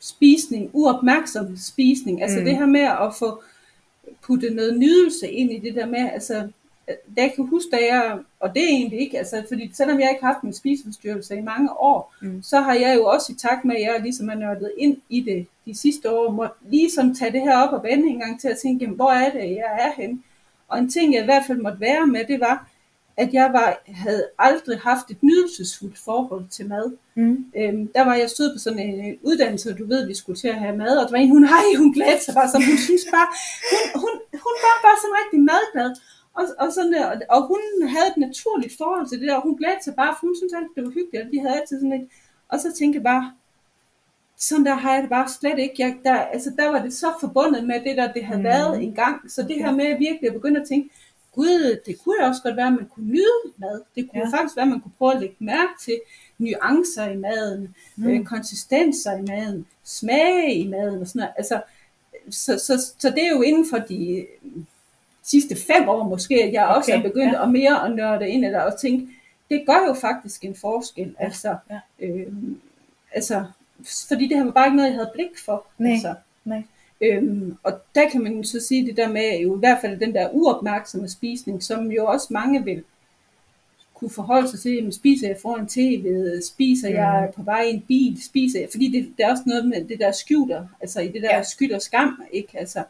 spisning, 0.00 0.70
uopmærksom 0.72 1.56
spisning, 1.56 2.22
altså 2.22 2.38
mm. 2.38 2.44
det 2.44 2.56
her 2.56 2.66
med 2.66 2.80
at 2.80 3.14
få 3.18 3.42
puttet 4.22 4.56
noget 4.56 4.78
nydelse 4.78 5.30
ind 5.30 5.52
i 5.52 5.58
det 5.58 5.74
der 5.74 5.86
med, 5.86 6.10
altså 6.12 6.48
da 6.88 7.22
jeg 7.22 7.32
kan 7.36 7.46
huske, 7.46 7.68
da 7.72 7.76
jeg, 7.76 8.18
og 8.40 8.54
det 8.54 8.62
er 8.62 8.68
egentlig 8.68 9.00
ikke, 9.00 9.18
altså 9.18 9.44
fordi 9.48 9.70
selvom 9.74 10.00
jeg 10.00 10.10
ikke 10.10 10.24
har 10.24 10.32
haft 10.32 10.42
en 10.42 10.52
spiseforstyrrelse 10.52 11.36
i 11.36 11.40
mange 11.40 11.70
år, 11.80 12.14
Mm. 12.20 12.42
så 12.42 12.60
har 12.60 12.74
jeg 12.74 12.96
jo 12.96 13.04
også 13.06 13.32
i 13.32 13.34
takt 13.34 13.64
med, 13.64 13.76
at 13.76 13.82
jeg 13.82 14.00
ligesom 14.02 14.28
er 14.30 14.34
nørdet 14.34 14.72
ind 14.78 14.96
i 15.08 15.20
det 15.20 15.46
de 15.66 15.78
sidste 15.78 16.10
år, 16.10 16.30
må 16.30 16.46
lige 16.70 16.90
sådan 16.90 17.14
tage 17.14 17.32
det 17.32 17.40
her 17.40 17.56
op 17.58 17.72
og 17.72 17.82
vende 17.82 18.08
en 18.08 18.18
gang 18.18 18.40
til 18.40 18.48
at 18.48 18.58
tænke, 18.58 18.84
jamen, 18.84 18.96
hvor 18.96 19.10
er 19.10 19.30
det, 19.32 19.40
jeg 19.50 19.78
er 19.80 20.02
henne? 20.02 20.18
Og 20.68 20.78
en 20.78 20.90
ting, 20.90 21.14
jeg 21.14 21.22
i 21.22 21.24
hvert 21.24 21.42
fald 21.46 21.58
måtte 21.58 21.80
være 21.80 22.06
med, 22.06 22.24
det 22.28 22.40
var, 22.40 22.68
at 23.16 23.32
jeg 23.32 23.52
var, 23.52 23.82
havde 23.86 24.24
aldrig 24.38 24.78
haft 24.78 25.10
et 25.10 25.22
nydelsesfuldt 25.22 25.98
forhold 25.98 26.44
til 26.50 26.68
mad. 26.68 26.96
Mm. 27.14 27.44
Øhm, 27.56 27.86
der 27.96 28.04
var 28.04 28.14
jeg 28.14 28.30
stået 28.30 28.52
på 28.54 28.58
sådan 28.58 28.78
en 28.78 29.10
øh, 29.10 29.16
uddannelse, 29.22 29.70
og 29.70 29.78
du 29.78 29.86
ved, 29.86 30.06
vi 30.06 30.14
skulle 30.14 30.38
til 30.40 30.48
at 30.48 30.54
have 30.64 30.76
mad, 30.76 30.96
og 30.98 31.04
der 31.06 31.10
var 31.16 31.18
en, 31.18 31.28
hun, 31.30 31.44
hej, 31.54 31.64
hun 31.78 31.92
glædede 31.94 32.22
sig 32.24 32.34
bare 32.34 32.48
sådan, 32.52 32.66
hun 32.66 32.78
synes 32.88 33.04
bare, 33.16 33.28
hun, 33.72 33.82
hun, 34.02 34.12
hun 34.44 34.54
var 34.66 34.76
bare 34.86 34.98
sådan 35.02 35.16
rigtig 35.22 35.40
madglad. 35.50 35.90
Og, 36.36 36.44
og, 36.58 36.72
sådan 36.72 36.92
der, 36.92 37.06
og, 37.06 37.16
og 37.28 37.46
hun 37.46 37.88
havde 37.88 38.08
et 38.08 38.16
naturligt 38.16 38.76
forhold 38.78 39.08
til 39.08 39.20
det 39.20 39.28
der, 39.28 39.34
og 39.36 39.42
hun 39.42 39.56
glædede 39.56 39.84
sig 39.84 39.94
bare, 39.94 40.14
for 40.20 40.26
hun 40.26 40.36
synes 40.36 40.52
altid, 40.52 40.74
det 40.76 40.84
var 40.84 40.90
hyggeligt, 40.90 41.24
og 41.24 41.32
de 41.32 41.40
havde 41.40 41.60
altid 41.60 41.76
sådan 41.80 41.92
et, 41.92 42.08
og 42.48 42.60
så 42.60 42.72
tænkte 42.78 42.96
jeg 42.96 43.04
bare, 43.04 43.32
sådan 44.38 44.64
der 44.64 44.74
har 44.74 44.92
jeg 44.94 45.02
det 45.02 45.10
bare 45.10 45.28
slet 45.28 45.58
ikke. 45.58 45.74
Jeg, 45.78 45.96
der, 46.04 46.14
altså, 46.14 46.50
der 46.58 46.68
var 46.70 46.82
det 46.82 46.94
så 46.94 47.06
forbundet 47.20 47.64
med 47.66 47.80
det 47.84 47.96
der, 47.96 48.12
det 48.12 48.24
havde 48.24 48.38
Mm. 48.38 48.44
været 48.44 48.82
en 48.82 48.94
gang. 48.94 49.30
Så 49.30 49.42
det 49.42 49.56
her 49.56 49.72
med 49.72 49.98
virkelig 49.98 50.26
at 50.28 50.32
begynde 50.34 50.60
at 50.60 50.68
tænke, 50.68 50.90
gud, 51.34 51.80
det 51.86 51.98
kunne 52.04 52.24
også 52.26 52.42
godt 52.42 52.56
være, 52.56 52.66
at 52.66 52.72
man 52.72 52.86
kunne 52.94 53.06
nyde 53.08 53.42
mad. 53.56 53.82
Det 53.94 54.10
kunne 54.10 54.22
Ja. 54.32 54.36
faktisk 54.38 54.56
være, 54.56 54.62
at 54.62 54.68
man 54.70 54.80
kunne 54.80 54.92
prøve 54.98 55.14
at 55.14 55.20
lægge 55.20 55.36
mærke 55.38 55.72
til 55.84 56.00
nuancer 56.38 57.06
i 57.10 57.16
maden, 57.16 57.74
Mm. 57.96 58.06
øh, 58.08 58.24
konsistenser 58.24 59.18
i 59.18 59.22
maden, 59.22 59.66
smage 59.84 60.54
i 60.54 60.68
maden 60.68 61.00
og 61.00 61.06
sådan 61.06 61.20
noget. 61.20 61.34
Altså, 61.36 61.62
så, 62.30 62.58
så, 62.58 62.92
så 62.98 63.10
det 63.10 63.26
er 63.26 63.30
jo 63.30 63.42
inden 63.42 63.66
for 63.70 63.78
de 63.78 64.26
sidste 65.26 65.56
fem 65.56 65.88
år 65.88 66.08
måske, 66.08 66.34
at 66.44 66.52
jeg 66.52 66.66
også 66.66 66.92
Okay, 66.92 66.98
er 66.98 67.08
begyndt 67.08 67.32
ja. 67.32 67.42
at 67.42 67.50
mere 67.50 67.86
at 67.86 67.96
nørde 67.96 68.28
ind 68.28 68.44
eller 68.44 68.60
og 68.60 68.80
tænke, 68.80 69.08
det 69.50 69.62
gør 69.66 69.86
jo 69.88 69.94
faktisk 69.94 70.44
en 70.44 70.54
forskel. 70.54 71.14
Ja, 71.20 71.24
Altså, 71.24 71.56
ja. 71.70 72.06
øh, 72.06 72.32
altså, 73.12 73.44
fordi 74.08 74.28
det 74.28 74.36
her 74.36 74.44
var 74.44 74.52
bare 74.52 74.66
ikke 74.66 74.76
noget, 74.76 74.88
jeg 74.88 74.96
havde 74.96 75.10
blik 75.14 75.38
for. 75.44 75.66
Nej, 75.78 75.92
Altså. 75.92 76.14
nej. 76.44 76.62
Øhm, 77.00 77.56
og 77.62 77.72
der 77.94 78.08
kan 78.08 78.22
man 78.22 78.44
så 78.44 78.60
sige 78.60 78.86
det 78.86 78.96
der 78.96 79.08
med, 79.08 79.38
jo 79.38 79.56
i 79.56 79.58
hvert 79.58 79.78
fald 79.80 80.00
den 80.00 80.14
der 80.14 80.28
uopmærksomme 80.32 81.08
spisning, 81.08 81.62
som 81.62 81.92
jo 81.92 82.06
også 82.06 82.26
mange 82.30 82.64
vil 82.64 82.84
kunne 83.94 84.10
forholde 84.10 84.48
sig 84.48 84.60
til, 84.60 84.72
jamen, 84.72 84.92
spiser 84.92 85.28
jeg 85.28 85.36
foran 85.42 85.66
tv, 85.66 86.06
spiser 86.42 86.88
jeg 86.88 87.32
på 87.36 87.42
vej 87.42 87.62
i 87.62 87.70
en 87.70 87.84
bil, 87.88 88.24
spiser 88.24 88.60
jeg, 88.60 88.68
fordi 88.70 88.90
det, 88.90 89.12
det 89.16 89.24
er 89.24 89.30
også 89.30 89.42
noget 89.46 89.68
med 89.68 89.84
det 89.84 89.98
der 89.98 90.12
skjuler, 90.12 90.66
altså 90.80 91.00
i 91.00 91.08
det 91.08 91.22
der 91.22 91.36
ja. 91.36 91.42
skyld 91.42 91.72
og 91.72 91.82
skam, 91.82 92.22
ikke? 92.32 92.58
Altså, 92.58 92.82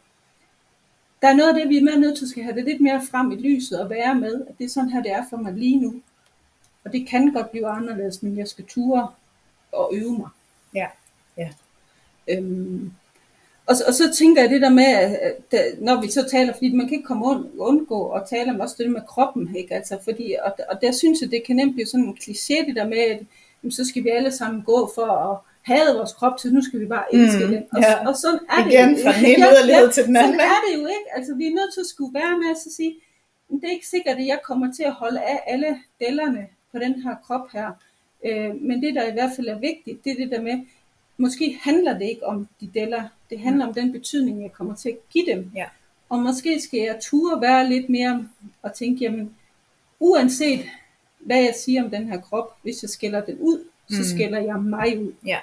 der 1.21 1.27
er 1.27 1.35
noget 1.35 1.49
af 1.49 1.55
det, 1.55 1.69
vi 1.69 1.77
er 1.77 1.99
nødt 1.99 2.17
til 2.17 2.39
at 2.39 2.43
have 2.43 2.55
det 2.55 2.65
lidt 2.65 2.81
mere 2.81 3.01
frem 3.11 3.31
i 3.31 3.35
lyset 3.35 3.79
og 3.79 3.89
være 3.89 4.15
med, 4.15 4.45
at 4.49 4.57
det 4.57 4.65
er 4.65 4.69
sådan 4.69 4.89
her, 4.89 5.01
det 5.01 5.11
er 5.11 5.23
for 5.29 5.37
mig 5.37 5.53
lige 5.53 5.79
nu. 5.79 6.01
Og 6.85 6.93
det 6.93 7.07
kan 7.07 7.33
godt 7.33 7.51
blive 7.51 7.67
anderledes, 7.67 8.23
men 8.23 8.37
jeg 8.37 8.47
skal 8.47 8.65
ture 8.65 9.07
og 9.71 9.91
øve 9.93 10.17
mig. 10.17 10.29
Ja, 10.75 10.87
ja. 11.37 11.49
Øhm, 12.27 12.91
og, 13.65 13.75
og 13.87 13.93
så 13.93 14.13
tænker 14.13 14.41
jeg 14.41 14.49
det 14.49 14.61
der 14.61 14.69
med, 14.69 14.85
at 14.85 15.55
når 15.79 16.01
vi 16.01 16.11
så 16.11 16.27
taler, 16.31 16.53
fordi 16.53 16.73
man 16.73 16.87
kan 16.87 16.95
ikke 16.95 17.07
komme 17.07 17.25
und, 17.25 17.49
undgå 17.57 18.09
at 18.09 18.23
tale 18.29 18.51
om 18.51 18.59
også 18.59 18.75
det 18.77 18.91
med 18.91 19.01
kroppen, 19.07 19.55
ikke? 19.55 19.75
Altså, 19.75 19.97
fordi, 20.03 20.35
og, 20.43 20.55
og 20.69 20.81
der 20.81 20.91
synes 20.91 21.21
jeg, 21.21 21.31
det 21.31 21.43
kan 21.45 21.55
nemt 21.55 21.73
blive 21.73 21.87
sådan 21.87 22.05
en 22.05 22.17
kliché, 22.21 22.67
det 22.67 22.75
der 22.75 22.87
med, 22.87 22.97
at 22.97 23.19
jamen, 23.63 23.71
så 23.71 23.85
skal 23.85 24.03
vi 24.03 24.09
alle 24.09 24.31
sammen 24.31 24.61
gå 24.61 24.91
for 24.95 25.05
at 25.05 25.37
have 25.69 25.95
vores 25.97 26.13
krop, 26.19 26.35
så 26.39 26.47
nu 26.55 26.61
skal 26.67 26.79
vi 26.79 26.85
bare 26.95 27.05
elske 27.15 27.43
mm, 27.45 27.51
den. 27.53 27.63
Og, 27.73 27.81
ja. 27.81 28.07
og 28.07 28.15
sådan 28.23 28.39
er 28.53 28.63
det 28.63 28.73
Igen 28.73 28.89
jo. 28.95 29.03
fra 29.03 29.11
den 29.17 29.25
ene 29.31 29.45
yderlighed 29.53 29.85
ja, 29.85 29.91
til 29.91 30.03
den 30.07 30.15
anden. 30.17 30.33
Sådan 30.33 30.49
er 30.55 30.59
det 30.65 30.71
jo 30.81 30.85
ikke. 30.95 31.07
Altså, 31.15 31.31
vi 31.35 31.45
er 31.47 31.55
nødt 31.59 31.71
til 31.73 31.81
at 31.85 31.89
skulle 31.93 32.13
være 32.13 32.35
med 32.41 32.49
at 32.55 32.57
sige, 32.77 32.93
det 33.49 33.63
er 33.63 33.71
ikke 33.77 33.87
sikkert, 33.87 34.17
at 34.17 34.27
jeg 34.33 34.39
kommer 34.43 34.67
til 34.73 34.83
at 34.83 34.91
holde 35.03 35.19
af 35.21 35.39
alle 35.47 35.71
dellerne 35.99 36.47
på 36.71 36.79
den 36.79 36.93
her 37.03 37.15
krop 37.25 37.45
her. 37.53 37.69
Øh, 38.25 38.61
men 38.61 38.81
det, 38.81 38.95
der 38.95 39.03
i 39.07 39.11
hvert 39.11 39.31
fald 39.35 39.47
er 39.47 39.59
vigtigt, 39.59 40.03
det 40.03 40.11
er 40.11 40.15
det 40.15 40.31
der 40.31 40.41
med, 40.41 40.57
måske 41.17 41.59
handler 41.61 41.93
det 41.99 42.05
ikke 42.05 42.25
om 42.25 42.47
de 42.61 42.69
deller, 42.73 43.03
det 43.29 43.39
handler 43.39 43.67
om 43.67 43.73
den 43.73 43.91
betydning, 43.91 44.41
jeg 44.41 44.51
kommer 44.53 44.75
til 44.75 44.89
at 44.89 44.97
give 45.09 45.25
dem. 45.25 45.51
Ja. 45.55 45.65
Og 46.09 46.19
måske 46.19 46.61
skal 46.61 46.79
jeg 46.79 46.97
ture 47.01 47.41
være 47.41 47.69
lidt 47.69 47.89
mere 47.89 48.27
og 48.61 48.73
tænke, 48.73 49.03
jamen, 49.03 49.35
uanset 49.99 50.59
hvad 51.19 51.37
jeg 51.37 51.53
siger 51.57 51.83
om 51.83 51.89
den 51.89 52.07
her 52.07 52.21
krop, 52.21 52.57
hvis 52.63 52.81
jeg 52.81 52.89
skiller 52.89 53.21
den 53.21 53.37
ud, 53.39 53.59
så 53.89 53.97
Mm. 53.97 54.03
skiller 54.03 54.39
jeg 54.39 54.59
mig 54.59 54.99
ud. 54.99 55.13
Ja. 55.25 55.37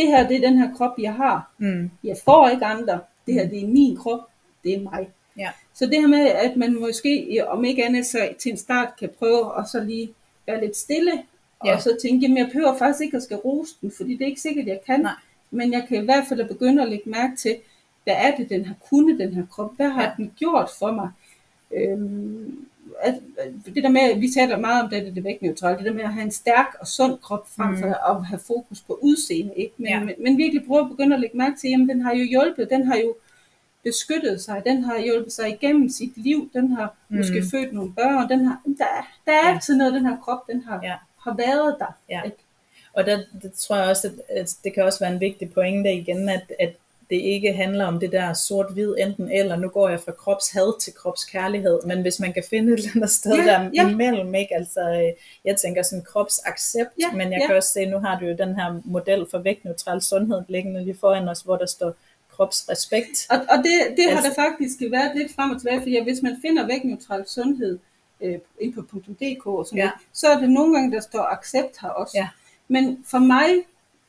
Det 0.00 0.08
her, 0.08 0.28
det 0.28 0.36
er 0.36 0.48
den 0.48 0.58
her 0.58 0.74
krop, 0.76 0.98
jeg 0.98 1.14
har. 1.14 1.50
Mm. 1.58 1.90
Jeg 2.04 2.16
får 2.24 2.48
ikke 2.48 2.64
andre. 2.64 3.00
Det 3.26 3.34
her, 3.34 3.48
det 3.48 3.62
er 3.64 3.68
min 3.68 3.96
krop. 3.96 4.20
Det 4.64 4.74
er 4.74 4.80
mig. 4.80 5.08
Ja. 5.38 5.50
Så 5.74 5.86
det 5.86 6.00
her 6.00 6.06
med, 6.06 6.26
at 6.26 6.56
man 6.56 6.80
måske, 6.80 7.40
om 7.48 7.64
ikke 7.64 7.84
andet, 7.84 8.06
så 8.06 8.28
til 8.38 8.50
en 8.50 8.56
start 8.58 8.88
kan 8.98 9.10
prøve 9.18 9.58
at 9.58 9.68
så 9.68 9.84
lige 9.84 10.10
være 10.46 10.60
lidt 10.60 10.76
stille, 10.76 11.12
Ja. 11.64 11.74
og 11.76 11.82
så 11.82 11.96
tænke, 12.02 12.22
jamen 12.22 12.38
jeg 12.38 12.46
behøver 12.52 12.76
faktisk 12.78 13.04
ikke 13.04 13.16
at 13.16 13.22
skal 13.22 13.36
rose 13.36 13.74
den, 13.80 13.92
fordi 13.96 14.12
det 14.12 14.22
er 14.22 14.26
ikke 14.26 14.40
sikkert, 14.40 14.66
jeg 14.66 14.80
kan. 14.86 15.00
Nej. 15.00 15.12
Men 15.50 15.72
jeg 15.72 15.84
kan 15.88 16.02
i 16.02 16.04
hvert 16.04 16.24
fald 16.28 16.48
begynde 16.48 16.82
at 16.82 16.88
lægge 16.88 17.10
mærke 17.10 17.36
til, 17.36 17.56
hvad 18.04 18.14
er 18.16 18.36
det, 18.36 18.48
den 18.50 18.64
har 18.64 18.74
kunnet, 18.90 19.18
den 19.20 19.34
her 19.34 19.42
krop? 19.50 19.76
Hvad 19.76 19.88
har 19.88 20.02
Ja. 20.02 20.08
ja. 20.08 20.14
den 20.16 20.32
gjort 20.38 20.68
for 20.78 20.92
mig? 20.92 21.08
Øhm, 21.72 22.66
at, 23.02 23.14
det 23.74 23.82
der 23.82 23.88
med, 23.88 24.20
vi 24.20 24.28
taler 24.30 24.56
meget 24.58 24.82
om 24.84 24.90
det, 24.90 25.04
det, 25.06 25.14
det 25.14 25.24
vægtneutrale, 25.24 25.76
det 25.78 25.84
der 25.86 25.92
med 25.92 26.02
at 26.04 26.12
have 26.12 26.24
en 26.24 26.30
stærk 26.30 26.66
og 26.80 26.86
sund 26.86 27.18
krop, 27.18 27.48
frem 27.56 27.76
for 27.78 27.86
Mm. 27.86 28.16
at 28.20 28.26
have 28.26 28.40
fokus 28.46 28.80
på 28.80 28.98
udseende. 29.02 29.54
Ikke? 29.56 29.74
Men, 29.76 29.88
Ja. 29.88 30.00
men, 30.00 30.14
men 30.18 30.38
virkelig 30.38 30.66
prøve 30.66 30.80
at 30.80 30.88
begynde 30.90 31.14
at 31.14 31.20
lægge 31.20 31.36
mærke 31.36 31.56
til, 31.60 31.70
jamen 31.70 31.88
den 31.88 32.00
har 32.00 32.14
jo 32.14 32.24
hjulpet, 32.24 32.70
den 32.70 32.86
har 32.86 32.96
jo 32.96 33.14
beskyttet 33.84 34.40
sig, 34.42 34.62
den 34.66 34.84
har 34.84 34.98
hjulpet 35.00 35.32
sig 35.32 35.48
igennem 35.48 35.88
sit 35.88 36.16
liv, 36.16 36.50
den 36.52 36.72
har 36.72 36.94
Mm. 37.08 37.16
måske 37.16 37.42
født 37.50 37.72
nogle 37.72 37.92
børn, 37.94 38.28
den 38.28 38.44
har, 38.46 38.60
der, 38.78 38.84
er- 38.84 39.08
der 39.26 39.32
er 39.32 39.48
Ja. 39.48 39.54
altid 39.54 39.76
noget, 39.76 39.94
den 39.94 40.06
her 40.06 40.16
krop, 40.24 40.46
den 40.46 40.62
har, 40.62 40.80
ja. 40.82 40.94
har 41.24 41.34
været 41.36 41.76
der. 41.78 41.96
Ja. 42.10 42.22
Ikke? 42.22 42.36
Og 42.92 43.06
der, 43.06 43.18
det 43.42 43.52
tror 43.52 43.76
jeg 43.76 43.88
også, 43.88 44.08
at, 44.08 44.36
at 44.36 44.54
det 44.64 44.74
kan 44.74 44.82
også 44.84 44.98
være 45.00 45.12
en 45.12 45.20
vigtig 45.20 45.52
pointe 45.52 45.92
igen, 45.92 46.28
at, 46.28 46.52
at 46.60 46.74
det 47.10 47.16
ikke 47.16 47.52
handler 47.52 47.84
om 47.86 48.00
det 48.00 48.12
der 48.12 48.32
sort-hvid 48.32 48.94
enten 48.98 49.30
eller, 49.32 49.56
nu 49.56 49.68
går 49.68 49.88
jeg 49.88 50.00
fra 50.00 50.12
kropshad 50.12 50.80
til 50.80 50.94
kropskærlighed, 50.94 51.78
men 51.86 52.02
hvis 52.02 52.20
man 52.20 52.32
kan 52.32 52.44
finde 52.50 52.72
et 52.72 52.78
eller 52.78 52.90
andet 52.94 53.10
sted 53.10 53.32
Ja, 53.36 53.42
der 53.44 53.70
ja. 53.74 53.88
imellem, 53.90 54.34
ikke? 54.34 54.54
altså 54.54 54.80
øh, 54.80 55.12
jeg 55.44 55.56
tænker 55.56 55.82
sådan 55.82 56.04
kropsaccept, 56.04 56.90
Ja, 57.00 57.10
men 57.12 57.32
jeg 57.32 57.38
ja. 57.40 57.46
kan 57.46 57.56
også 57.56 57.68
se, 57.72 57.86
nu 57.86 57.98
har 57.98 58.18
du 58.18 58.24
jo 58.26 58.36
den 58.36 58.54
her 58.54 58.80
model 58.84 59.26
for 59.30 59.38
vægtneutral 59.38 60.02
sundhed 60.02 60.42
liggende 60.48 60.84
lige 60.84 60.96
foran 61.00 61.28
os, 61.28 61.40
hvor 61.40 61.56
der 61.56 61.66
står 61.66 61.92
kropsrespekt. 62.32 63.26
Og, 63.30 63.36
og 63.36 63.58
det, 63.58 63.96
det 63.96 64.04
har 64.10 64.16
Altså- 64.16 64.28
der 64.28 64.50
faktisk 64.50 64.76
været 64.90 65.16
lidt 65.16 65.34
frem 65.34 65.50
og 65.50 65.60
tilbage, 65.60 65.80
fordi 65.80 66.02
hvis 66.02 66.22
man 66.22 66.36
finder 66.42 66.66
vægtneutral 66.66 67.24
sundhed 67.28 67.78
øh, 68.20 68.38
ind 68.60 68.74
på 68.74 68.80
.dk 69.20 69.46
og 69.46 69.66
sådan 69.66 69.78
Ja. 69.78 69.84
ja. 69.84 69.90
så 70.12 70.26
er 70.28 70.38
det 70.40 70.50
nogle 70.50 70.74
gange, 70.74 70.92
der 70.96 71.00
står 71.00 71.22
accept 71.32 71.80
her 71.82 71.88
også. 71.88 72.12
Ja. 72.16 72.28
Men 72.68 73.04
for 73.10 73.18
mig, 73.18 73.48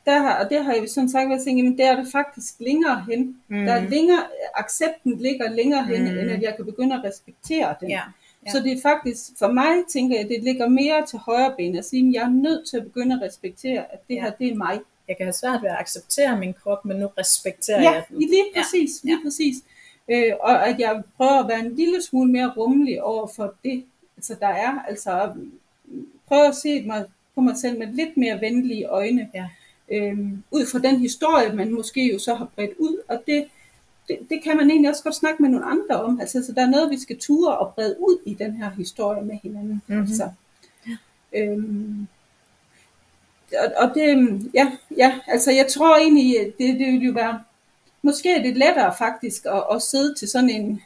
der 0.05 0.17
har, 0.19 0.43
og 0.43 0.49
det 0.49 0.63
har 0.63 0.73
jeg 0.73 0.89
sådan 0.89 1.09
sagt 1.09 1.29
været 1.29 1.41
tænkt, 1.43 1.63
men 1.63 1.77
der 1.77 1.91
er 1.91 1.95
det 1.95 2.07
faktisk 2.11 2.53
længere 2.59 3.05
hen. 3.09 3.37
Mm. 3.47 3.65
Der 3.65 3.73
er 3.73 3.89
længere, 3.89 4.23
accepten 4.55 5.17
ligger 5.17 5.49
længere 5.49 5.83
hen, 5.85 6.01
Mm. 6.01 6.07
end 6.19 6.31
at 6.31 6.41
jeg 6.41 6.53
kan 6.55 6.65
begynde 6.65 6.95
at 6.95 7.03
respektere 7.03 7.75
den. 7.79 7.89
Ja, 7.89 8.01
ja. 8.45 8.51
Så 8.51 8.59
det 8.59 8.71
er 8.71 8.81
faktisk, 8.81 9.21
for 9.39 9.51
mig 9.51 9.83
tænker 9.89 10.17
jeg, 10.19 10.27
det 10.29 10.43
ligger 10.43 10.67
mere 10.67 11.05
til 11.05 11.19
højre 11.19 11.53
ben 11.57 11.75
at 11.75 11.85
sige, 11.85 12.07
at 12.07 12.13
jeg 12.13 12.21
er 12.23 12.29
nødt 12.29 12.67
til 12.69 12.77
at 12.77 12.83
begynde 12.83 13.15
at 13.15 13.21
respektere, 13.21 13.79
at 13.93 14.07
det 14.07 14.15
Ja. 14.15 14.21
her, 14.21 14.31
det 14.39 14.51
er 14.51 14.55
mig. 14.55 14.79
jeg 15.07 15.17
kan 15.17 15.25
have 15.25 15.33
svært 15.33 15.61
ved 15.61 15.69
at 15.69 15.75
acceptere 15.79 16.37
min 16.39 16.53
krop, 16.53 16.85
men 16.85 16.97
nu 16.97 17.07
respekterer 17.17 17.81
Ja, 17.81 17.91
jeg 17.91 18.03
den. 18.09 18.19
lige 18.19 18.43
præcis, 18.55 18.91
Ja. 19.03 19.09
lige 19.09 19.19
præcis. 19.25 19.55
Øh, 20.11 20.33
og 20.39 20.67
at 20.67 20.79
jeg 20.79 21.01
prøver 21.17 21.39
at 21.43 21.47
være 21.47 21.59
en 21.59 21.75
lille 21.75 22.01
smule 22.01 22.31
mere 22.31 22.53
rummelig 22.57 23.03
over 23.03 23.27
for 23.35 23.53
det, 23.63 23.83
altså 24.17 24.35
der 24.39 24.47
er. 24.47 24.79
Altså 24.87 25.31
prøve 26.27 26.47
at 26.47 26.55
se 26.55 26.81
mig 26.85 27.05
på 27.35 27.41
mig 27.41 27.57
selv 27.57 27.79
med 27.79 27.87
lidt 27.87 28.17
mere 28.17 28.41
venlige 28.41 28.85
øjne. 28.85 29.29
Ja. 29.33 29.45
Øhm, 29.91 30.43
ud 30.51 30.65
fra 30.65 30.79
den 30.79 30.99
historie, 30.99 31.53
man 31.53 31.73
måske 31.73 32.13
jo 32.13 32.19
så 32.19 32.35
har 32.35 32.47
bredt 32.55 32.71
ud, 32.77 32.97
og 33.07 33.23
det, 33.27 33.45
det, 34.07 34.19
det 34.29 34.43
kan 34.43 34.57
man 34.57 34.69
egentlig 34.69 34.89
også 34.89 35.03
godt 35.03 35.15
snakke 35.15 35.41
med 35.41 35.49
nogle 35.49 35.65
andre 35.65 36.03
om. 36.03 36.19
Altså, 36.19 36.43
så 36.45 36.51
der 36.51 36.61
er 36.61 36.69
noget, 36.69 36.91
vi 36.91 36.99
skal 36.99 37.19
ture 37.19 37.57
og 37.57 37.73
brede 37.73 37.95
ud 37.99 38.17
i 38.25 38.33
den 38.33 38.53
her 38.53 38.69
historie 38.69 39.25
med 39.25 39.37
hinanden. 39.43 39.81
Mhm. 39.87 39.99
Altså, 39.99 40.29
øhm, 41.33 42.07
og, 43.59 43.73
og 43.77 43.95
det, 43.95 44.41
ja, 44.53 44.71
ja, 44.97 45.19
altså 45.27 45.51
jeg 45.51 45.67
tror 45.67 45.97
egentlig, 45.97 46.53
det, 46.57 46.79
det 46.79 46.87
vil 46.87 47.05
jo 47.05 47.11
være, 47.11 47.41
måske 48.01 48.31
er 48.31 48.41
det 48.43 48.57
lettere 48.57 48.95
faktisk 48.97 49.45
at, 49.45 49.63
at 49.73 49.81
sidde 49.81 50.15
til 50.15 50.27
sådan 50.27 50.49
en, 50.49 50.81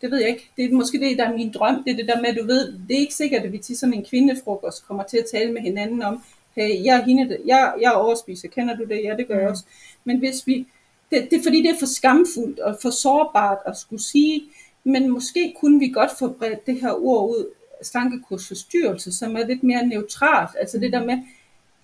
det 0.00 0.10
ved 0.10 0.18
jeg 0.18 0.28
ikke, 0.28 0.50
det 0.56 0.64
er 0.64 0.72
måske 0.72 1.00
det, 1.00 1.18
der 1.18 1.28
er 1.28 1.36
min 1.36 1.52
drøm, 1.52 1.84
det 1.84 1.92
er 1.92 1.96
det 1.96 2.08
der 2.08 2.20
med, 2.20 2.34
du 2.34 2.46
ved, 2.46 2.72
det 2.88 2.96
er 2.96 3.00
ikke 3.00 3.14
sikkert, 3.14 3.42
at 3.42 3.52
vi 3.52 3.58
til 3.58 3.78
sådan 3.78 3.94
en 3.94 4.04
kvindefrokost 4.04 4.86
kommer 4.86 5.02
til 5.02 5.16
at 5.16 5.26
tale 5.32 5.52
med 5.52 5.62
hinanden 5.62 6.02
om, 6.02 6.22
hey, 6.58 6.84
jeg 6.84 6.96
er 7.00 7.04
hende, 7.04 7.38
jeg, 7.46 7.74
jeg 7.80 7.88
er 7.88 7.96
overspiser, 7.96 8.48
kender 8.48 8.76
du 8.76 8.84
det? 8.84 9.00
Ja, 9.04 9.14
det 9.16 9.28
gør 9.28 9.34
jeg 9.34 9.44
Mm. 9.44 9.50
også. 9.50 9.64
Men 10.04 10.18
hvis 10.18 10.46
vi, 10.46 10.66
det, 11.10 11.28
det 11.30 11.38
er 11.38 11.42
fordi, 11.42 11.62
det 11.62 11.70
er 11.70 11.78
for 11.78 11.86
skamfuldt 11.86 12.58
og 12.60 12.78
for 12.82 12.90
sårbart 12.90 13.58
at 13.66 13.76
skulle 13.76 14.02
sige, 14.02 14.42
men 14.84 15.10
måske 15.10 15.54
kunne 15.60 15.78
vi 15.78 15.88
godt 15.88 16.10
få 16.18 16.28
bredt 16.28 16.66
det 16.66 16.80
her 16.80 16.92
ord 16.92 17.28
ud, 17.30 17.46
slankekursforstyrrelse, 17.82 19.12
som 19.12 19.36
er 19.36 19.46
lidt 19.46 19.62
mere 19.62 19.86
neutralt. 19.86 20.50
Altså 20.60 20.78
det 20.78 20.92
der 20.92 21.04
med, 21.04 21.18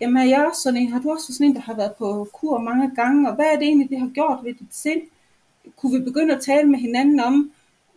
jamen 0.01 0.17
er 0.17 0.25
jeg 0.29 0.47
også 0.51 0.63
sådan 0.63 0.81
en, 0.81 0.89
har 0.93 1.01
du 1.01 1.11
også 1.11 1.33
sådan 1.33 1.47
en, 1.47 1.55
der 1.55 1.61
har 1.61 1.75
været 1.75 1.93
på 1.99 2.29
kur 2.33 2.59
mange 2.59 2.91
gange, 2.97 3.29
og 3.29 3.35
hvad 3.35 3.45
er 3.45 3.59
det 3.59 3.63
egentlig, 3.67 3.91
det 3.91 3.99
har 4.01 4.09
gjort 4.15 4.39
ved 4.45 4.55
dit 4.55 4.67
sind? 4.75 5.03
Kunne 5.77 5.99
vi 5.99 6.05
begynde 6.05 6.35
at 6.35 6.43
tale 6.43 6.69
med 6.69 6.79
hinanden 6.79 7.21
om, 7.21 7.53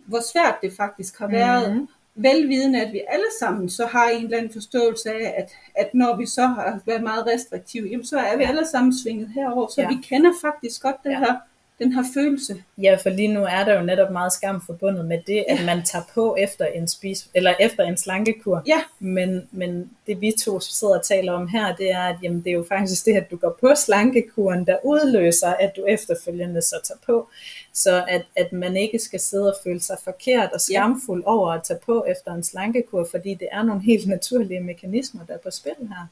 hvor 0.05 0.19
svært 0.33 0.55
det 0.61 0.73
faktisk 0.77 1.19
har 1.19 1.27
været, 1.27 1.75
Mhm. 1.75 1.87
Velvidende, 2.17 2.81
at 2.81 2.93
vi 2.93 3.01
alle 3.07 3.25
sammen 3.39 3.69
så 3.69 3.85
har 3.85 4.09
en 4.09 4.23
eller 4.23 4.37
anden 4.37 4.53
forståelse 4.53 5.11
af, 5.11 5.33
at, 5.37 5.51
at 5.75 5.93
når 5.93 6.15
vi 6.17 6.25
så 6.25 6.45
har 6.45 6.79
været 6.85 7.03
meget 7.03 7.27
restriktive, 7.27 7.87
jamen 7.87 8.05
så 8.05 8.17
er 8.17 8.37
vi 8.37 8.43
alle 8.43 8.67
sammen 8.71 8.93
svinget 8.97 9.29
herover, 9.35 9.67
så 9.67 9.81
Ja. 9.81 9.87
vi 9.87 9.95
kender 10.03 10.31
faktisk 10.41 10.81
godt 10.81 10.95
den, 11.03 11.11
Ja. 11.11 11.19
her, 11.19 11.35
den 11.79 11.93
her 11.93 12.03
følelse. 12.13 12.63
Ja, 12.77 12.97
for 13.03 13.09
lige 13.09 13.27
nu 13.27 13.43
er 13.43 13.65
der 13.65 13.79
jo 13.79 13.85
netop 13.85 14.11
meget 14.11 14.33
skam 14.33 14.61
forbundet 14.65 15.05
med 15.05 15.19
det, 15.27 15.45
at 15.49 15.65
man 15.65 15.83
tager 15.85 16.05
på 16.13 16.35
efter 16.35 16.65
en 16.65 16.87
spis 16.87 17.29
eller 17.33 17.53
efter 17.59 17.83
en 17.83 17.97
slankekur. 17.97 18.63
Ja. 18.67 18.81
Men, 18.99 19.47
men 19.51 19.89
det 20.07 20.21
vi 20.21 20.33
to 20.39 20.59
sidder 20.59 20.97
og 20.97 21.05
taler 21.05 21.31
om 21.31 21.47
her, 21.47 21.75
det 21.75 21.91
er, 21.91 22.01
at 22.01 22.15
jamen, 22.23 22.43
det 22.43 22.49
er 22.49 22.53
jo 22.53 22.65
faktisk 22.69 23.05
det, 23.05 23.13
at 23.13 23.31
du 23.31 23.37
går 23.37 23.57
på 23.61 23.75
slankekuren, 23.75 24.65
der 24.65 24.77
udløser, 24.83 25.49
at 25.49 25.71
du 25.75 25.85
efterfølgende 25.85 26.61
så 26.61 26.75
tager 26.83 26.99
på. 27.05 27.29
Så 27.73 28.05
at, 28.07 28.25
at 28.35 28.53
man 28.53 28.77
ikke 28.77 28.99
skal 28.99 29.19
sidde 29.19 29.53
og 29.53 29.57
føle 29.63 29.81
sig 29.81 29.97
forkert 30.03 30.51
og 30.53 30.61
skamfuld 30.61 31.23
over 31.25 31.51
at 31.51 31.63
tage 31.63 31.79
på 31.85 32.05
efter 32.07 32.33
en 32.33 32.43
slankekur, 32.43 33.07
fordi 33.11 33.33
det 33.33 33.47
er 33.51 33.63
nogle 33.63 33.81
helt 33.81 34.07
naturlige 34.07 34.59
mekanismer, 34.59 35.25
der 35.25 35.33
er 35.33 35.37
på 35.37 35.51
spil 35.51 35.73
her. 35.79 36.07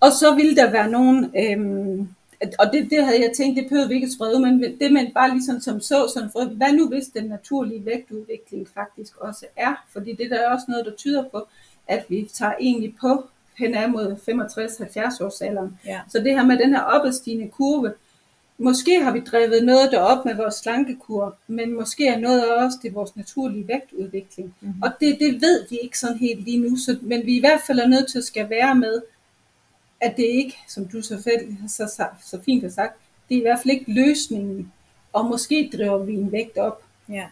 Og 0.00 0.12
så 0.12 0.34
ville 0.34 0.56
der 0.56 0.70
være 0.70 0.90
nogen, 0.90 1.32
øhm, 1.36 2.08
og 2.58 2.72
det, 2.72 2.90
det 2.90 3.04
havde 3.04 3.20
jeg 3.20 3.32
tænkt, 3.36 3.56
det 3.56 3.68
behøvede 3.68 3.88
vi 3.88 3.94
ikke 3.94 4.04
at 4.04 4.12
sprede, 4.12 4.40
men 4.40 4.62
det 4.80 4.92
man 4.92 5.10
bare 5.14 5.30
ligesom 5.30 5.60
som 5.60 5.80
så, 5.80 6.10
sådan 6.14 6.30
for, 6.32 6.44
hvad 6.44 6.72
nu 6.72 6.88
hvis 6.88 7.06
den 7.06 7.24
naturlige 7.24 7.84
vægtudvikling 7.84 8.68
faktisk 8.74 9.16
også 9.16 9.46
er? 9.56 9.84
Fordi 9.92 10.12
det 10.12 10.30
der 10.30 10.36
er 10.36 10.54
også 10.54 10.64
noget, 10.68 10.86
der 10.86 10.92
tyder 10.92 11.24
på, 11.28 11.46
at 11.88 12.04
vi 12.08 12.30
tager 12.32 12.52
egentlig 12.60 12.94
på 13.00 13.24
hen 13.58 13.74
ad 13.74 13.88
mod 13.88 14.16
65-70 15.20 15.24
års 15.24 15.40
alderen. 15.40 15.78
Ja. 15.86 16.00
Så 16.08 16.18
det 16.18 16.34
her 16.34 16.44
med 16.44 16.58
den 16.58 16.74
her 16.74 16.82
opadstigende 16.82 17.48
kurve, 17.48 17.92
måske 18.58 19.02
har 19.02 19.12
vi 19.12 19.20
drevet 19.20 19.64
noget 19.64 19.92
derop 19.92 20.24
med 20.24 20.34
vores 20.34 20.54
slankekur, 20.54 21.36
men 21.46 21.74
måske 21.74 22.06
er 22.06 22.18
noget 22.18 22.54
også 22.54 22.78
det 22.82 22.94
vores 22.94 23.16
naturlige 23.16 23.68
vægtudvikling. 23.68 24.54
Mhm. 24.60 24.82
Og 24.82 24.90
det, 25.00 25.16
det 25.20 25.34
ved 25.42 25.66
vi 25.70 25.78
ikke 25.82 25.98
sådan 25.98 26.18
helt 26.18 26.44
lige 26.44 26.68
nu, 26.68 26.76
så, 26.76 26.96
men 27.02 27.26
vi 27.26 27.32
er 27.32 27.36
i 27.36 27.40
hvert 27.40 27.60
fald 27.66 27.78
er 27.78 27.88
nødt 27.88 28.10
til 28.10 28.18
at 28.18 28.24
skal 28.24 28.50
være 28.50 28.74
med, 28.74 29.02
at 30.00 30.16
det 30.16 30.22
ikke, 30.22 30.56
som 30.68 30.88
du 30.88 31.02
så, 31.02 31.22
fæld, 31.22 31.68
så, 31.68 31.92
så, 31.96 32.06
så 32.24 32.42
fint 32.44 32.62
har 32.62 32.70
sagt, 32.70 32.92
det 33.28 33.34
er 33.34 33.38
i 33.38 33.42
hvert 33.42 33.58
fald 33.62 33.74
ikke 33.74 33.92
løsningen, 33.92 34.72
og 35.12 35.26
måske 35.26 35.70
driver 35.72 35.98
vi 35.98 36.14
en 36.14 36.32
vægt 36.32 36.58
op. 36.58 36.82
Ja. 37.08 37.24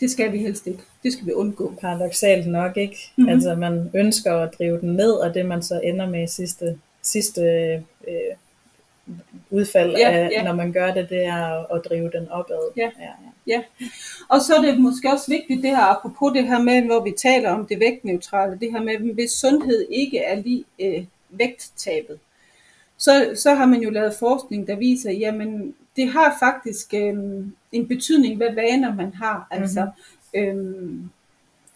Det 0.00 0.10
skal 0.10 0.32
vi 0.32 0.38
helst 0.38 0.66
ikke. 0.66 0.82
Det 1.02 1.12
skal 1.12 1.26
vi 1.26 1.32
undgå. 1.32 1.74
paradoxalt 1.80 2.46
nok, 2.46 2.76
ikke? 2.76 2.96
Mhm. 3.16 3.22
Mm-hmm. 3.22 3.34
Altså 3.34 3.54
man 3.54 3.90
ønsker 3.94 4.34
at 4.36 4.54
drive 4.58 4.80
den 4.80 4.92
ned, 4.92 5.12
og 5.12 5.34
det 5.34 5.46
man 5.46 5.62
så 5.62 5.80
ender 5.84 6.06
med 6.08 6.22
i 6.24 6.26
sidste, 6.26 6.78
sidste 7.02 7.42
øh, 8.08 8.36
udfald, 9.50 9.96
Ja, 9.96 10.10
af, 10.10 10.30
ja. 10.32 10.42
når 10.42 10.54
man 10.54 10.72
gør 10.72 10.94
det, 10.94 11.10
det 11.10 11.24
er 11.24 11.36
at, 11.36 11.66
at 11.74 11.82
drive 11.88 12.10
den 12.10 12.28
opad. 12.28 12.70
Ja. 12.76 12.90
Ja, 13.00 13.10
ja. 13.46 13.62
Og 14.28 14.40
så 14.40 14.54
er 14.54 14.62
det 14.62 14.80
måske 14.80 15.12
også 15.12 15.30
vigtigt 15.30 15.62
det 15.62 15.70
her, 15.70 15.96
apropos 15.96 16.32
det 16.34 16.48
her 16.48 16.62
med, 16.62 16.82
hvor 16.82 17.04
vi 17.04 17.12
taler 17.18 17.50
om 17.50 17.66
det 17.66 17.80
vægtneutrale, 17.80 18.58
det 18.60 18.72
her 18.72 18.82
med, 18.82 19.14
hvis 19.14 19.30
sundhed 19.30 19.86
ikke 19.90 20.18
er 20.18 20.34
lige 20.34 20.64
øh, 20.78 21.04
vægttabet, 21.30 22.18
så, 22.96 23.32
så 23.34 23.54
har 23.54 23.66
man 23.66 23.80
jo 23.80 23.90
lavet 23.90 24.14
forskning, 24.18 24.66
der 24.66 24.76
viser, 24.76 25.10
jamen 25.10 25.74
det 25.96 26.08
har 26.08 26.36
faktisk 26.40 26.94
øhm, 26.94 27.52
en 27.72 27.88
betydning, 27.88 28.36
hvad 28.36 28.54
vaner 28.54 28.94
man 28.94 29.14
har. 29.14 29.46
Altså, 29.50 29.90
øhm, 30.34 31.10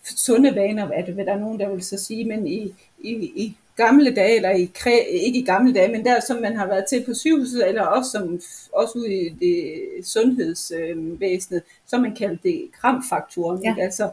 sunde 0.05 0.55
vaner, 0.55 0.91
er 0.91 1.05
det, 1.05 1.15
hvad 1.15 1.25
der 1.25 1.33
er 1.33 1.39
nogen, 1.39 1.61
der 1.61 1.69
vil 1.69 1.83
så 1.83 1.97
sige, 1.97 2.25
men 2.25 2.47
i, 2.47 2.75
i, 2.99 3.13
i 3.13 3.57
gamle 3.77 4.15
dage, 4.15 4.37
eller 4.37 4.51
i, 4.51 4.71
kræ- 4.79 5.09
ikke 5.09 5.39
i 5.39 5.45
gamle 5.45 5.75
dage, 5.75 5.93
men 5.93 6.05
der 6.05 6.21
som 6.21 6.43
man 6.43 6.57
har 6.57 6.67
været 6.67 6.85
til 6.89 7.05
på 7.05 7.15
sygehuset, 7.15 7.69
eller 7.69 7.83
også, 7.83 8.11
som, 8.11 8.41
også 8.73 8.99
ude 8.99 9.15
i 9.15 9.29
det 9.29 10.07
sundhedsvæsenet, 10.07 11.63
så 11.87 11.99
man 11.99 12.15
kaldt 12.15 12.43
det 12.43 12.69
kramfaktoren. 12.81 13.63
Ja. 13.63 13.75
Ja. 13.79 13.85
Altså, 13.85 14.11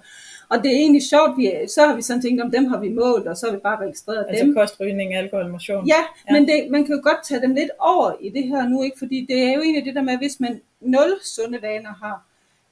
og 0.51 0.63
det 0.63 0.71
er 0.71 0.75
egentlig 0.75 1.03
sjovt, 1.03 1.37
vi, 1.37 1.51
så 1.67 1.81
har 1.87 1.95
vi 1.95 2.01
sådan 2.01 2.21
tænkt, 2.21 2.41
om 2.41 2.51
dem 2.51 2.65
har 2.65 2.79
vi 2.79 2.89
målt, 2.89 3.27
og 3.27 3.37
så 3.37 3.45
har 3.45 3.53
vi 3.53 3.59
bare 3.59 3.79
registreret 3.85 4.25
Altså 4.29 4.45
dem. 4.45 4.53
kost, 4.55 4.79
rygning, 4.79 5.15
alkohol, 5.15 5.51
motion. 5.51 5.87
Ja, 5.87 5.93
Ja. 5.95 6.33
ja. 6.35 6.39
men 6.39 6.47
det, 6.49 6.71
man 6.71 6.85
kan 6.85 6.95
jo 6.95 7.01
godt 7.03 7.17
tage 7.27 7.41
dem 7.41 7.53
lidt 7.55 7.69
over 7.79 8.11
i 8.21 8.29
det 8.29 8.43
her 8.43 8.67
nu, 8.69 8.83
ikke? 8.83 8.99
fordi 8.99 9.25
det 9.29 9.39
er 9.43 9.53
jo 9.53 9.61
egentlig 9.61 9.85
det 9.85 9.95
der 9.95 10.01
med, 10.01 10.17
hvis 10.17 10.39
man 10.39 10.61
nul 10.81 11.13
sunde 11.23 11.61
vaner 11.61 11.93
har, 12.03 12.23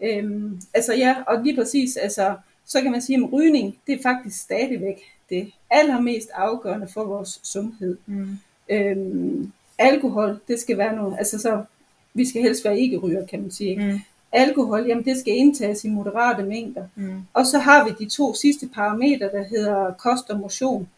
øhm, 0.02 0.62
altså 0.74 0.94
ja, 0.94 1.16
og 1.28 1.44
lige 1.44 1.56
præcis, 1.56 1.96
altså, 1.98 2.36
så 2.66 2.82
kan 2.82 2.92
man 2.92 3.02
sige, 3.02 3.18
at 3.24 3.34
rygning, 3.34 3.78
det 3.88 3.94
er 4.00 4.02
faktisk 4.04 4.42
stadigvæk 4.42 4.98
det 5.30 5.52
allermest 5.72 6.30
afgørende 6.34 6.88
for 6.94 7.04
vores 7.04 7.40
sundhed. 7.44 7.98
Mm. 8.06 8.38
Øhm, 8.70 9.52
alkohol, 9.78 10.40
det 10.48 10.60
skal 10.60 10.78
være 10.78 10.96
noget, 10.96 11.16
altså 11.18 11.40
så, 11.40 11.64
vi 12.14 12.26
skal 12.30 12.42
helst 12.42 12.66
være 12.66 12.80
ikke 12.80 12.98
ryger, 12.98 13.26
kan 13.26 13.42
man 13.42 13.52
sige. 13.52 13.70
Ikke? 13.70 13.84
Mm. 13.84 14.00
Alkohol, 14.32 14.86
jamen 14.88 15.06
det 15.06 15.18
skal 15.18 15.36
indtages 15.36 15.84
i 15.86 15.90
moderate 15.90 16.44
mængder. 16.44 16.84
Mm. 16.96 17.22
Og 17.34 17.46
så 17.46 17.60
har 17.60 17.86
vi 17.86 18.06
de 18.06 18.10
to 18.10 18.34
sidste 18.34 18.70
parametre, 18.74 19.26
der 19.32 19.44
hedder 19.44 19.94
kost 19.94 20.30
og 20.30 20.40
motion. 20.40 20.90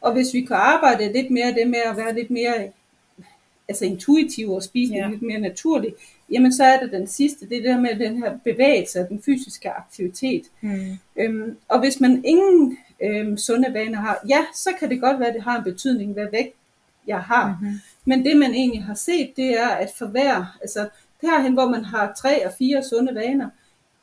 Og 0.00 0.12
hvis 0.12 0.34
vi 0.34 0.40
kan 0.40 0.56
arbejde 0.56 1.12
lidt 1.12 1.30
mere 1.30 1.54
det 1.54 1.68
med 1.70 1.78
at 1.90 1.96
være 1.96 2.14
lidt 2.14 2.30
mere 2.30 2.54
altså 3.68 3.84
intuitiv 3.84 4.50
og 4.50 4.62
spise 4.62 4.94
Ja. 4.94 5.08
lidt 5.08 5.22
mere 5.22 5.38
naturligt, 5.40 5.94
jamen 6.30 6.52
så 6.52 6.64
er 6.64 6.78
der 6.80 6.86
den 6.86 7.06
sidste, 7.06 7.48
det 7.48 7.56
er 7.56 7.60
det 7.62 7.68
der 7.70 7.80
med 7.80 7.98
den 7.98 8.16
her 8.22 8.38
bevægelse 8.44 9.00
og 9.00 9.08
den 9.08 9.22
fysiske 9.22 9.70
aktivitet. 9.70 10.42
Mm. 10.60 10.98
Øhm, 11.16 11.56
og 11.68 11.80
hvis 11.80 12.00
man 12.00 12.24
ingen 12.24 12.78
øhm, 13.02 13.36
sunde 13.36 13.74
vaner 13.74 13.98
har, 13.98 14.18
ja, 14.28 14.38
så 14.54 14.70
kan 14.80 14.90
det 14.90 15.00
godt 15.00 15.18
være, 15.20 15.28
at 15.28 15.34
det 15.34 15.42
har 15.42 15.58
en 15.58 15.64
betydning, 15.64 16.12
hvad 16.12 16.26
vægt 16.32 16.54
jeg 17.06 17.20
har. 17.20 17.58
Mhm. 17.62 17.72
Men 18.04 18.24
det 18.24 18.36
man 18.36 18.50
egentlig 18.54 18.84
har 18.84 18.94
set, 18.94 19.32
det 19.36 19.58
er, 19.60 19.68
at 19.68 19.90
for 19.98 20.06
hver, 20.06 20.56
altså 20.62 20.88
derhen, 21.26 21.52
hvor 21.52 21.68
man 21.68 21.84
har 21.84 22.14
tre 22.18 22.46
og 22.46 22.52
fire 22.58 22.82
sunde 22.84 23.14
vaner, 23.14 23.48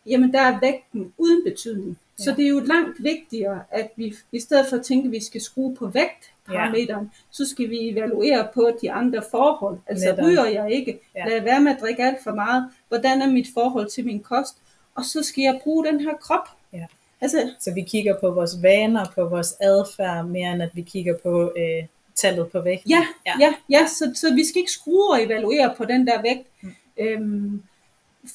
jamen 0.06 0.34
der 0.34 0.40
er 0.42 0.60
vægten 0.60 1.14
uden 1.18 1.44
betydning. 1.44 1.98
Ja. 2.20 2.24
Så 2.24 2.32
det 2.38 2.46
er 2.46 2.50
jo 2.50 2.60
langt 2.60 3.04
vigtigere, 3.04 3.64
at 3.72 3.90
vi 3.96 4.16
i 4.32 4.40
stedet 4.40 4.66
for 4.70 4.78
at 4.78 4.86
tænke, 4.86 5.06
at 5.06 5.12
vi 5.12 5.24
skal 5.24 5.42
skrue 5.42 5.76
på 5.76 5.88
vægtparameteren, 5.88 7.04
ja. 7.04 7.10
så 7.32 7.46
skal 7.50 7.70
vi 7.70 7.90
evaluere 7.90 8.48
på 8.54 8.72
de 8.82 8.92
andre 8.92 9.24
forhold. 9.32 9.78
Altså 9.88 10.06
Netop. 10.10 10.26
ryger 10.26 10.46
jeg 10.46 10.72
ikke, 10.72 11.00
Ja. 11.16 11.26
jeg 11.34 11.46
være 11.46 11.62
med 11.62 11.72
at 11.72 11.78
drikke 11.82 12.04
alt 12.04 12.24
for 12.24 12.32
meget, 12.32 12.70
hvordan 12.88 13.22
er 13.22 13.32
mit 13.32 13.48
forhold 13.54 13.90
til 13.90 14.06
min 14.06 14.20
kost, 14.20 14.58
og 14.96 15.06
så 15.06 15.24
skal 15.24 15.42
jeg 15.42 15.60
bruge 15.64 15.86
den 15.86 16.00
her 16.00 16.14
krop. 16.22 16.48
Ja. 16.74 16.86
Altså, 17.22 17.50
Så 17.60 17.74
vi 17.74 17.82
kigger 17.82 18.16
på 18.20 18.32
vores 18.32 18.52
vaner, 18.62 19.06
på 19.16 19.26
vores 19.30 19.54
adfærd, 19.62 20.26
mere 20.26 20.54
end 20.54 20.64
at 20.64 20.70
vi 20.74 20.82
kigger 20.82 21.18
på 21.24 21.54
øh, 21.58 21.84
tallet 22.16 22.52
på 22.52 22.60
vægten. 22.62 22.92
Ja, 22.92 23.06
ja, 23.26 23.34
ja, 23.40 23.54
ja 23.70 23.88
så, 23.88 24.12
så 24.16 24.34
vi 24.34 24.46
skal 24.46 24.60
ikke 24.60 24.72
skrue 24.72 25.10
og 25.12 25.24
evaluere 25.24 25.74
på 25.78 25.86
den 25.86 26.08
der 26.08 26.22
vægt. 26.22 26.48
Mm. 26.62 26.70
Øhm, 26.98 27.62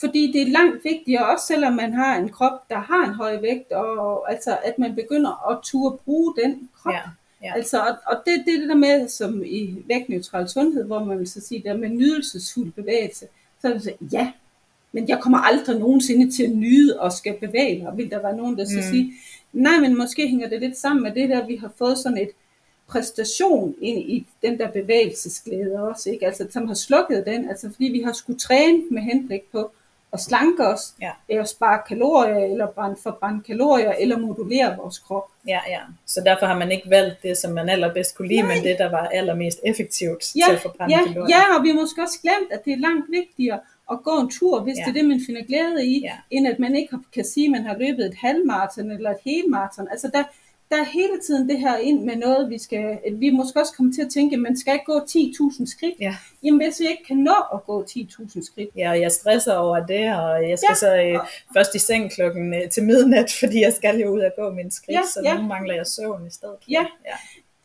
fordi 0.01 0.33
det 0.33 0.43
er 0.43 0.47
langt 0.53 0.85
vigtigere, 0.85 1.27
også 1.35 1.47
selvom 1.47 1.73
man 1.73 1.93
har 1.93 2.17
en 2.17 2.29
krop, 2.29 2.69
der 2.71 2.79
har 2.79 3.05
en 3.09 3.15
høj 3.15 3.41
vægt, 3.41 3.73
og 3.73 4.33
altså, 4.33 4.59
at 4.65 4.79
man 4.79 4.95
begynder 4.95 5.51
at 5.51 5.59
turde 5.63 5.99
bruge 6.05 6.35
den 6.45 6.69
krop. 6.83 6.93
Ja, 6.93 7.01
ja. 7.43 7.53
Altså, 7.57 7.79
og, 7.81 7.97
og 8.07 8.17
det, 8.27 8.43
det 8.47 8.55
er 8.55 8.59
det 8.61 8.69
der 8.69 8.75
med, 8.75 9.09
som 9.09 9.43
i 9.47 9.77
vægtneutral 9.87 10.49
sundhed, 10.49 10.85
hvor 10.85 11.05
man 11.05 11.19
vil 11.19 11.29
så 11.31 11.41
sige, 11.41 11.63
der 11.65 11.77
med 11.77 11.89
nydelsesfuld 11.89 12.73
bevægelse, 12.73 13.27
så 13.61 13.69
er 13.69 13.73
det 13.73 13.83
så, 13.83 13.93
ja, 14.13 14.33
men 14.93 15.09
jeg 15.09 15.21
kommer 15.21 15.39
aldrig 15.39 15.79
nogensinde 15.79 16.31
til 16.31 16.43
at 16.45 16.51
nyde 16.51 17.01
og 17.01 17.13
skal 17.13 17.35
bevæge 17.41 17.83
mig, 17.83 17.97
vil 17.97 18.11
der 18.11 18.23
være 18.23 18.37
nogen, 18.37 18.59
der 18.59 18.65
så 18.65 18.77
Mm. 18.77 18.83
sige, 18.83 19.13
nej, 19.53 19.79
men 19.81 19.99
måske 19.99 20.29
hænger 20.29 20.49
det 20.49 20.61
lidt 20.61 20.77
sammen 20.79 21.03
med 21.03 21.15
det 21.15 21.29
der, 21.29 21.47
vi 21.47 21.57
har 21.57 21.71
fået 21.79 21.99
sådan 21.99 22.19
et 22.19 22.31
præstation 22.89 23.74
ind 23.80 23.99
i 23.99 24.26
den 24.43 24.59
der 24.59 24.70
bevægelsesglæde 24.70 25.82
også, 25.89 26.11
ikke? 26.11 26.26
Altså, 26.26 26.47
som 26.51 26.66
har 26.68 26.74
slukket 26.74 27.26
den, 27.26 27.49
altså 27.49 27.70
fordi 27.72 27.84
vi 27.84 28.03
har 28.03 28.12
skulle 28.12 28.39
træne 28.39 28.82
med 28.91 29.03
henblik 29.03 29.43
på 29.53 29.70
at 30.12 30.20
slanke 30.20 30.66
os, 30.66 30.95
Ja. 31.03 31.11
eller 31.28 31.45
spare 31.45 31.80
kalorier, 31.89 32.45
eller 32.53 32.66
brænde, 32.66 32.97
forbrænde 33.03 33.43
kalorier, 33.43 33.93
eller 33.93 34.18
modulere 34.18 34.76
vores 34.76 34.99
krop. 34.99 35.24
Ja, 35.47 35.61
ja. 35.68 35.80
Så 36.07 36.20
derfor 36.26 36.47
har 36.47 36.59
man 36.59 36.72
ikke 36.72 36.91
valgt 36.91 37.22
det, 37.22 37.39
som 37.39 37.53
man 37.53 37.68
allerbedst 37.68 38.16
kunne 38.16 38.28
lide, 38.28 38.43
Nej. 38.43 38.55
men 38.55 38.64
det, 38.64 38.76
der 38.78 38.91
var 38.91 39.07
allermest 39.07 39.61
effektivt 39.66 40.20
til 40.22 40.32
Ja, 40.49 40.53
at 40.55 40.61
forbrænde 40.61 40.95
ja, 40.99 41.05
kalorier. 41.07 41.36
ja, 41.36 41.57
og 41.59 41.62
vi 41.64 41.68
har 41.68 41.76
måske 41.76 42.03
også 42.03 42.18
glemt, 42.22 42.53
at 42.53 42.64
det 42.64 42.72
er 42.72 42.76
langt 42.76 43.07
vigtigere 43.11 43.61
at 43.93 43.99
gå 44.05 44.20
en 44.20 44.30
tur, 44.30 44.61
hvis 44.61 44.76
Ja. 44.78 44.82
det 44.82 44.89
er 44.89 44.93
det, 44.93 45.05
man 45.05 45.20
finder 45.26 45.43
glæde 45.45 45.86
i, 45.86 46.01
ja. 46.01 46.12
end 46.30 46.49
at 46.49 46.59
man 46.59 46.76
ikke 46.76 46.97
kan 47.14 47.24
sige, 47.24 47.47
at 47.47 47.51
man 47.51 47.64
har 47.64 47.76
løbet 47.78 48.07
et 48.07 48.14
halvmarathon 48.14 48.91
eller 48.91 49.11
et 49.11 49.16
helmarathon. 49.24 49.89
Altså 49.91 50.11
der, 50.14 50.24
der 50.71 50.77
er 50.77 50.85
hele 50.85 51.21
tiden 51.27 51.49
det 51.49 51.59
her 51.61 51.77
ind 51.77 52.03
med 52.05 52.16
noget, 52.16 52.51
vi 52.51 52.59
skal, 52.59 52.99
vi 53.12 53.31
måske 53.31 53.61
også 53.61 53.73
kommer 53.77 53.93
til 53.93 54.03
at 54.03 54.11
tænke, 54.11 54.35
at 54.35 54.41
man 54.41 54.57
skal 54.59 54.73
ikke 54.75 54.85
gå 54.85 54.99
10.000 54.99 55.66
skridt. 55.77 55.95
Ja. 56.01 56.16
Jamen 56.45 56.61
hvis 56.66 56.81
vi 56.81 56.87
ikke 56.87 57.05
kan 57.05 57.16
nå 57.16 57.35
at 57.55 57.64
gå 57.64 57.85
10.000 57.91 58.47
skridt, 58.47 58.69
Ja, 58.77 58.91
og 58.91 59.01
jeg 59.01 59.12
stresser 59.12 59.55
over 59.55 59.87
det, 59.87 60.14
og 60.16 60.49
jeg 60.51 60.59
skal 60.59 60.69
Ja. 60.71 60.75
så 60.75 60.97
øh, 60.97 61.19
først 61.55 61.75
i 61.75 61.79
seng 61.79 62.11
klokken 62.11 62.55
øh, 62.55 62.71
til 62.71 62.85
midnat, 62.85 63.33
fordi 63.41 63.61
jeg 63.61 63.73
skal 63.73 63.99
jo 64.01 64.09
ud 64.09 64.21
og 64.21 64.33
gå 64.39 64.51
min 64.51 64.71
skridt, 64.71 64.97
Ja, 64.97 65.03
så 65.14 65.21
ja. 65.25 65.35
nu 65.35 65.43
mangler 65.43 65.75
jeg 65.75 65.87
søvn 65.87 66.27
i 66.27 66.31
stedet. 66.31 66.57
Ja. 66.69 66.87
ja. 67.07 67.14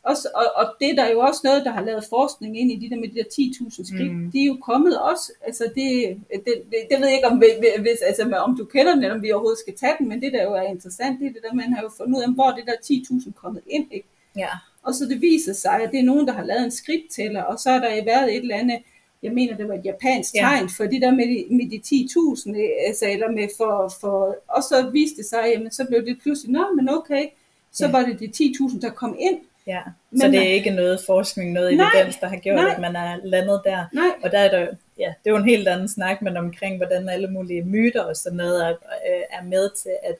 Også, 0.04 0.28
og, 0.34 0.44
og 0.56 0.66
det 0.80 0.90
er 0.90 0.94
der 0.94 1.10
jo 1.10 1.18
også 1.20 1.40
noget, 1.44 1.64
der 1.64 1.70
har 1.70 1.84
lavet 1.84 2.04
forskning 2.08 2.60
ind 2.60 2.72
i 2.72 2.76
de 2.76 2.90
der 2.90 2.96
med 3.00 3.08
de 3.08 3.14
der 3.14 3.24
10.000 3.24 3.94
skridt. 3.94 4.12
Mm. 4.16 4.30
De 4.32 4.40
er 4.42 4.46
jo 4.46 4.56
kommet 4.62 5.00
også, 5.00 5.32
altså 5.46 5.64
det, 5.64 6.16
det, 6.30 6.54
det, 6.70 6.78
det 6.90 6.96
ved 7.00 7.06
jeg 7.06 7.16
ikke, 7.16 7.28
om, 7.28 7.38
hvis, 7.80 7.98
altså, 8.06 8.22
om 8.46 8.56
du 8.56 8.64
kender 8.64 8.94
den, 8.94 9.02
eller 9.04 9.16
om 9.16 9.22
vi 9.22 9.32
overhovedet 9.32 9.58
skal 9.58 9.74
tage 9.76 9.92
den, 9.98 10.08
men 10.08 10.22
det 10.22 10.32
der 10.32 10.42
jo 10.42 10.52
er 10.54 10.62
interessant, 10.62 11.20
det 11.20 11.26
er 11.28 11.32
det 11.32 11.42
der, 11.48 11.54
man 11.54 11.72
har 11.72 11.82
jo 11.82 11.90
fundet 11.96 12.16
ud 12.18 12.22
af, 12.22 12.34
hvor 12.34 12.50
det 12.50 12.64
der 12.66 12.72
10.000 12.84 13.32
kommet 13.32 13.62
ind, 13.66 13.86
ikke? 13.92 14.08
ja. 14.36 14.48
Og 14.82 14.94
så 14.94 15.04
det 15.04 15.20
viser 15.20 15.52
sig, 15.52 15.80
at 15.82 15.90
det 15.92 16.00
er 16.00 16.04
nogen, 16.04 16.26
der 16.26 16.32
har 16.32 16.44
lavet 16.44 16.64
en 16.64 16.70
skridttæller, 16.70 17.42
og 17.42 17.58
så 17.58 17.70
er 17.70 17.78
der 17.80 18.04
været 18.04 18.30
et 18.36 18.40
eller 18.42 18.56
andet, 18.56 18.78
jeg 19.22 19.32
mener, 19.32 19.56
det 19.56 19.68
var 19.68 19.74
et 19.74 19.84
japansk 19.84 20.34
Ja. 20.34 20.40
tegn, 20.40 20.68
for 20.76 20.84
det 20.84 21.02
der 21.02 21.10
med 21.10 21.26
de, 21.28 21.54
med 21.56 21.70
de 21.70 21.80
10.000, 21.86 22.60
øh, 22.60 22.68
altså, 22.88 23.06
eller 23.10 23.30
med 23.30 23.48
for, 23.56 23.92
for, 24.00 24.36
og 24.48 24.62
så 24.62 24.90
viste 24.92 25.16
det 25.16 25.26
sig, 25.26 25.44
jamen, 25.54 25.70
så 25.70 25.84
blev 25.88 26.06
det 26.06 26.18
pludselig, 26.22 26.52
nå, 26.52 26.64
men 26.76 26.88
okay, 26.88 27.26
så 27.72 27.86
Ja. 27.86 27.90
var 27.92 28.02
det 28.06 28.20
de 28.20 28.26
10.000, 28.44 28.80
der 28.80 28.90
kom 28.90 29.16
ind. 29.20 29.38
Ja. 29.66 29.80
Men 30.10 30.20
Så 30.20 30.26
det 30.28 30.38
er 30.38 30.52
ikke 30.52 30.70
noget 30.70 31.00
forskning, 31.06 31.52
noget 31.52 31.76
Nej, 31.76 31.90
evidens, 31.94 32.16
der 32.16 32.26
har 32.28 32.36
gjort, 32.36 32.56
nej. 32.56 32.72
at 32.74 32.80
man 32.80 32.96
er 32.96 33.16
landet 33.24 33.60
der. 33.64 33.84
Nej, 33.92 34.10
Og 34.22 34.30
der 34.30 34.38
er 34.38 34.50
der, 34.50 34.60
ja, 34.98 35.14
det 35.24 35.26
er 35.26 35.30
jo 35.30 35.36
en 35.36 35.44
helt 35.48 35.68
anden 35.68 35.88
snak, 35.88 36.22
men 36.22 36.36
omkring, 36.36 36.76
hvordan 36.76 37.08
alle 37.08 37.28
mulige 37.28 37.62
myter 37.64 38.02
og 38.02 38.16
sådan 38.16 38.36
noget 38.36 38.64
er, 38.66 38.70
øh, 38.70 39.22
er 39.30 39.42
med 39.44 39.70
til, 39.82 39.92
at 40.02 40.14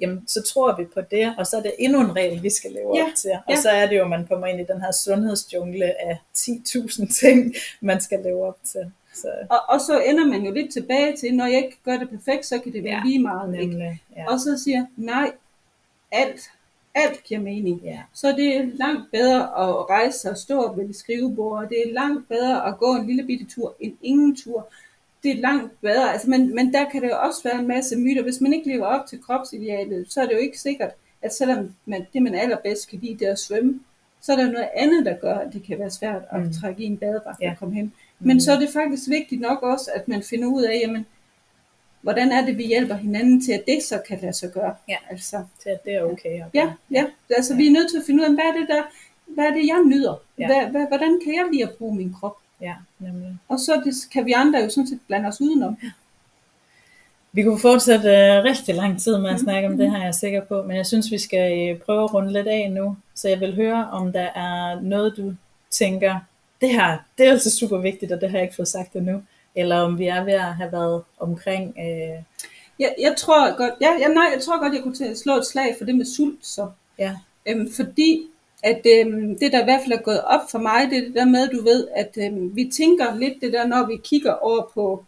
jamen, 0.00 0.24
så 0.28 0.42
tror 0.42 0.76
vi 0.76 0.84
på 0.94 1.00
det, 1.00 1.34
og 1.38 1.46
så 1.46 1.56
er 1.56 1.62
det 1.62 1.72
endnu 1.78 2.00
en 2.00 2.16
regel, 2.16 2.42
vi 2.42 2.50
skal 2.50 2.70
leve 2.72 2.96
Ja, 2.96 3.02
op 3.02 3.08
til. 3.16 3.30
Og 3.30 3.54
ja. 3.54 3.60
så 3.60 3.68
er 3.70 3.86
det 3.86 3.96
jo, 3.96 4.02
at 4.04 4.10
man 4.10 4.26
kommer 4.26 4.46
ind 4.46 4.60
i 4.60 4.64
den 4.72 4.80
her 4.80 4.92
sundhedsjungle 4.92 6.06
af 6.08 6.18
10.000 6.36 7.12
ting, 7.20 7.54
man 7.80 8.00
skal 8.00 8.20
leve 8.24 8.46
op 8.46 8.56
til. 8.64 8.92
Så 9.14 9.28
Og, 9.50 9.58
og 9.68 9.80
så 9.80 10.00
ender 10.06 10.26
man 10.26 10.40
jo 10.42 10.52
lidt 10.52 10.72
tilbage 10.72 11.16
til, 11.16 11.34
når 11.34 11.46
jeg 11.46 11.56
ikke 11.56 11.76
gør 11.84 11.96
det 11.96 12.08
perfekt, 12.10 12.46
så 12.46 12.58
kan 12.58 12.72
det 12.72 12.84
være 12.84 12.92
Ja, 12.92 13.02
lige 13.04 13.18
meget. 13.22 13.54
Ikke? 13.54 13.66
nemlig, 13.66 14.02
ja. 14.16 14.24
Og 14.32 14.40
så 14.40 14.60
siger 14.64 14.86
nej, 14.96 15.32
alt, 16.12 16.40
alt 16.94 17.24
giver 17.24 17.40
mening. 17.40 17.80
ja. 17.84 17.98
Så 18.14 18.32
det 18.32 18.56
er 18.56 18.66
langt 18.74 19.10
bedre 19.12 19.40
at 19.42 19.90
rejse 19.90 20.30
og 20.30 20.36
stå 20.36 20.72
ved 20.74 20.88
et 20.88 20.96
skrivebord, 20.96 21.62
og 21.62 21.68
det 21.68 21.78
er 21.88 21.92
langt 21.92 22.28
bedre 22.28 22.66
at 22.66 22.78
gå 22.78 22.94
en 22.96 23.06
lille 23.06 23.24
bitte 23.26 23.44
tur 23.44 23.74
end 23.80 23.92
ingen 24.02 24.36
tur. 24.36 24.68
Det 25.22 25.30
er 25.30 25.40
langt 25.40 25.80
bedre, 25.80 26.12
altså, 26.12 26.30
men, 26.30 26.54
men 26.54 26.72
der 26.72 26.90
kan 26.90 27.02
det 27.02 27.08
jo 27.08 27.16
også 27.22 27.42
være 27.44 27.58
en 27.60 27.68
masse 27.68 27.96
myter. 27.96 28.22
Hvis 28.22 28.40
man 28.40 28.52
ikke 28.52 28.68
lever 28.68 28.86
op 28.86 29.06
til 29.06 29.22
kropsidealet, 29.22 30.12
så 30.12 30.20
er 30.22 30.26
det 30.26 30.32
jo 30.32 30.38
ikke 30.38 30.60
sikkert, 30.60 30.90
at 31.22 31.34
selvom 31.34 31.74
man, 31.86 32.06
det 32.12 32.22
man 32.22 32.34
allerbedst 32.34 32.88
kan 32.90 32.98
lide, 33.02 33.18
det 33.18 33.28
er 33.28 33.32
at 33.32 33.38
svømme, 33.38 33.80
så 34.22 34.32
er 34.32 34.36
der 34.36 34.50
noget 34.50 34.68
andet, 34.76 35.06
der 35.06 35.16
gør, 35.16 35.34
at 35.34 35.52
det 35.52 35.62
kan 35.62 35.78
være 35.78 35.90
svært 35.90 36.22
at 36.30 36.40
Mm. 36.40 36.46
mm. 36.46 36.52
trække 36.52 36.82
i 36.82 36.86
en 36.86 36.96
badedragt 36.96 37.40
Ja. 37.40 37.50
og 37.50 37.58
komme 37.58 37.74
hen. 37.74 37.92
Men 38.18 38.36
Mm. 38.36 38.40
så 38.40 38.52
er 38.52 38.58
det 38.58 38.68
faktisk 38.70 39.08
vigtigt 39.08 39.40
nok 39.40 39.62
også, 39.62 39.90
at 39.94 40.08
man 40.08 40.22
finder 40.22 40.48
ud 40.48 40.62
af, 40.62 40.80
jamen, 40.82 41.06
hvordan 42.02 42.32
er 42.32 42.44
det, 42.46 42.58
vi 42.58 42.66
hjælper 42.66 42.94
hinanden 42.94 43.44
til, 43.44 43.52
at 43.52 43.62
det 43.66 43.82
så 43.82 44.00
kan 44.08 44.18
lade 44.22 44.32
sig 44.32 44.50
gøre. 44.52 44.74
Ja. 44.88 44.96
Altså, 45.10 45.44
til 45.62 45.68
at 45.68 45.84
det 45.84 45.94
er 45.94 46.02
okay. 46.02 46.30
at 46.30 46.46
ja, 46.54 46.72
ja. 46.90 47.04
Altså, 47.36 47.56
vi 47.56 47.66
er 47.66 47.70
nødt 47.70 47.90
til 47.90 47.98
at 47.98 48.04
finde 48.06 48.22
ud 48.22 48.28
af, 48.28 48.34
hvad 48.34 48.44
er 48.44 48.52
det, 48.52 48.68
der, 48.68 48.82
hvad 49.26 49.44
er 49.44 49.50
det 49.54 49.66
jeg 49.66 49.82
nyder? 49.86 50.14
Ja. 50.38 50.46
Hvad, 50.46 50.70
hvad, 50.70 50.86
hvordan 50.88 51.20
kan 51.24 51.34
jeg 51.34 51.44
lide 51.52 51.62
at 51.62 51.70
bruge 51.78 51.96
min 51.96 52.14
krop? 52.20 52.36
Ja, 52.60 52.74
nemlig. 52.98 53.36
Og 53.48 53.58
så 53.58 53.82
det, 53.84 53.94
kan 54.12 54.26
vi 54.26 54.32
andre 54.32 54.58
jo 54.58 54.70
sådan 54.70 54.86
set 54.86 55.00
blande 55.06 55.28
os 55.28 55.40
udenom. 55.40 55.76
Vi 57.32 57.42
kunne 57.42 57.58
fortsætte 57.58 58.08
øh, 58.08 58.44
rigtig 58.44 58.74
lang 58.74 59.00
tid 59.00 59.18
med 59.18 59.30
at 59.30 59.34
Mhm. 59.36 59.44
snakke 59.44 59.68
om 59.68 59.76
det 59.76 59.90
her, 59.90 59.98
jeg 59.98 60.08
er 60.08 60.12
sikker 60.12 60.44
på, 60.44 60.62
men 60.62 60.76
jeg 60.76 60.86
synes, 60.86 61.10
vi 61.10 61.18
skal 61.18 61.68
øh, 61.70 61.78
prøve 61.78 62.04
at 62.04 62.14
runde 62.14 62.32
lidt 62.32 62.46
af 62.48 62.70
nu. 62.72 62.96
Så 63.14 63.28
jeg 63.28 63.40
vil 63.40 63.54
høre, 63.54 63.88
om 63.90 64.12
der 64.12 64.28
er 64.34 64.80
noget, 64.80 65.14
du 65.16 65.34
tænker, 65.70 66.20
det 66.60 66.70
her, 66.70 66.98
det 67.18 67.26
er 67.26 67.30
altså 67.30 67.50
super 67.50 67.78
vigtigt, 67.78 68.12
og 68.12 68.20
det 68.20 68.30
har 68.30 68.38
jeg 68.38 68.44
ikke 68.44 68.56
fået 68.56 68.68
sagt 68.68 68.94
endnu. 68.96 69.22
Eller 69.54 69.76
om 69.76 69.98
vi 69.98 70.06
er 70.06 70.24
ved 70.24 70.32
at 70.32 70.54
have 70.54 70.72
været 70.72 71.02
omkring, 71.18 71.74
øh, 71.78 72.22
Jeg, 72.78 72.94
jeg 73.00 73.14
tror 73.18 73.56
godt, 73.56 73.74
ja, 73.80 73.92
ja, 74.00 74.08
nej, 74.08 74.26
jeg 74.34 74.42
tror 74.42 74.60
godt, 74.62 74.74
jeg 74.74 74.82
kunne 74.82 74.94
til 74.94 75.04
at 75.04 75.18
slå 75.18 75.36
et 75.36 75.46
slag 75.46 75.74
for 75.78 75.84
det 75.84 75.94
med 75.94 76.04
sult, 76.04 76.46
så. 76.46 76.70
ja, 76.98 77.16
Øhm, 77.46 77.72
fordi 77.72 78.26
at 78.62 78.86
øhm, 78.86 79.38
det, 79.38 79.52
der 79.52 79.60
i 79.60 79.64
hvert 79.64 79.80
fald 79.80 79.98
er 79.98 80.02
gået 80.02 80.24
op 80.24 80.50
for 80.50 80.58
mig, 80.58 80.90
det 80.90 80.98
er 80.98 81.02
det 81.02 81.14
der 81.14 81.24
med, 81.24 81.48
du 81.48 81.62
ved, 81.64 81.88
at 81.96 82.18
øhm, 82.18 82.56
vi 82.56 82.70
tænker 82.76 83.14
lidt 83.14 83.34
det 83.40 83.52
der, 83.52 83.66
når 83.66 83.86
vi 83.86 83.96
kigger 84.04 84.32
over 84.32 84.70
på 84.74 85.04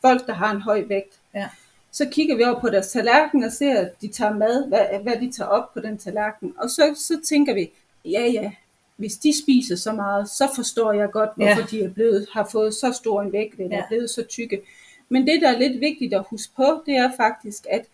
folk, 0.00 0.26
der 0.26 0.32
har 0.32 0.50
en 0.54 0.60
høj 0.60 0.84
vægt. 0.88 1.14
Ja. 1.34 1.48
Så 1.92 2.08
kigger 2.10 2.36
vi 2.36 2.44
over 2.44 2.60
på 2.60 2.68
deres 2.70 2.88
tallerken 2.88 3.44
og 3.44 3.52
ser, 3.52 3.80
at 3.80 3.90
de 4.00 4.08
tager 4.08 4.34
mad, 4.34 4.68
hvad, 4.68 5.02
hvad 5.02 5.16
de 5.20 5.32
tager 5.32 5.48
op 5.48 5.74
på 5.74 5.80
den 5.80 5.98
tallerken. 5.98 6.54
Og 6.58 6.70
så, 6.70 6.94
så 6.96 7.20
tænker 7.28 7.54
vi, 7.54 7.70
ja 8.04 8.26
ja, 8.26 8.52
hvis 8.96 9.16
de 9.16 9.42
spiser 9.42 9.76
så 9.76 9.92
meget, 9.92 10.28
så 10.28 10.48
forstår 10.56 10.92
jeg 10.92 11.10
godt, 11.10 11.30
hvorfor 11.36 11.60
Ja. 11.60 11.66
de 11.70 11.84
er 11.84 11.88
blevet, 11.90 12.26
har 12.32 12.48
fået 12.52 12.74
så 12.74 12.92
stor 12.92 13.22
en 13.22 13.32
vægt, 13.32 13.60
eller 13.60 13.76
Ja. 13.76 13.82
er 13.82 13.86
blevet 13.88 14.10
så 14.10 14.22
tykke. 14.22 14.60
Men 15.08 15.26
det, 15.26 15.40
der 15.42 15.48
er 15.52 15.58
lidt 15.58 15.80
vigtigt 15.80 16.14
at 16.14 16.24
huske 16.30 16.52
på, 16.56 16.82
det 16.86 16.94
er 16.96 17.10
faktisk, 17.16 17.66
at 17.70 17.84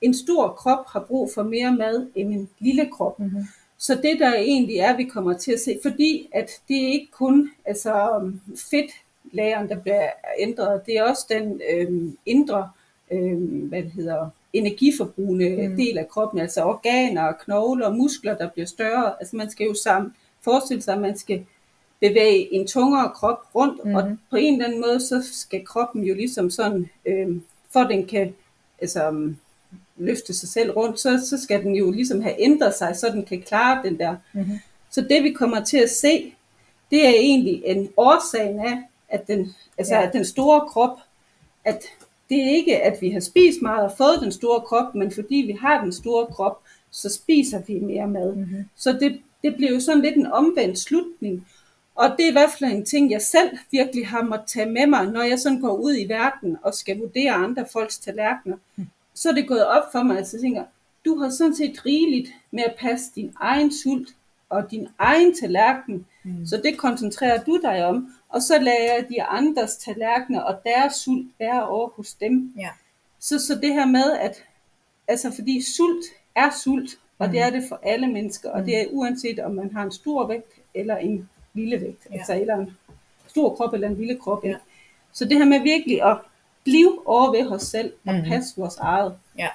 en 0.00 0.14
stor 0.14 0.48
krop 0.48 0.86
har 0.86 1.00
brug 1.00 1.30
for 1.34 1.42
mere 1.42 1.72
mad 1.74 2.06
end 2.14 2.34
en 2.34 2.48
lille 2.58 2.88
krop. 2.92 3.18
Mm-hmm. 3.20 3.44
Så 3.78 3.94
det 3.94 4.16
der 4.20 4.34
egentlig 4.34 4.76
er, 4.76 4.96
vi 4.96 5.04
kommer 5.04 5.32
til 5.38 5.52
at 5.52 5.60
se, 5.60 5.78
fordi 5.82 6.28
at 6.32 6.50
det 6.68 6.84
er 6.84 6.88
ikke 6.92 7.08
kun 7.12 7.50
altså, 7.64 8.20
fedtlæren, 8.70 9.68
der 9.68 9.76
bliver 9.80 10.10
ændret, 10.38 10.80
det 10.86 10.96
er 10.96 11.02
også 11.02 11.26
den 11.28 11.60
øhm, 11.70 12.16
indre, 12.26 12.70
øhm, 13.10 13.60
hvad 13.68 13.82
det 13.82 13.92
hedder, 13.92 14.28
energiforbrugende 14.52 15.68
Mm. 15.68 15.76
del 15.76 15.98
af 15.98 16.08
kroppen, 16.08 16.40
altså 16.40 16.62
organer, 16.62 17.32
knogler 17.32 17.86
og 17.86 17.94
muskler, 17.96 18.38
der 18.38 18.48
bliver 18.48 18.66
større. 18.66 19.14
Altså 19.20 19.36
man 19.36 19.50
skal 19.50 19.66
jo 19.66 19.74
sammen 19.74 20.14
forestille 20.50 20.82
sig, 20.82 20.94
at 20.94 21.00
man 21.00 21.18
skal 21.18 21.46
bevæge 22.00 22.54
en 22.54 22.66
tungere 22.66 23.10
krop 23.14 23.40
rundt, 23.54 23.84
mm. 23.84 23.94
og 23.94 24.04
Mhm. 24.04 24.18
på 24.30 24.36
en 24.36 24.52
eller 24.54 24.66
anden 24.66 24.80
måde, 24.80 25.00
så 25.00 25.22
skal 25.32 25.64
kroppen 25.64 26.04
jo 26.04 26.14
ligesom 26.14 26.50
sådan, 26.50 26.90
øhm, 27.06 27.42
for 27.72 27.80
den 27.80 28.06
kan 28.06 28.34
altså, 28.82 29.06
øhm, 29.06 29.36
løfte 29.96 30.34
sig 30.34 30.48
selv 30.48 30.70
rundt, 30.70 31.00
så, 31.00 31.26
så 31.30 31.42
skal 31.42 31.62
den 31.62 31.74
jo 31.74 31.90
ligesom 31.90 32.20
have 32.22 32.34
ændret 32.38 32.74
sig, 32.74 32.96
så 32.96 33.08
den 33.08 33.24
kan 33.24 33.42
klare 33.42 33.82
den 33.84 33.98
der. 33.98 34.16
Mm-hmm. 34.32 34.58
Så 34.90 35.00
det 35.00 35.22
vi 35.22 35.30
kommer 35.32 35.64
til 35.64 35.76
at 35.78 35.90
se, 35.90 36.34
det 36.90 37.06
er 37.06 37.12
egentlig 37.12 37.62
en 37.64 37.88
årsagen 37.96 38.60
af, 38.60 38.78
at 39.08 39.26
den, 39.28 39.54
altså 39.78 39.94
ja. 39.94 40.06
at 40.06 40.12
den 40.12 40.24
store 40.24 40.60
krop, 40.68 40.98
at 41.64 41.82
det 42.28 42.40
er 42.42 42.50
ikke, 42.50 42.82
at 42.82 43.02
vi 43.02 43.10
har 43.10 43.20
spist 43.20 43.62
meget 43.62 43.84
og 43.84 43.92
fået 43.98 44.20
den 44.22 44.32
store 44.32 44.60
krop, 44.60 44.94
men 44.94 45.10
fordi 45.10 45.36
vi 45.36 45.56
har 45.60 45.82
den 45.82 45.92
store 45.92 46.26
krop, 46.26 46.60
så 46.90 47.08
spiser 47.08 47.62
vi 47.66 47.78
mere 47.78 48.06
mad. 48.08 48.34
Mm-hmm. 48.36 48.64
Så 48.76 48.92
det, 48.92 49.20
det 49.42 49.56
bliver 49.56 49.72
jo 49.72 49.80
sådan 49.80 50.02
lidt 50.02 50.16
en 50.16 50.26
omvendt 50.26 50.78
slutning. 50.78 51.46
Og 51.94 52.10
det 52.16 52.24
er 52.24 52.28
i 52.28 52.32
hvert 52.32 52.50
fald 52.58 52.72
en 52.72 52.84
ting, 52.84 53.10
jeg 53.10 53.22
selv 53.22 53.58
virkelig 53.70 54.06
har 54.06 54.22
måttet 54.22 54.48
tage 54.48 54.70
med 54.70 54.86
mig, 54.86 55.06
når 55.06 55.22
jeg 55.22 55.38
sådan 55.38 55.60
går 55.60 55.76
ud 55.76 55.96
i 55.98 56.08
verden 56.08 56.56
og 56.62 56.74
skal 56.74 56.98
vurdere 56.98 57.32
andre 57.32 57.66
folks 57.72 57.98
tallerkener. 57.98 58.56
Så 59.14 59.28
er 59.28 59.32
det 59.32 59.48
gået 59.48 59.66
op 59.66 59.82
for 59.92 60.02
mig, 60.02 60.18
at 60.18 60.32
jeg 60.32 60.40
tænker, 60.40 60.64
du 61.04 61.18
har 61.18 61.30
sådan 61.30 61.54
set 61.54 61.86
rigeligt 61.86 62.28
med 62.50 62.62
at 62.62 62.74
passe 62.78 63.06
din 63.14 63.32
egen 63.40 63.72
sult 63.72 64.08
og 64.48 64.70
din 64.70 64.88
egen 64.98 65.34
tallerken. 65.34 66.06
Mm. 66.24 66.46
Så 66.46 66.60
det 66.64 66.78
koncentrerer 66.78 67.44
du 67.44 67.60
dig 67.62 67.86
om. 67.86 68.14
Og 68.28 68.42
så 68.42 68.58
lader 68.58 68.94
jeg 68.94 69.06
de 69.08 69.22
andres 69.22 69.76
tallerkener 69.76 70.40
og 70.40 70.60
deres 70.64 70.94
sult 70.94 71.26
være 71.38 71.68
over 71.68 71.88
hos 71.88 72.14
dem. 72.14 72.52
Ja. 72.58 72.68
Så, 73.20 73.38
så 73.46 73.54
det 73.54 73.74
her 73.74 73.86
med, 73.86 74.12
at 74.12 74.44
altså 75.08 75.32
fordi 75.32 75.62
sult 75.76 76.04
er 76.34 76.50
sult, 76.62 76.98
og 77.18 77.28
det 77.32 77.40
er 77.40 77.50
det 77.50 77.62
for 77.68 77.80
alle 77.82 78.06
mennesker, 78.06 78.50
og 78.50 78.64
det 78.66 78.80
er 78.80 78.84
uanset 78.90 79.38
om 79.38 79.54
man 79.54 79.70
har 79.74 79.82
en 79.82 79.92
stor 79.92 80.26
vægt 80.26 80.52
eller 80.74 80.96
en 80.96 81.28
lille 81.54 81.80
vægt, 81.80 82.06
Ja. 82.10 82.14
altså 82.18 82.40
eller 82.40 82.56
en 82.56 82.76
stor 83.28 83.54
krop 83.54 83.74
eller 83.74 83.88
en 83.88 83.96
lille 83.96 84.16
krop. 84.18 84.44
Ja. 84.44 84.54
Så 85.12 85.24
det 85.24 85.36
her 85.38 85.44
med 85.44 85.60
virkelig 85.60 86.02
at 86.10 86.16
blive 86.64 87.08
over 87.08 87.30
ved 87.30 87.46
os 87.52 87.62
selv 87.62 87.92
og 88.06 88.14
Mhm. 88.14 88.24
passe 88.24 88.54
vores 88.56 88.76
eget, 88.76 89.14
Ja. 89.38 89.48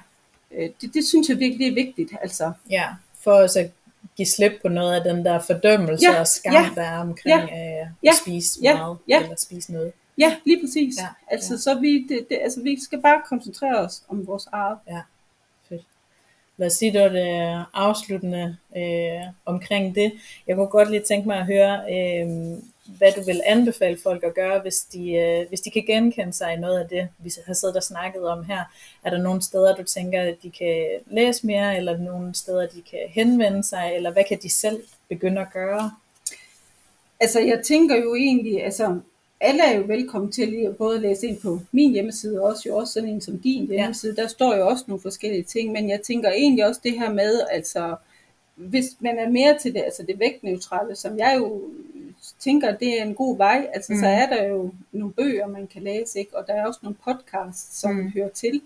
øh, 0.51 0.70
det, 0.82 0.93
det 0.93 1.05
synes 1.07 1.30
jeg 1.30 1.39
virkelig 1.39 1.68
er 1.68 1.74
vigtigt. 1.74 2.11
Altså. 2.22 2.51
Ja, 2.70 2.86
for 3.24 3.32
også 3.32 3.59
at 3.59 3.72
give 4.18 4.26
slip 4.26 4.51
på 4.61 4.70
noget 4.70 4.93
af 4.95 5.03
den 5.16 5.26
der 5.26 5.39
fordømmelse 5.39 6.05
Ja, 6.11 6.20
og 6.20 6.28
skam, 6.28 6.53
ja, 6.53 6.70
der 6.76 6.82
er 6.82 6.99
omkring 6.99 7.41
øh, 7.41 7.47
at 7.82 7.88
ja, 8.03 8.11
spise 8.24 8.59
ja, 8.64 8.78
meget 8.78 8.97
ja. 9.07 9.24
eller 9.24 9.36
spise 9.38 9.74
noget. 9.74 9.91
Ja, 10.18 10.36
lige 10.45 10.59
præcis. 10.61 10.95
Ja, 10.97 11.01
Ja, 11.03 11.07
altså, 11.28 11.53
ja. 11.53 11.55
ja. 11.55 11.59
Så 11.76 11.80
vi, 11.82 12.05
det, 12.09 12.26
det, 12.30 12.39
altså, 12.41 12.61
vi 12.61 12.80
skal 12.84 13.01
bare 13.01 13.22
koncentrere 13.30 13.78
os 13.80 14.03
om 14.07 14.28
vores 14.28 14.47
eget. 14.51 14.78
Fedt 14.88 14.97
hvad 16.55 16.69
siger 16.69 16.93
du 16.93 16.99
det 16.99 17.11
det 17.13 17.55
øh, 17.55 17.65
afsluttende 17.73 18.57
øh, 18.77 19.21
omkring 19.45 19.95
det. 19.95 20.11
Jeg 20.47 20.55
kunne 20.55 20.67
godt 20.67 20.91
lige 20.91 21.03
tænke 21.03 21.27
mig 21.27 21.37
at 21.37 21.45
høre, 21.45 21.79
øh, 21.91 22.27
hvad 22.97 23.11
du 23.11 23.23
vil 23.25 23.41
anbefale 23.45 23.97
folk 24.03 24.23
at 24.23 24.35
gøre, 24.35 24.59
hvis 24.61 24.79
de, 24.81 25.11
øh, 25.13 25.47
hvis 25.49 25.61
de 25.61 25.71
kan 25.71 25.83
genkende 25.87 26.33
sig 26.33 26.53
i 26.53 26.59
noget 26.59 26.79
af 26.79 26.89
det, 26.89 27.07
vi 27.17 27.31
har 27.45 27.53
siddet 27.53 27.75
og 27.75 27.83
snakket 27.83 28.27
om 28.27 28.43
her. 28.43 28.63
Er 29.03 29.09
der 29.09 29.17
nogle 29.17 29.41
steder, 29.41 29.75
du 29.75 29.83
tænker, 29.83 30.21
at 30.21 30.35
de 30.43 30.51
kan 30.51 30.87
læse 31.07 31.47
mere, 31.47 31.77
eller 31.77 31.97
nogle 31.97 32.35
steder, 32.35 32.67
de 32.67 32.81
kan 32.91 32.99
henvende 33.09 33.63
sig, 33.63 33.91
eller 33.95 34.11
hvad 34.11 34.23
kan 34.29 34.39
de 34.43 34.49
selv 34.49 34.83
begynde 35.09 35.41
at 35.41 35.53
gøre? 35.53 35.91
Altså, 37.19 37.39
jeg 37.39 37.61
tænker 37.65 37.95
jo 37.95 38.15
egentlig, 38.15 38.63
altså, 38.63 38.99
alle 39.43 39.63
er 39.63 39.77
jo 39.77 39.83
velkommen 39.87 40.31
til 40.31 40.65
at 40.67 40.77
både 40.77 40.99
læse 40.99 41.27
ind 41.27 41.37
på 41.41 41.59
min 41.71 41.91
hjemmeside, 41.93 42.41
og 42.41 42.47
også 42.47 42.69
jo 42.69 42.75
også 42.75 42.93
sådan 42.93 43.09
en 43.09 43.21
som 43.21 43.39
din 43.39 43.67
hjemmeside. 43.67 44.15
Der 44.15 44.27
står 44.27 44.55
jo 44.55 44.67
også 44.67 44.83
nogle 44.87 45.01
forskellige 45.01 45.43
ting, 45.43 45.71
men 45.71 45.89
jeg 45.89 46.01
tænker 46.01 46.31
egentlig 46.31 46.65
også 46.65 46.81
det 46.83 46.99
her 46.99 47.13
med, 47.13 47.41
altså, 47.51 47.95
hvis 48.55 48.85
man 48.99 49.17
er 49.17 49.29
mere 49.29 49.57
til 49.61 49.73
det, 49.73 49.81
altså 49.81 50.03
det 50.07 50.19
vægtneutrale, 50.19 50.95
som 50.95 51.17
jeg 51.17 51.35
jo 51.39 51.61
tænker, 52.39 52.77
det 52.77 52.99
er 52.99 53.03
en 53.03 53.15
god 53.15 53.37
vej, 53.37 53.67
altså 53.73 53.93
mm. 53.93 53.99
så 53.99 54.05
er 54.05 54.25
der 54.29 54.43
jo 54.47 54.71
nogle 54.91 55.13
bøger, 55.13 55.47
man 55.47 55.67
kan 55.67 55.81
læse, 55.81 56.19
ikke? 56.19 56.37
og 56.37 56.47
der 56.47 56.53
er 56.53 56.65
også 56.67 56.79
nogle 56.83 56.95
podcasts, 57.05 57.79
som 57.79 57.95
Mm. 57.95 58.11
hører 58.15 58.29
til. 58.29 58.61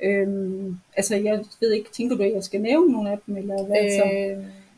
Øhm, 0.00 0.76
altså 0.96 1.16
jeg 1.16 1.44
ved 1.60 1.72
ikke, 1.72 1.90
tænker 1.92 2.16
du, 2.16 2.22
at 2.22 2.32
jeg 2.32 2.44
skal 2.44 2.60
nævne 2.60 2.92
nogle 2.92 3.10
af 3.10 3.18
dem, 3.26 3.36
eller 3.36 3.64
hvad? 3.64 3.76
så? 3.98 4.36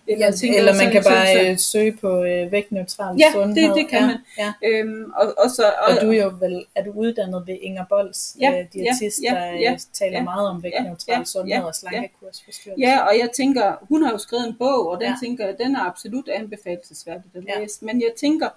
Øh, 0.09 0.13
Eller 0.13 0.27
ja, 0.27 0.33
tænker 0.33 0.59
eller 0.59 0.75
man 0.83 0.93
kan 0.93 1.03
bare 1.05 1.51
øh, 1.51 1.59
søge 1.59 1.93
på 1.93 2.25
øh, 2.25 2.53
vægtneutral 2.53 3.17
Ja, 3.19 3.33
sundhed. 3.33 3.69
det- 3.69 3.75
det 3.77 3.89
kan 3.89 4.01
ja, 4.01 4.07
man. 4.07 4.17
Ja. 4.39 4.53
Øhm, 4.69 5.13
og, 5.17 5.35
og, 5.45 5.51
så, 5.51 5.63
og, 5.89 5.95
Og 5.97 6.03
du 6.03 6.11
er 6.13 6.23
jo 6.25 6.33
vel, 6.41 6.65
er 6.75 6.85
du 6.85 6.91
uddannet 6.91 7.47
ved 7.47 7.57
Inger 7.61 7.85
Bols, 7.89 8.37
Ja, 8.41 8.51
ja, 8.51 8.65
diætist, 8.73 9.21
ja, 9.23 9.31
der 9.35 9.45
ja, 9.47 9.55
øh, 9.55 9.61
ja, 9.61 9.77
taler 9.93 10.19
ja, 10.19 10.25
meget 10.25 10.49
om 10.49 10.63
vægtneutral 10.63 11.13
ja, 11.13 11.19
ja, 11.19 11.25
sundhed 11.25 11.57
ja, 11.57 11.63
og 11.65 11.75
slankekursforstyrrelse. 11.75 12.87
Ja, 12.87 12.99
og 12.99 13.19
jeg 13.19 13.29
tænker, 13.37 13.73
hun 13.89 14.03
har 14.03 14.13
jo 14.13 14.19
skrevet 14.19 14.47
en 14.49 14.55
bog, 14.59 14.89
og 14.89 14.95
den 15.01 15.03
Ja. 15.07 15.09
ja. 15.11 15.27
tænker 15.27 15.47
jeg, 15.47 15.55
den 15.59 15.77
er 15.77 15.81
absolut 15.81 16.29
anbefalesværdig 16.29 17.23
at 17.35 17.43
Ja. 17.49 17.61
læse. 17.61 17.85
Men 17.85 18.01
jeg 18.01 18.11
tænker, 18.21 18.49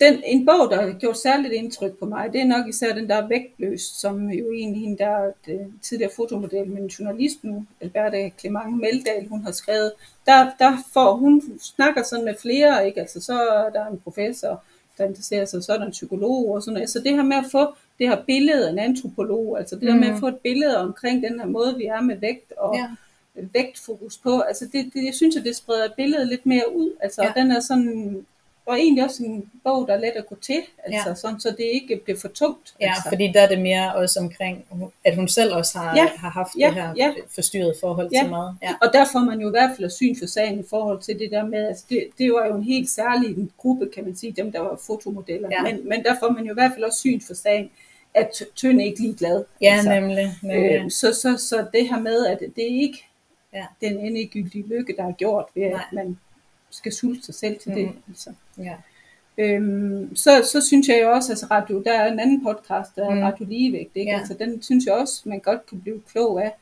den, 0.00 0.22
en 0.26 0.46
bog, 0.46 0.70
der 0.70 0.82
har 0.82 0.92
gjort 0.98 1.18
særligt 1.18 1.52
indtryk 1.52 1.98
på 1.98 2.06
mig, 2.06 2.32
det 2.32 2.40
er 2.40 2.44
nok 2.44 2.68
især 2.68 2.94
den 2.94 3.08
der 3.08 3.28
Vægtløs, 3.28 3.80
som 3.80 4.30
jo 4.30 4.52
egentlig 4.52 4.82
hende 4.82 4.98
der 4.98 5.06
er 5.06 5.32
tidligere 5.82 6.12
fotomodel, 6.16 6.66
men 6.68 6.86
journalist 6.86 7.44
nu, 7.44 7.64
Alberta 7.80 8.30
Clement 8.38 8.76
Meldal, 8.80 9.28
hun 9.28 9.44
har 9.44 9.52
skrevet. 9.52 9.92
Der, 10.26 10.50
der 10.58 10.76
får, 10.92 11.14
hun 11.14 11.42
snakker 11.60 12.02
sådan 12.02 12.24
med 12.24 12.34
flere, 12.42 12.86
ikke? 12.86 13.00
Altså 13.00 13.20
så 13.20 13.32
er 13.42 13.70
der 13.70 13.86
en 13.86 13.98
professor, 13.98 14.62
der 14.98 15.04
interesserer 15.04 15.44
sig, 15.44 15.64
så 15.64 15.72
er 15.72 15.78
der 15.78 15.86
en 15.86 15.90
psykolog 15.92 16.48
og 16.54 16.62
sådan 16.62 16.74
noget. 16.74 16.90
Så 16.90 16.98
det 17.00 17.12
her 17.14 17.22
med 17.22 17.36
at 17.36 17.44
få 17.52 17.66
det 17.98 18.08
her 18.08 18.22
billede, 18.26 18.70
en 18.70 18.78
antropolog, 18.78 19.58
altså 19.58 19.74
det 19.74 19.82
mm. 19.82 19.88
der 19.88 19.94
med 19.94 20.08
Mm. 20.08 20.14
at 20.14 20.20
få 20.20 20.28
et 20.28 20.38
billede 20.38 20.78
omkring 20.78 21.22
den 21.22 21.40
her 21.40 21.46
måde, 21.46 21.76
vi 21.76 21.84
er 21.84 22.00
med 22.00 22.16
vægt 22.16 22.52
og 22.52 22.76
Ja. 22.76 22.86
vægtfokus 23.52 24.18
på. 24.18 24.40
Altså 24.40 24.64
det, 24.72 24.90
det, 24.94 25.04
jeg 25.04 25.14
synes, 25.14 25.36
at 25.36 25.44
det 25.44 25.56
spreder 25.56 25.88
billedet 25.96 26.28
lidt 26.28 26.46
mere 26.46 26.64
ud. 26.76 26.90
Altså, 27.00 27.22
ja. 27.22 27.32
den 27.40 27.50
er 27.50 27.60
sådan, 27.60 28.26
og 28.66 28.78
egentlig 28.78 29.04
også 29.04 29.24
en 29.24 29.50
bog, 29.64 29.88
der 29.88 29.94
er 29.94 29.98
let 30.00 30.12
at 30.16 30.26
gå 30.26 30.34
til, 30.42 30.62
altså, 30.84 31.08
Ja. 31.08 31.14
sådan, 31.14 31.40
så 31.40 31.50
det 31.50 31.64
ikke 31.64 32.00
bliver 32.04 32.18
for 32.18 32.28
tungt. 32.28 32.74
Ja, 32.80 32.86
altså. 32.88 33.08
fordi 33.08 33.30
der 33.34 33.40
er 33.40 33.48
det 33.48 33.60
mere 33.60 33.94
også 33.94 34.20
omkring, 34.20 34.64
at 35.04 35.16
hun 35.16 35.28
selv 35.28 35.54
også 35.54 35.78
har, 35.78 35.96
Ja, 35.96 36.06
har 36.16 36.30
haft 36.30 36.50
ja, 36.58 36.66
det 36.66 36.74
her 36.74 36.94
ja. 36.96 37.12
forstyrrede 37.34 37.74
forhold 37.80 38.08
Ja. 38.12 38.20
til 38.22 38.30
mad. 38.30 38.54
Ja. 38.62 38.74
Og 38.82 38.88
der 38.92 39.04
får 39.12 39.18
man 39.18 39.40
jo 39.40 39.48
i 39.48 39.50
hvert 39.50 39.70
fald 39.76 39.90
syn 39.90 40.16
for 40.18 40.26
sagen 40.26 40.60
i 40.60 40.64
forhold 40.70 41.00
til 41.00 41.18
det 41.18 41.30
der 41.30 41.44
med, 41.46 41.66
altså 41.68 41.84
det, 41.90 42.06
det 42.18 42.32
var 42.32 42.46
jo 42.46 42.56
en 42.56 42.62
helt 42.64 42.90
særlig 42.90 43.36
gruppe, 43.58 43.88
kan 43.94 44.04
man 44.04 44.16
sige, 44.16 44.32
dem 44.32 44.52
der 44.52 44.60
var 44.60 44.80
fotomodeller. 44.86 45.48
Ja. 45.52 45.62
Men, 45.62 45.88
men 45.88 46.04
der 46.04 46.16
får 46.20 46.30
man 46.30 46.44
jo 46.44 46.50
i 46.50 46.54
hvert 46.54 46.72
fald 46.74 46.84
også 46.84 46.98
syn 46.98 47.20
for 47.20 47.34
sagen, 47.34 47.70
at 48.14 48.42
Tøn 48.56 48.80
er 48.80 48.84
ikke 48.84 49.00
ligeglad. 49.00 49.44
Ja, 49.60 49.82
nemlig. 49.82 50.34
nemlig. 50.42 50.70
Øh, 50.84 50.90
så, 50.90 51.12
så, 51.14 51.36
så 51.38 51.66
det 51.72 51.88
her 51.88 52.00
med, 52.00 52.26
at 52.26 52.38
det 52.56 52.64
er 52.64 52.80
ikke 52.82 53.04
Ja. 53.54 53.66
den 53.80 53.98
endegyldige 53.98 54.66
lykke, 54.68 54.94
der 54.96 55.04
er 55.04 55.12
gjort 55.12 55.44
ved, 55.54 55.62
Nej. 55.62 55.72
at 55.72 55.92
man 55.92 56.18
skal 56.70 56.92
sulte 56.92 57.22
sig 57.26 57.34
selv 57.34 57.58
til 57.58 57.70
mm. 57.70 57.76
det. 57.76 57.90
Altså. 58.08 58.30
Ja. 58.58 58.74
Øhm, 59.38 60.16
så, 60.16 60.48
så 60.52 60.66
synes 60.66 60.88
jeg 60.88 61.00
jo 61.02 61.10
også, 61.10 61.32
altså 61.32 61.46
radio, 61.50 61.82
der 61.82 61.92
er 61.92 62.12
en 62.12 62.20
anden 62.20 62.42
podcast, 62.44 62.96
der 62.96 63.06
er 63.10 63.14
Mm. 63.14 63.20
Radio 63.22 63.44
Ligevægt, 63.48 63.90
ikke? 63.96 64.10
Ja. 64.10 64.14
Ja. 64.14 64.18
Altså, 64.20 64.34
den 64.38 64.62
synes 64.62 64.84
jeg 64.86 64.94
også, 64.94 65.22
man 65.24 65.40
godt 65.40 65.66
kan 65.66 65.80
blive 65.80 66.00
klog 66.12 66.42
af. 66.44 66.52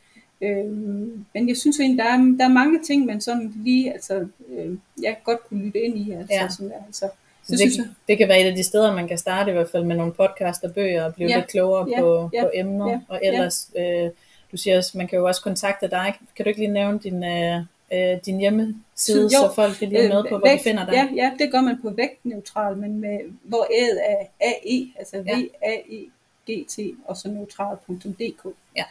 Øhm, 0.43 1.25
men 1.35 1.49
jeg 1.49 1.57
synes 1.57 1.81
egentlig, 1.81 1.99
der 2.05 2.11
er, 2.11 2.17
der 2.39 2.45
er 2.45 2.49
mange 2.49 2.81
ting, 2.87 3.07
man 3.07 3.21
sådan 3.21 3.53
lige, 3.65 3.93
altså, 3.93 4.27
øh, 4.49 4.75
jeg 5.03 5.17
godt 5.25 5.49
kunne 5.49 5.65
lytte 5.65 5.81
ind 5.81 5.99
i, 5.99 6.13
altså, 6.13 6.35
Ja. 6.35 6.43
ja. 6.43 6.49
sådan 6.49 6.69
der, 6.71 6.77
altså. 6.87 7.09
Så 7.43 7.53
Det 7.53 7.59
synes 7.61 7.77
jeg. 7.77 7.87
det 8.09 8.19
kan 8.19 8.29
være 8.29 8.41
et 8.41 8.47
af 8.47 8.55
de 8.57 8.63
steder, 8.63 8.95
man 8.95 9.09
kan 9.09 9.19
starte 9.19 9.51
i 9.51 9.55
hvert 9.55 9.71
fald 9.71 9.85
med 9.85 9.97
nogle 9.97 10.13
podcast 10.13 10.65
og 10.65 10.75
bøger 10.75 11.05
og 11.05 11.15
blive 11.15 11.29
Ja, 11.31 11.37
lidt 11.37 11.49
klogere 11.49 11.87
ja, 11.91 12.01
på, 12.01 12.31
ja, 12.33 12.43
på 12.43 12.51
emner. 12.55 12.91
ja, 12.91 13.01
og 13.09 13.21
ellers, 13.23 13.71
øh, 13.79 14.11
du 14.53 14.57
siger 14.57 14.77
også, 14.77 14.99
man 14.99 15.09
kan 15.09 15.19
jo 15.19 15.27
også 15.27 15.43
kontakte 15.43 15.89
dig. 15.91 16.15
Kan 16.37 16.45
du 16.45 16.49
ikke 16.49 16.61
lige 16.61 16.73
nævne 16.73 16.99
din, 16.99 17.25
øh, 17.25 17.61
øh, 17.93 18.19
din 18.27 18.39
hjemmeside, 18.39 19.23
Jo, 19.23 19.29
så 19.29 19.53
folk 19.55 19.77
kan 19.79 19.89
lige 19.89 20.01
er 20.01 20.09
med 20.15 20.23
på, 20.23 20.29
hvor 20.29 20.39
de 20.47 20.51
vægt- 20.51 20.63
finder 20.63 20.85
dig? 20.87 20.93
Ja, 20.95 21.09
ja, 21.15 21.33
det 21.39 21.53
gør 21.53 21.61
man 21.61 21.79
på 21.83 21.91
vægtneutral, 21.91 22.77
men 22.77 23.01
med, 23.01 23.19
hvor 23.43 23.67
æd 23.75 23.97
er 24.09 24.25
AE, 24.41 24.87
altså 24.99 25.17
Ja. 25.27 25.39
V-A-E-G-T, 25.39 26.79
og 27.05 27.17
så 27.17 27.29
neutral.dk. 27.29 28.47
Ja. 28.77 28.85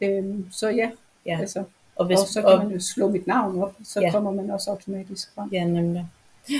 Øhm, 0.00 0.46
så 0.52 0.68
ja, 0.68 0.90
Ja. 1.26 1.38
altså, 1.40 1.64
Og, 1.96 2.06
hvis, 2.06 2.18
og 2.20 2.26
så 2.28 2.40
kan 2.40 2.50
og, 2.50 2.64
man 2.64 2.72
jo 2.72 2.80
slå 2.80 3.08
mit 3.08 3.26
navn 3.26 3.62
op, 3.62 3.74
så 3.84 4.00
Ja. 4.00 4.06
ja. 4.06 4.12
kommer 4.12 4.30
man 4.30 4.50
også 4.50 4.70
automatisk 4.70 5.34
frem. 5.34 5.48
ja, 5.52 5.64
nemlig. 5.64 6.06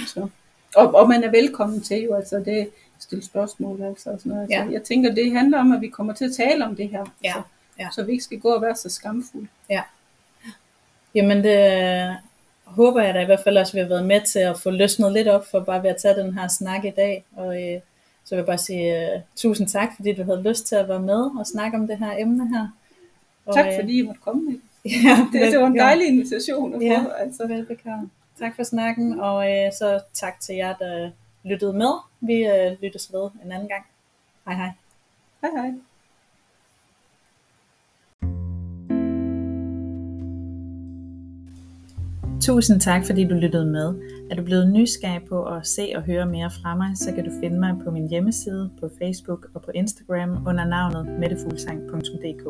Så. 0.07 0.29
Og, 0.77 0.95
og 0.95 1.09
man 1.09 1.25
er 1.25 1.31
velkommen 1.31 1.81
til 1.81 2.03
jo, 2.03 2.15
altså 2.15 2.37
det, 2.39 2.71
stille 2.99 3.25
spørgsmål. 3.25 3.83
Altså, 3.83 4.11
og 4.11 4.19
sådan 4.19 4.33
noget. 4.33 4.51
Ja. 4.51 4.59
Altså, 4.61 4.73
jeg 4.73 4.83
tænker, 4.83 5.15
det 5.15 5.33
handler 5.33 5.59
om, 5.59 5.73
at 5.73 5.81
vi 5.81 5.89
kommer 5.89 6.13
til 6.13 6.25
at 6.25 6.33
tale 6.37 6.65
om 6.65 6.77
det 6.77 6.89
her. 6.89 7.05
Ja, 7.25 7.33
Så, 7.33 7.43
ja. 7.79 7.89
så 7.95 8.03
vi 8.05 8.13
ikke 8.13 8.25
skal 8.25 8.39
gå 8.41 8.49
og 8.55 8.63
være 8.63 8.77
så 8.77 8.89
skamfulde. 8.91 9.49
Jamen 11.15 11.45
det 11.45 11.59
øh, 11.83 12.15
håber 12.65 13.03
jeg 13.03 13.15
da 13.15 13.21
i 13.21 13.25
hvert 13.25 13.41
fald 13.45 13.59
også, 13.59 13.71
at 13.71 13.75
vi 13.75 13.81
har 13.81 13.89
været 13.89 14.07
med 14.07 14.21
til 14.21 14.39
at 14.39 14.61
få 14.61 14.71
løsnet 14.71 15.13
lidt 15.13 15.29
op 15.29 15.47
for 15.51 15.61
bare 15.61 15.83
ved 15.83 15.91
at 15.91 15.97
tage 15.97 16.15
den 16.15 16.39
her 16.39 16.49
snak 16.49 16.85
i 16.85 16.91
dag. 16.91 17.25
Og 17.37 17.63
øh, 17.63 17.81
så 18.25 18.35
vil 18.35 18.37
jeg 18.37 18.47
bare 18.47 18.59
sige 18.59 19.15
uh, 19.17 19.21
tusind 19.37 19.69
tak, 19.69 19.89
fordi 19.97 20.13
du 20.13 20.25
havde 20.25 20.43
lyst 20.43 20.67
til 20.67 20.77
at 20.77 20.89
være 20.89 21.01
med 21.01 21.31
og 21.39 21.47
snakke 21.47 21.77
om 21.77 21.87
det 21.87 21.99
her 21.99 22.17
emne 22.19 22.49
her. 22.49 22.69
Og, 23.47 23.55
Tak 23.55 23.67
øh, 23.67 23.73
fordi 23.81 23.99
I 23.99 24.03
måtte 24.03 24.21
komme 24.21 24.43
med. 24.45 24.59
ja, 25.05 25.17
Det, 25.33 25.53
det 25.53 25.61
var 25.61 25.67
en 25.67 25.79
dejlig 25.79 26.07
invitation 26.07 26.75
at 26.75 26.79
få. 26.79 26.85
Ja. 26.85 27.05
Altså. 27.19 27.47
Velbekomme. 27.47 28.11
Tak 28.39 28.57
for 28.57 28.63
snakken, 28.63 29.21
og 29.21 29.53
øh, 29.53 29.73
så 29.73 30.01
tak 30.15 30.41
til 30.41 30.55
jer, 30.55 30.75
der 30.75 31.11
lyttede 31.45 31.73
med. 31.73 31.93
Vi 32.21 32.47
øh, 32.47 32.83
lyttes 32.83 33.13
ved 33.13 33.31
en 33.45 33.53
anden 33.53 33.69
gang. 33.69 33.87
Hej 34.45 34.55
hej. 34.55 34.71
Hej 35.41 35.51
hej. 35.51 35.75
Tusind 42.47 42.81
tak, 42.81 43.07
fordi 43.07 43.25
du 43.25 43.35
lyttede 43.35 43.67
med. 43.67 43.95
Er 44.31 44.35
du 44.35 44.43
blevet 44.43 44.73
nysgerrig 44.73 45.23
på 45.29 45.45
at 45.45 45.67
se 45.67 45.93
og 45.97 46.03
høre 46.03 46.27
mere 46.27 46.51
fra 46.51 46.77
mig, 46.77 46.91
så 46.95 47.13
kan 47.15 47.25
du 47.25 47.31
finde 47.41 47.61
mig 47.61 47.75
på 47.85 47.91
min 47.91 48.09
hjemmeside, 48.09 48.71
på 48.81 48.91
Facebook 49.03 49.47
og 49.55 49.63
på 49.63 49.71
Instagram 49.75 50.47
under 50.47 50.65
navnet 50.65 51.21
mettefuglsang.dk. 51.21 52.45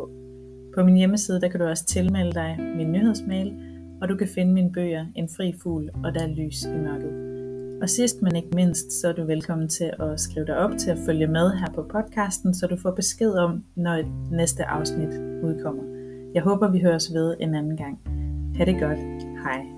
På 0.74 0.84
min 0.84 0.94
hjemmeside 0.94 1.40
der 1.40 1.48
kan 1.48 1.60
du 1.60 1.66
også 1.66 1.84
tilmelde 1.84 2.32
dig 2.32 2.58
min 2.76 2.92
nyhedsmail, 2.92 3.54
og 4.02 4.08
du 4.08 4.16
kan 4.16 4.28
finde 4.34 4.52
mine 4.52 4.72
bøger 4.72 5.06
En 5.14 5.28
fri 5.36 5.54
fugl 5.62 5.90
og 6.04 6.14
Der 6.14 6.22
er 6.22 6.34
lys 6.34 6.64
i 6.64 6.78
mørket. 6.78 7.12
Og 7.82 7.90
sidst 7.90 8.22
men 8.22 8.36
ikke 8.36 8.50
mindst, 8.54 8.92
så 9.00 9.08
er 9.08 9.12
du 9.12 9.24
velkommen 9.24 9.68
til 9.68 9.90
at 10.00 10.20
skrive 10.20 10.46
dig 10.46 10.56
op 10.56 10.70
til 10.78 10.90
at 10.90 10.98
følge 11.06 11.26
med 11.26 11.50
her 11.50 11.70
på 11.74 11.82
podcasten, 11.92 12.54
så 12.54 12.66
du 12.66 12.76
får 12.76 12.90
besked 12.90 13.32
om, 13.32 13.64
når 13.74 14.02
næste 14.30 14.64
afsnit 14.64 15.20
udkommer. 15.42 15.82
Jeg 16.34 16.42
håber, 16.42 16.70
vi 16.70 16.78
høres 16.78 17.14
ved 17.14 17.36
en 17.40 17.54
anden 17.54 17.76
gang. 17.76 17.98
Ha' 18.56 18.64
det 18.64 18.80
godt. 18.80 18.98
Hej. 19.44 19.73